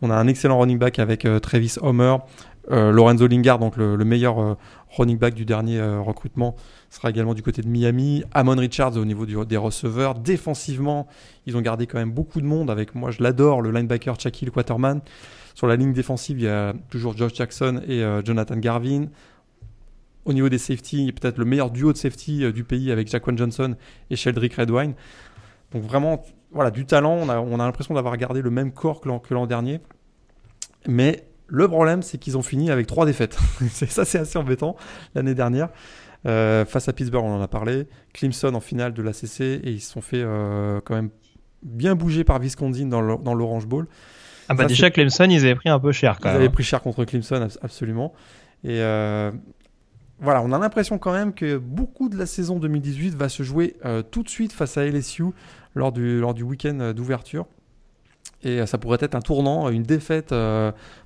On 0.00 0.10
a 0.10 0.14
un 0.14 0.28
excellent 0.28 0.60
running 0.60 0.78
back 0.78 1.00
avec 1.00 1.26
Travis 1.42 1.74
Homer. 1.80 2.16
Lorenzo 2.68 3.26
Lingard, 3.26 3.58
donc 3.58 3.76
le, 3.76 3.96
meilleur 4.04 4.56
running 4.90 5.18
back 5.18 5.34
du 5.34 5.44
dernier 5.44 5.80
recrutement, 5.80 6.54
sera 6.90 7.10
également 7.10 7.34
du 7.34 7.42
côté 7.42 7.62
de 7.62 7.68
Miami. 7.68 8.22
Amon 8.32 8.54
Richards 8.56 8.96
au 8.96 9.04
niveau 9.04 9.26
des 9.26 9.56
receveurs. 9.56 10.14
Défensivement, 10.14 11.08
ils 11.46 11.56
ont 11.56 11.62
gardé 11.62 11.86
quand 11.86 11.98
même 11.98 12.12
beaucoup 12.12 12.40
de 12.40 12.46
monde 12.46 12.70
avec, 12.70 12.94
moi 12.94 13.10
je 13.10 13.22
l'adore, 13.22 13.62
le 13.62 13.70
linebacker 13.70 14.20
Shaquille 14.20 14.50
Quaterman. 14.50 15.00
Sur 15.54 15.66
la 15.66 15.76
ligne 15.76 15.92
défensive, 15.92 16.38
il 16.38 16.44
y 16.44 16.48
a 16.48 16.74
toujours 16.88 17.16
Josh 17.16 17.34
Jackson 17.34 17.82
et 17.86 18.02
euh, 18.02 18.22
Jonathan 18.24 18.56
Garvin. 18.56 19.08
Au 20.24 20.32
niveau 20.32 20.48
des 20.48 20.56
safety, 20.56 21.12
peut-être 21.12 21.38
le 21.38 21.44
meilleur 21.44 21.70
duo 21.70 21.92
de 21.92 21.98
safety 21.98 22.44
euh, 22.44 22.52
du 22.52 22.64
pays 22.64 22.90
avec 22.90 23.08
Jaquan 23.08 23.36
Johnson 23.36 23.76
et 24.10 24.16
Sheldrick 24.16 24.54
Redwine. 24.54 24.94
Donc 25.72 25.82
vraiment, 25.82 26.22
voilà, 26.52 26.70
du 26.70 26.86
talent. 26.86 27.12
On 27.12 27.28
a, 27.28 27.40
on 27.40 27.60
a 27.60 27.66
l'impression 27.66 27.94
d'avoir 27.94 28.16
gardé 28.16 28.42
le 28.42 28.50
même 28.50 28.72
corps 28.72 29.00
que 29.00 29.34
l'an 29.34 29.46
dernier. 29.46 29.80
Mais 30.88 31.26
le 31.50 31.68
problème, 31.68 32.02
c'est 32.02 32.18
qu'ils 32.18 32.38
ont 32.38 32.42
fini 32.42 32.70
avec 32.70 32.86
trois 32.86 33.06
défaites. 33.06 33.38
ça, 33.70 34.04
c'est 34.04 34.18
assez 34.18 34.38
embêtant 34.38 34.76
l'année 35.14 35.34
dernière. 35.34 35.68
Euh, 36.26 36.64
face 36.64 36.88
à 36.88 36.92
Pittsburgh, 36.92 37.24
on 37.24 37.34
en 37.34 37.42
a 37.42 37.48
parlé. 37.48 37.88
Clemson 38.12 38.54
en 38.54 38.60
finale 38.60 38.92
de 38.92 39.02
l'ACC 39.02 39.40
et 39.40 39.70
ils 39.70 39.80
se 39.80 39.90
sont 39.90 40.00
fait 40.00 40.24
quand 40.84 40.94
même 40.94 41.10
bien 41.62 41.94
bouger 41.94 42.24
par 42.24 42.38
Wisconsin 42.38 42.86
dans 42.86 43.34
l'Orange 43.34 43.66
Bowl. 43.66 43.86
Ah 44.50 44.54
bah 44.54 44.64
déjà 44.64 44.90
Clemson, 44.90 45.28
ils 45.30 45.44
avaient 45.44 45.54
pris 45.54 45.68
un 45.68 45.78
peu 45.78 45.92
cher 45.92 46.18
quand 46.20 46.28
même. 46.28 46.38
Ils 46.38 46.44
avaient 46.44 46.52
pris 46.52 46.64
cher 46.64 46.82
contre 46.82 47.04
Clemson, 47.04 47.46
absolument. 47.62 48.12
Et 48.64 48.80
euh, 48.80 49.30
voilà, 50.18 50.42
on 50.42 50.50
a 50.50 50.58
l'impression 50.58 50.98
quand 50.98 51.12
même 51.12 51.32
que 51.32 51.56
beaucoup 51.56 52.08
de 52.08 52.16
la 52.16 52.26
saison 52.26 52.58
2018 52.58 53.14
va 53.14 53.28
se 53.28 53.44
jouer 53.44 53.76
euh, 53.84 54.02
tout 54.02 54.24
de 54.24 54.28
suite 54.28 54.52
face 54.52 54.76
à 54.76 54.84
LSU 54.84 55.26
lors 55.76 55.92
du, 55.92 56.18
lors 56.18 56.34
du 56.34 56.42
week-end 56.42 56.78
euh, 56.80 56.92
d'ouverture. 56.92 57.46
Et 58.42 58.64
ça 58.66 58.78
pourrait 58.78 58.98
être 59.00 59.14
un 59.14 59.20
tournant, 59.20 59.68
une 59.68 59.82
défaite 59.82 60.34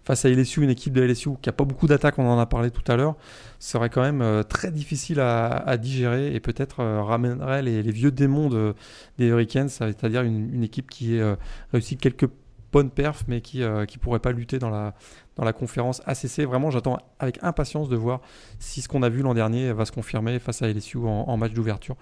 face 0.05 0.25
à 0.25 0.29
LSU, 0.29 0.63
une 0.63 0.71
équipe 0.71 0.93
de 0.93 1.03
LSU 1.03 1.31
qui 1.43 1.49
n'a 1.49 1.53
pas 1.53 1.65
beaucoup 1.65 1.89
d'attaques, 1.89 2.19
on 2.19 2.29
en 2.29 2.39
a 2.39 2.47
parlé 2.47 2.71
tout 2.71 2.85
à 2.87 2.95
l'heure, 2.95 3.17
serait 3.59 3.91
quand 3.91 4.03
même 4.03 4.45
très 4.45 4.71
difficile 4.71 5.19
à, 5.19 5.77
digérer 5.77 6.33
et 6.33 6.39
peut-être 6.39 6.85
ramènerait 6.85 7.63
les, 7.63 7.83
vieux 7.83 8.13
démons 8.13 8.75
des 9.19 9.27
Hurricanes, 9.27 9.69
c'est-à-dire 9.69 10.23
une, 10.23 10.63
équipe 10.63 10.89
qui 10.89 11.21
a 11.21 11.37
réussi 11.73 11.97
quelques 11.97 12.29
bonne 12.75 12.91
perf, 12.91 13.23
mais 13.29 13.41
qui 13.41 13.61
ne 13.61 13.67
euh, 13.67 13.87
pourrait 14.01 14.19
pas 14.19 14.33
lutter 14.33 14.59
dans 14.59 14.69
la, 14.69 14.95
dans 15.37 15.45
la 15.45 15.53
conférence 15.53 16.03
ACC. 16.07 16.41
Vraiment, 16.41 16.73
j'attends 16.73 16.99
avec 17.21 17.39
impatience 17.43 17.89
de 17.89 17.95
voir 17.95 18.21
si 18.59 18.83
ce 18.83 18.89
qu'on 18.89 19.05
a 19.05 19.09
vu 19.09 19.23
l'an 19.23 19.33
dernier 19.33 19.73
va 19.73 19.85
se 19.85 19.93
confirmer 19.93 20.41
face 20.41 20.61
à 20.61 20.67
LSU 20.67 20.99
en, 20.99 21.37
match 21.37 21.53
d'ouverture. 21.53 21.97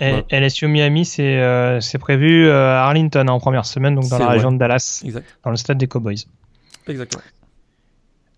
Euh, 0.00 0.22
LSU 0.30 0.66
Miami, 0.68 1.04
c'est 1.04 1.38
euh, 1.38 1.80
prévu 2.00 2.50
à 2.50 2.84
Arlington 2.84 3.28
en 3.28 3.38
première 3.38 3.66
semaine, 3.66 3.94
donc 3.94 4.08
dans 4.08 4.18
la 4.18 4.28
région 4.28 4.50
de 4.50 4.58
Dallas, 4.58 5.04
dans 5.44 5.50
le 5.50 5.56
stade 5.56 5.78
des 5.78 5.86
Cowboys. 5.86 6.24
Exactement. 6.88 7.22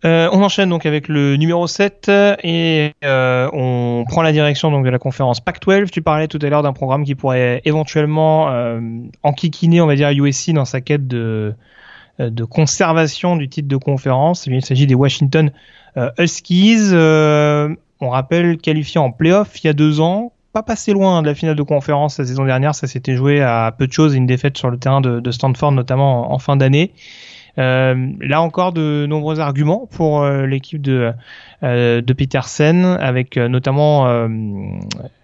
Euh, 0.05 0.29
on 0.33 0.43
enchaîne 0.43 0.69
donc 0.69 0.85
avec 0.85 1.09
le 1.09 1.37
numéro 1.37 1.67
7 1.67 2.11
et 2.43 2.93
euh, 3.05 3.49
on 3.55 4.05
prend 4.07 4.21
la 4.21 4.33
direction 4.33 4.71
donc 4.71 4.85
de 4.85 4.91
la 4.91 4.99
conférence 4.99 5.41
Pac-12. 5.41 5.89
Tu 5.89 6.03
parlais 6.03 6.29
tout 6.29 6.39
à 6.43 6.49
l'heure 6.51 6.63
d'un 6.63 6.75
programme 6.75 7.05
qui 7.05 7.15
pourrait 7.15 7.63
éventuellement 7.65 8.51
euh, 8.51 8.81
enquiquiner, 9.23 9.81
on 9.81 9.87
va 9.87 9.97
dire, 9.97 10.11
USC 10.11 10.51
dans 10.51 10.67
sa 10.67 10.83
quête 10.83 11.09
de, 11.09 11.55
euh, 12.21 12.29
de 12.29 12.45
conservation 12.45 13.37
du 13.37 13.49
titre 13.49 13.69
de 13.69 13.77
conférence. 13.79 14.47
Il 14.47 14.63
s'agit 14.65 14.87
des 14.87 14.95
Washington 14.95 15.51
Huskies. 16.19 16.91
on 16.93 18.11
rappelle 18.11 18.59
qualifié 18.59 19.01
en 19.01 19.11
playoff 19.11 19.63
il 19.63 19.69
y 19.69 19.71
a 19.71 19.73
deux 19.73 20.01
ans, 20.01 20.33
pas 20.55 20.63
passé 20.63 20.93
loin 20.93 21.21
de 21.21 21.27
la 21.27 21.35
finale 21.35 21.57
de 21.57 21.63
conférence 21.63 22.19
la 22.19 22.25
saison 22.25 22.45
dernière. 22.45 22.75
Ça 22.75 22.87
s'était 22.87 23.17
joué 23.17 23.43
à 23.43 23.75
peu 23.77 23.87
de 23.89 23.93
choses, 23.93 24.15
une 24.15 24.27
défaite 24.27 24.57
sur 24.57 24.71
le 24.71 24.79
terrain 24.79 25.01
de, 25.01 25.21
de 25.21 25.31
Stanford 25.33 25.73
notamment 25.73 26.33
en 26.33 26.39
fin 26.39 26.57
d'année. 26.57 26.93
Euh, 27.59 28.13
là 28.21 28.41
encore, 28.41 28.73
de 28.73 29.07
nombreux 29.09 29.39
arguments 29.39 29.89
pour 29.93 30.23
euh, 30.23 30.45
l'équipe 30.47 30.83
de, 30.83 31.13
euh, 31.63 32.01
de 32.01 32.13
Petersen, 32.13 32.85
avec 32.85 33.37
notamment, 33.37 34.29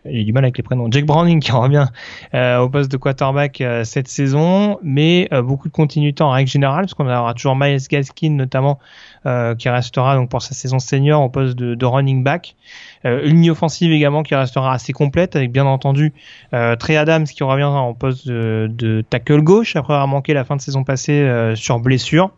j'ai 0.05 0.25
du 0.25 0.33
mal 0.33 0.45
avec 0.45 0.57
les 0.57 0.63
prénoms, 0.63 0.89
Jake 0.91 1.07
Browning 1.07 1.41
qui 1.41 1.53
revient 1.53 1.87
au 2.35 2.69
poste 2.69 2.91
de 2.91 2.97
quarterback 2.97 3.63
cette 3.85 4.09
saison, 4.09 4.79
mais 4.83 5.29
beaucoup 5.43 5.69
de 5.69 5.73
continuité 5.73 6.23
en 6.23 6.31
règle 6.31 6.51
générale, 6.51 6.83
parce 6.83 6.95
qu'on 6.95 7.09
aura 7.09 7.35
toujours 7.35 7.57
Miles 7.57 7.81
Gaskin 7.89 8.31
notamment 8.31 8.79
qui 9.25 9.69
restera 9.69 10.17
donc 10.17 10.31
pour 10.31 10.43
sa 10.43 10.55
saison 10.55 10.79
senior 10.79 11.23
au 11.23 11.29
poste 11.29 11.57
de, 11.57 11.75
de 11.75 11.87
running 11.87 12.23
back. 12.23 12.57
Euh, 13.07 13.23
une 13.25 13.37
ligne 13.37 13.51
offensive 13.51 13.93
également 13.93 14.23
qui 14.23 14.35
restera 14.35 14.75
assez 14.75 14.93
complète 14.93 15.35
avec 15.35 15.51
bien 15.53 15.65
entendu 15.65 16.13
euh, 16.53 16.77
Trey 16.77 16.97
Adams 16.97 17.25
qui 17.25 17.43
revient 17.43 17.65
en 17.65 17.95
poste 17.95 18.29
de, 18.29 19.05
tackle 19.09 19.41
gauche 19.41 19.77
après 19.77 19.95
avoir 19.95 20.09
manqué 20.09 20.35
la 20.35 20.45
fin 20.45 20.57
de 20.57 20.61
saison 20.61 20.85
passée 20.85 21.13
euh, 21.13 21.55
sur 21.55 21.79
blessure. 21.81 22.31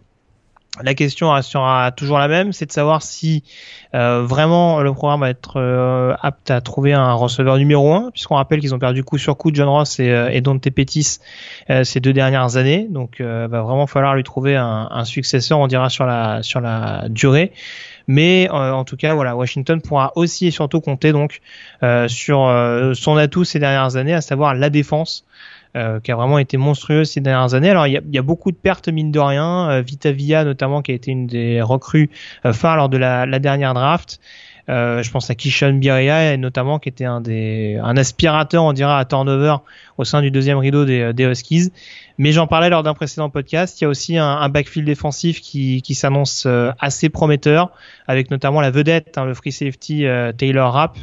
La 0.83 0.95
question 0.95 1.31
restera 1.31 1.91
toujours 1.91 2.19
la 2.19 2.29
même, 2.29 2.55
c'est 2.55 2.65
de 2.65 2.73
savoir 2.73 3.03
si 3.03 3.45
euh, 3.95 4.23
vraiment 4.23 4.81
le 4.81 4.91
programme 4.95 5.21
va 5.21 5.29
être 5.29 6.17
apte 6.23 6.51
à 6.51 6.63
trouver 6.63 6.95
un 6.95 7.13
receveur 7.13 7.59
numéro 7.59 7.93
1, 7.93 8.11
puisqu'on 8.11 8.37
rappelle 8.37 8.61
qu'ils 8.61 8.75
ont 8.75 8.79
perdu 8.79 9.05
coup 9.05 9.19
sur 9.19 9.37
coup 9.37 9.51
John 9.53 9.69
Ross 9.69 10.01
et, 10.01 10.07
et 10.31 10.41
Dante 10.41 10.71
Pettis 10.71 11.19
ces 11.69 12.01
deux 12.01 12.15
dernières 12.15 12.57
années. 12.57 12.87
Donc 12.89 13.21
va 13.21 13.61
vraiment 13.61 13.87
falloir 13.87 14.15
lui 14.15 14.25
trouver 14.25 14.57
un, 14.57 14.89
un, 14.91 15.05
successeur, 15.05 15.59
on 15.59 15.67
dira 15.67 15.91
sur 15.91 16.07
la 16.07 16.43
sur 16.43 16.63
la 16.63 17.05
durée. 17.11 17.53
Mais 18.07 18.49
euh, 18.51 18.73
en 18.73 18.85
tout 18.85 18.97
cas, 18.97 19.15
voilà, 19.15 19.37
Washington 19.37 19.81
pourra 19.81 20.13
aussi 20.17 20.47
et 20.47 20.51
surtout 20.51 20.81
compter 20.81 21.13
donc 21.13 21.41
euh, 21.83 22.09
sur 22.09 22.47
euh, 22.47 22.95
son 22.95 23.17
atout 23.17 23.45
ces 23.45 23.59
dernières 23.59 23.97
années, 23.97 24.15
à 24.15 24.21
savoir 24.21 24.55
la 24.55 24.71
défense. 24.71 25.25
qui 26.05 26.13
a 26.13 26.17
vraiment 26.17 26.39
été 26.39 26.59
monstrueuse 26.59 27.11
ces 27.13 27.23
dernières 27.23 27.55
années. 27.55 27.71
Alors 27.71 27.87
il 27.87 27.95
y 27.95 27.97
a, 27.97 28.03
y 28.11 28.19
a, 28.19 28.23
beaucoup 28.23 28.51
de 28.51 28.57
pertes 28.57 28.89
mine 28.89 29.11
de 29.11 29.19
rien. 29.19 29.81
Vita 29.81 30.13
Villa 30.13 30.45
notamment 30.45 30.83
qui 30.83 30.93
a 30.93 30.95
été 30.95 31.11
une 31.11 31.27
des 31.27 31.63
recrues 31.63 32.11
phares 32.45 32.77
lors 32.77 32.91
de 32.91 32.99
la, 32.99 33.25
la 33.25 33.39
dernière 33.39 33.73
draft. 33.73 34.21
Euh, 34.69 35.03
je 35.03 35.11
pense 35.11 35.29
à 35.29 35.35
Kishon 35.35 35.75
Biria, 35.75 36.37
notamment 36.37 36.79
qui 36.79 36.89
était 36.89 37.05
un 37.05 37.21
des 37.21 37.79
un 37.83 37.97
aspirateur, 37.97 38.63
on 38.63 38.73
dira, 38.73 38.99
à 38.99 39.05
turnover 39.05 39.57
au 39.99 40.05
sein 40.05 40.23
du 40.23 40.31
deuxième 40.31 40.59
rideau 40.59 40.85
des, 40.85 41.13
des 41.13 41.25
Huskies. 41.25 41.73
Mais 42.19 42.33
j'en 42.33 42.47
parlais 42.47 42.69
lors 42.69 42.83
d'un 42.83 42.95
précédent 42.95 43.31
podcast. 43.31 43.81
Il 43.81 43.85
y 43.85 43.87
a 43.87 43.89
aussi 43.89 44.19
un, 44.19 44.27
un 44.27 44.49
backfield 44.49 44.87
défensif 44.87 45.41
qui, 45.41 45.83
qui 45.83 45.95
s'annonce 45.95 46.45
euh, 46.47 46.71
assez 46.79 47.09
prometteur, 47.09 47.71
avec 48.07 48.31
notamment 48.31 48.61
la 48.61 48.71
vedette, 48.71 49.19
hein, 49.19 49.25
le 49.25 49.35
free 49.35 49.53
safety 49.53 50.07
euh, 50.07 50.33
Taylor 50.33 50.73
Rapp. 50.73 50.99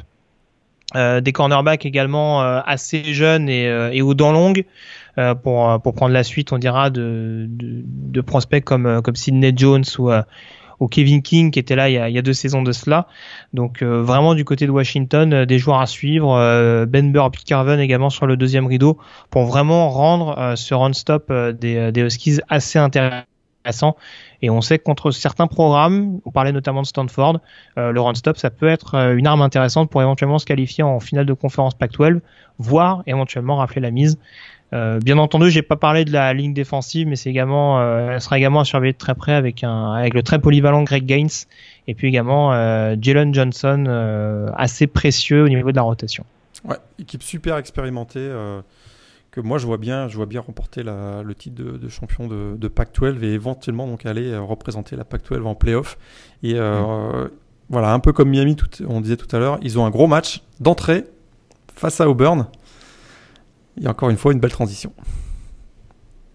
Euh, 0.96 1.22
des 1.22 1.32
cornerbacks 1.34 1.86
également 1.86 2.42
assez 2.42 3.14
jeunes 3.14 3.48
et, 3.48 3.66
et 3.94 4.02
aux 4.02 4.16
dents 4.16 4.32
longues 4.32 4.66
pour, 5.44 5.80
pour 5.84 5.94
prendre 5.94 6.14
la 6.14 6.24
suite, 6.24 6.52
on 6.52 6.58
dira, 6.58 6.90
de, 6.90 7.46
de, 7.48 7.84
de 7.86 8.22
prospects 8.22 8.64
comme, 8.64 9.04
comme 9.04 9.16
Sidney 9.16 9.54
Jones 9.56 9.84
ou 10.00 10.10
au 10.80 10.88
Kevin 10.88 11.22
King 11.22 11.52
qui 11.52 11.60
était 11.60 11.76
là 11.76 11.90
il 11.90 11.94
y 11.94 12.18
a, 12.18 12.22
deux 12.22 12.34
saisons 12.34 12.62
de 12.62 12.72
cela. 12.72 13.08
Donc 13.54 13.82
euh, 13.82 14.02
vraiment 14.02 14.36
du 14.36 14.46
côté 14.46 14.66
de 14.66 14.72
Washington, 14.72 15.34
euh, 15.34 15.46
des 15.46 15.60
joueurs 15.60 15.82
à 15.82 15.86
suivre. 15.86 16.36
Euh, 16.36 16.86
ben 16.86 17.12
Burr, 17.12 17.32
Carven 17.46 17.80
également 17.80 18.10
sur 18.10 18.26
le 18.26 18.38
deuxième 18.38 18.68
rideau 18.68 18.98
pour 19.30 19.46
vraiment 19.46 19.90
rendre 19.90 20.56
ce 20.56 20.74
run-stop 20.74 21.32
des, 21.32 21.92
des 21.92 22.02
Huskies 22.02 22.40
assez 22.50 22.80
intéressant. 22.80 23.96
Et 24.42 24.50
on 24.50 24.62
sait 24.62 24.80
que 24.80 24.84
contre 24.84 25.12
certains 25.12 25.48
programmes, 25.48 26.20
on 26.26 26.32
parlait 26.32 26.52
notamment 26.52 26.82
de 26.82 26.88
Stanford, 26.88 27.40
le 27.76 28.00
run-stop, 28.00 28.38
ça 28.38 28.50
peut 28.50 28.68
être 28.68 28.96
une 28.96 29.28
arme 29.28 29.42
intéressante 29.42 29.90
pour 29.90 30.02
éventuellement 30.02 30.40
se 30.40 30.46
qualifier 30.46 30.84
en 30.84 31.00
finale 31.00 31.26
de 31.26 31.34
conférence 31.34 31.76
Pac-12, 31.76 32.22
voire 32.58 33.04
éventuellement 33.06 33.58
rafler 33.58 33.82
la 33.82 33.92
mise. 33.92 34.18
Euh, 34.72 35.00
bien 35.00 35.18
entendu, 35.18 35.50
j'ai 35.50 35.62
pas 35.62 35.76
parlé 35.76 36.06
de 36.06 36.12
la 36.12 36.34
ligne 36.34 36.54
défensive, 36.54 37.08
mais 37.08 37.16
c'est 37.16 37.30
également, 37.30 37.80
euh, 37.80 38.12
elle 38.14 38.22
sera 38.22 38.38
également 38.38 38.60
à 38.60 38.66
surveiller 38.66 38.94
de 38.94 38.98
très 38.98 39.16
près 39.16 39.34
avec 39.34 39.64
un, 39.64 39.94
avec 39.94 40.14
le 40.14 40.22
très 40.22 40.40
polyvalent 40.40 40.84
Greg 40.84 41.06
Gaines 41.06 41.30
et 41.88 41.96
puis 41.96 42.08
également 42.08 42.54
euh, 42.54 42.96
Jalen 43.02 43.34
Johnson, 43.34 43.86
euh, 43.88 44.50
assez 44.56 44.86
précieux 44.86 45.44
au 45.44 45.50
niveau 45.50 45.72
de 45.72 45.76
la 45.76 45.82
rotation. 45.82 46.24
Ouais, 46.66 46.78
équipe 47.00 47.24
super 47.24 47.58
expérimentée 47.58 48.30
que 49.32 49.42
moi 49.42 49.60
je 49.60 49.66
vois 49.66 49.78
bien, 49.78 50.08
je 50.08 50.18
vois 50.18 50.26
bien 50.26 50.42
remporter 50.42 50.84
la, 50.84 51.22
le 51.24 51.36
titre 51.36 51.64
de, 51.64 51.78
de 51.78 51.90
champion 51.90 52.28
de, 52.28 52.58
de, 52.58 52.68
Pac-12 52.68 53.24
et 53.24 53.34
éventuellement 53.34 53.88
donc 53.88 54.06
aller 54.06 54.36
représenter 54.36 54.96
la 54.96 55.06
Pac-12 55.06 55.44
en 55.44 55.56
playoff. 55.56 55.98
Et 56.44 56.56
voilà, 57.70 57.94
un 57.94 58.00
peu 58.00 58.14
comme 58.14 58.30
Miami, 58.30 58.56
tout, 58.56 58.68
on 58.88 59.00
disait 59.00 59.18
tout 59.18 59.34
à 59.36 59.40
l'heure, 59.40 59.60
ils 59.62 59.78
ont 59.78 59.86
un 59.86 59.92
gros 59.92 60.08
match 60.08 60.42
d'entrée 60.60 61.06
face 61.76 62.02
à 62.02 62.10
Auburn 62.10 62.48
il 63.78 63.84
y 63.84 63.88
a 63.88 63.92
encore 63.92 64.10
une 64.10 64.18
fois 64.18 64.34
une 64.34 64.40
belle 64.40 64.52
transition. 64.52 64.94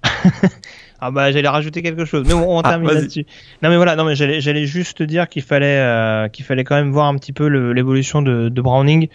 ah 1.00 1.10
bah 1.10 1.32
j'allais 1.32 1.48
rajouter 1.48 1.82
quelque 1.82 2.04
chose, 2.04 2.24
mais 2.26 2.34
on, 2.34 2.60
ah, 2.60 2.62
termine 2.70 2.90
là-dessus. 2.90 3.26
Non 3.62 3.70
mais 3.70 3.76
voilà, 3.76 3.96
non 3.96 4.04
mais 4.04 4.14
j'allais 4.14 4.66
juste 4.66 5.02
dire 5.02 5.28
qu'il 5.28 5.42
fallait 5.42 5.78
euh, 5.78 6.28
qu'il 6.28 6.44
fallait 6.44 6.64
quand 6.64 6.76
même 6.76 6.92
voir 6.92 7.06
un 7.06 7.16
petit 7.16 7.32
peu 7.32 7.46
l'évolution 7.46 8.22
de, 8.22 8.48
de, 8.48 8.62
Browning. 8.62 9.08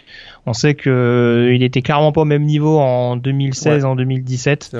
On 0.46 0.52
sait 0.52 0.74
que 0.74 0.90
euh, 0.90 1.54
il 1.54 1.62
était 1.62 1.82
clairement 1.82 2.12
pas 2.12 2.22
au 2.22 2.26
même 2.26 2.44
niveau 2.44 2.78
en 2.78 3.16
2016, 3.16 3.84
en 3.84 3.96
2017. 3.96 4.76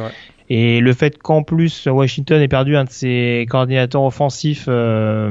Et 0.52 0.80
le 0.80 0.92
fait 0.94 1.16
qu'en 1.16 1.44
plus 1.44 1.86
Washington 1.86 2.42
ait 2.42 2.48
perdu 2.48 2.76
un 2.76 2.84
de 2.84 2.90
ses 2.90 3.46
coordinateurs 3.48 4.02
offensifs 4.02 4.64
euh, 4.66 5.30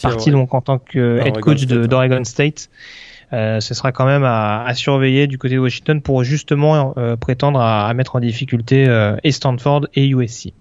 parti 0.00 0.30
donc 0.30 0.54
en 0.54 0.60
tant 0.60 0.78
que 0.78 1.20
head 1.26 1.38
coach 1.40 1.66
d'Oregon 1.66 2.22
State, 2.22 2.68
ce 3.32 3.74
sera 3.74 3.92
quand 3.92 4.04
même 4.04 4.24
à, 4.24 4.62
à, 4.64 4.74
surveiller 4.74 5.26
du 5.26 5.38
côté 5.38 5.54
de 5.54 5.60
Washington 5.60 6.02
pour 6.02 6.22
justement 6.22 6.94
euh, 6.96 7.16
prétendre 7.16 7.60
à, 7.60 7.88
à, 7.88 7.94
mettre 7.94 8.16
en 8.16 8.20
difficulté 8.20 8.86
euh, 8.86 9.16
et 9.24 9.32
Stanford 9.32 9.86
et 9.94 10.06
USC. 10.06 10.52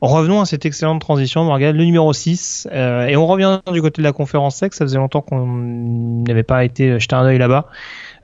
Revenons 0.00 0.40
à 0.40 0.46
cette 0.46 0.64
excellente 0.64 1.00
transition, 1.00 1.42
Morgan, 1.42 1.76
le 1.76 1.84
numéro 1.84 2.12
6. 2.12 2.68
Euh, 2.70 3.06
et 3.06 3.16
on 3.16 3.26
revient 3.26 3.60
du 3.72 3.82
côté 3.82 4.00
de 4.00 4.04
la 4.04 4.12
conférence 4.12 4.56
SEC. 4.56 4.72
Ça 4.72 4.84
faisait 4.84 4.98
longtemps 4.98 5.22
qu'on 5.22 5.44
n'avait 5.44 6.44
pas 6.44 6.64
été 6.64 7.00
jeter 7.00 7.16
un 7.16 7.24
œil 7.24 7.38
là-bas. 7.38 7.66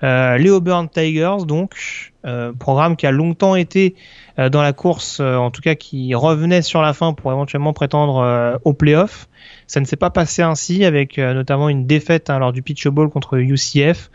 Euh, 0.05 0.39
les 0.39 0.51
Auburn 0.51 0.89
Tigers, 0.89 1.47
donc, 1.47 2.13
euh, 2.25 2.53
programme 2.53 2.95
qui 2.95 3.07
a 3.07 3.11
longtemps 3.11 3.57
été 3.57 3.97
euh, 4.39 4.49
dans 4.49 4.63
la 4.63 4.73
course, 4.73 5.19
euh, 5.21 5.37
en 5.37 5.51
tout 5.51 5.63
cas 5.63 5.75
qui 5.75 6.15
revenait 6.15 6.63
sur 6.63 6.81
la 6.81 6.93
fin 6.93 7.13
pour 7.13 7.33
éventuellement 7.33 7.73
prétendre 7.73 8.61
au 8.65 8.73
playoff. 8.73 9.29
Ça 9.67 9.81
ne 9.81 9.85
s'est 9.85 9.97
pas 9.97 10.11
passé 10.11 10.43
ainsi, 10.43 10.85
avec 10.85 11.19
notamment 11.19 11.69
une 11.69 11.87
défaite 11.87 12.31
hein, 12.31 12.39
lors 12.39 12.53
du 12.53 12.63
Pitch 12.63 12.87
Bowl 12.89 13.09
contre 13.11 13.39
UCF. 13.39 14.11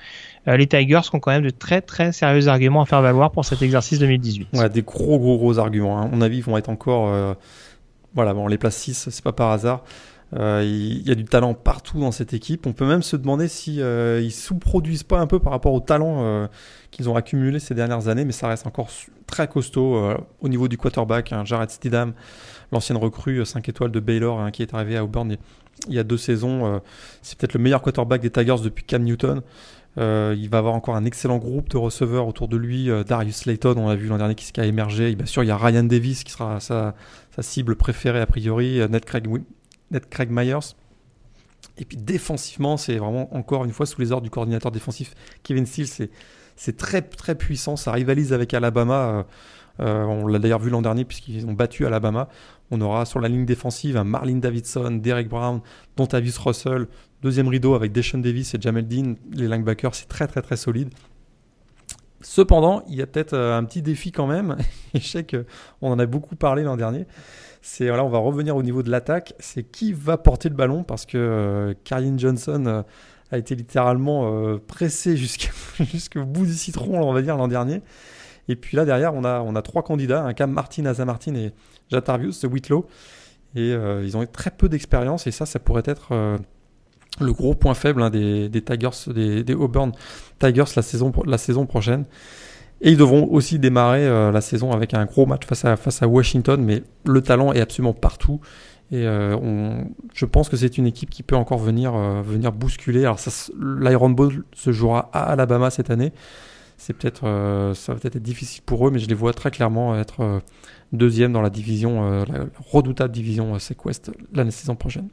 les 0.45 0.67
Tigers 0.67 1.01
ont 1.13 1.19
quand 1.19 1.31
même 1.31 1.43
de 1.43 1.49
très 1.49 1.81
très 1.81 2.11
sérieux 2.11 2.47
arguments 2.47 2.81
à 2.81 2.85
faire 2.85 3.01
valoir 3.01 3.31
pour 3.31 3.45
cet 3.45 3.61
exercice 3.61 3.99
2018. 3.99 4.49
Ouais, 4.53 4.69
des 4.69 4.83
gros 4.83 5.17
gros 5.17 5.37
gros 5.37 5.57
arguments. 5.57 5.99
Hein. 5.99 6.09
Mon 6.11 6.21
avis, 6.21 6.37
ils 6.37 6.43
vont 6.43 6.57
être 6.57 6.69
encore... 6.69 7.35
voilà, 8.13 8.33
bon, 8.33 8.47
les 8.47 8.57
places 8.57 8.77
6, 8.77 9.09
c'est 9.09 9.23
pas 9.23 9.33
par 9.33 9.51
hasard. 9.51 9.83
Euh, 10.37 10.61
il 10.63 11.07
y 11.07 11.11
a 11.11 11.15
du 11.15 11.25
talent 11.25 11.53
partout 11.53 11.99
dans 11.99 12.11
cette 12.11 12.33
équipe. 12.33 12.67
On 12.67 12.73
peut 12.73 12.87
même 12.87 13.01
se 13.01 13.15
demander 13.15 13.47
si 13.47 13.81
euh, 13.81 14.21
ils 14.21 14.31
sous-produisent 14.31 15.03
pas 15.03 15.19
un 15.19 15.27
peu 15.27 15.39
par 15.39 15.51
rapport 15.51 15.73
au 15.73 15.79
talent 15.79 16.19
euh, 16.19 16.47
qu'ils 16.91 17.09
ont 17.09 17.15
accumulé 17.15 17.59
ces 17.59 17.73
dernières 17.73 18.07
années, 18.07 18.25
mais 18.25 18.31
ça 18.31 18.47
reste 18.47 18.67
encore 18.67 18.89
très 19.29 19.47
costaud 19.47 19.95
euh, 19.95 20.17
au 20.41 20.49
niveau 20.49 20.67
du 20.67 20.77
quarterback. 20.77 21.31
Hein, 21.33 21.45
Jared 21.45 21.69
Stidham, 21.69 22.13
l'ancienne 22.71 22.97
recrue 22.97 23.45
5 23.45 23.67
étoiles 23.69 23.91
de 23.91 23.99
Baylor, 23.99 24.39
hein, 24.39 24.51
qui 24.51 24.61
est 24.61 24.73
arrivé 24.73 24.97
à 24.97 25.03
Auburn 25.03 25.35
il 25.87 25.93
y 25.93 25.99
a 25.99 26.03
deux 26.03 26.17
saisons. 26.17 26.81
c'est 27.21 27.37
peut-être 27.37 27.53
le 27.53 27.61
meilleur 27.61 27.81
quarterback 27.81 28.19
des 28.19 28.29
Tigers 28.29 28.57
depuis 28.61 28.83
Cam 28.83 29.01
Newton. 29.01 29.41
il 29.95 30.49
va 30.49 30.57
avoir 30.57 30.73
encore 30.73 30.97
un 30.97 31.05
excellent 31.05 31.37
groupe 31.37 31.69
de 31.69 31.77
receveurs 31.77 32.27
autour 32.27 32.49
de 32.49 32.57
lui. 32.57 32.89
Darius 33.07 33.37
Slayton, 33.37 33.75
on 33.77 33.87
l'a 33.87 33.95
vu 33.95 34.07
l'an 34.07 34.17
dernier, 34.17 34.35
qui, 34.35 34.51
qui 34.51 34.59
a 34.59 34.65
émergé. 34.65 35.15
bien 35.15 35.25
sûr, 35.25 35.41
il 35.41 35.47
y 35.47 35.51
a 35.51 35.57
Ryan 35.57 35.85
Davis 35.85 36.25
qui 36.25 36.33
sera 36.33 36.59
sa, 36.59 36.95
cible 37.39 37.77
préférée 37.77 38.19
a 38.19 38.25
priori. 38.25 38.81
Ned 38.89 39.05
Craig 39.05 39.25
Net 39.89 40.09
Craig 40.09 40.29
Myers. 40.29 40.75
Et 41.77 41.85
puis 41.85 41.97
défensivement, 41.97 42.77
c'est 42.77 42.97
vraiment 42.97 43.33
encore 43.33 43.63
une 43.63 43.71
fois 43.71 43.85
sous 43.85 44.01
les 44.01 44.11
ordres 44.11 44.23
du 44.23 44.29
coordinateur 44.29 44.71
défensif 44.71 45.13
Kevin 45.43 45.65
Steele. 45.65 45.87
C'est 45.87 46.09
très 46.75 47.01
très 47.01 47.35
puissant. 47.35 47.77
Ça 47.77 47.93
rivalise 47.93 48.33
avec 48.33 48.53
Alabama. 48.53 48.93
Euh, 48.93 49.23
euh, 49.79 50.03
on 50.03 50.27
l'a 50.27 50.39
d'ailleurs 50.39 50.59
vu 50.59 50.69
l'an 50.69 50.81
dernier 50.81 51.05
puisqu'ils 51.05 51.45
ont 51.45 51.53
battu 51.53 51.85
Alabama. 51.85 52.27
On 52.69 52.81
aura 52.81 53.05
sur 53.05 53.21
la 53.21 53.29
ligne 53.29 53.45
défensive 53.45 53.95
un 53.95 54.03
Marlin 54.03 54.35
Davidson, 54.35 54.99
Derek 55.01 55.29
Brown, 55.29 55.61
Dontavius 55.95 56.37
Russell, 56.37 56.87
deuxième 57.21 57.47
rideau 57.47 57.75
avec 57.75 57.93
Deshaun 57.93 58.19
Davis 58.19 58.53
et 58.53 58.57
Jamel 58.59 58.87
Dean. 58.87 59.15
Les 59.31 59.47
linebackers, 59.47 59.95
c'est 59.95 60.09
très 60.09 60.27
très 60.27 60.41
très 60.41 60.57
solide. 60.57 60.89
Cependant, 62.21 62.83
il 62.89 62.95
y 62.95 63.01
a 63.01 63.07
peut-être 63.07 63.33
euh, 63.33 63.57
un 63.57 63.63
petit 63.63 63.81
défi 63.81 64.11
quand 64.11 64.27
même. 64.27 64.57
je 64.93 64.99
sais 64.99 65.25
qu'on 65.25 65.91
en 65.91 65.97
a 65.97 66.05
beaucoup 66.05 66.35
parlé 66.35 66.63
l'an 66.63 66.75
dernier 66.75 67.05
c'est 67.61 67.87
voilà, 67.87 68.03
on 68.03 68.09
va 68.09 68.19
revenir 68.19 68.55
au 68.55 68.63
niveau 68.63 68.83
de 68.83 68.89
l'attaque. 68.89 69.33
C'est 69.39 69.63
qui 69.63 69.93
va 69.93 70.17
porter 70.17 70.49
le 70.49 70.55
ballon? 70.55 70.83
Parce 70.83 71.05
que 71.05 71.17
euh, 71.17 72.17
Johnson 72.17 72.63
euh, 72.65 72.83
a 73.31 73.37
été 73.37 73.55
littéralement 73.55 74.31
euh, 74.31 74.57
pressé 74.57 75.17
jusqu'au 75.79 76.25
bout 76.25 76.45
du 76.45 76.53
citron, 76.53 77.01
on 77.01 77.13
va 77.13 77.21
dire 77.21 77.37
l'an 77.37 77.47
dernier. 77.47 77.81
Et 78.47 78.55
puis 78.55 78.75
là 78.75 78.85
derrière, 78.85 79.13
on 79.13 79.23
a 79.23 79.41
on 79.41 79.55
a 79.55 79.61
trois 79.61 79.83
candidats, 79.83 80.23
un 80.23 80.33
Cam 80.33 80.51
Martin, 80.51 80.85
Asa 80.85 81.05
Martin 81.05 81.35
et 81.35 81.51
Jatarvius, 81.89 82.43
Whitlow. 82.43 82.87
Et 83.55 83.73
euh, 83.73 84.03
ils 84.03 84.15
ont 84.17 84.25
très 84.25 84.51
peu 84.51 84.69
d'expérience 84.69 85.27
et 85.27 85.31
ça, 85.31 85.45
ça 85.45 85.59
pourrait 85.59 85.83
être 85.85 86.13
le 87.19 87.33
gros 87.33 87.55
point 87.55 87.73
faible 87.73 88.01
hein, 88.01 88.09
des, 88.09 88.49
Tigers, 88.63 89.13
des, 89.13 89.43
des, 89.43 89.53
Auburn 89.53 89.91
Tigers 90.39 90.63
la 90.75 90.81
saison, 90.81 91.11
la 91.25 91.37
saison 91.37 91.65
prochaine. 91.65 92.05
Et 92.81 92.91
ils 92.91 92.97
devront 92.97 93.27
aussi 93.31 93.59
démarrer 93.59 94.07
euh, 94.07 94.31
la 94.31 94.41
saison 94.41 94.71
avec 94.71 94.93
un 94.93 95.05
gros 95.05 95.25
match 95.25 95.45
face 95.45 95.65
à, 95.65 95.75
face 95.75 96.01
à 96.01 96.07
Washington, 96.07 96.63
mais 96.63 96.83
le 97.05 97.21
talent 97.21 97.51
est 97.51 97.59
absolument 97.59 97.93
partout. 97.93 98.39
Et 98.91 99.05
euh, 99.05 99.35
on, 99.37 99.85
je 100.13 100.25
pense 100.25 100.49
que 100.49 100.57
c'est 100.57 100.77
une 100.77 100.87
équipe 100.87 101.09
qui 101.09 101.21
peut 101.23 101.35
encore 101.35 101.59
venir, 101.59 101.93
euh, 101.95 102.21
venir 102.21 102.51
bousculer. 102.51 103.01
Alors, 103.05 103.19
l'Iron 103.79 104.09
Bowl 104.09 104.43
se 104.53 104.71
jouera 104.71 105.09
à 105.13 105.31
Alabama 105.31 105.69
cette 105.69 105.89
année. 105.89 106.11
C'est 106.77 106.93
peut-être, 106.93 107.23
ça 107.75 107.93
va 107.93 107.99
peut-être 107.99 108.15
être 108.15 108.23
difficile 108.23 108.63
pour 108.65 108.87
eux, 108.87 108.91
mais 108.91 108.99
je 108.99 109.09
les 109.09 109.13
vois 109.13 109.33
très 109.33 109.51
clairement 109.51 109.99
être 109.99 110.41
deuxième 110.93 111.33
dans 111.33 111.41
la 111.41 111.49
division, 111.49 112.21
la 112.21 112.45
redoutable 112.71 113.13
division 113.13 113.59
Sequest 113.59 114.11
l'année 114.31 114.51
saison 114.51 114.75
prochaine. 114.75 115.09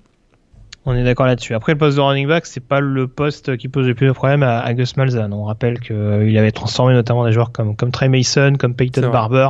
On 0.89 0.94
est 0.94 1.03
d'accord 1.03 1.27
là-dessus. 1.27 1.53
Après, 1.53 1.73
le 1.73 1.78
poste 1.78 1.97
de 1.97 2.01
running 2.01 2.28
back, 2.28 2.47
c'est 2.47 2.61
pas 2.61 2.78
le 2.78 3.09
poste 3.09 3.57
qui 3.57 3.66
pose 3.66 3.89
le 3.89 3.97
plus 3.97 4.07
de 4.07 4.12
problèmes 4.12 4.44
à, 4.44 4.73
Gus 4.73 4.97
Malzahn. 4.97 5.32
On 5.32 5.43
rappelle 5.43 5.81
qu'il 5.81 5.97
euh, 5.97 6.39
avait 6.39 6.53
transformé 6.53 6.94
notamment 6.94 7.27
des 7.27 7.32
joueurs 7.32 7.51
comme, 7.51 7.74
comme 7.74 7.90
Trey 7.90 8.09
Mason, 8.09 8.55
comme 8.57 8.77
Peyton 8.77 9.11
Barber. 9.11 9.48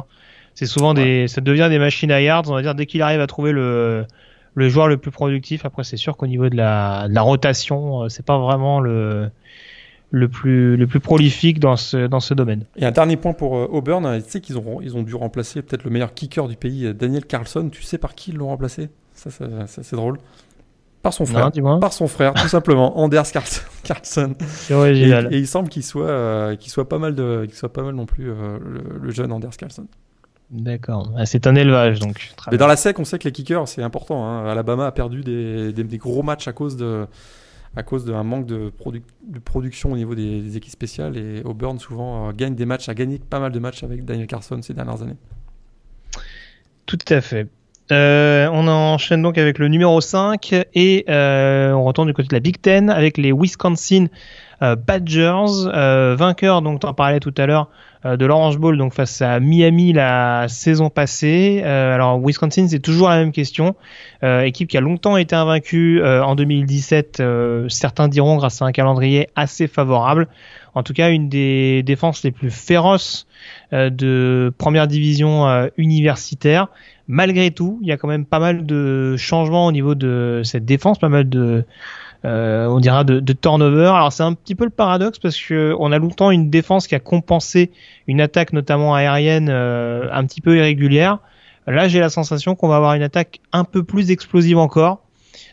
C'est 0.56 0.66
souvent 0.66 0.94
des, 0.94 1.28
ça 1.28 1.40
devient 1.40 1.68
des 1.70 1.78
machines 1.78 2.10
à 2.10 2.20
yards. 2.20 2.44
On 2.48 2.54
va 2.54 2.62
dire 2.62 2.74
dès 2.74 2.86
qu'il 2.86 3.02
arrive 3.02 3.20
à 3.20 3.28
trouver 3.28 3.52
le, 3.52 4.04
le 4.54 4.68
joueur 4.68 4.88
le 4.88 4.96
plus 4.96 5.12
productif. 5.12 5.64
Après, 5.64 5.84
c'est 5.84 5.96
sûr 5.96 6.16
qu'au 6.16 6.26
niveau 6.26 6.48
de 6.48 6.56
la, 6.56 7.06
de 7.08 7.14
la 7.14 7.22
rotation, 7.22 8.02
euh, 8.02 8.08
c'est 8.08 8.24
pas 8.26 8.38
vraiment 8.38 8.80
le, 8.80 9.30
le 10.10 10.28
plus, 10.28 10.76
le 10.76 10.86
plus 10.88 11.00
prolifique 11.00 11.60
dans 11.60 11.76
ce, 11.76 12.08
dans 12.08 12.20
ce 12.20 12.34
domaine. 12.34 12.64
Et 12.76 12.84
un 12.84 12.90
dernier 12.90 13.16
point 13.16 13.32
pour 13.32 13.56
euh, 13.56 13.68
Auburn, 13.70 14.20
tu 14.22 14.30
sais 14.30 14.40
qu'ils 14.40 14.58
ont, 14.58 14.80
ils 14.80 14.96
ont 14.96 15.02
dû 15.02 15.14
remplacer 15.14 15.62
peut-être 15.62 15.84
le 15.84 15.90
meilleur 15.90 16.14
kicker 16.14 16.48
du 16.48 16.56
pays, 16.56 16.92
Daniel 16.92 17.24
Carlson. 17.24 17.68
Tu 17.70 17.82
sais 17.82 17.98
par 17.98 18.16
qui 18.16 18.32
ils 18.32 18.36
l'ont 18.36 18.48
remplacé? 18.48 18.88
Ça, 19.12 19.30
ça 19.30 19.46
c'est 19.66 19.96
drôle. 19.96 20.18
Par 21.06 21.12
son 21.12 21.24
frère. 21.24 21.52
par 21.80 21.92
son 21.92 22.08
frère, 22.08 22.34
tout 22.34 22.48
simplement. 22.48 22.98
Anders 22.98 23.30
Carlson. 23.84 24.34
Original. 24.72 25.28
Et, 25.32 25.38
il 25.38 25.46
semble 25.46 25.68
qu'il 25.68 25.84
soit, 25.84 26.08
euh, 26.08 26.56
qu'il 26.56 26.72
soit 26.72 26.88
pas 26.88 26.98
mal 26.98 27.14
de, 27.14 27.44
qu'il 27.44 27.54
soit 27.54 27.72
pas 27.72 27.84
mal 27.84 27.94
non 27.94 28.06
plus 28.06 28.28
euh, 28.28 28.58
le, 29.00 29.10
jeune 29.12 29.30
Anders 29.30 29.56
Carlson. 29.56 29.86
D'accord. 30.50 31.12
Ah, 31.16 31.26
c'est 31.26 31.46
un 31.46 31.56
élevage 31.56 31.98
donc. 31.98 32.30
Mais 32.50 32.56
dans 32.56 32.68
la 32.68 32.76
SEC, 32.76 32.98
on 33.00 33.04
sait 33.04 33.18
que 33.18 33.24
les 33.24 33.32
kickers 33.32 33.66
c'est 33.66 33.82
important. 33.82 34.24
Hein. 34.24 34.46
Alabama 34.46 34.86
a 34.86 34.92
perdu 34.92 35.22
des, 35.22 35.72
des, 35.72 35.98
gros 35.98 36.22
matchs 36.22 36.46
à 36.46 36.52
cause 36.52 36.76
de, 36.76 37.06
à 37.74 37.82
cause 37.82 38.04
d'un 38.04 38.22
manque 38.22 38.46
de, 38.46 38.72
de, 39.26 39.38
production 39.40 39.92
au 39.92 39.96
niveau 39.96 40.14
des, 40.14 40.56
équipes 40.56 40.72
spéciales 40.72 41.16
et 41.16 41.42
Auburn 41.44 41.78
souvent 41.80 42.28
euh, 42.28 42.32
gagne 42.32 42.54
des 42.54 42.64
matchs, 42.64 42.88
a 42.88 42.94
gagné 42.94 43.18
pas 43.18 43.40
mal 43.40 43.50
de 43.50 43.58
matchs 43.58 43.82
avec 43.82 44.04
Daniel 44.04 44.28
Carlson 44.28 44.60
ces 44.62 44.72
dernières 44.72 45.02
années. 45.02 45.16
Tout 46.86 46.98
à 47.08 47.20
fait. 47.20 47.48
Euh, 47.90 48.48
on 48.52 48.68
enchaîne 48.68 49.22
donc 49.22 49.38
avec 49.38 49.58
le 49.58 49.66
numéro 49.66 50.00
5 50.00 50.54
et 50.74 51.04
euh, 51.08 51.72
on 51.72 51.84
retourne 51.84 52.06
du 52.06 52.14
côté 52.14 52.28
de 52.28 52.34
la 52.34 52.40
Big 52.40 52.60
Ten 52.60 52.88
avec 52.88 53.18
les 53.18 53.32
Wisconsin 53.32 54.06
Badgers, 54.60 55.68
vainqueurs 56.16 56.62
donc 56.62 56.80
t'en 56.80 56.94
parlais 56.94 57.20
tout 57.20 57.34
à 57.36 57.46
l'heure 57.46 57.68
de 58.04 58.26
l'Orange 58.26 58.58
Bowl 58.58 58.76
donc 58.78 58.94
face 58.94 59.22
à 59.22 59.40
Miami 59.40 59.92
la 59.92 60.46
saison 60.48 60.90
passée. 60.90 61.62
alors 61.62 62.20
Wisconsin 62.24 62.68
c'est 62.68 62.78
toujours 62.80 63.08
la 63.08 63.16
même 63.16 63.32
question, 63.32 63.74
équipe 64.22 64.68
qui 64.68 64.76
a 64.76 64.80
longtemps 64.80 65.16
été 65.16 65.34
invaincue 65.34 66.04
en 66.04 66.34
2017, 66.34 67.22
certains 67.68 68.08
diront 68.08 68.36
grâce 68.36 68.62
à 68.62 68.66
un 68.66 68.72
calendrier 68.72 69.28
assez 69.34 69.66
favorable. 69.66 70.28
En 70.74 70.82
tout 70.82 70.92
cas 70.92 71.10
une 71.10 71.28
des 71.28 71.82
défenses 71.82 72.22
les 72.22 72.30
plus 72.30 72.50
féroces 72.50 73.26
de 73.72 74.52
première 74.58 74.86
division 74.86 75.68
universitaire 75.76 76.68
malgré 77.08 77.50
tout, 77.50 77.78
il 77.82 77.88
y 77.88 77.92
a 77.92 77.96
quand 77.96 78.08
même 78.08 78.24
pas 78.24 78.38
mal 78.38 78.66
de 78.66 79.16
changements 79.16 79.66
au 79.66 79.72
niveau 79.72 79.94
de 79.94 80.42
cette 80.44 80.64
défense, 80.64 80.98
pas 80.98 81.08
mal 81.08 81.28
de, 81.28 81.64
euh, 82.24 82.66
on 82.66 82.80
dira 82.80 83.04
de, 83.04 83.20
de 83.20 83.32
turnover. 83.32 83.86
Alors 83.86 84.12
c'est 84.12 84.22
un 84.22 84.34
petit 84.34 84.54
peu 84.54 84.64
le 84.64 84.70
paradoxe 84.70 85.18
parce 85.18 85.40
que 85.40 85.74
on 85.78 85.92
a 85.92 85.98
longtemps 85.98 86.30
une 86.30 86.50
défense 86.50 86.86
qui 86.86 86.94
a 86.94 87.00
compensé 87.00 87.70
une 88.06 88.20
attaque 88.20 88.52
notamment 88.52 88.94
aérienne 88.94 89.48
euh, 89.48 90.08
un 90.12 90.24
petit 90.24 90.40
peu 90.40 90.56
irrégulière. 90.56 91.18
Là, 91.66 91.88
j'ai 91.88 91.98
la 91.98 92.10
sensation 92.10 92.54
qu'on 92.54 92.68
va 92.68 92.76
avoir 92.76 92.94
une 92.94 93.02
attaque 93.02 93.40
un 93.52 93.64
peu 93.64 93.82
plus 93.82 94.10
explosive 94.12 94.58
encore. 94.58 95.00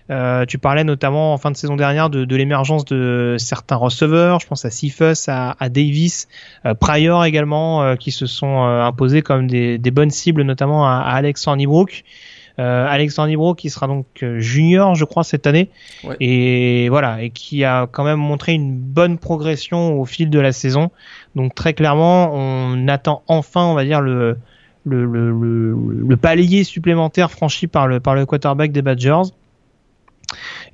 Euh, 0.09 0.45
tu 0.45 0.57
parlais 0.57 0.83
notamment 0.83 1.33
en 1.33 1.37
fin 1.37 1.51
de 1.51 1.55
saison 1.55 1.75
dernière 1.75 2.09
de, 2.09 2.25
de 2.25 2.35
l'émergence 2.35 2.83
de 2.85 3.37
certains 3.39 3.77
receveurs, 3.77 4.39
je 4.39 4.47
pense 4.47 4.65
à 4.65 4.69
Cephus, 4.69 5.29
à, 5.29 5.55
à 5.59 5.69
Davis, 5.69 6.27
euh, 6.65 6.73
Pryor 6.73 7.23
également, 7.25 7.83
euh, 7.83 7.95
qui 7.95 8.11
se 8.11 8.25
sont 8.25 8.65
euh, 8.65 8.83
imposés 8.83 9.21
comme 9.21 9.47
des, 9.47 9.77
des, 9.77 9.91
bonnes 9.91 10.09
cibles, 10.09 10.43
notamment 10.43 10.85
à, 10.87 10.97
à 10.97 11.13
Alex 11.13 11.47
Hornibrook. 11.47 12.03
Euh, 12.59 12.85
Alex 12.87 13.17
Hornibrook 13.17 13.57
qui 13.57 13.71
sera 13.71 13.87
donc 13.87 14.05
junior, 14.37 14.93
je 14.93 15.05
crois, 15.05 15.23
cette 15.23 15.47
année, 15.47 15.69
ouais. 16.03 16.15
et 16.19 16.89
voilà, 16.89 17.23
et 17.23 17.31
qui 17.31 17.63
a 17.63 17.87
quand 17.91 18.03
même 18.03 18.19
montré 18.19 18.53
une 18.53 18.77
bonne 18.77 19.17
progression 19.17 19.99
au 19.99 20.05
fil 20.05 20.29
de 20.29 20.39
la 20.39 20.51
saison. 20.51 20.91
Donc 21.35 21.55
très 21.55 21.73
clairement, 21.73 22.29
on 22.31 22.87
attend 22.89 23.23
enfin, 23.27 23.65
on 23.65 23.73
va 23.73 23.85
dire 23.85 24.01
le 24.01 24.37
le, 24.85 25.05
le, 25.05 25.31
le, 25.31 25.75
le 26.07 26.17
palier 26.17 26.63
supplémentaire 26.63 27.31
franchi 27.31 27.67
par 27.67 27.87
le 27.87 27.99
par 27.99 28.13
le 28.13 28.25
quarterback 28.27 28.71
des 28.71 28.81
Badgers. 28.83 29.31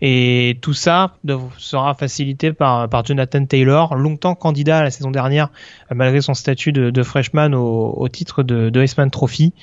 Et 0.02 0.58
tout 0.62 0.74
ça 0.74 1.16
sera 1.58 1.94
facilité 1.94 2.54
par, 2.54 2.88
Jonathan 3.06 3.46
Taylor, 3.46 3.96
longtemps 3.96 4.36
candidat 4.36 4.84
la 4.84 4.92
saison 4.92 5.12
dernière, 5.12 5.50
malgré 5.94 6.22
son 6.22 6.34
statut 6.34 6.72
de, 6.72 7.04
freshman 7.04 7.54
au, 7.54 7.94
au, 7.98 8.08
titre 8.10 8.44
de, 8.44 8.70
de 8.70 8.84
Iceman 8.84 9.10
Trophy. 9.10 9.54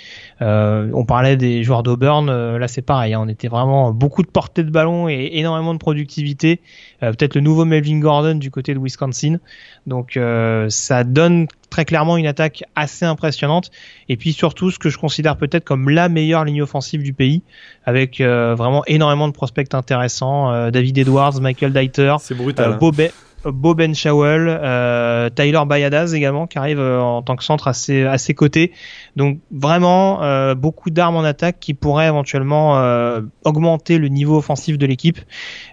Euh, 0.42 0.90
on 0.92 1.04
parlait 1.04 1.36
des 1.36 1.64
joueurs 1.64 1.82
d'Auburn, 1.82 2.28
euh, 2.28 2.58
là 2.58 2.68
c'est 2.68 2.82
pareil, 2.82 3.14
hein, 3.14 3.20
on 3.22 3.28
était 3.28 3.48
vraiment 3.48 3.92
beaucoup 3.92 4.22
de 4.22 4.28
portée 4.28 4.64
de 4.64 4.70
ballon 4.70 5.08
et 5.08 5.30
énormément 5.32 5.72
de 5.72 5.78
productivité. 5.78 6.60
Euh, 7.02 7.12
peut-être 7.12 7.34
le 7.34 7.40
nouveau 7.40 7.64
Melvin 7.64 7.98
Gordon 8.00 8.34
du 8.34 8.50
côté 8.50 8.74
de 8.74 8.78
Wisconsin. 8.78 9.38
Donc 9.86 10.16
euh, 10.16 10.66
ça 10.68 11.04
donne 11.04 11.46
très 11.70 11.84
clairement 11.84 12.16
une 12.16 12.26
attaque 12.26 12.64
assez 12.74 13.04
impressionnante. 13.04 13.70
Et 14.08 14.16
puis 14.16 14.32
surtout 14.32 14.70
ce 14.70 14.78
que 14.78 14.90
je 14.90 14.98
considère 14.98 15.36
peut-être 15.36 15.64
comme 15.64 15.88
la 15.88 16.08
meilleure 16.08 16.44
ligne 16.44 16.62
offensive 16.62 17.02
du 17.02 17.12
pays, 17.12 17.42
avec 17.84 18.20
euh, 18.20 18.54
vraiment 18.54 18.82
énormément 18.86 19.28
de 19.28 19.32
prospects 19.32 19.74
intéressants. 19.74 20.70
David 20.70 20.98
Edwards, 20.98 21.40
Michael 21.40 21.72
Deiter, 21.72 22.08
hein. 22.08 22.76
Bobet. 22.78 23.12
Bob 23.50 23.78
Benchawel, 23.78 24.46
euh, 24.48 25.30
Tyler 25.30 25.62
Bayadaz 25.66 26.14
également 26.14 26.46
qui 26.46 26.58
arrive 26.58 26.80
euh, 26.80 27.00
en 27.00 27.22
tant 27.22 27.36
que 27.36 27.44
centre 27.44 27.68
à 27.68 27.72
ses, 27.72 28.34
côtés. 28.34 28.72
Donc 29.16 29.38
vraiment 29.50 30.22
euh, 30.22 30.54
beaucoup 30.54 30.90
d'armes 30.90 31.16
en 31.16 31.24
attaque 31.24 31.58
qui 31.60 31.74
pourraient 31.74 32.08
éventuellement 32.08 32.78
euh, 32.78 33.20
augmenter 33.44 33.98
le 33.98 34.08
niveau 34.08 34.36
offensif 34.36 34.78
de 34.78 34.86
l'équipe. 34.86 35.18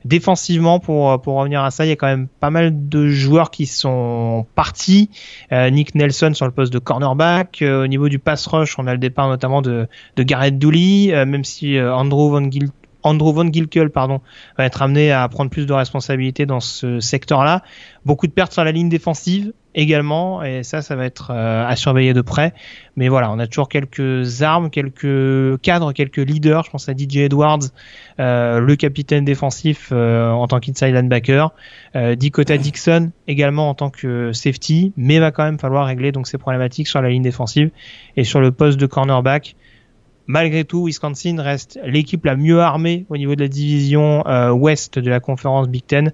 Défensivement, 0.05 0.79
pour, 0.79 1.21
pour 1.21 1.35
revenir 1.35 1.63
à 1.63 1.71
ça, 1.71 1.85
il 1.85 1.89
y 1.89 1.91
a 1.91 1.95
quand 1.95 2.07
même 2.07 2.27
pas 2.27 2.49
mal 2.49 2.89
de 2.89 3.07
joueurs 3.07 3.51
qui 3.51 3.65
sont 3.65 4.45
partis. 4.55 5.09
Nick 5.51 5.95
Nelson 5.95 6.31
sur 6.33 6.45
le 6.45 6.51
poste 6.51 6.73
de 6.73 6.79
cornerback. 6.79 7.63
au 7.65 7.87
niveau 7.87 8.09
du 8.09 8.19
pass 8.19 8.45
rush, 8.47 8.77
on 8.79 8.87
a 8.87 8.93
le 8.93 8.97
départ 8.97 9.27
notamment 9.27 9.61
de, 9.61 9.87
de 10.15 10.23
Garrett 10.23 10.57
Dooley, 10.57 11.25
même 11.25 11.43
si 11.43 11.79
Andrew 11.79 12.29
Van 12.29 12.49
Gilt 12.49 12.71
Andrew 13.03 13.33
Von 13.33 13.51
Gilkel 13.51 13.89
pardon, 13.89 14.21
va 14.57 14.65
être 14.65 14.81
amené 14.81 15.11
à 15.11 15.27
prendre 15.27 15.49
plus 15.49 15.65
de 15.65 15.73
responsabilités 15.73 16.45
dans 16.45 16.59
ce 16.59 16.99
secteur-là. 16.99 17.61
Beaucoup 18.05 18.27
de 18.27 18.31
pertes 18.31 18.53
sur 18.53 18.63
la 18.63 18.71
ligne 18.71 18.89
défensive 18.89 19.53
également, 19.75 20.43
et 20.43 20.63
ça, 20.63 20.81
ça 20.81 20.95
va 20.95 21.05
être 21.05 21.31
euh, 21.31 21.67
à 21.67 21.75
surveiller 21.75 22.13
de 22.13 22.21
près. 22.21 22.53
Mais 22.95 23.07
voilà, 23.07 23.31
on 23.31 23.39
a 23.39 23.47
toujours 23.47 23.69
quelques 23.69 24.43
armes, 24.43 24.69
quelques 24.69 25.59
cadres, 25.61 25.93
quelques 25.93 26.17
leaders. 26.17 26.63
Je 26.65 26.71
pense 26.71 26.89
à 26.89 26.93
DJ 26.93 27.17
Edwards, 27.17 27.59
euh, 28.19 28.59
le 28.59 28.75
capitaine 28.75 29.25
défensif 29.25 29.89
euh, 29.91 30.29
en 30.29 30.47
tant 30.47 30.59
qu'inside 30.59 30.93
linebacker, 30.93 31.51
Dakota 31.95 32.57
Dixon 32.57 33.11
également 33.27 33.69
en 33.69 33.73
tant 33.75 33.89
que 33.89 34.31
safety, 34.33 34.93
mais 34.97 35.19
va 35.19 35.31
quand 35.31 35.43
même 35.43 35.59
falloir 35.59 35.85
régler 35.85 36.11
donc 36.11 36.27
ces 36.27 36.37
problématiques 36.37 36.87
sur 36.87 37.01
la 37.01 37.09
ligne 37.09 37.23
défensive 37.23 37.69
et 38.17 38.23
sur 38.23 38.41
le 38.41 38.51
poste 38.51 38.79
de 38.79 38.85
cornerback 38.85 39.55
malgré 40.27 40.63
tout, 40.63 40.85
Wisconsin 40.85 41.41
reste 41.41 41.79
l'équipe 41.85 42.23
la 42.25 42.35
mieux 42.35 42.59
armée 42.61 43.05
au 43.09 43.17
niveau 43.17 43.35
de 43.35 43.41
la 43.41 43.47
division 43.47 44.25
euh, 44.27 44.51
ouest 44.51 44.99
de 44.99 45.09
la 45.09 45.19
conférence 45.19 45.67
Big 45.67 45.85
Ten 45.85 46.13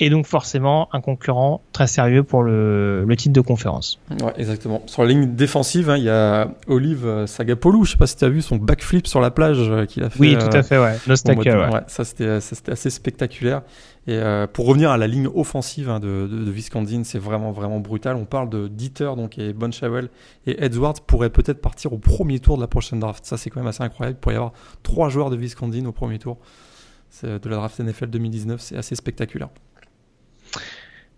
et 0.00 0.08
donc 0.08 0.26
forcément 0.26 0.88
un 0.92 1.02
concurrent 1.02 1.60
très 1.72 1.86
sérieux 1.86 2.22
pour 2.22 2.42
le, 2.42 3.04
le 3.04 3.16
titre 3.16 3.34
de 3.34 3.40
conférence. 3.42 4.00
Ouais, 4.22 4.32
exactement. 4.38 4.82
Sur 4.86 5.02
la 5.02 5.10
ligne 5.10 5.34
défensive, 5.34 5.90
hein, 5.90 5.98
il 5.98 6.04
y 6.04 6.08
a 6.08 6.52
Olive 6.66 7.06
euh, 7.06 7.26
Sagapolu, 7.26 7.84
je 7.84 7.92
sais 7.92 7.98
pas 7.98 8.06
si 8.06 8.16
tu 8.16 8.24
as 8.24 8.30
vu 8.30 8.40
son 8.40 8.56
backflip 8.56 9.06
sur 9.06 9.20
la 9.20 9.30
plage 9.30 9.58
euh, 9.60 9.84
qu'il 9.84 10.02
a 10.02 10.08
fait. 10.08 10.18
Oui, 10.18 10.38
tout 10.38 10.56
à 10.56 10.62
fait, 10.62 10.78
ouais. 10.78 10.94
Ouais. 11.06 11.46
ouais. 11.46 11.80
Ça, 11.86 12.04
c'était 12.04 12.70
assez 12.70 12.90
spectaculaire. 12.90 13.60
Et 14.10 14.14
euh, 14.14 14.48
pour 14.48 14.66
revenir 14.66 14.90
à 14.90 14.98
la 14.98 15.06
ligne 15.06 15.28
offensive 15.32 15.88
hein, 15.88 16.00
de, 16.00 16.26
de, 16.26 17.04
c'est 17.04 17.18
vraiment 17.20 17.52
vraiment 17.52 17.78
brutal. 17.78 18.16
On 18.16 18.24
parle 18.24 18.50
de 18.50 18.66
Dieter 18.66 19.14
donc 19.14 19.38
et 19.38 19.52
Bonchawel 19.52 20.08
et 20.48 20.64
Edwards 20.64 21.00
pourraient 21.06 21.30
peut-être 21.30 21.60
partir 21.60 21.92
au 21.92 21.98
premier 21.98 22.40
tour 22.40 22.56
de 22.56 22.60
la 22.60 22.66
prochaine 22.66 22.98
draft. 22.98 23.24
Ça 23.24 23.36
c'est 23.36 23.50
quand 23.50 23.60
même 23.60 23.68
assez 23.68 23.84
incroyable. 23.84 24.16
Il 24.18 24.20
pourrait 24.20 24.34
y 24.34 24.36
avoir 24.36 24.52
trois 24.82 25.10
joueurs 25.10 25.30
de 25.30 25.36
Wisconsin 25.36 25.86
au 25.86 25.92
premier 25.92 26.18
tour 26.18 26.38
de 27.22 27.48
la 27.48 27.56
draft 27.56 27.78
NFL 27.78 28.06
2019. 28.06 28.60
C'est 28.60 28.76
assez 28.76 28.96
spectaculaire. 28.96 29.50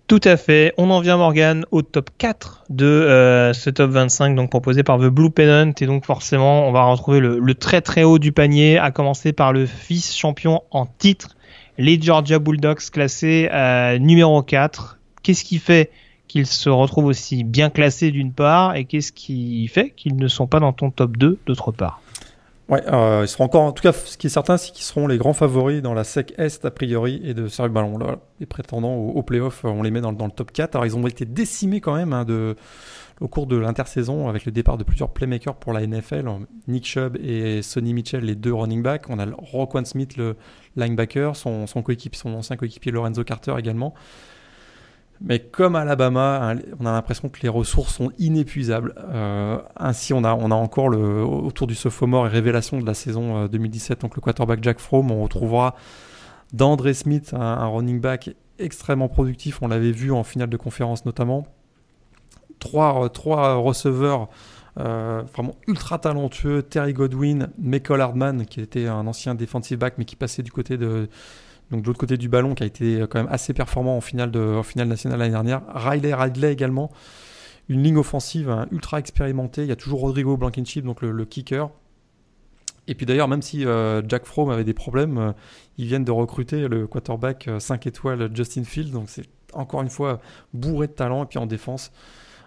Tout 0.07 0.21
à 0.25 0.37
fait. 0.37 0.75
On 0.77 0.91
en 0.91 1.01
vient, 1.01 1.17
Morgan, 1.17 1.65
au 1.71 1.81
top 1.81 2.11
4 2.19 2.65
de 2.69 2.85
euh, 2.85 3.55
ce 3.55 3.71
top 3.71 3.93
25 3.93 4.35
donc 4.35 4.51
proposé 4.51 4.83
par 4.83 4.99
The 4.99 5.07
Blue 5.07 5.31
Pennant. 5.31 5.73
Et 5.81 5.87
donc 5.87 6.05
forcément, 6.05 6.69
on 6.69 6.73
va 6.73 6.85
retrouver 6.85 7.21
le, 7.21 7.39
le 7.39 7.55
très 7.55 7.81
très 7.81 8.03
haut 8.03 8.19
du 8.19 8.33
panier, 8.33 8.77
à 8.77 8.91
commencer 8.91 9.33
par 9.33 9.55
le 9.55 9.65
vice-champion 9.65 10.61
en 10.71 10.85
titre, 10.85 11.37
les 11.79 12.01
Georgia 12.01 12.39
Bulldogs 12.39 12.91
classés 12.91 13.49
euh, 13.53 13.99
numéro 13.99 14.43
4. 14.43 14.99
Qu'est-ce 15.23 15.45
qui 15.45 15.59
fait 15.59 15.91
qu'ils 16.29 16.47
se 16.47 16.69
retrouvent 16.69 17.07
aussi 17.07 17.45
bien 17.45 17.71
classés 17.71 18.11
d'une 18.11 18.33
part 18.33 18.77
et 18.77 18.85
qu'est-ce 18.85 19.13
qui 19.13 19.69
fait 19.69 19.91
qu'ils 19.91 20.17
ne 20.17 20.29
sont 20.29 20.47
pas 20.47 20.61
dans 20.61 20.73
ton 20.73 20.91
top 20.91 21.17
2 21.17 21.39
d'autre 21.47 21.73
part? 21.73 22.01
Ouais, 22.69 22.83
euh, 22.91 23.21
ils 23.25 23.29
seront 23.29 23.45
encore. 23.45 23.63
En 23.63 23.73
tout 23.73 23.83
cas, 23.83 23.93
ce 23.93 24.17
qui 24.17 24.29
est 24.29 24.31
certain, 24.31 24.57
c'est 24.57 24.73
qu'ils 24.73 24.85
seront 24.85 25.07
les 25.07 25.19
grands 25.19 25.35
favoris 25.35 25.83
dans 25.83 25.95
la 25.95 26.05
SEC 26.05 26.33
Est 26.39 26.65
a 26.65 26.71
priori 26.71 27.21
et 27.25 27.35
de 27.35 27.49
Serge 27.49 27.71
Ballon. 27.71 27.99
Là, 27.99 28.17
les 28.41 28.47
prétendants 28.47 28.95
au, 28.95 29.11
au 29.11 29.23
playoff, 29.23 29.65
on 29.65 29.83
les 29.83 29.91
met 29.91 30.01
dans, 30.01 30.13
dans, 30.13 30.27
le 30.27 30.33
top 30.33 30.53
4. 30.53 30.77
Alors, 30.77 30.87
ils 30.87 30.97
ont 30.97 31.07
été 31.07 31.27
décimés 31.27 31.81
quand 31.81 31.95
même 31.95 32.13
hein, 32.13 32.25
de, 32.25 32.57
au 33.23 33.29
cours 33.29 33.47
de 33.47 33.57
l'intersaison 33.57 34.29
avec 34.29 34.45
le 34.45 34.53
départ 34.53 34.77
de 34.77 34.85
plusieurs 34.85 35.11
playmakers 35.11 35.57
pour 35.57 35.73
la 35.73 35.87
NFL. 35.87 36.29
Nick 36.67 36.85
Chubb 36.87 37.17
et 37.17 37.63
Sonny 37.63 37.95
Mitchell, 37.95 38.25
les 38.25 38.35
deux 38.35 38.53
running 38.53 38.83
backs. 38.83 39.09
On 39.09 39.19
a 39.19 39.27
Roquan 39.27 39.85
Smith, 39.85 40.17
le 40.17 40.37
linebacker, 40.77 41.37
son, 41.37 41.67
son 41.67 41.83
ancien 42.35 42.57
coéquipier 42.57 42.93
Lorenzo 42.93 43.23
Carter 43.23 43.55
également. 43.59 43.95
Mais 45.25 45.39
comme 45.39 45.77
Alabama, 45.77 46.41
hein, 46.43 46.59
on 46.81 46.87
a 46.87 46.93
l'impression 46.93 47.29
que 47.29 47.41
les 47.43 47.49
ressources 47.49 47.95
sont 47.95 48.11
inépuisables. 48.19 48.95
Euh, 48.99 49.59
ainsi, 49.77 50.13
on 50.13 50.25
a, 50.25 50.33
encore 50.33 50.89
le, 50.89 51.23
autour 51.23 51.69
du 51.69 51.77
sophomore 51.77 52.27
et 52.27 52.29
révélation 52.29 52.81
de 52.81 52.87
la 52.87 52.95
saison 52.95 53.47
2017, 53.47 53.99
euh, 53.99 54.01
donc 54.01 54.17
le 54.17 54.21
quarterback 54.21 54.65
Jack 54.65 54.81
Fromm, 54.81 55.13
on 55.13 55.23
retrouvera 55.23 55.77
d'André 56.53 56.93
Smith, 56.93 57.35
un, 57.35 57.67
running 57.67 58.01
back 58.01 58.35
extrêmement 58.59 59.09
productif. 59.09 59.63
On 59.63 59.69
l'avait 59.69 59.93
vu 59.93 60.11
en 60.11 60.25
finale 60.25 60.51
de 60.51 60.57
conférence 60.57 61.05
notamment. 61.05 61.47
Trois, 62.63 63.09
trois 63.11 63.55
receveurs 63.57 64.29
euh, 64.79 65.23
vraiment 65.35 65.57
ultra 65.67 65.99
talentueux. 65.99 66.63
Terry 66.63 66.93
Godwin, 66.93 67.49
Michael 67.59 68.01
Hardman, 68.01 68.47
qui 68.47 68.61
était 68.61 68.87
un 68.87 69.05
ancien 69.09 69.35
defensive 69.35 69.79
back, 69.79 69.95
mais 69.99 70.05
qui 70.05 70.15
passait 70.15 70.45
du 70.45 70.53
côté 70.53 70.77
de 70.77 71.09
donc 71.73 71.83
de 71.83 71.87
l'autre 71.87 71.99
côté 71.99 72.17
du 72.17 72.29
ballon, 72.29 72.55
qui 72.55 72.63
a 72.63 72.67
été 72.67 73.05
quand 73.11 73.19
même 73.19 73.33
assez 73.33 73.53
performant 73.53 73.97
en 73.97 74.01
finale, 74.01 74.31
de, 74.31 74.41
en 74.41 74.63
finale 74.63 74.89
nationale 74.89 75.19
l'année 75.19 75.33
dernière. 75.33 75.63
Riley 75.75 76.15
Ridley 76.15 76.53
également, 76.53 76.91
une 77.69 77.83
ligne 77.83 77.97
offensive 77.97 78.51
hein, 78.51 78.67
ultra 78.71 78.99
expérimentée. 78.99 79.63
Il 79.63 79.69
y 79.69 79.73
a 79.73 79.77
toujours 79.77 80.01
Rodrigo 80.01 80.37
Blankenship, 80.37 80.85
donc 80.85 81.03
le, 81.03 81.25
kicker. 81.25 81.71
Et 82.89 82.95
puis 82.95 83.07
d'ailleurs, 83.07 83.29
même 83.29 83.43
si 83.43 83.65
euh, 83.65 84.03
Jack 84.07 84.27
Fromm 84.27 84.51
avait 84.51 84.65
des 84.65 84.75
problèmes, 84.75 85.19
euh, 85.19 85.33
ils 85.79 85.87
viennent 85.87 86.05
de 86.05 86.11
recruter 86.11 86.69
le 86.69 86.87
quarterback 86.87 87.49
5 87.59 87.87
euh, 87.87 87.89
étoiles 87.89 88.31
Justin 88.35 88.65
Fields. 88.65 88.91
Donc 88.91 89.09
c'est 89.09 89.27
encore 89.53 89.83
une 89.83 89.91
fois 89.91 90.21
bourré 90.53 90.89
de 90.89 90.93
talent. 90.93 91.25
Et 91.25 91.27
puis 91.27 91.39
en 91.39 91.47
défense, 91.47 91.93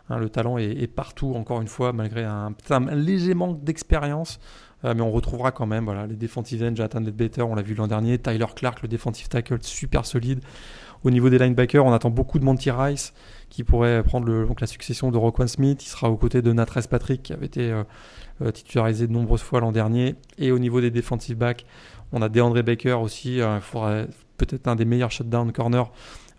hein, 0.10 0.18
le 0.18 0.30
talent 0.30 0.58
est, 0.58 0.88
partout, 0.88 1.34
encore 1.36 1.62
une 1.62 1.68
fois, 1.68 1.94
malgré 1.94 2.24
un, 2.24 2.54
léger 2.92 3.34
manque 3.34 3.64
d'expérience. 3.64 4.40
Euh, 4.84 4.94
mais 4.94 5.02
on 5.02 5.12
retrouvera 5.12 5.52
quand 5.52 5.66
même 5.66 5.86
voilà, 5.86 6.06
les 6.06 6.16
defensive 6.16 6.62
ends, 6.64 6.76
Jonathan 6.76 7.02
Better, 7.02 7.42
on 7.42 7.56
l'a 7.56 7.62
vu 7.62 7.74
l'an 7.74 7.88
dernier, 7.88 8.20
Tyler 8.20 8.46
Clark, 8.56 8.82
le 8.82 8.88
defensive 8.88 9.30
tackle, 9.30 9.58
super 9.62 10.06
solide. 10.06 10.42
Au 11.04 11.12
niveau 11.12 11.30
des 11.30 11.40
linebackers, 11.40 11.86
on 11.86 11.94
attend 11.94 12.10
beaucoup 12.10 12.40
de 12.40 12.46
Monty 12.46 12.72
Rice, 12.72 13.14
qui 13.50 13.64
pourrait 13.64 14.04
prendre 14.04 14.46
donc 14.46 14.60
la 14.60 14.68
succession 14.68 15.12
de 15.12 15.18
Roquan 15.18 15.48
Smith. 15.48 15.84
Il 15.84 15.88
sera 15.88 16.10
aux 16.10 16.18
côtés 16.18 16.42
de 16.42 16.52
Natres 16.52 16.88
Patrick, 16.90 17.24
qui 17.24 17.34
avait 17.34 17.46
été 17.46 17.72
euh, 17.72 17.84
euh, 18.42 18.52
titularisé 18.52 19.08
de 19.08 19.14
nombreuses 19.14 19.42
fois 19.42 19.60
l'an 19.60 19.72
dernier. 19.72 20.16
Et 20.38 20.52
au 20.52 20.60
niveau 20.60 20.82
des 20.82 20.92
defensive 20.92 21.38
backs, 21.38 21.66
on 22.12 22.22
a 22.22 22.30
DeAndre 22.30 22.64
Baker 22.64 22.94
aussi, 22.94 23.42
euh, 23.42 23.60
peut-être 24.38 24.68
un 24.68 24.76
des 24.76 24.86
meilleurs 24.86 25.12
shutdown 25.12 25.52
corner 25.52 25.92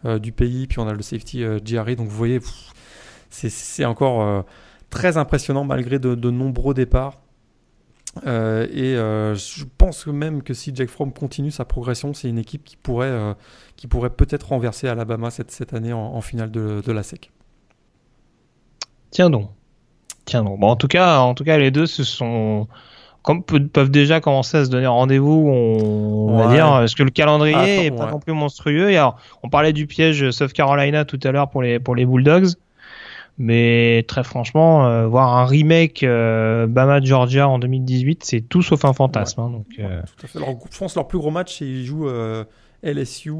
euh, 0.04 0.18
du 0.18 0.32
pays. 0.32 0.66
Puis 0.66 0.78
on 0.78 0.88
a 0.88 0.92
le 0.92 1.02
safety 1.02 1.42
euh, 1.44 1.58
Donc 1.60 2.08
vous 2.08 2.16
voyez, 2.16 2.40
c'est 3.30 3.84
encore 3.84 4.44
très 4.90 5.16
impressionnant 5.16 5.64
malgré 5.64 5.98
de, 5.98 6.14
de 6.14 6.30
nombreux 6.30 6.74
départs. 6.74 7.20
Euh, 8.26 8.66
et 8.72 8.96
euh, 8.96 9.34
je 9.34 9.64
pense 9.76 10.06
même 10.06 10.42
que 10.42 10.54
si 10.54 10.72
Jack 10.74 10.88
Fromm 10.88 11.12
continue 11.12 11.50
sa 11.50 11.64
progression, 11.64 12.14
c'est 12.14 12.28
une 12.28 12.38
équipe 12.38 12.64
qui 12.64 12.76
pourrait, 12.76 13.08
euh, 13.08 13.34
qui 13.76 13.86
pourrait 13.86 14.10
peut-être 14.10 14.48
renverser 14.48 14.88
Alabama 14.88 15.30
cette, 15.30 15.50
cette 15.50 15.74
année 15.74 15.92
en, 15.92 15.98
en 15.98 16.20
finale 16.20 16.50
de, 16.50 16.82
de, 16.84 16.92
la 16.92 17.02
SEC. 17.02 17.30
Tiens 19.10 19.30
donc. 19.30 19.50
Tiens 20.24 20.42
donc. 20.42 20.58
Bon, 20.60 20.68
en 20.68 20.76
tout 20.76 20.88
cas, 20.88 21.18
en 21.18 21.34
tout 21.34 21.44
cas, 21.44 21.58
les 21.58 21.70
deux 21.70 21.86
se 21.86 22.04
sont 22.04 22.68
comme 23.22 23.42
peuvent 23.42 23.90
déjà 23.90 24.20
commencer 24.20 24.56
à 24.56 24.64
se 24.64 24.70
donner 24.70 24.86
rendez-vous, 24.86 25.48
on, 25.48 26.28
on 26.28 26.38
ouais. 26.38 26.44
va 26.46 26.54
dire, 26.54 26.66
parce 26.66 26.94
que 26.94 27.02
le 27.02 27.10
calendrier 27.10 27.56
ah, 27.56 27.66
est 27.66 27.90
pas 27.90 28.06
ouais. 28.06 28.12
non 28.12 28.20
plus 28.20 28.32
monstrueux? 28.32 28.90
Et 28.92 28.96
alors, 28.96 29.16
on 29.42 29.48
parlait 29.48 29.72
du 29.72 29.88
piège 29.88 30.30
South 30.30 30.52
Carolina 30.52 31.04
tout 31.04 31.18
à 31.24 31.32
l'heure 31.32 31.50
pour 31.50 31.60
les 31.60 31.80
pour 31.80 31.96
les 31.96 32.06
Bulldogs. 32.06 32.54
Mais 33.38 34.04
très 34.08 34.24
franchement, 34.24 34.86
euh, 34.86 35.06
voir 35.06 35.36
un 35.36 35.44
remake 35.44 36.02
euh, 36.02 36.66
Bama 36.66 37.02
Georgia 37.02 37.48
en 37.48 37.58
2018, 37.58 38.24
c'est 38.24 38.40
tout 38.40 38.62
sauf 38.62 38.84
un 38.86 38.94
fantasme. 38.94 39.40
Ouais. 39.40 39.46
Hein, 39.46 39.50
donc, 39.50 39.66
euh... 39.78 40.00
tout 40.16 40.24
à 40.24 40.28
fait. 40.28 40.38
Je 40.70 40.78
pense 40.78 40.96
leur 40.96 41.06
plus 41.06 41.18
gros 41.18 41.30
match, 41.30 41.58
c'est 41.58 41.66
ils 41.66 41.84
jouent 41.84 42.08
LSU. 42.82 43.32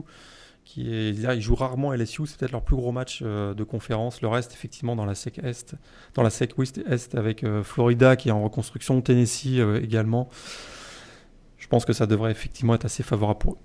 Qui 0.65 0.83
ils 0.83 1.41
jouent 1.41 1.55
rarement 1.55 1.93
LSU, 1.93 2.27
c'est 2.27 2.39
peut-être 2.39 2.53
leur 2.53 2.63
plus 2.63 2.77
gros 2.77 2.91
match 2.93 3.23
de 3.23 3.65
conférence. 3.65 4.21
Le 4.21 4.29
reste, 4.29 4.53
effectivement, 4.53 4.97
dans 4.97 5.07
la 5.07 5.15
SEC 5.15 5.39
Est, 5.39 5.77
dans 6.15 6.23
la 6.23 6.31
SEC 6.31 6.59
West 6.59 6.79
Est, 6.79 7.15
avec 7.15 7.47
Florida 7.63 8.17
qui 8.17 8.29
est 8.29 8.33
en 8.33 8.43
reconstruction, 8.43 9.01
Tennessee 9.01 9.61
également. 9.81 10.29
Je 11.57 11.69
pense 11.69 11.85
que 11.85 11.93
ça 11.93 12.07
devrait 12.07 12.33
effectivement 12.33 12.75
être 12.75 12.85
assez 12.85 13.03
favorable 13.03 13.39
pour 13.39 13.53
eux. 13.55 13.59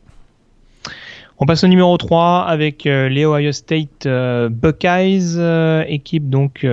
On 1.39 1.45
passe 1.45 1.63
au 1.63 1.67
numéro 1.67 1.97
3 1.97 2.45
avec 2.47 2.83
les 2.83 3.25
Ohio 3.25 3.51
State 3.51 4.07
Buckeyes, 4.07 5.37
équipe 5.87 6.29
donc 6.29 6.65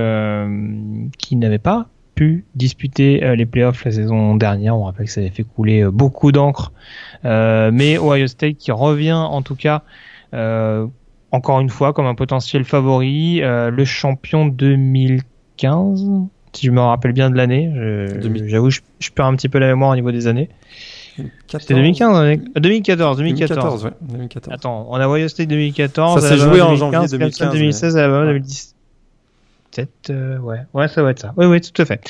qui 1.19 1.37
n'avait 1.37 1.59
pas 1.59 1.87
pu 2.15 2.45
disputer 2.55 3.35
les 3.35 3.47
playoffs 3.47 3.85
la 3.85 3.93
saison 3.93 4.37
dernière. 4.37 4.77
On 4.77 4.85
rappelle 4.85 5.07
que 5.07 5.13
ça 5.13 5.21
avait 5.21 5.31
fait 5.31 5.45
couler 5.45 5.85
beaucoup 5.85 6.33
d'encre, 6.33 6.73
mais 7.25 7.97
Ohio 7.99 8.27
State 8.27 8.59
qui 8.59 8.71
revient 8.71 9.13
en 9.13 9.41
tout 9.41 9.57
cas 9.57 9.83
encore 11.31 11.61
une 11.61 11.71
fois 11.71 11.95
comme 11.95 12.07
un 12.07 12.15
potentiel 12.15 12.65
favori, 12.65 13.41
le 13.41 13.85
champion 13.87 14.47
2015 14.47 16.11
si 16.53 16.67
je 16.67 16.71
me 16.71 16.81
rappelle 16.81 17.13
bien 17.13 17.31
de 17.31 17.37
l'année. 17.37 17.71
J'avoue, 18.47 18.71
je, 18.71 18.81
je, 18.99 19.11
perds 19.11 19.27
un 19.27 19.37
petit 19.37 19.49
peu 19.49 19.59
la 19.59 19.69
mémoire 19.69 19.91
au 19.91 19.95
niveau 19.95 20.11
des 20.11 20.27
années. 20.27 20.49
C'était 21.47 21.75
2015 21.75 22.39
2014, 22.57 23.17
2014. 23.19 23.91
2014, 24.01 24.55
Attends, 24.55 24.87
on 24.91 24.97
a 24.97 25.29
State 25.29 25.49
2014. 25.49 26.21
Ça 26.21 26.29
s'est 26.29 26.37
joué 26.37 26.61
en 26.61 26.77
janvier 26.77 27.09
2015. 27.09 27.53
2016, 27.53 27.97
Alabama 27.97 28.27
2017. 28.27 28.78
Euh, 30.11 30.39
ouais, 30.39 30.59
ouais, 30.75 30.89
ça 30.89 31.03
va 31.03 31.11
être 31.11 31.21
ça. 31.21 31.33
Oui, 31.37 31.47
oui, 31.47 31.61
tout 31.61 31.81
à 31.81 31.85
fait. 31.85 32.01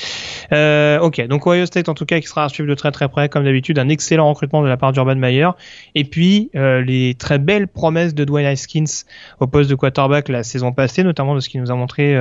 Euh, 0.53 0.99
ok, 0.99 1.25
donc 1.27 1.45
Ohio 1.45 1.65
State 1.65 1.89
en 1.89 1.93
tout 1.93 2.05
cas 2.05 2.19
qui 2.19 2.27
sera 2.27 2.45
à 2.45 2.49
suivre 2.49 2.69
de 2.69 2.75
très 2.75 2.91
très 2.91 3.07
près, 3.09 3.29
comme 3.29 3.43
d'habitude, 3.43 3.79
un 3.79 3.89
excellent 3.89 4.29
recrutement 4.29 4.61
de 4.61 4.67
la 4.67 4.77
part 4.77 4.91
d'Urban 4.91 5.15
Meyer. 5.15 5.49
Et 5.95 6.03
puis 6.03 6.49
euh, 6.55 6.81
les 6.81 7.15
très 7.15 7.39
belles 7.39 7.67
promesses 7.67 8.15
de 8.15 8.23
Dwayne 8.23 8.47
Haskins 8.47 9.05
au 9.39 9.47
poste 9.47 9.69
de 9.69 9.75
quarterback 9.75 10.29
la 10.29 10.43
saison 10.43 10.71
passée, 10.71 11.03
notamment 11.03 11.35
de 11.35 11.39
ce 11.39 11.49
qu'il 11.49 11.61
nous 11.61 11.71
a 11.71 11.75
montré 11.75 12.17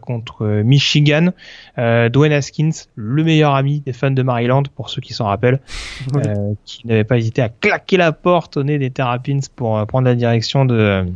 contre 0.00 0.62
Michigan. 0.64 1.30
Dwayne 1.76 2.32
Haskins, 2.32 2.70
le 2.94 3.24
meilleur 3.24 3.54
ami 3.54 3.80
des 3.80 3.92
fans 3.92 4.10
de 4.10 4.22
Maryland, 4.22 4.62
pour 4.74 4.90
ceux 4.90 5.00
qui 5.00 5.14
s'en 5.14 5.26
rappellent, 5.26 5.60
qui 6.64 6.86
n'avait 6.86 7.04
pas 7.04 7.18
hésité 7.18 7.42
à 7.42 7.48
claquer 7.48 7.96
la 7.96 8.12
porte 8.12 8.56
au 8.56 8.62
nez 8.62 8.78
des 8.78 8.90
Terrapins 8.90 9.40
pour 9.56 9.86
prendre 9.86 10.06
la 10.06 10.14
direction 10.14 10.64
de 10.64 11.06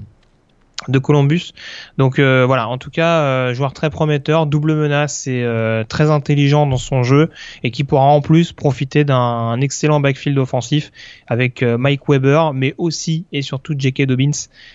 de 0.89 0.99
Columbus. 0.99 1.53
Donc 1.99 2.19
euh, 2.19 2.45
voilà, 2.47 2.69
en 2.69 2.79
tout 2.79 2.91
cas, 2.91 3.21
euh, 3.21 3.55
joueur 3.55 3.73
très 3.73 3.91
prometteur, 3.91 4.47
double 4.47 4.75
menace 4.75 5.27
et 5.27 5.43
euh, 5.43 5.85
très 5.85 6.11
intelligent 6.11 6.67
dans 6.67 6.77
son 6.77 7.03
jeu 7.03 7.31
et 7.63 7.71
qui 7.71 7.85
pourra 7.85 8.05
en 8.05 8.21
plus 8.21 8.53
profiter 8.53 9.05
d'un 9.05 9.61
excellent 9.61 10.01
backfield 10.01 10.39
offensif 10.39 10.93
avec 11.27 11.63
Mike 11.63 12.09
Weber, 12.09 12.53
mais 12.53 12.75
aussi 12.79 13.27
et 13.33 13.43
surtout 13.43 13.75
J.K. 13.77 14.07
Dobbins 14.07 14.31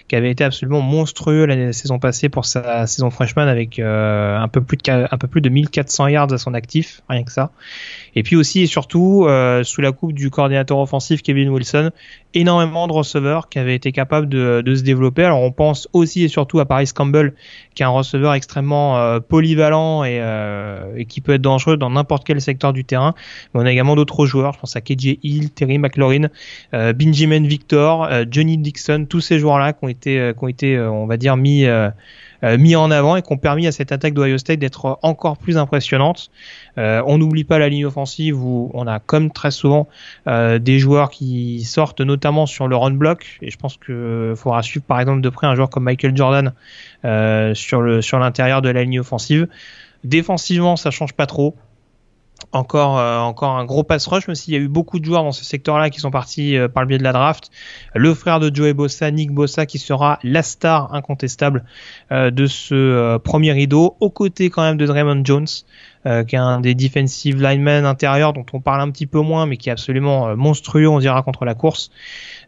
qui 0.07 0.15
avait 0.15 0.31
été 0.31 0.43
absolument 0.43 0.81
monstrueux 0.81 1.45
la 1.45 1.73
saison 1.73 1.99
passée 1.99 2.29
pour 2.29 2.45
sa 2.45 2.87
saison 2.87 3.09
freshman 3.09 3.47
avec 3.47 3.79
un 3.79 4.47
peu 4.47 4.61
plus 4.61 4.77
de 4.77 4.89
un 4.89 5.17
peu 5.17 5.27
plus 5.27 5.41
de 5.41 5.49
1400 5.49 6.07
yards 6.07 6.33
à 6.33 6.37
son 6.37 6.53
actif, 6.53 7.01
rien 7.09 7.23
que 7.23 7.31
ça. 7.31 7.51
Et 8.15 8.23
puis 8.23 8.35
aussi 8.35 8.61
et 8.61 8.67
surtout 8.67 9.27
sous 9.63 9.81
la 9.81 9.91
coupe 9.91 10.13
du 10.13 10.29
coordinateur 10.29 10.79
offensif 10.79 11.21
Kevin 11.21 11.49
Wilson, 11.49 11.91
énormément 12.33 12.87
de 12.87 12.93
receveurs 12.93 13.49
qui 13.49 13.59
avaient 13.59 13.75
été 13.75 13.91
capables 13.91 14.29
de, 14.29 14.61
de 14.63 14.75
se 14.75 14.83
développer. 14.83 15.23
Alors 15.23 15.41
on 15.41 15.51
pense 15.51 15.87
aussi 15.93 16.23
et 16.23 16.27
surtout 16.27 16.59
à 16.59 16.65
Paris 16.65 16.89
Campbell, 16.93 17.33
qui 17.73 17.83
est 17.83 17.85
un 17.85 17.89
receveur 17.89 18.33
extrêmement 18.33 18.97
euh, 18.97 19.19
polyvalent 19.19 20.03
euh, 20.05 20.93
et, 20.95 21.05
qui 21.05 21.21
peut 21.21 21.33
être 21.33 21.41
dangereux 21.41 21.77
dans 21.77 21.89
n'importe 21.89 22.25
quel 22.25 22.39
secteur 22.39 22.73
du 22.73 22.85
terrain. 22.85 23.15
Mais 23.53 23.61
on 23.61 23.65
a 23.65 23.71
également 23.71 23.95
d'autres 23.95 24.25
joueurs, 24.25 24.53
je 24.53 24.59
pense 24.59 24.75
à 24.75 24.81
KJ 24.81 25.17
Hill, 25.23 25.51
Terry 25.51 25.77
McLaurin, 25.79 26.27
euh, 26.73 26.93
Benjamin 26.93 27.45
Victor, 27.47 28.07
Johnny 28.29 28.57
Dixon, 28.57 29.05
tous 29.09 29.21
ces 29.21 29.39
joueurs-là 29.39 29.73
qui 29.73 29.85
ont 29.85 29.89
été, 29.89 30.31
qui 30.37 30.43
ont 30.43 30.47
été, 30.47 30.79
on 30.79 31.07
va 31.07 31.17
dire, 31.17 31.35
mis 31.37 31.65
euh, 32.43 32.57
mis 32.57 32.75
en 32.77 32.89
avant 32.89 33.17
et 33.17 33.21
qui 33.21 33.33
ont 33.33 33.37
permis 33.37 33.67
à 33.67 33.73
cette 33.73 33.91
attaque 33.91 34.13
d'Ohio 34.13 34.37
State 34.37 34.59
d'être 34.59 34.97
encore 35.01 35.37
plus 35.37 35.57
impressionnante. 35.57 36.31
Euh, 36.77 37.01
on 37.05 37.17
n'oublie 37.17 37.43
pas 37.43 37.59
la 37.59 37.69
ligne 37.69 37.85
offensive 37.85 38.43
où 38.43 38.71
on 38.73 38.87
a 38.87 38.99
comme 38.99 39.31
très 39.31 39.51
souvent 39.51 39.87
euh, 40.27 40.59
des 40.59 40.79
joueurs 40.79 41.09
qui 41.09 41.63
sortent 41.63 42.01
notamment 42.01 42.45
sur 42.45 42.67
le 42.67 42.75
run 42.75 42.91
block. 42.91 43.37
Et 43.41 43.51
je 43.51 43.57
pense 43.57 43.77
qu'il 43.77 44.33
faudra 44.35 44.61
suivre 44.61 44.85
par 44.85 44.99
exemple 44.99 45.21
de 45.21 45.29
près 45.29 45.47
un 45.47 45.55
joueur 45.55 45.69
comme 45.69 45.83
Michael 45.83 46.15
Jordan 46.15 46.53
sur 47.53 47.81
l'intérieur 48.19 48.61
de 48.61 48.69
la 48.69 48.83
ligne 48.83 48.99
offensive. 48.99 49.47
Défensivement, 50.03 50.75
ça 50.75 50.91
change 50.91 51.13
pas 51.13 51.25
trop. 51.25 51.55
Encore 52.51 52.97
euh, 52.97 53.19
un 53.41 53.65
gros 53.65 53.83
pass 53.83 54.07
rush 54.07 54.27
même 54.27 54.35
s'il 54.35 54.53
y 54.53 54.57
a 54.57 54.59
eu 54.59 54.67
beaucoup 54.67 54.99
de 54.99 55.05
joueurs 55.05 55.23
dans 55.23 55.31
ce 55.31 55.43
secteur-là 55.43 55.89
qui 55.89 55.99
sont 55.99 56.09
partis 56.09 56.57
euh, 56.57 56.67
par 56.67 56.83
le 56.83 56.87
biais 56.87 56.97
de 56.97 57.03
la 57.03 57.11
draft. 57.11 57.51
Le 57.93 58.13
frère 58.13 58.39
de 58.39 58.53
Joey 58.53 58.73
Bossa 58.73 59.11
Nick 59.11 59.31
Bossa 59.31 59.65
qui 59.65 59.77
sera 59.77 60.19
la 60.23 60.41
star 60.41 60.93
incontestable 60.93 61.65
euh, 62.11 62.31
de 62.31 62.45
ce 62.47 63.17
premier 63.17 63.51
rideau 63.51 63.97
aux 63.99 64.09
côtés 64.09 64.49
quand 64.49 64.63
même 64.63 64.77
de 64.77 64.85
Draymond 64.85 65.21
Jones 65.25 65.47
qui 66.05 66.35
est 66.35 66.39
un 66.39 66.61
des 66.61 66.75
defensive 66.75 67.41
linemen 67.41 67.85
intérieurs 67.85 68.33
dont 68.33 68.45
on 68.53 68.61
parle 68.61 68.81
un 68.81 68.89
petit 68.89 69.05
peu 69.05 69.19
moins 69.19 69.45
mais 69.45 69.57
qui 69.57 69.69
est 69.69 69.71
absolument 69.71 70.35
monstrueux 70.35 70.87
on 70.87 70.99
dira 70.99 71.21
contre 71.23 71.45
la 71.45 71.55
course 71.55 71.91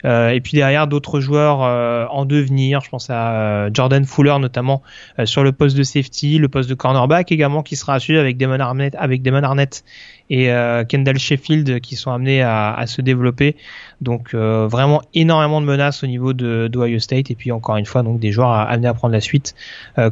euh, 0.06 0.30
et 0.30 0.41
puis 0.41 0.53
derrière 0.57 0.88
d'autres 0.88 1.19
joueurs 1.19 1.64
euh, 1.64 2.06
en 2.10 2.26
devenir, 2.26 2.82
je 2.82 2.90
pense 2.90 3.10
à 3.10 3.34
euh, 3.34 3.69
Jordan 3.73 4.03
Fuller 4.06 4.38
notamment 4.40 4.82
sur 5.26 5.44
le 5.44 5.52
poste 5.52 5.78
de 5.78 5.84
safety, 5.84 6.38
le 6.38 6.49
poste 6.49 6.69
de 6.69 6.76
cornerback 6.76 7.32
également 7.32 7.64
qui 7.64 7.76
sera 7.76 7.95
assuré 7.95 8.19
avec 8.19 8.38
Damon 8.38 8.60
Arnett, 8.60 8.95
avec 8.98 9.22
Damon 9.22 9.44
Arnett 9.44 9.84
et 10.30 10.45
Kendall 10.88 11.19
Sheffield 11.19 11.82
qui 11.82 11.98
sont 11.98 12.11
amenés 12.11 12.41
à, 12.41 12.73
à 12.73 12.88
se 12.88 13.02
développer. 13.02 13.57
Donc 14.02 14.34
vraiment 14.34 15.02
énormément 15.14 15.61
de 15.61 15.68
menaces 15.68 16.03
au 16.03 16.07
niveau 16.07 16.34
de 16.34 16.68
d'Ohio 16.68 16.98
State 16.98 17.30
et 17.30 17.36
puis 17.36 17.52
encore 17.52 17.78
une 17.78 17.86
fois 17.86 18.02
donc 18.02 18.19
des 18.19 18.32
joueurs 18.32 18.49
amenés 18.49 18.88
à 18.88 18.95
prendre 18.95 19.14
la 19.14 19.22
suite. 19.22 19.53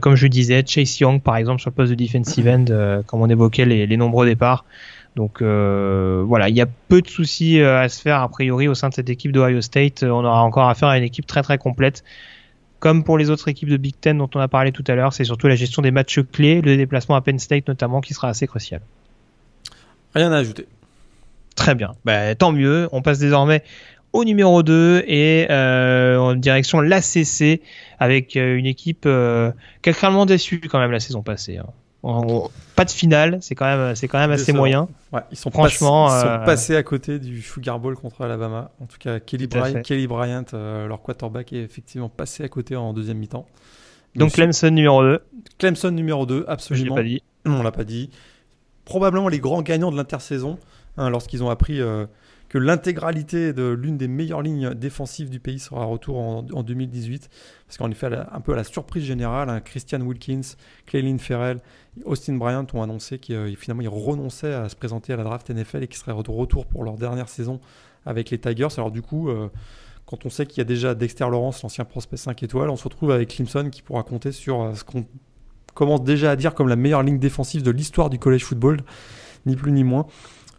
comme 0.02 0.16
je 0.16 0.28
disais, 0.28 0.64
Chase 0.66 1.00
Young 1.00 1.22
par 1.22 1.38
exemple 1.38 1.60
sur 1.60 1.72
le 1.72 1.76
poste 1.76 1.92
de 1.92 1.96
defensive 1.96 2.48
end, 2.48 3.02
comme 3.08 3.22
on 3.22 3.30
évoquait 3.30 3.66
les, 3.66 3.88
les 3.88 3.98
nombreux 3.98 4.28
départs. 4.28 4.64
Donc 5.16 5.42
euh, 5.42 6.24
voilà, 6.26 6.50
il 6.50 6.56
y 6.56 6.62
a 6.62 6.66
peu 6.88 7.02
de 7.02 7.10
soucis 7.10 7.60
euh, 7.60 7.82
à 7.82 7.90
se 7.90 8.02
faire 8.02 8.22
a 8.22 8.30
priori 8.30 8.68
au 8.68 8.74
sein 8.74 8.90
de 8.90 8.94
cette 8.94 9.10
équipe 9.10 9.32
d'Ohio 9.32 9.62
State. 9.62 10.04
On 10.04 10.24
aura 10.24 10.44
encore 10.44 10.70
affaire 10.70 10.90
à 10.90 10.98
une 10.98 11.04
équipe 11.04 11.28
très 11.28 11.42
très 11.42 11.58
complète. 11.58 12.04
Comme 12.80 13.04
pour 13.04 13.18
les 13.18 13.30
autres 13.30 13.50
équipes 13.50 13.70
de 13.70 13.76
Big 13.76 13.96
Ten 14.00 14.18
dont 14.18 14.30
on 14.36 14.40
a 14.40 14.48
parlé 14.48 14.72
tout 14.72 14.86
à 14.88 14.96
l'heure, 14.96 15.12
c'est 15.12 15.26
surtout 15.26 15.48
la 15.48 15.56
gestion 15.56 15.82
des 15.82 15.92
matchs 15.92 16.22
clés, 16.32 16.62
le 16.62 16.78
déplacement 16.78 17.16
à 17.16 17.22
Penn 17.22 17.38
State 17.38 17.68
notamment, 17.68 18.00
qui 18.00 18.14
sera 18.14 18.30
assez 18.30 18.48
crucial. 18.48 18.80
Rien 20.16 20.32
à 20.32 20.38
ajouter. 20.38 20.66
Très 21.60 21.76
bien, 21.76 21.92
bah, 22.06 22.36
tant 22.36 22.52
mieux. 22.52 22.88
On 22.92 23.02
passe 23.02 23.20
désormais 23.20 23.64
au 24.14 24.24
numéro 24.24 24.64
2 24.64 25.04
et 25.06 25.48
euh, 25.52 26.18
en 26.18 26.34
direction 26.34 26.82
l'ACC 26.82 27.62
avec 28.00 28.36
une 28.36 28.66
équipe 28.66 29.04
qui 29.04 29.90
a 29.90 29.94
clairement 29.94 30.26
déçu 30.26 30.62
quand 30.62 30.80
même 30.80 30.92
la 30.92 31.00
saison 31.00 31.22
passée. 31.22 31.58
Hein 31.58 31.68
pas 32.76 32.86
de 32.86 32.92
finale, 32.92 33.40
c'est 33.42 33.56
quand 33.56 33.66
même, 33.66 33.96
c'est 33.96 34.08
quand 34.08 34.20
même 34.20 34.32
assez 34.32 34.54
moyen. 34.54 34.88
Ouais, 35.12 35.22
ils 35.32 35.38
sont 35.38 35.52
franchement, 35.52 36.08
ils 36.08 36.22
sont 36.22 36.28
euh, 36.28 36.38
passés 36.46 36.76
à 36.76 36.84
côté 36.84 37.20
du 37.20 37.42
Sugar 37.42 37.80
Bowl 37.80 37.96
contre 37.96 38.22
Alabama. 38.22 38.72
En 38.80 38.86
tout 38.86 38.98
cas, 38.98 39.20
Kelly, 39.20 39.48
Bryant, 39.48 39.82
Kelly 39.82 40.08
Bryant 40.08 40.46
euh, 40.54 40.88
leur 40.88 41.02
quarterback, 41.02 41.52
est 41.52 41.62
effectivement 41.62 42.10
passé 42.10 42.44
à 42.44 42.48
côté 42.48 42.76
en 42.76 42.94
deuxième 42.94 43.18
mi-temps. 43.18 43.46
Donc 44.16 44.32
Clemson 44.32 44.72
numéro 44.72 45.04
2. 45.04 45.20
Clemson 45.58 45.92
numéro 45.92 46.26
2, 46.26 46.46
absolument. 46.48 46.96
Pas 46.96 47.04
dit. 47.04 47.22
On 47.46 47.64
l'a 47.64 47.72
pas 47.72 47.84
dit. 47.84 48.10
Probablement 48.90 49.28
les 49.28 49.40
grands 49.40 49.62
gagnants 49.62 49.92
de 49.92 49.98
l'intersaison, 49.98 50.58
hein, 50.98 51.12
lorsqu'ils 51.12 51.44
ont 51.44 51.52
appris 51.52 51.80
euh, 51.80 52.08
que 52.50 52.58
l'intégralité 52.58 53.54
de 53.54 53.70
l'une 53.70 53.98
des 53.98 54.08
meilleures 54.08 54.42
lignes 54.42 54.74
défensives 54.74 55.30
du 55.30 55.40
pays 55.40 55.60
sera 55.60 55.86
retour 55.86 56.18
en, 56.18 56.42
2018. 56.42 57.30
Parce 57.68 57.78
qu'en 57.78 57.92
effet, 57.92 58.08
un 58.32 58.42
peu 58.42 58.54
à 58.54 58.56
la 58.56 58.64
surprise 58.64 59.04
générale, 59.04 59.48
hein, 59.52 59.62
Christian 59.62 60.02
Wilkins, 60.02 60.56
Clayline 60.88 61.20
Ferrell, 61.20 61.60
Austin 62.04 62.38
Bryant 62.38 62.66
ont 62.74 62.82
annoncé 62.82 63.20
qu'ils 63.20 63.36
euh, 63.36 63.54
finalement 63.56 63.84
renonçaient 63.92 64.56
à 64.56 64.68
se 64.70 64.76
présenter 64.76 65.14
à 65.14 65.18
la 65.18 65.24
draft 65.24 65.52
NFL 65.52 65.84
et 65.84 65.88
qu'ils 65.88 66.00
seraient 66.00 66.24
de 66.24 66.32
retour 66.32 66.66
pour 66.66 66.84
leur 66.84 66.96
dernière 66.96 67.30
saison 67.30 67.60
avec 68.08 68.32
les 68.32 68.40
Tigers. 68.40 68.70
Alors 68.78 68.90
du 68.90 69.04
coup, 69.04 69.30
euh, 69.30 69.50
quand 70.08 70.26
on 70.26 70.32
sait 70.32 70.48
qu'il 70.48 70.58
y 70.58 70.62
a 70.62 70.66
déjà 70.66 70.96
Dexter 70.96 71.26
Lawrence, 71.30 71.62
l'ancien 71.62 71.86
prospect 71.86 72.18
5 72.18 72.42
étoiles, 72.42 72.72
on 72.72 72.76
se 72.76 72.86
retrouve 72.86 73.12
avec 73.12 73.30
Clemson 73.30 73.70
qui 73.70 73.84
pourra 73.84 74.02
compter 74.02 74.32
sur 74.32 74.76
ce 74.76 74.84
qu'on 74.84 75.06
commence 75.74 76.04
déjà 76.04 76.32
à 76.32 76.36
dire 76.36 76.54
comme 76.54 76.68
la 76.68 76.76
meilleure 76.76 77.04
ligne 77.04 77.20
défensive 77.20 77.64
de 77.64 77.72
l'histoire 77.72 78.10
du 78.10 78.20
college 78.20 78.44
football, 78.44 78.78
ni 79.46 79.56
plus 79.56 79.72
ni 79.72 79.84
moins. 79.84 80.06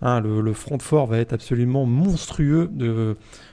Hein, 0.02 0.20
le, 0.20 0.52
front 0.54 0.78
fort 0.78 1.06
va 1.06 1.18
être 1.18 1.34
absolument 1.34 1.84
monstrueux 1.84 2.70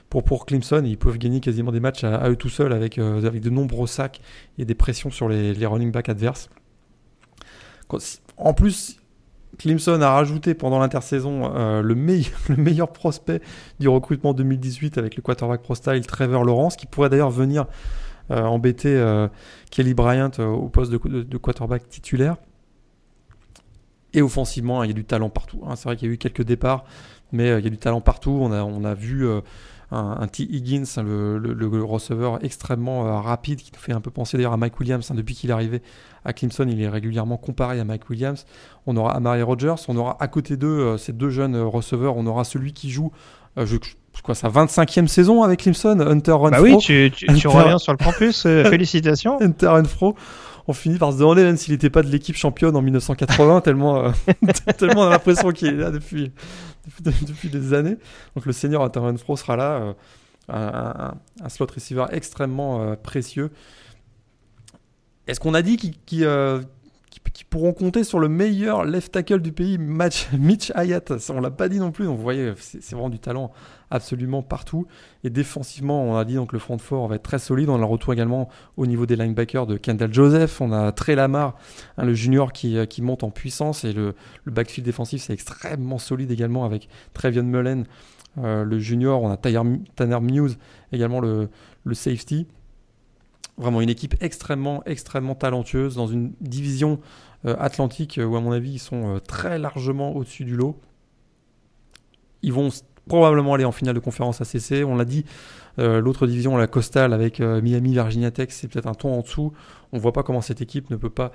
pour, 0.08 0.24
pour 0.24 0.46
Clemson. 0.46 0.82
Ils 0.84 0.96
peuvent 0.96 1.18
gagner 1.18 1.40
quasiment 1.40 1.72
des 1.72 1.80
matchs 1.80 2.04
à, 2.04 2.28
eux 2.30 2.36
tout 2.36 2.48
seuls 2.48 2.72
avec, 2.72 2.98
euh, 2.98 3.26
avec 3.26 3.42
de 3.42 3.50
nombreux 3.50 3.86
sacs 3.86 4.20
et 4.56 4.64
des 4.64 4.74
pressions 4.74 5.10
sur 5.10 5.28
les, 5.28 5.66
running 5.66 5.92
backs 5.92 6.08
adverses. 6.08 6.48
En 8.38 8.54
plus, 8.54 8.98
Clemson 9.58 10.00
a 10.00 10.10
rajouté 10.10 10.54
pendant 10.54 10.78
l'intersaison 10.78 11.54
euh, 11.54 11.82
le, 11.82 11.94
le, 12.48 12.56
meilleur 12.56 12.92
prospect 12.92 13.42
du 13.78 13.88
recrutement 13.88 14.32
2018 14.32 14.96
avec 14.96 15.16
le 15.16 15.22
quarterback 15.22 15.62
pro 15.62 15.74
style 15.74 16.06
Trevor 16.06 16.44
Lawrence, 16.44 16.76
qui 16.76 16.86
pourrait 16.86 17.10
d'ailleurs 17.10 17.30
venir 17.30 17.66
embêter 18.30 19.26
Kelly 19.70 19.94
Bryant 19.94 20.30
au 20.38 20.68
poste 20.68 20.92
de, 20.92 21.22
de, 21.22 21.36
quarterback 21.38 21.88
titulaire. 21.88 22.36
Et 24.14 24.22
offensivement, 24.22 24.82
il 24.82 24.88
y 24.88 24.90
a 24.90 24.94
du 24.94 25.04
talent 25.04 25.30
partout. 25.30 25.62
Hein. 25.66 25.76
C'est 25.76 25.84
vrai 25.84 25.96
qu'il 25.96 26.08
y 26.08 26.10
a 26.10 26.14
eu 26.14 26.18
quelques 26.18 26.42
départs, 26.42 26.84
mais 27.32 27.50
euh, 27.50 27.58
il 27.58 27.64
y 27.64 27.66
a 27.66 27.70
du 27.70 27.78
talent 27.78 28.00
partout. 28.00 28.38
On 28.40 28.52
a, 28.52 28.62
on 28.62 28.84
a 28.84 28.94
vu 28.94 29.26
euh, 29.26 29.40
un, 29.90 30.26
T. 30.28 30.44
Higgins, 30.44 30.84
hein, 30.96 31.02
le, 31.02 31.82
receveur 31.84 32.42
extrêmement 32.42 33.06
euh, 33.06 33.20
rapide, 33.20 33.58
qui 33.58 33.70
nous 33.74 33.80
fait 33.80 33.92
un 33.92 34.00
peu 34.00 34.10
penser 34.10 34.38
d'ailleurs 34.38 34.54
à 34.54 34.56
Mike 34.56 34.80
Williams. 34.80 35.10
Hein. 35.10 35.14
Depuis 35.14 35.34
qu'il 35.34 35.50
est 35.50 35.52
arrivé 35.52 35.82
à 36.24 36.32
Clemson, 36.32 36.66
il 36.68 36.80
est 36.80 36.88
régulièrement 36.88 37.36
comparé 37.36 37.80
à 37.80 37.84
Mike 37.84 38.08
Williams. 38.08 38.46
On 38.86 38.96
aura 38.96 39.14
Amari 39.14 39.42
Rogers, 39.42 39.76
on 39.88 39.96
aura 39.96 40.16
à 40.20 40.28
côté 40.28 40.56
d'eux, 40.56 40.96
ces 40.96 41.12
deux 41.12 41.30
jeunes 41.30 41.56
receveurs, 41.56 42.16
on 42.16 42.26
aura 42.26 42.44
celui 42.44 42.72
qui 42.72 42.90
joue 42.90 43.12
je, 43.64 43.76
quoi, 44.22 44.34
sa 44.34 44.48
25e 44.48 45.06
saison 45.06 45.42
avec 45.42 45.60
Clemson, 45.60 46.00
Hunter 46.00 46.32
Renfro. 46.32 46.50
Bah 46.50 46.60
oui, 46.60 46.76
tu, 46.78 47.10
tu, 47.14 47.26
tu 47.34 47.48
reviens 47.48 47.78
sur 47.78 47.92
le 47.92 47.98
campus, 47.98 48.42
félicitations. 48.42 49.38
Hunter 49.40 49.68
Renfro 49.68 50.14
on 50.68 50.74
finit 50.74 50.98
par 50.98 51.12
se 51.12 51.18
demander 51.18 51.42
même 51.42 51.56
s'il 51.56 51.72
n'était 51.72 51.88
pas 51.88 52.02
de 52.02 52.08
l'équipe 52.08 52.36
championne 52.36 52.76
en 52.76 52.82
1980, 52.82 53.62
tellement, 53.62 54.04
euh, 54.04 54.10
tellement 54.76 55.00
on 55.00 55.06
a 55.06 55.10
l'impression 55.10 55.50
qu'il 55.50 55.68
est 55.68 55.76
là 55.76 55.90
depuis, 55.90 56.30
depuis, 57.00 57.48
des 57.48 57.72
années. 57.72 57.96
Donc 58.36 58.44
le 58.44 58.52
senior 58.52 58.84
Hunter 58.84 59.00
Renfro 59.00 59.36
sera 59.38 59.56
là, 59.56 59.94
euh, 60.50 61.10
un, 61.42 61.48
slot 61.48 61.68
receiver 61.74 62.04
extrêmement 62.12 62.82
euh, 62.82 62.96
précieux. 62.96 63.50
Est-ce 65.26 65.40
qu'on 65.40 65.54
a 65.54 65.62
dit 65.62 65.98
qu'ils 67.32 67.46
pourront 67.46 67.72
compter 67.72 68.04
sur 68.04 68.18
le 68.18 68.28
meilleur 68.28 68.84
left 68.84 69.12
tackle 69.12 69.40
du 69.40 69.52
pays, 69.52 69.78
Mitch 70.32 70.72
Hayat 70.74 71.04
On 71.30 71.40
l'a 71.40 71.50
pas 71.50 71.68
dit 71.68 71.78
non 71.78 71.90
plus, 71.90 72.06
donc 72.06 72.16
vous 72.16 72.22
voyez, 72.22 72.52
c'est 72.58 72.92
vraiment 72.92 73.10
du 73.10 73.18
talent 73.18 73.52
absolument 73.90 74.42
partout. 74.42 74.86
Et 75.24 75.30
défensivement, 75.30 76.02
on 76.02 76.16
a 76.16 76.24
dit 76.24 76.34
donc 76.34 76.52
le 76.52 76.58
front 76.58 76.78
fort 76.78 77.08
va 77.08 77.16
être 77.16 77.22
très 77.22 77.38
solide. 77.38 77.68
On 77.68 77.76
a 77.76 77.78
le 77.78 77.84
retour 77.84 78.12
également 78.12 78.48
au 78.76 78.86
niveau 78.86 79.06
des 79.06 79.16
linebackers 79.16 79.66
de 79.66 79.76
Kendall 79.76 80.12
Joseph. 80.12 80.60
On 80.60 80.72
a 80.72 80.92
Trey 80.92 81.14
Lamar, 81.14 81.56
hein, 81.96 82.04
le 82.04 82.14
junior 82.14 82.52
qui, 82.52 82.76
euh, 82.76 82.86
qui, 82.86 83.02
monte 83.02 83.24
en 83.24 83.30
puissance. 83.30 83.84
Et 83.84 83.92
le, 83.92 84.14
backfield 84.46 84.84
défensif, 84.84 85.22
c'est 85.22 85.32
extrêmement 85.32 85.98
solide 85.98 86.30
également 86.30 86.64
avec 86.64 86.88
Trevion 87.14 87.42
Mullen, 87.42 87.84
euh, 88.38 88.64
le 88.64 88.78
junior. 88.78 89.22
On 89.22 89.30
a 89.30 89.36
Tanner 89.36 90.20
Muse, 90.20 90.58
également 90.92 91.20
le, 91.20 91.48
le 91.84 91.94
safety. 91.94 92.46
Vraiment 93.58 93.80
une 93.80 93.90
équipe 93.90 94.14
extrêmement, 94.20 94.82
extrêmement 94.86 95.34
talentueuse 95.34 95.96
dans 95.96 96.06
une 96.06 96.32
division 96.40 97.00
euh, 97.44 97.56
atlantique 97.58 98.20
où, 98.22 98.36
à 98.36 98.40
mon 98.40 98.52
avis, 98.52 98.72
ils 98.72 98.78
sont 98.78 99.20
très 99.26 99.58
largement 99.58 100.14
au-dessus 100.14 100.44
du 100.44 100.56
lot. 100.56 100.78
Ils 102.42 102.52
vont 102.52 102.70
probablement 103.08 103.54
aller 103.54 103.64
en 103.64 103.72
finale 103.72 103.94
de 103.94 104.00
conférence 104.00 104.40
ACC. 104.40 104.84
On 104.86 104.94
l'a 104.94 105.04
dit, 105.04 105.24
euh, 105.78 106.00
l'autre 106.00 106.26
division, 106.26 106.56
la 106.56 106.66
Coastal 106.66 107.12
avec 107.12 107.40
euh, 107.40 107.60
Miami, 107.60 107.92
Virginia 107.92 108.30
Tech, 108.30 108.48
c'est 108.50 108.68
peut-être 108.68 108.86
un 108.86 108.94
ton 108.94 109.14
en 109.14 109.22
dessous. 109.22 109.52
On 109.92 109.96
ne 109.96 110.02
voit 110.02 110.12
pas 110.12 110.22
comment 110.22 110.40
cette 110.40 110.60
équipe 110.60 110.90
ne 110.90 110.96
peut 110.96 111.10
pas 111.10 111.32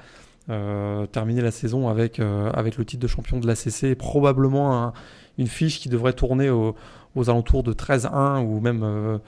euh, 0.50 1.06
terminer 1.08 1.42
la 1.42 1.52
saison 1.52 1.90
avec, 1.90 2.20
avec 2.20 2.78
le 2.78 2.86
titre 2.86 3.02
de 3.02 3.08
champion 3.08 3.40
de 3.40 3.48
l'ACC 3.48 3.98
probablement 3.98 4.94
une 5.38 5.48
fiche 5.48 5.80
qui 5.80 5.90
devrait 5.90 6.14
tourner 6.14 6.50
aux 6.50 6.76
alentours 7.30 7.64
de 7.64 7.74
13-1 7.74 8.44
ou 8.44 8.60
même 8.60 9.20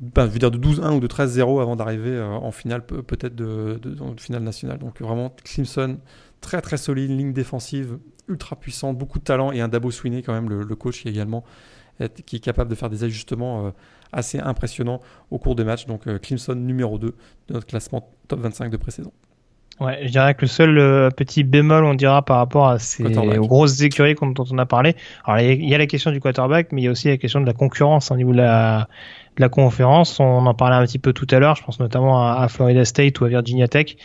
ben, 0.00 0.26
je 0.26 0.30
veux 0.30 0.38
dire 0.38 0.50
de 0.50 0.58
12-1 0.58 0.96
ou 0.96 1.00
de 1.00 1.06
13-0 1.06 1.60
avant 1.60 1.76
d'arriver 1.76 2.20
en 2.20 2.50
finale 2.50 2.84
peut-être 2.84 3.34
de, 3.34 3.78
de, 3.82 4.20
finale 4.20 4.42
nationale. 4.42 4.78
Donc 4.78 5.00
vraiment 5.00 5.34
Clemson 5.44 5.98
très 6.40 6.60
très 6.62 6.76
solide, 6.76 7.10
ligne 7.10 7.32
défensive 7.32 7.98
ultra 8.28 8.56
puissante, 8.56 8.96
beaucoup 8.96 9.18
de 9.18 9.24
talent 9.24 9.52
et 9.52 9.60
un 9.60 9.68
Dabo 9.68 9.90
Sweeney 9.90 10.22
quand 10.22 10.32
même, 10.32 10.48
le, 10.48 10.76
coach 10.76 11.02
qui 11.02 11.08
est 11.08 11.10
également 11.10 11.44
qui 12.26 12.36
est 12.36 12.40
capable 12.40 12.68
de 12.68 12.74
faire 12.74 12.90
des 12.90 13.04
ajustements 13.04 13.66
euh, 13.66 13.70
assez 14.12 14.38
impressionnants 14.38 15.00
au 15.30 15.38
cours 15.38 15.54
des 15.54 15.64
matchs. 15.64 15.86
Donc 15.86 16.06
euh, 16.06 16.18
Clemson 16.18 16.54
numéro 16.54 16.98
2 16.98 17.08
de 17.08 17.54
notre 17.54 17.66
classement 17.66 18.10
top 18.28 18.40
25 18.40 18.70
de 18.70 18.76
pré-saison. 18.76 19.12
Ouais, 19.80 20.00
je 20.04 20.08
dirais 20.10 20.34
que 20.34 20.42
le 20.42 20.46
seul 20.46 20.78
euh, 20.78 21.10
petit 21.10 21.44
bémol, 21.44 21.84
on 21.84 21.92
dira, 21.92 22.22
par 22.22 22.38
rapport 22.38 22.68
à 22.68 22.78
ces 22.78 23.04
grosses 23.04 23.82
écuries 23.82 24.14
dont 24.14 24.44
on 24.50 24.58
a 24.58 24.64
parlé. 24.64 24.96
Alors, 25.24 25.40
il 25.40 25.68
y 25.68 25.74
a 25.74 25.78
la 25.78 25.86
question 25.86 26.10
du 26.10 26.20
quarterback, 26.20 26.72
mais 26.72 26.80
il 26.80 26.84
y 26.86 26.88
a 26.88 26.90
aussi 26.90 27.08
la 27.08 27.18
question 27.18 27.42
de 27.42 27.46
la 27.46 27.52
concurrence 27.52 28.10
au 28.10 28.16
niveau 28.16 28.32
de 28.32 28.38
la, 28.38 28.88
de 29.36 29.42
la 29.42 29.48
conférence. 29.48 30.20
On 30.20 30.46
en 30.46 30.54
parlait 30.54 30.76
un 30.76 30.84
petit 30.84 30.98
peu 30.98 31.12
tout 31.12 31.26
à 31.30 31.38
l'heure. 31.38 31.56
Je 31.56 31.62
pense 31.62 31.80
notamment 31.80 32.26
à, 32.26 32.42
à 32.42 32.48
Florida 32.48 32.84
State 32.84 33.20
ou 33.20 33.24
à 33.24 33.28
Virginia 33.28 33.68
Tech 33.68 33.96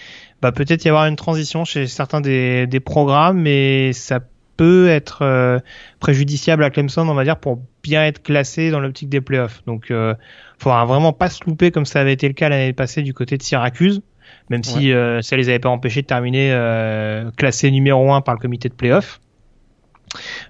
bah, 0.41 0.51
peut-être 0.51 0.83
y 0.85 0.89
avoir 0.89 1.05
une 1.05 1.15
transition 1.15 1.65
chez 1.65 1.87
certains 1.87 2.21
des, 2.21 2.67
des 2.67 2.79
programmes, 2.79 3.39
mais 3.39 3.93
ça 3.93 4.19
peut 4.57 4.89
être 4.89 5.21
euh, 5.21 5.59
préjudiciable 5.99 6.63
à 6.63 6.69
Clemson, 6.69 7.07
on 7.07 7.13
va 7.13 7.23
dire, 7.23 7.37
pour 7.37 7.59
bien 7.83 8.03
être 8.03 8.21
classé 8.21 8.71
dans 8.71 8.79
l'optique 8.79 9.09
des 9.09 9.21
playoffs. 9.21 9.63
Donc, 9.65 9.91
euh, 9.91 10.15
faudra 10.59 10.85
vraiment 10.85 11.13
pas 11.13 11.29
se 11.29 11.43
louper 11.45 11.71
comme 11.71 11.85
ça 11.85 12.01
avait 12.01 12.13
été 12.13 12.27
le 12.27 12.33
cas 12.33 12.49
l'année 12.49 12.73
passée 12.73 13.01
du 13.01 13.13
côté 13.13 13.37
de 13.37 13.43
Syracuse, 13.43 14.01
même 14.49 14.63
si 14.63 14.91
euh, 14.91 15.21
ça 15.21 15.37
les 15.37 15.49
avait 15.49 15.59
pas 15.59 15.69
empêchés 15.69 16.01
de 16.01 16.07
terminer 16.07 16.51
euh, 16.51 17.29
classé 17.37 17.69
numéro 17.71 18.11
1 18.11 18.21
par 18.21 18.35
le 18.35 18.39
comité 18.39 18.67
de 18.69 18.73
playoffs. 18.73 19.19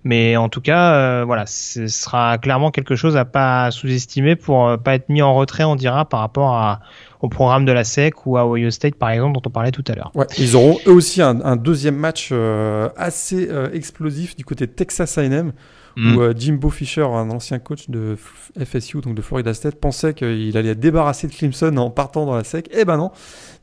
Mais 0.03 0.35
en 0.35 0.49
tout 0.49 0.61
cas, 0.61 0.93
euh, 0.93 1.23
voilà, 1.25 1.45
ce 1.45 1.87
sera 1.87 2.37
clairement 2.37 2.71
quelque 2.71 2.95
chose 2.95 3.17
à 3.17 3.25
pas 3.25 3.69
sous-estimer 3.71 4.35
pour 4.35 4.77
pas 4.79 4.95
être 4.95 5.09
mis 5.09 5.21
en 5.21 5.35
retrait, 5.35 5.63
on 5.63 5.75
dira, 5.75 6.05
par 6.05 6.21
rapport 6.21 6.55
à, 6.55 6.79
au 7.21 7.29
programme 7.29 7.65
de 7.65 7.71
la 7.71 7.83
SEC 7.83 8.25
ou 8.25 8.37
à 8.37 8.47
Ohio 8.47 8.71
State 8.71 8.95
par 8.95 9.09
exemple 9.09 9.33
dont 9.33 9.41
on 9.45 9.49
parlait 9.49 9.71
tout 9.71 9.83
à 9.87 9.93
l'heure. 9.93 10.11
Ouais, 10.15 10.25
ils 10.37 10.55
auront 10.55 10.77
eux 10.87 10.93
aussi 10.93 11.21
un, 11.21 11.55
deuxième 11.55 11.95
match 11.95 12.29
euh, 12.31 12.89
assez 12.97 13.47
euh, 13.49 13.71
explosif 13.73 14.35
du 14.35 14.43
côté 14.43 14.65
de 14.65 14.71
Texas 14.71 15.17
A&M 15.17 15.51
mm. 15.95 16.15
où 16.15 16.21
euh, 16.21 16.33
Jimbo 16.35 16.69
Fisher, 16.69 17.03
un 17.03 17.29
ancien 17.29 17.59
coach 17.59 17.89
de 17.89 18.15
FSU 18.63 19.01
donc 19.01 19.15
de 19.15 19.21
Florida 19.21 19.53
State, 19.53 19.75
pensait 19.75 20.13
qu'il 20.13 20.57
allait 20.57 20.69
être 20.69 20.79
débarrassé 20.79 21.27
de 21.27 21.33
Clemson 21.33 21.75
en 21.77 21.89
partant 21.89 22.25
dans 22.25 22.35
la 22.35 22.43
SEC. 22.43 22.69
Eh 22.71 22.85
ben 22.85 22.97
non, 22.97 23.11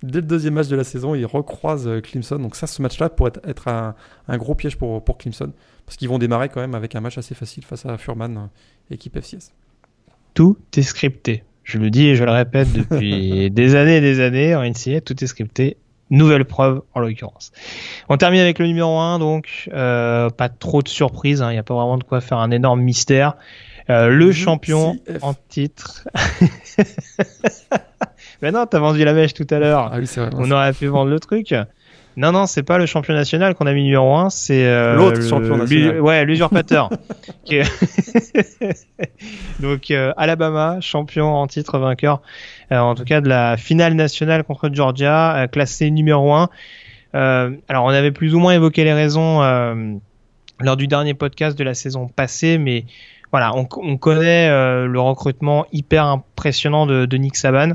dès 0.02 0.20
le 0.20 0.26
deuxième 0.26 0.54
match 0.54 0.68
de 0.68 0.76
la 0.76 0.84
saison, 0.84 1.14
il 1.14 1.26
recroise 1.26 1.88
Clemson. 2.02 2.38
Donc 2.38 2.56
ça, 2.56 2.66
ce 2.66 2.82
match-là 2.82 3.08
pourrait 3.08 3.32
être, 3.44 3.68
un, 3.68 3.94
gros 4.38 4.54
piège 4.54 4.76
pour, 4.76 5.02
pour 5.02 5.18
Clemson 5.18 5.52
parce 5.88 5.96
qu'ils 5.96 6.10
vont 6.10 6.18
démarrer 6.18 6.50
quand 6.50 6.60
même 6.60 6.74
avec 6.74 6.94
un 6.96 7.00
match 7.00 7.16
assez 7.16 7.34
facile 7.34 7.64
face 7.64 7.86
à 7.86 7.96
Furman, 7.96 8.50
équipe 8.90 9.18
FCS. 9.18 9.52
Tout 10.34 10.58
est 10.76 10.82
scripté. 10.82 11.44
Je 11.64 11.78
le 11.78 11.88
dis 11.88 12.08
et 12.08 12.14
je 12.14 12.24
le 12.24 12.30
répète 12.30 12.70
depuis 12.74 13.50
des 13.50 13.74
années 13.74 13.96
et 13.96 14.00
des 14.02 14.20
années 14.20 14.54
en 14.54 14.62
NCA, 14.62 15.00
tout 15.00 15.24
est 15.24 15.26
scripté. 15.26 15.78
Nouvelle 16.10 16.44
preuve 16.44 16.82
en 16.92 17.00
l'occurrence. 17.00 17.52
On 18.10 18.18
termine 18.18 18.40
avec 18.40 18.58
le 18.58 18.66
numéro 18.66 18.98
1, 18.98 19.18
donc 19.18 19.70
euh, 19.72 20.28
pas 20.28 20.50
trop 20.50 20.82
de 20.82 20.88
surprises, 20.88 21.40
hein. 21.40 21.50
il 21.50 21.54
n'y 21.54 21.58
a 21.58 21.62
pas 21.62 21.74
vraiment 21.74 21.96
de 21.96 22.04
quoi 22.04 22.20
faire 22.20 22.38
un 22.38 22.50
énorme 22.50 22.82
mystère. 22.82 23.36
Euh, 23.88 24.08
le 24.08 24.30
champion 24.30 24.98
en 25.22 25.32
titre. 25.48 26.06
Mais 28.42 28.52
non, 28.52 28.66
t'as 28.66 28.78
vendu 28.78 29.04
la 29.04 29.12
mèche 29.12 29.34
tout 29.34 29.46
à 29.50 29.58
l'heure. 29.58 29.92
Ah 29.92 29.98
On 30.34 30.50
aurait 30.50 30.72
pu 30.72 30.86
vendre 30.86 31.10
le 31.10 31.20
truc. 31.20 31.54
Non, 32.18 32.32
non, 32.32 32.46
c'est 32.46 32.64
pas 32.64 32.78
le 32.78 32.86
champion 32.86 33.14
national 33.14 33.54
qu'on 33.54 33.68
a 33.68 33.72
mis 33.72 33.84
numéro 33.84 34.16
1, 34.16 34.30
c'est 34.30 34.66
euh, 34.66 34.96
l'autre 34.96 35.22
champion 35.22 35.56
national. 35.56 36.00
Ouais, 36.00 36.24
l'usurpateur. 36.24 36.90
Donc 39.60 39.92
euh, 39.92 40.12
Alabama, 40.16 40.80
champion 40.80 41.32
en 41.32 41.46
titre 41.46 41.78
vainqueur, 41.78 42.20
euh, 42.72 42.78
en 42.78 42.96
tout 42.96 43.04
cas 43.04 43.20
de 43.20 43.28
la 43.28 43.56
finale 43.56 43.94
nationale 43.94 44.42
contre 44.42 44.68
Georgia, 44.72 45.46
classé 45.52 45.92
numéro 45.92 46.34
1. 46.34 46.48
alors 47.14 47.84
on 47.84 47.90
avait 47.90 48.10
plus 48.10 48.34
ou 48.34 48.40
moins 48.40 48.52
évoqué 48.52 48.82
les 48.82 48.94
raisons 48.94 49.40
lors 50.60 50.76
du 50.76 50.88
dernier 50.88 51.14
podcast 51.14 51.56
de 51.56 51.62
la 51.62 51.74
saison 51.74 52.08
passée, 52.08 52.58
mais 52.58 52.84
voilà, 53.30 53.54
on, 53.54 53.96
connaît 53.96 54.48
le 54.48 55.00
recrutement 55.00 55.66
hyper 55.70 56.04
impressionnant 56.04 56.84
de, 56.84 57.06
de 57.06 57.16
Nick 57.16 57.36
Saban. 57.36 57.74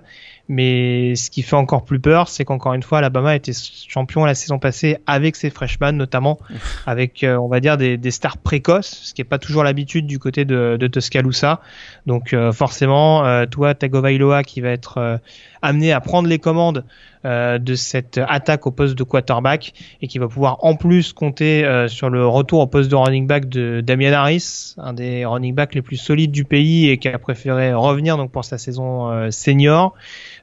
Mais 0.50 1.16
ce 1.16 1.32
qui 1.32 1.42
fait 1.42 1.56
encore 1.56 1.86
plus 1.86 2.02
peur, 2.02 2.28
c'est 2.28 2.44
qu'encore 2.44 2.74
une 2.74 2.84
fois, 2.84 2.98
Alabama 2.98 3.34
était 3.34 3.54
champion 3.54 4.26
la 4.26 4.36
saison 4.36 4.60
passée 4.60 4.98
avec 5.08 5.38
ses 5.38 5.50
freshmen, 5.50 5.96
notamment 5.96 6.38
avec, 6.86 7.24
euh, 7.24 7.38
on 7.38 7.48
va 7.48 7.62
dire, 7.62 7.78
des, 7.78 7.98
des, 7.98 8.12
stars 8.12 8.38
précoces, 8.38 9.00
ce 9.04 9.14
qui 9.14 9.22
n'est 9.22 9.28
pas 9.28 9.40
toujours 9.40 9.64
l'habitude 9.64 10.06
du 10.06 10.20
côté 10.20 10.44
de, 10.44 10.76
de 10.78 10.88
Tuscaloosa. 10.88 11.62
Donc 12.08 12.34
euh, 12.34 12.52
forcément, 12.52 13.26
euh, 13.26 13.46
toi, 13.46 13.74
Tagovailoa, 13.74 14.44
qui 14.44 14.60
va 14.60 14.70
être 14.70 15.22
amené 15.62 15.94
à 15.94 16.02
prendre 16.02 16.28
les 16.28 16.40
commandes 16.40 16.84
de 17.24 17.76
cette 17.76 18.20
attaque 18.28 18.68
au 18.68 18.72
poste 18.72 18.96
de 18.96 19.04
quarterback 19.04 19.72
et 20.02 20.10
qui 20.10 20.20
va 20.20 20.28
pouvoir 20.28 20.58
en 20.60 20.76
plus 20.76 21.14
compter 21.14 21.66
sur 21.88 22.10
le 22.10 22.28
retour 22.28 22.60
au 22.60 22.68
poste 22.68 22.92
de 22.92 22.98
running 22.98 23.28
back 23.28 23.48
de 23.48 23.80
Damian 23.80 24.12
Harris, 24.12 24.76
un 24.78 24.92
des 24.92 25.24
running 25.24 25.56
backs 25.56 25.74
les 25.74 25.82
plus 25.82 25.96
solides 25.96 26.32
du 26.32 26.44
pays 26.44 26.90
et 26.90 26.98
qui 26.98 27.08
a 27.08 27.18
préféré 27.18 27.74
revenir 27.74 28.18
donc 28.18 28.30
pour 28.30 28.44
sa 28.44 28.58
saison 28.58 29.32
senior. 29.32 29.96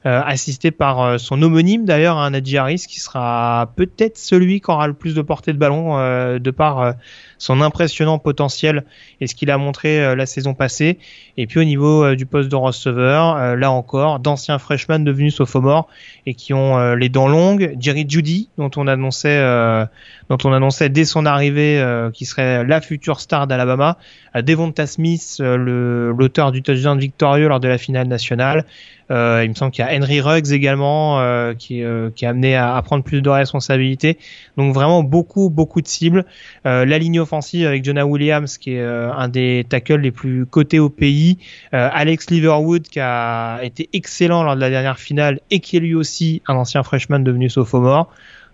Euh, 0.07 0.19
assisté 0.25 0.71
par 0.71 1.03
euh, 1.03 1.17
son 1.19 1.39
homonyme 1.43 1.85
d'ailleurs, 1.85 2.17
un 2.17 2.33
Harris, 2.33 2.85
qui 2.89 2.99
sera 2.99 3.71
peut-être 3.75 4.17
celui 4.17 4.59
qui 4.59 4.71
aura 4.71 4.87
le 4.87 4.95
plus 4.95 5.13
de 5.13 5.21
portée 5.21 5.53
de 5.53 5.59
ballon 5.59 5.99
euh, 5.99 6.39
de 6.39 6.49
par 6.49 6.95
son 7.37 7.61
impressionnant 7.61 8.17
potentiel 8.17 8.83
et 9.19 9.27
ce 9.27 9.35
qu'il 9.35 9.51
a 9.51 9.59
montré 9.59 10.15
la 10.15 10.25
saison 10.25 10.55
passée. 10.55 10.97
Et 11.37 11.45
puis 11.45 11.59
au 11.59 11.63
niveau 11.63 12.15
du 12.15 12.25
poste 12.25 12.49
de 12.49 12.55
receveur, 12.55 13.55
là 13.55 13.71
encore, 13.71 14.19
d'anciens 14.19 14.59
freshmen 14.59 15.03
devenus 15.03 15.35
sophomores 15.35 15.87
et 16.27 16.35
qui 16.35 16.53
ont 16.53 16.93
les 16.93 17.09
dents 17.09 17.27
longues. 17.27 17.75
Jerry 17.79 18.05
Judy, 18.07 18.49
dont 18.59 18.69
on 18.75 18.85
annonçait, 18.85 19.41
dont 20.29 20.37
on 20.43 20.53
annonçait 20.53 20.89
dès 20.89 21.05
son 21.05 21.25
arrivée 21.25 21.83
qui 22.13 22.25
serait 22.25 22.63
la 22.63 22.79
future 22.79 23.19
star 23.19 23.47
d'Alabama. 23.47 23.97
Devonta 24.35 24.85
Smith, 24.85 25.37
l'auteur 25.39 26.51
du 26.51 26.61
touchdown 26.61 26.99
victorieux 26.99 27.47
lors 27.47 27.59
de 27.59 27.67
la 27.67 27.79
finale 27.79 28.07
nationale. 28.07 28.65
Euh, 29.11 29.43
il 29.43 29.49
me 29.49 29.55
semble 29.55 29.71
qu'il 29.71 29.85
y 29.85 29.87
a 29.87 29.93
Henry 29.93 30.21
Ruggs 30.21 30.51
également 30.51 31.19
euh, 31.19 31.53
qui, 31.53 31.83
euh, 31.83 32.09
qui 32.15 32.25
est 32.25 32.27
amené 32.27 32.55
à, 32.55 32.75
à, 32.75 32.81
prendre 32.81 33.03
plus 33.03 33.21
de 33.21 33.29
responsabilités. 33.29 34.17
Donc 34.57 34.73
vraiment 34.73 35.03
beaucoup 35.03 35.49
beaucoup 35.49 35.81
de 35.81 35.87
cibles. 35.87 36.25
la 36.63 36.97
ligne 36.97 37.19
offensive 37.19 37.67
avec 37.67 37.83
Jonah 37.83 38.05
Williams 38.05 38.57
qui 38.57 38.75
est 38.75 38.81
un 38.83 39.27
des 39.27 39.65
tackles 39.67 40.01
les 40.01 40.11
plus 40.11 40.45
cotés 40.45 40.79
au 40.79 40.89
pays. 40.89 41.37
Alex 41.71 42.29
Liverwood 42.29 42.83
qui 42.83 42.99
a 42.99 43.59
été 43.63 43.89
excellent 43.93 44.43
lors 44.43 44.55
de 44.55 44.61
la 44.61 44.69
dernière 44.69 44.99
finale 44.99 45.39
et 45.49 45.59
qui 45.59 45.77
est 45.77 45.79
lui 45.79 45.95
aussi 45.95 46.41
un 46.47 46.55
ancien 46.55 46.83
freshman 46.83 47.19
devenu 47.19 47.49
sophomore. 47.49 48.09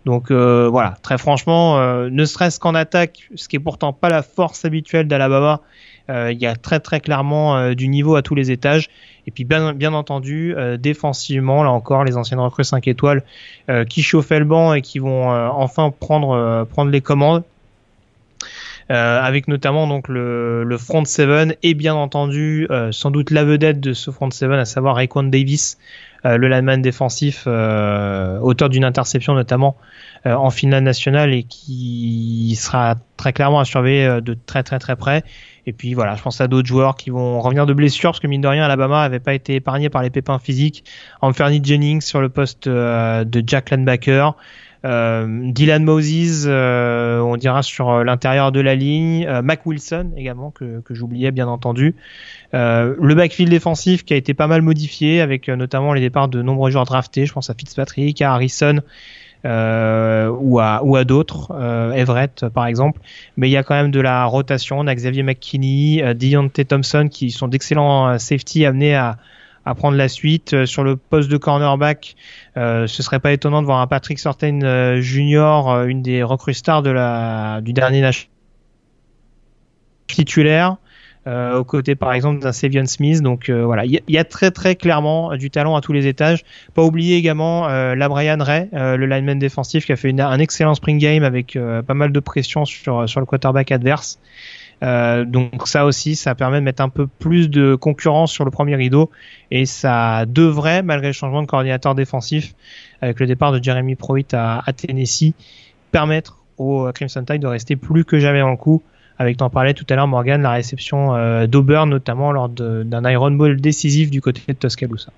Donc 0.08 0.32
voilà, 0.32 0.96
très 1.02 1.18
franchement, 1.18 1.78
ne 2.10 2.26
serait-ce 2.26 2.62
qu'en 2.62 2.76
attaque, 2.76 3.30
ce 3.36 3.50
qui 3.50 3.58
est 3.58 3.60
pourtant 3.60 3.92
pas 3.92 4.08
la 4.08 4.24
force 4.24 4.64
habituelle 4.64 5.06
d'Alabama, 5.10 5.60
il 6.08 6.38
y 6.40 6.46
a 6.46 6.56
très 6.56 6.80
très 6.80 7.02
clairement 7.02 7.74
du 7.74 7.90
niveau 7.90 8.16
à 8.16 8.22
tous 8.22 8.34
les 8.34 8.50
étages. 8.50 8.88
Et 9.28 9.32
puis 9.32 9.44
bien, 9.44 9.94
entendu, 9.94 10.56
défensivement, 10.80 11.62
là 11.62 11.72
encore, 11.72 12.06
les 12.06 12.16
anciennes 12.16 12.40
recrues 12.40 12.64
5 12.64 12.88
étoiles 12.88 13.22
qui 13.90 14.02
chauffaient 14.02 14.40
le 14.40 14.46
banc 14.46 14.74
et 14.74 14.82
qui 14.82 15.00
vont 15.00 15.30
enfin 15.30 15.92
prendre, 15.92 16.64
prendre 16.72 16.90
les 16.90 17.02
commandes. 17.02 17.44
Euh, 18.90 19.20
avec 19.22 19.50
notamment 19.50 19.86
donc 19.86 20.08
le, 20.08 20.78
front 20.80 21.04
seven 21.04 21.56
et 21.62 21.74
bien 21.74 21.94
entendu 21.94 22.68
euh, 22.72 22.94
sans 22.94 23.12
doute 23.12 23.32
la 23.32 23.44
vedette 23.44 23.82
de 23.82 23.92
ce 23.92 24.12
front 24.12 24.32
seven, 24.32 24.58
à 24.58 24.64
savoir 24.64 24.96
Raekwon 24.96 25.24
Davis, 25.24 25.78
euh, 26.26 26.38
le 26.38 26.48
lineman 26.48 26.82
défensif, 26.82 27.48
auteur 27.48 28.70
d'une 28.70 28.84
interception 28.84 29.34
notamment 29.34 29.78
en 30.26 30.50
finale 30.50 30.84
nationale 30.84 31.34
et 31.34 31.44
qui 31.44 32.58
sera 32.60 32.96
très 33.16 33.34
clairement 33.34 33.60
à 33.60 33.66
surveiller 33.66 34.20
de 34.22 34.34
très 34.34 34.64
très 34.64 34.80
très 34.80 34.96
près. 34.96 35.24
Et 35.66 35.74
puis 35.74 35.94
voilà, 35.94 36.16
je 36.16 36.22
pense 36.22 36.42
à 36.42 36.48
d'autres 36.48 36.68
joueurs 36.68 36.96
qui 36.96 37.10
vont 37.10 37.40
revenir 37.40 37.66
de 37.66 37.74
blessures 37.74 38.12
parce 38.12 38.20
que 38.20 38.28
mine 38.28 38.42
de 38.42 38.48
rien, 38.48 38.64
Alabama 38.64 39.02
avait 39.02 39.20
pas 39.20 39.34
été 39.34 39.56
épargné 39.56 39.90
par 39.90 40.02
les 40.02 40.10
pépins 40.10 40.40
physiques. 40.40 40.84
Anthony 41.22 41.62
Jennings 41.64 42.02
sur 42.02 42.22
le 42.22 42.30
poste 42.30 42.68
de 42.68 43.44
Jack 43.46 43.70
Landbacker. 43.70 44.32
Euh, 44.86 45.52
Dylan 45.52 45.84
Moses, 45.84 46.46
euh, 46.48 47.20
on 47.20 47.38
dira 47.38 47.64
sur 47.64 47.90
euh, 47.90 48.04
l'intérieur 48.04 48.52
de 48.52 48.60
la 48.60 48.76
ligne. 48.76 49.28
Mac 49.44 49.66
Wilson 49.66 50.12
également, 50.16 50.52
que, 50.52 50.82
que 50.82 50.94
j'oubliais 50.94 51.32
bien 51.32 51.48
entendu. 51.48 51.96
le 52.54 53.14
backfield 53.14 53.50
défensif 53.52 54.06
qui 54.06 54.14
a 54.14 54.18
été 54.18 54.34
pas 54.34 54.48
mal 54.48 54.62
modifié 54.62 55.22
avec 55.22 55.48
notamment 55.50 55.94
les 55.94 56.02
départs 56.02 56.28
de 56.28 56.42
nombreux 56.42 56.72
joueurs 56.72 56.86
draftés. 56.86 57.26
Je 57.26 57.34
pense 57.34 57.50
à 57.50 57.54
Fitzpatrick, 57.54 58.22
à 58.22 58.34
Harrison. 58.34 58.82
Euh, 59.46 60.30
ou 60.40 60.60
à, 60.60 60.84
ou 60.84 60.96
à 60.96 61.04
d'autres, 61.04 61.52
euh, 61.54 61.92
Everett 61.94 62.48
par 62.50 62.66
exemple. 62.66 63.00
Mais 63.38 63.48
il 63.48 63.52
y 63.52 63.58
a 63.58 63.64
quand 63.64 63.76
même 63.76 63.92
de 63.92 64.00
la 64.00 64.26
rotation. 64.26 64.80
On 64.80 64.88
a 64.88 64.96
Xavier 64.96 65.24
McKinney, 65.24 66.02
euh, 66.02 66.14
Deontay 66.14 66.66
Thompson 66.66 67.08
qui 67.10 67.30
sont 67.32 67.48
d'excellents 67.48 68.18
safety 68.18 68.66
amenés 68.66 68.96
à, 68.96 69.18
à 69.64 69.76
prendre 69.76 69.96
la 69.96 70.10
suite. 70.10 70.66
Sur 70.66 70.84
le 70.84 70.98
poste 70.98 71.30
de 71.30 71.38
cornerback, 71.38 72.16
euh, 72.58 72.88
ce 72.88 73.04
serait 73.04 73.20
pas 73.20 73.32
étonnant 73.32 73.62
de 73.62 73.68
voir 73.68 73.80
un 73.80 73.88
Patrick 73.88 74.18
Sortain 74.18 74.62
euh, 74.64 75.00
Junior, 75.00 75.84
une 75.84 76.02
des 76.02 76.24
recrues 76.24 76.56
stars 76.56 76.82
de 76.82 76.90
la, 76.90 77.62
du 77.62 77.72
dernier 77.72 78.02
national 78.02 78.32
titulaire. 80.08 80.78
Euh, 81.28 81.58
aux 81.58 81.66
côtés 81.66 81.96
par 81.96 82.14
exemple 82.14 82.40
d'un 82.42 82.54
Savion 82.54 82.86
Smith. 82.86 83.22
Donc 83.22 83.50
voilà, 83.50 83.84
il 83.84 84.02
y, 84.08 84.18
a 84.18 84.24
très 84.24 84.50
très 84.50 84.78
clairement 84.78 85.36
du 85.36 85.52
talent 85.52 85.76
à 85.76 85.82
tous 85.82 85.92
les 85.92 86.08
étages. 86.08 86.46
Pas 86.74 86.84
oublier 86.84 87.18
également 87.18 87.68
la 87.68 88.08
Brian 88.08 88.38
Ray, 88.40 88.70
le 88.72 89.06
lineman 89.06 89.38
défensif 89.38 89.86
qui 89.86 89.92
a 89.92 89.98
fait 89.98 90.18
un 90.18 90.40
excellent 90.40 90.74
spring 90.74 90.98
game 91.00 91.24
avec 91.24 91.60
pas 91.86 91.94
mal 91.94 92.14
de 92.14 92.20
pression 92.22 92.64
sur 92.64 93.10
sur 93.10 93.20
le 93.20 93.26
quarterback 93.26 93.74
adverse. 93.74 94.20
Euh, 94.84 95.26
donc 95.26 95.68
ça 95.68 95.86
aussi, 95.86 96.16
ça 96.16 96.36
permet 96.36 96.60
de 96.60 96.66
mettre 96.66 96.84
un 96.84 96.90
peu 96.90 97.08
plus 97.08 97.50
de 97.50 97.76
concurrence 97.76 98.32
sur 98.32 98.46
le 98.46 98.52
premier 98.52 98.76
rideau 98.76 99.10
et 99.50 99.66
ça 99.66 100.26
devrait, 100.28 100.84
malgré 100.84 101.08
le 101.08 101.14
changement 101.14 101.42
de 101.42 101.48
coordinateur 101.48 101.96
défensif 101.96 102.54
avec 103.02 103.20
le 103.20 103.26
départ 103.26 103.52
de 103.52 103.64
Jeremy 103.64 103.96
Pruitt 103.96 104.34
à, 104.34 104.64
Tennessee, 104.76 105.34
permettre 105.92 106.38
au 106.58 106.92
Crimson 106.94 107.24
Tide 107.24 107.42
de 107.42 107.48
rester 107.48 107.76
plus 107.76 108.06
que 108.06 108.20
jamais 108.20 108.42
en 108.42 108.56
coup. 108.56 108.84
Avec, 109.20 109.38
t'en 109.38 109.50
parlais 109.50 109.74
tout 109.74 109.86
à 109.90 109.96
l'heure, 109.96 110.08
Morgan, 110.08 110.42
la 110.44 110.52
réception 110.52 111.16
euh, 111.16 111.48
d'Auburn, 111.48 111.90
notamment 111.90 112.32
lors 112.32 112.50
d'un 112.50 113.10
Iron 113.10 113.32
Ball 113.32 113.60
décisif 113.60 114.12
du 114.12 114.22
côté 114.22 114.42
de 114.48 114.54
Tuscaloosa. 114.54 115.12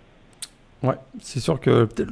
Ouais, 0.83 0.95
c'est 1.21 1.41
sûr 1.41 1.59
que 1.59 1.89
le 1.97 2.05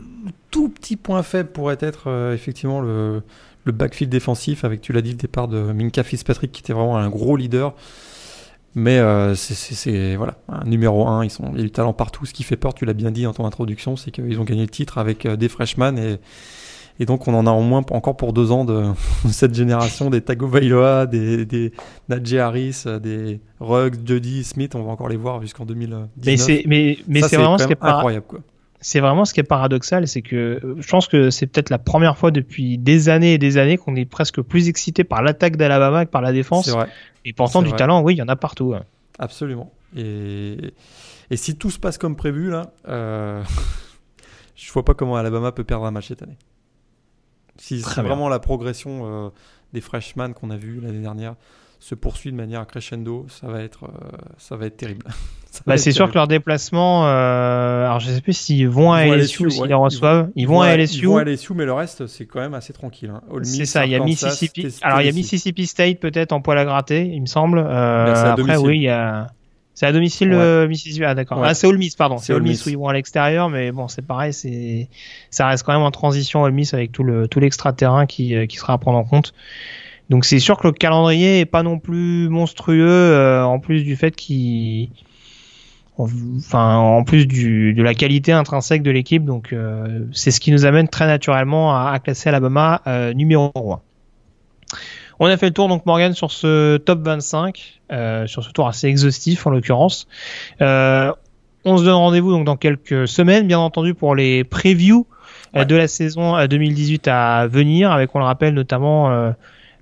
tout 0.52 0.68
petit 0.68 0.98
point 0.98 1.24
faible 1.24 1.50
pourrait 1.50 1.78
être 1.80 2.10
euh, 2.10 2.34
effectivement 2.34 2.82
le, 2.82 3.24
le 3.68 3.74
backfield 3.74 4.12
défensif, 4.12 4.64
avec, 4.64 4.82
tu 4.82 4.94
l'as 4.94 5.02
dit, 5.02 5.12
le 5.12 5.18
départ 5.18 5.48
de 5.48 5.72
Minka 5.72 6.04
Fitzpatrick, 6.04 6.52
qui 6.52 6.62
était 6.62 6.74
vraiment 6.74 6.98
un 6.98 7.10
gros 7.10 7.38
leader. 7.38 7.76
Mais 8.76 9.00
euh, 9.00 9.34
c'est 9.36 10.16
voilà, 10.16 10.36
un 10.50 10.64
numéro 10.66 11.08
1, 11.08 11.24
ils 11.26 11.32
sont, 11.32 11.50
il 11.54 11.58
y 11.58 11.62
a 11.62 11.64
du 11.64 11.72
talent 11.72 11.94
partout. 11.94 12.26
Ce 12.26 12.34
qui 12.34 12.44
fait 12.44 12.58
peur, 12.58 12.74
tu 12.74 12.86
l'as 12.86 12.94
bien 12.94 13.12
dit 13.12 13.24
dans 13.24 13.34
ton 13.34 13.46
introduction, 13.46 13.96
c'est 13.96 14.12
qu'ils 14.12 14.40
ont 14.40 14.44
gagné 14.44 14.62
le 14.62 14.70
titre 14.70 15.00
avec 15.00 15.26
euh, 15.26 15.36
des 15.36 15.50
freshmen 15.50 15.98
et, 15.98 16.18
et 17.00 17.06
donc 17.06 17.28
on 17.28 17.34
en 17.34 17.48
a 17.48 17.52
au 17.52 17.62
moins 17.62 17.84
encore 17.90 18.18
pour 18.18 18.34
deux 18.34 18.52
ans 18.52 18.66
de, 18.66 18.84
cette 19.30 19.56
génération, 19.56 20.12
des 20.12 20.22
Tagovailoa, 20.22 21.08
des, 21.08 21.46
des 21.46 21.72
Najee 22.08 22.38
Harris, 22.38 22.84
des 23.02 23.40
Ruggs, 23.60 23.96
Jody 24.06 24.44
Smith, 24.44 24.76
on 24.76 24.84
va 24.84 24.92
encore 24.92 25.10
les 25.10 25.18
voir 25.18 25.42
jusqu'en 25.42 25.66
2019. 25.66 26.10
Mais 26.24 26.38
c'est 26.38 26.64
mais, 26.68 27.00
mais 27.08 27.22
c'est 27.22 27.38
vraiment 27.38 27.58
ce 27.58 27.66
qui 27.66 27.74
est 27.74 27.82
incroyable 27.82 28.26
quoi 28.28 28.40
c'est 28.80 29.00
vraiment 29.00 29.26
ce 29.26 29.34
qui 29.34 29.40
est 29.40 29.44
paradoxal, 29.44 30.08
c'est 30.08 30.22
que 30.22 30.36
euh, 30.64 30.76
je 30.80 30.88
pense 30.88 31.08
que 31.08 31.30
c'est 31.30 31.48
peut-être 31.48 31.70
la 31.70 31.80
première 31.80 32.18
fois 32.18 32.32
depuis 32.32 32.78
des 32.78 33.10
années 33.10 33.34
et 33.34 33.38
des 33.38 33.58
années 33.58 33.78
qu'on 33.78 33.96
est 33.96 34.06
presque 34.06 34.42
plus 34.42 34.68
excité 34.68 35.04
par 35.04 35.22
l'attaque 35.22 35.58
d'Alabama 35.58 36.06
que 36.06 36.12
par 36.12 36.22
la 36.22 36.32
défense. 36.32 36.70
Vrai. 36.70 36.88
Et 37.26 37.34
pourtant, 37.34 37.62
du 37.62 37.74
talent, 37.74 38.02
oui, 38.02 38.14
il 38.14 38.18
y 38.18 38.22
en 38.22 38.28
a 38.28 38.36
partout. 38.36 38.74
Hein. 38.76 38.84
Absolument. 39.20 39.72
Et, 39.96 40.58
et 41.32 41.38
si 41.38 41.58
tout 41.58 41.72
se 41.72 41.80
passe 41.80 41.98
comme 41.98 42.16
prévu, 42.16 42.50
là, 42.50 42.72
euh... 42.88 43.44
je 44.56 44.72
vois 44.72 44.86
pas 44.86 44.94
comment 44.94 45.16
Alabama 45.16 45.52
peut 45.52 45.64
perdre 45.64 45.86
un 45.86 45.92
match 45.92 46.08
cette 46.08 46.24
année. 46.24 46.38
Si 47.58 47.82
c'est 47.82 48.02
vraiment 48.02 48.30
la 48.30 48.40
progression 48.40 49.26
euh, 49.26 49.30
des 49.74 49.82
freshmen 49.82 50.34
qu'on 50.34 50.52
a 50.52 50.58
vu 50.58 50.80
l'année 50.80 51.02
dernière, 51.02 51.36
se 51.80 51.96
poursuit 51.96 52.32
de 52.32 52.36
manière 52.36 52.66
crescendo, 52.66 53.26
ça 53.30 53.48
va 53.48 53.62
être, 53.62 53.86
euh, 53.86 54.18
ça 54.38 54.56
va 54.56 54.66
être 54.66 54.78
terrible. 54.78 55.06
bah, 55.68 55.78
c'est 55.78 55.92
sûr 55.92 56.10
que 56.10 56.16
leur 56.16 56.28
déplacement, 56.28 57.08
euh, 57.08 57.86
alors 57.86 58.00
je 58.00 58.10
sais 58.10 58.22
plus 58.22 58.34
s'ils 58.34 58.68
vont 58.68 58.92
à 58.92 59.06
LSU, 59.06 59.46
ou 59.46 59.50
s'ils 59.50 59.66
les 59.66 59.74
reçoivent. 59.74 60.30
Ils, 60.36 60.48
vont, 60.48 60.62
à 60.62 60.76
LSU. 60.76 61.00
Ils 61.00 61.08
vont 61.08 61.18
à 61.18 61.24
LSU, 61.24 61.54
mais 61.54 61.66
le 61.66 61.74
reste, 61.74 62.08
c'est 62.08 62.26
quand 62.26 62.40
même 62.40 62.54
assez 62.54 62.74
tranquille. 62.74 63.12
Hein. 63.14 63.22
C'est 63.44 63.66
ça, 63.66 63.86
il 63.86 63.92
y 63.92 63.96
a 63.96 64.00
Mississippi. 64.00 64.76
Alors 64.82 65.02
il 65.02 65.06
y 65.06 65.10
a 65.10 65.14
Mississippi 65.14 65.68
State 65.68 66.00
peut-être 66.00 66.32
en 66.32 66.42
poil 66.42 66.58
à 66.58 66.66
gratter, 66.66 67.06
il 67.06 67.22
me 67.22 67.28
semble. 67.28 67.60
Euh, 67.60 68.34
après, 68.34 68.58
oui, 68.58 68.78
il 68.78 68.84
y 68.84 68.90
a. 68.90 69.28
C'est 69.76 69.86
à 69.86 69.92
domicile 69.92 70.30
le 70.30 70.66
Mississippi. 70.68 71.06
Ah 71.06 71.14
d'accord. 71.14 71.44
Ah 71.44 71.54
c'est 71.54 71.68
Ole 71.68 71.78
Miss, 71.78 71.96
pardon. 71.96 72.18
C'est 72.18 72.34
Ole 72.34 72.42
Miss 72.42 72.66
où 72.66 72.70
ils 72.70 72.78
vont 72.78 72.88
à 72.88 72.94
l'extérieur, 72.94 73.48
mais 73.48 73.72
bon 73.72 73.88
c'est 73.88 74.02
pareil, 74.02 74.34
c'est 74.34 74.90
ça 75.30 75.48
reste 75.48 75.64
quand 75.64 75.74
même 75.74 75.84
en 75.84 75.92
transition 75.92 76.42
Ole 76.42 76.52
Miss 76.52 76.74
avec 76.74 76.92
tout 76.92 77.04
le 77.04 77.28
tout 77.28 77.40
l'extra 77.40 77.74
terrain 77.74 78.08
qui 78.08 78.36
euh, 78.36 78.48
qui 78.48 78.58
sera 78.58 78.74
à 78.74 78.78
prendre 78.80 78.98
en 78.98 79.04
compte. 79.04 79.36
Donc 80.10 80.24
c'est 80.26 80.40
sûr 80.40 80.58
que 80.58 80.68
le 80.68 80.74
calendrier 80.74 81.42
est 81.42 81.46
pas 81.46 81.64
non 81.64 81.80
plus 81.80 82.30
monstrueux 82.30 82.88
euh, 82.88 83.44
en 83.44 83.60
plus 83.60 83.84
du 83.84 83.96
fait 83.96 84.16
qu'il 84.16 84.90
enfin 85.98 86.76
en 86.76 87.04
plus 87.04 87.26
du, 87.26 87.74
de 87.74 87.82
la 87.82 87.96
qualité 87.96 88.32
intrinsèque 88.32 88.84
de 88.84 88.92
l'équipe 88.92 89.26
donc 89.26 89.52
euh, 89.52 90.06
c'est 90.14 90.30
ce 90.32 90.40
qui 90.40 90.52
nous 90.52 90.66
amène 90.66 90.88
très 90.88 91.08
naturellement 91.08 91.76
à, 91.76 91.92
à 91.92 92.00
classer 92.00 92.30
Alabama 92.30 92.82
euh, 92.88 93.14
numéro 93.14 93.52
1. 93.56 93.82
On 95.20 95.26
a 95.26 95.36
fait 95.36 95.48
le 95.48 95.54
tour 95.54 95.68
donc 95.68 95.86
Morgan 95.86 96.14
sur 96.14 96.32
ce 96.32 96.78
top 96.78 97.00
25 97.04 97.82
sur 98.28 98.44
ce 98.44 98.52
tour 98.52 98.68
assez 98.68 98.88
exhaustif 98.88 99.46
en 99.46 99.50
l'occurrence. 99.50 100.08
on 100.62 101.78
se 101.78 101.84
donne 101.84 101.96
rendez-vous 101.96 102.32
donc 102.32 102.46
dans 102.46 102.58
quelques 102.58 103.08
semaines 103.08 103.48
bien 103.48 103.60
entendu 103.60 103.94
pour 103.94 104.16
les 104.16 104.46
previews 104.46 105.06
de 105.56 105.76
la 105.76 105.88
saison 105.88 106.46
2018 106.46 107.08
à 107.08 107.48
venir 107.48 107.92
avec 107.92 108.14
on 108.16 108.20
le 108.20 108.26
rappelle 108.26 108.54
notamment 108.54 109.34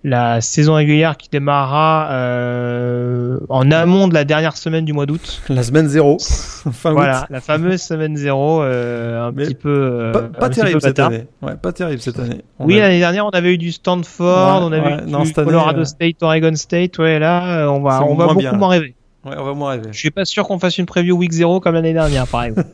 la 0.06 0.40
saison 0.40 0.76
régulière 0.76 1.18
qui 1.18 1.30
démarrera 1.30 2.10
euh, 2.11 3.40
en 3.49 3.72
amont 3.72 4.07
de 4.07 4.14
la 4.14 4.23
dernière 4.23 4.56
semaine 4.56 4.86
du 4.86 4.94
mois 4.94 5.07
d'août. 5.07 5.41
La 5.49 5.64
semaine 5.64 5.88
zéro. 5.88 6.18
fin 6.72 6.91
voilà, 6.91 7.26
la 7.32 7.41
fameuse 7.41 7.82
semaine 7.82 8.15
zéro, 8.15 8.61
euh, 8.61 9.27
un 9.27 9.34
petit 9.34 9.56
peu. 9.56 9.73
Euh, 9.73 10.11
pas, 10.11 10.49
terrible 10.49 10.80
cette 10.80 10.99
année. 10.99 11.26
Ouais, 11.41 11.56
pas 11.56 11.73
terrible 11.73 12.02
cette 12.02 12.19
année. 12.19 12.44
oui, 12.60 12.77
l'année 12.77 12.99
dernière, 12.99 13.26
on 13.26 13.32
avait 13.32 13.56
eu 13.56 13.57
du 13.57 13.72
Stanford, 13.72 14.61
on 14.64 14.72
avait 14.72 15.03
eu 15.03 15.26
du 15.26 15.34
Colorado 15.34 15.84
State, 15.86 16.22
Oregon 16.22 16.56
State. 16.56 16.99
Ouais, 16.99 17.18
là, 17.18 17.68
on 17.72 17.82
va, 17.82 18.03
on 18.03 18.14
va 18.14 18.27
beaucoup 18.27 18.56
moins 18.56 18.69
rêver. 18.69 18.95
Ouais, 19.26 19.34
on 19.36 19.44
va 19.44 19.53
moins 19.56 19.72
rêver. 19.72 19.90
Je 19.91 19.98
suis 19.98 20.11
pas 20.11 20.26
sûr 20.26 20.48
qu'on 20.48 20.60
fasse 20.60 20.77
une 20.77 20.86
preview 20.86 21.18
week 21.18 21.32
0 21.32 21.60
comme 21.60 21.73
l'année 21.73 21.94
dernière, 21.94 22.27
par 22.27 22.44
exemple. 22.44 22.69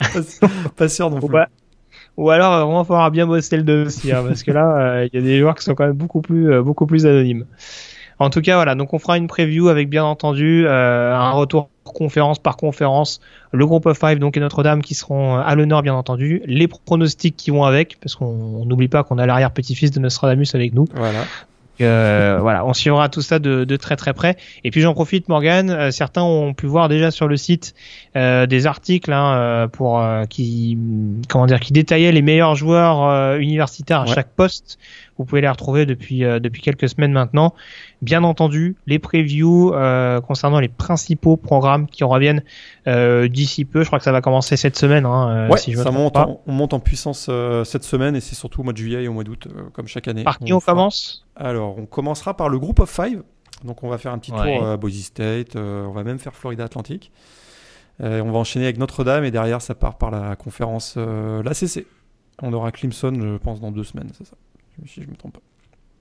pas, 0.76 0.88
sûr 0.90 1.08
non 1.08 1.18
plus. 1.18 1.38
Ou 2.16 2.30
alors, 2.30 2.52
euh, 2.52 2.64
vraiment, 2.64 2.82
il 2.82 2.86
faudra 2.86 3.10
bien 3.10 3.26
bosser 3.26 3.56
le 3.56 3.62
dossier, 3.64 4.12
hein, 4.12 4.24
parce 4.26 4.42
que 4.42 4.52
là, 4.52 4.76
euh, 4.76 5.08
il 5.12 5.16
y 5.18 5.22
a 5.22 5.24
des 5.24 5.38
joueurs 5.38 5.54
qui 5.54 5.64
sont 5.64 5.74
quand 5.74 5.86
même 5.86 5.96
beaucoup 5.96 6.20
plus, 6.20 6.52
euh, 6.52 6.62
beaucoup 6.62 6.86
plus 6.86 7.06
anonymes. 7.06 7.44
En 8.20 8.30
tout 8.30 8.40
cas, 8.40 8.54
voilà. 8.54 8.76
Donc, 8.76 8.94
on 8.94 8.98
fera 8.98 9.18
une 9.18 9.26
preview 9.26 9.68
avec 9.68 9.88
bien 9.88 10.04
entendu 10.04 10.68
un 10.68 11.30
retour 11.32 11.68
conférence 11.82 12.38
par 12.38 12.56
conférence, 12.56 13.20
le 13.52 13.66
groupe 13.66 13.86
of 13.86 13.98
five 13.98 14.18
donc 14.18 14.36
et 14.36 14.40
Notre-Dame 14.40 14.82
qui 14.82 14.94
seront 14.94 15.36
à 15.36 15.54
l'honneur 15.54 15.82
bien 15.82 15.94
entendu, 15.94 16.40
les 16.46 16.68
pronostics 16.68 17.36
qui 17.36 17.50
vont 17.50 17.64
avec, 17.64 17.98
parce 18.00 18.14
qu'on 18.14 18.64
n'oublie 18.64 18.88
pas 18.88 19.02
qu'on 19.02 19.18
a 19.18 19.26
l'arrière 19.26 19.50
petit-fils 19.50 19.90
de 19.90 19.98
Nostradamus 19.98 20.54
avec 20.54 20.74
nous. 20.74 20.86
Euh, 21.80 22.38
voilà, 22.42 22.64
on 22.64 22.72
suivra 22.72 23.08
tout 23.08 23.22
ça 23.22 23.38
de, 23.38 23.64
de, 23.64 23.76
très 23.76 23.96
très 23.96 24.12
près. 24.12 24.36
Et 24.64 24.70
puis 24.70 24.80
j'en 24.80 24.94
profite, 24.94 25.28
Morgan. 25.28 25.70
Euh, 25.70 25.90
certains 25.90 26.22
ont 26.22 26.54
pu 26.54 26.66
voir 26.66 26.88
déjà 26.88 27.10
sur 27.10 27.28
le 27.28 27.36
site 27.36 27.74
euh, 28.16 28.46
des 28.46 28.66
articles 28.66 29.12
hein, 29.12 29.34
euh, 29.34 29.68
pour 29.68 30.02
qui 30.28 30.78
comment 31.28 31.46
dire 31.46 31.60
qui 31.60 31.72
détaillaient 31.72 32.12
les 32.12 32.22
meilleurs 32.22 32.54
joueurs 32.54 33.36
universitaires 33.36 34.02
à 34.02 34.06
chaque 34.06 34.28
poste. 34.28 34.78
Vous 35.18 35.24
pouvez 35.24 35.40
les 35.40 35.48
retrouver 35.48 35.86
depuis 35.86 36.20
depuis 36.20 36.62
quelques 36.62 36.88
semaines 36.88 37.12
maintenant. 37.12 37.54
Bien 38.02 38.24
entendu, 38.24 38.76
les 38.86 38.98
previews 38.98 39.72
concernant 40.26 40.60
les 40.60 40.68
principaux 40.68 41.36
programmes 41.36 41.86
qui 41.86 42.04
reviennent 42.04 42.42
d'ici 42.86 43.64
peu. 43.64 43.82
Je 43.82 43.86
crois 43.86 43.98
que 43.98 44.04
ça 44.04 44.12
va 44.12 44.20
commencer 44.20 44.56
cette 44.56 44.76
semaine. 44.76 45.06
Hein, 45.06 45.48
ouais, 45.48 45.58
ça 45.58 45.90
monte, 45.90 46.16
en, 46.16 46.40
on 46.46 46.52
monte 46.52 46.74
en 46.74 46.80
puissance 46.80 47.30
cette 47.64 47.84
semaine 47.84 48.16
et 48.16 48.20
c'est 48.20 48.34
surtout 48.34 48.60
au 48.60 48.64
mois 48.64 48.72
de 48.72 48.78
juillet 48.78 49.04
et 49.04 49.08
au 49.08 49.12
mois 49.12 49.24
d'août, 49.24 49.46
comme 49.72 49.86
chaque 49.86 50.08
année. 50.08 50.24
Par 50.24 50.38
qui 50.38 50.52
on, 50.52 50.60
commence? 50.60 51.24
Alors, 51.36 51.78
on 51.78 51.86
commencera 51.86 52.36
par 52.36 52.48
le 52.48 52.58
groupe 52.58 52.80
of 52.80 52.90
five. 52.90 53.22
Donc, 53.64 53.82
on 53.82 53.88
va 53.88 53.98
faire 53.98 54.12
un 54.12 54.18
petit 54.18 54.30
tour 54.30 54.40
à 54.40 54.72
euh, 54.72 54.76
Boise 54.76 55.00
State. 55.00 55.56
Euh, 55.56 55.86
on 55.86 55.92
va 55.92 56.04
même 56.04 56.18
faire 56.18 56.34
Florida 56.34 56.64
Atlantic. 56.64 57.10
Euh, 58.00 58.20
on 58.20 58.30
va 58.30 58.38
enchaîner 58.38 58.66
avec 58.66 58.78
Notre-Dame 58.78 59.24
et 59.24 59.30
derrière, 59.30 59.62
ça 59.62 59.74
part 59.74 59.96
par 59.96 60.10
la 60.10 60.36
conférence 60.36 60.96
l'ACC. 60.96 61.86
On 62.42 62.52
aura 62.52 62.72
Clemson, 62.72 63.14
je 63.14 63.36
pense, 63.36 63.60
dans 63.60 63.70
deux 63.70 63.84
semaines, 63.84 64.10
c'est 64.12 64.26
ça. 64.26 64.36
Si 64.86 65.02
je 65.02 65.08
me 65.08 65.16
trompe 65.16 65.34
pas. 65.34 65.40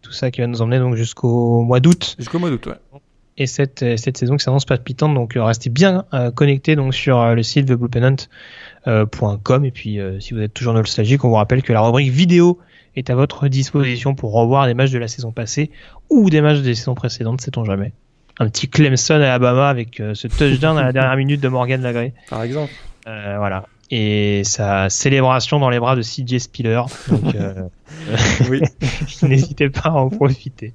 Tout 0.01 0.11
ça 0.11 0.31
qui 0.31 0.41
va 0.41 0.47
nous 0.47 0.61
emmener 0.61 0.79
donc 0.79 0.95
jusqu'au 0.95 1.61
mois 1.61 1.79
d'août. 1.79 2.15
Jusqu'au 2.19 2.39
mois 2.39 2.49
d'août, 2.49 2.67
ouais. 2.67 2.99
Et 3.37 3.47
cette, 3.47 3.97
cette 3.97 4.17
saison 4.17 4.37
qui 4.37 4.43
s'annonce 4.43 4.65
palpitante, 4.65 5.15
donc 5.15 5.33
restez 5.35 5.71
bien 5.71 6.05
connectés 6.35 6.75
donc 6.75 6.93
sur 6.93 7.33
le 7.33 7.41
site 7.41 7.65
thebluepennant.com 7.65 9.65
et 9.65 9.71
puis 9.71 9.97
si 10.19 10.35
vous 10.35 10.41
êtes 10.41 10.53
toujours 10.53 10.75
nostalgique, 10.75 11.23
on 11.23 11.29
vous 11.29 11.35
rappelle 11.35 11.63
que 11.63 11.73
la 11.73 11.81
rubrique 11.81 12.11
vidéo 12.11 12.59
est 12.95 13.09
à 13.09 13.15
votre 13.15 13.47
disposition 13.47 14.15
pour 14.15 14.33
revoir 14.33 14.67
des 14.67 14.73
matchs 14.73 14.91
de 14.91 14.99
la 14.99 15.07
saison 15.07 15.31
passée 15.31 15.71
ou 16.09 16.29
des 16.29 16.41
matchs 16.41 16.59
des 16.59 16.75
saisons 16.75 16.95
précédentes, 16.95 17.41
sait-on 17.41 17.65
jamais. 17.65 17.91
Un 18.39 18.49
petit 18.49 18.67
Clemson 18.67 19.15
à 19.15 19.17
Alabama 19.17 19.69
avec 19.69 19.99
euh, 19.99 20.15
ce 20.15 20.27
touchdown 20.27 20.77
à 20.77 20.83
la 20.83 20.91
dernière 20.93 21.15
minute 21.17 21.41
de 21.41 21.47
Morgan 21.47 21.81
Lagré. 21.81 22.13
Par 22.29 22.43
exemple. 22.43 22.71
Euh, 23.07 23.35
voilà. 23.37 23.65
Et 23.95 24.41
sa 24.43 24.89
célébration 24.89 25.59
dans 25.59 25.69
les 25.69 25.79
bras 25.79 25.95
de 25.95 26.01
CJ 26.01 26.39
Spiller. 26.39 26.81
Donc, 27.09 27.35
euh, 27.35 27.53
oui. 28.49 28.59
n'hésitez 29.21 29.69
pas 29.69 29.89
à 29.89 29.91
en 29.91 30.09
profiter. 30.09 30.73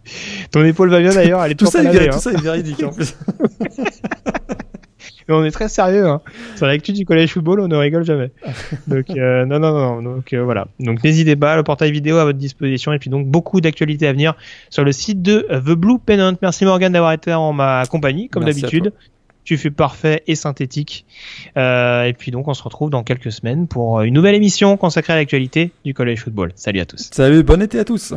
Ton 0.53 0.65
épaule 0.65 0.89
va 0.89 1.01
bien 1.01 1.13
d'ailleurs, 1.13 1.43
elle 1.43 1.51
est 1.51 1.57
tout 1.57 1.67
ça, 1.67 1.83
est, 1.83 2.09
tout 2.09 2.15
hein. 2.15 2.19
ça 2.21 2.31
est 2.31 2.41
véridique 2.41 2.81
en 2.85 2.91
plus. 2.91 3.17
on 5.29 5.43
est 5.43 5.51
très 5.51 5.69
sérieux. 5.69 6.07
Hein. 6.07 6.21
Sur 6.55 6.67
l'actu 6.67 6.93
du 6.93 7.05
collège 7.05 7.33
football, 7.33 7.59
on 7.59 7.67
ne 7.67 7.75
rigole 7.75 8.05
jamais. 8.05 8.31
Donc 8.87 9.11
euh, 9.11 9.45
non, 9.47 9.59
non, 9.59 9.73
non. 9.73 10.01
Donc 10.01 10.33
euh, 10.33 10.45
voilà. 10.45 10.69
Donc 10.79 11.03
n'hésitez 11.03 11.35
pas, 11.35 11.57
le 11.57 11.65
portail 11.65 11.91
vidéo 11.91 12.19
à 12.19 12.25
votre 12.25 12.39
disposition 12.39 12.93
et 12.93 13.01
puis 13.01 13.11
donc 13.11 13.27
beaucoup 13.27 13.61
d'actualités 13.61 14.07
à 14.07 14.13
venir 14.13 14.37
sur 14.71 14.85
le 14.85 14.93
site 14.93 15.23
de 15.23 15.45
The 15.51 15.73
Blue 15.73 15.99
Pennant. 15.99 16.35
Merci 16.41 16.65
Morgan 16.65 16.93
d'avoir 16.93 17.11
été 17.11 17.35
en 17.35 17.53
ma 17.53 17.85
compagnie, 17.87 18.29
comme 18.29 18.45
d'habitude. 18.45 18.93
Tu 19.49 19.57
fais 19.57 19.71
parfait 19.71 20.23
et 20.27 20.35
synthétique. 20.35 21.07
Euh, 21.57 22.03
et 22.03 22.13
puis 22.13 22.31
donc 22.31 22.49
on 22.49 22.53
se 22.53 22.63
retrouve 22.63 22.91
dans 22.91 23.03
quelques 23.03 23.33
semaines 23.33 23.67
pour 23.67 24.03
une 24.03 24.13
nouvelle 24.13 24.35
émission 24.35 24.77
consacrée 24.77 25.15
à 25.15 25.17
l'actualité 25.17 25.71
du 25.87 25.95
collège 25.95 26.21
football. 26.21 26.53
Salut 26.55 26.81
à 26.81 26.85
tous. 26.85 27.09
Salut, 27.13 27.43
bon 27.45 27.63
été 27.63 27.79
à 27.79 27.87
tous. 27.87 28.13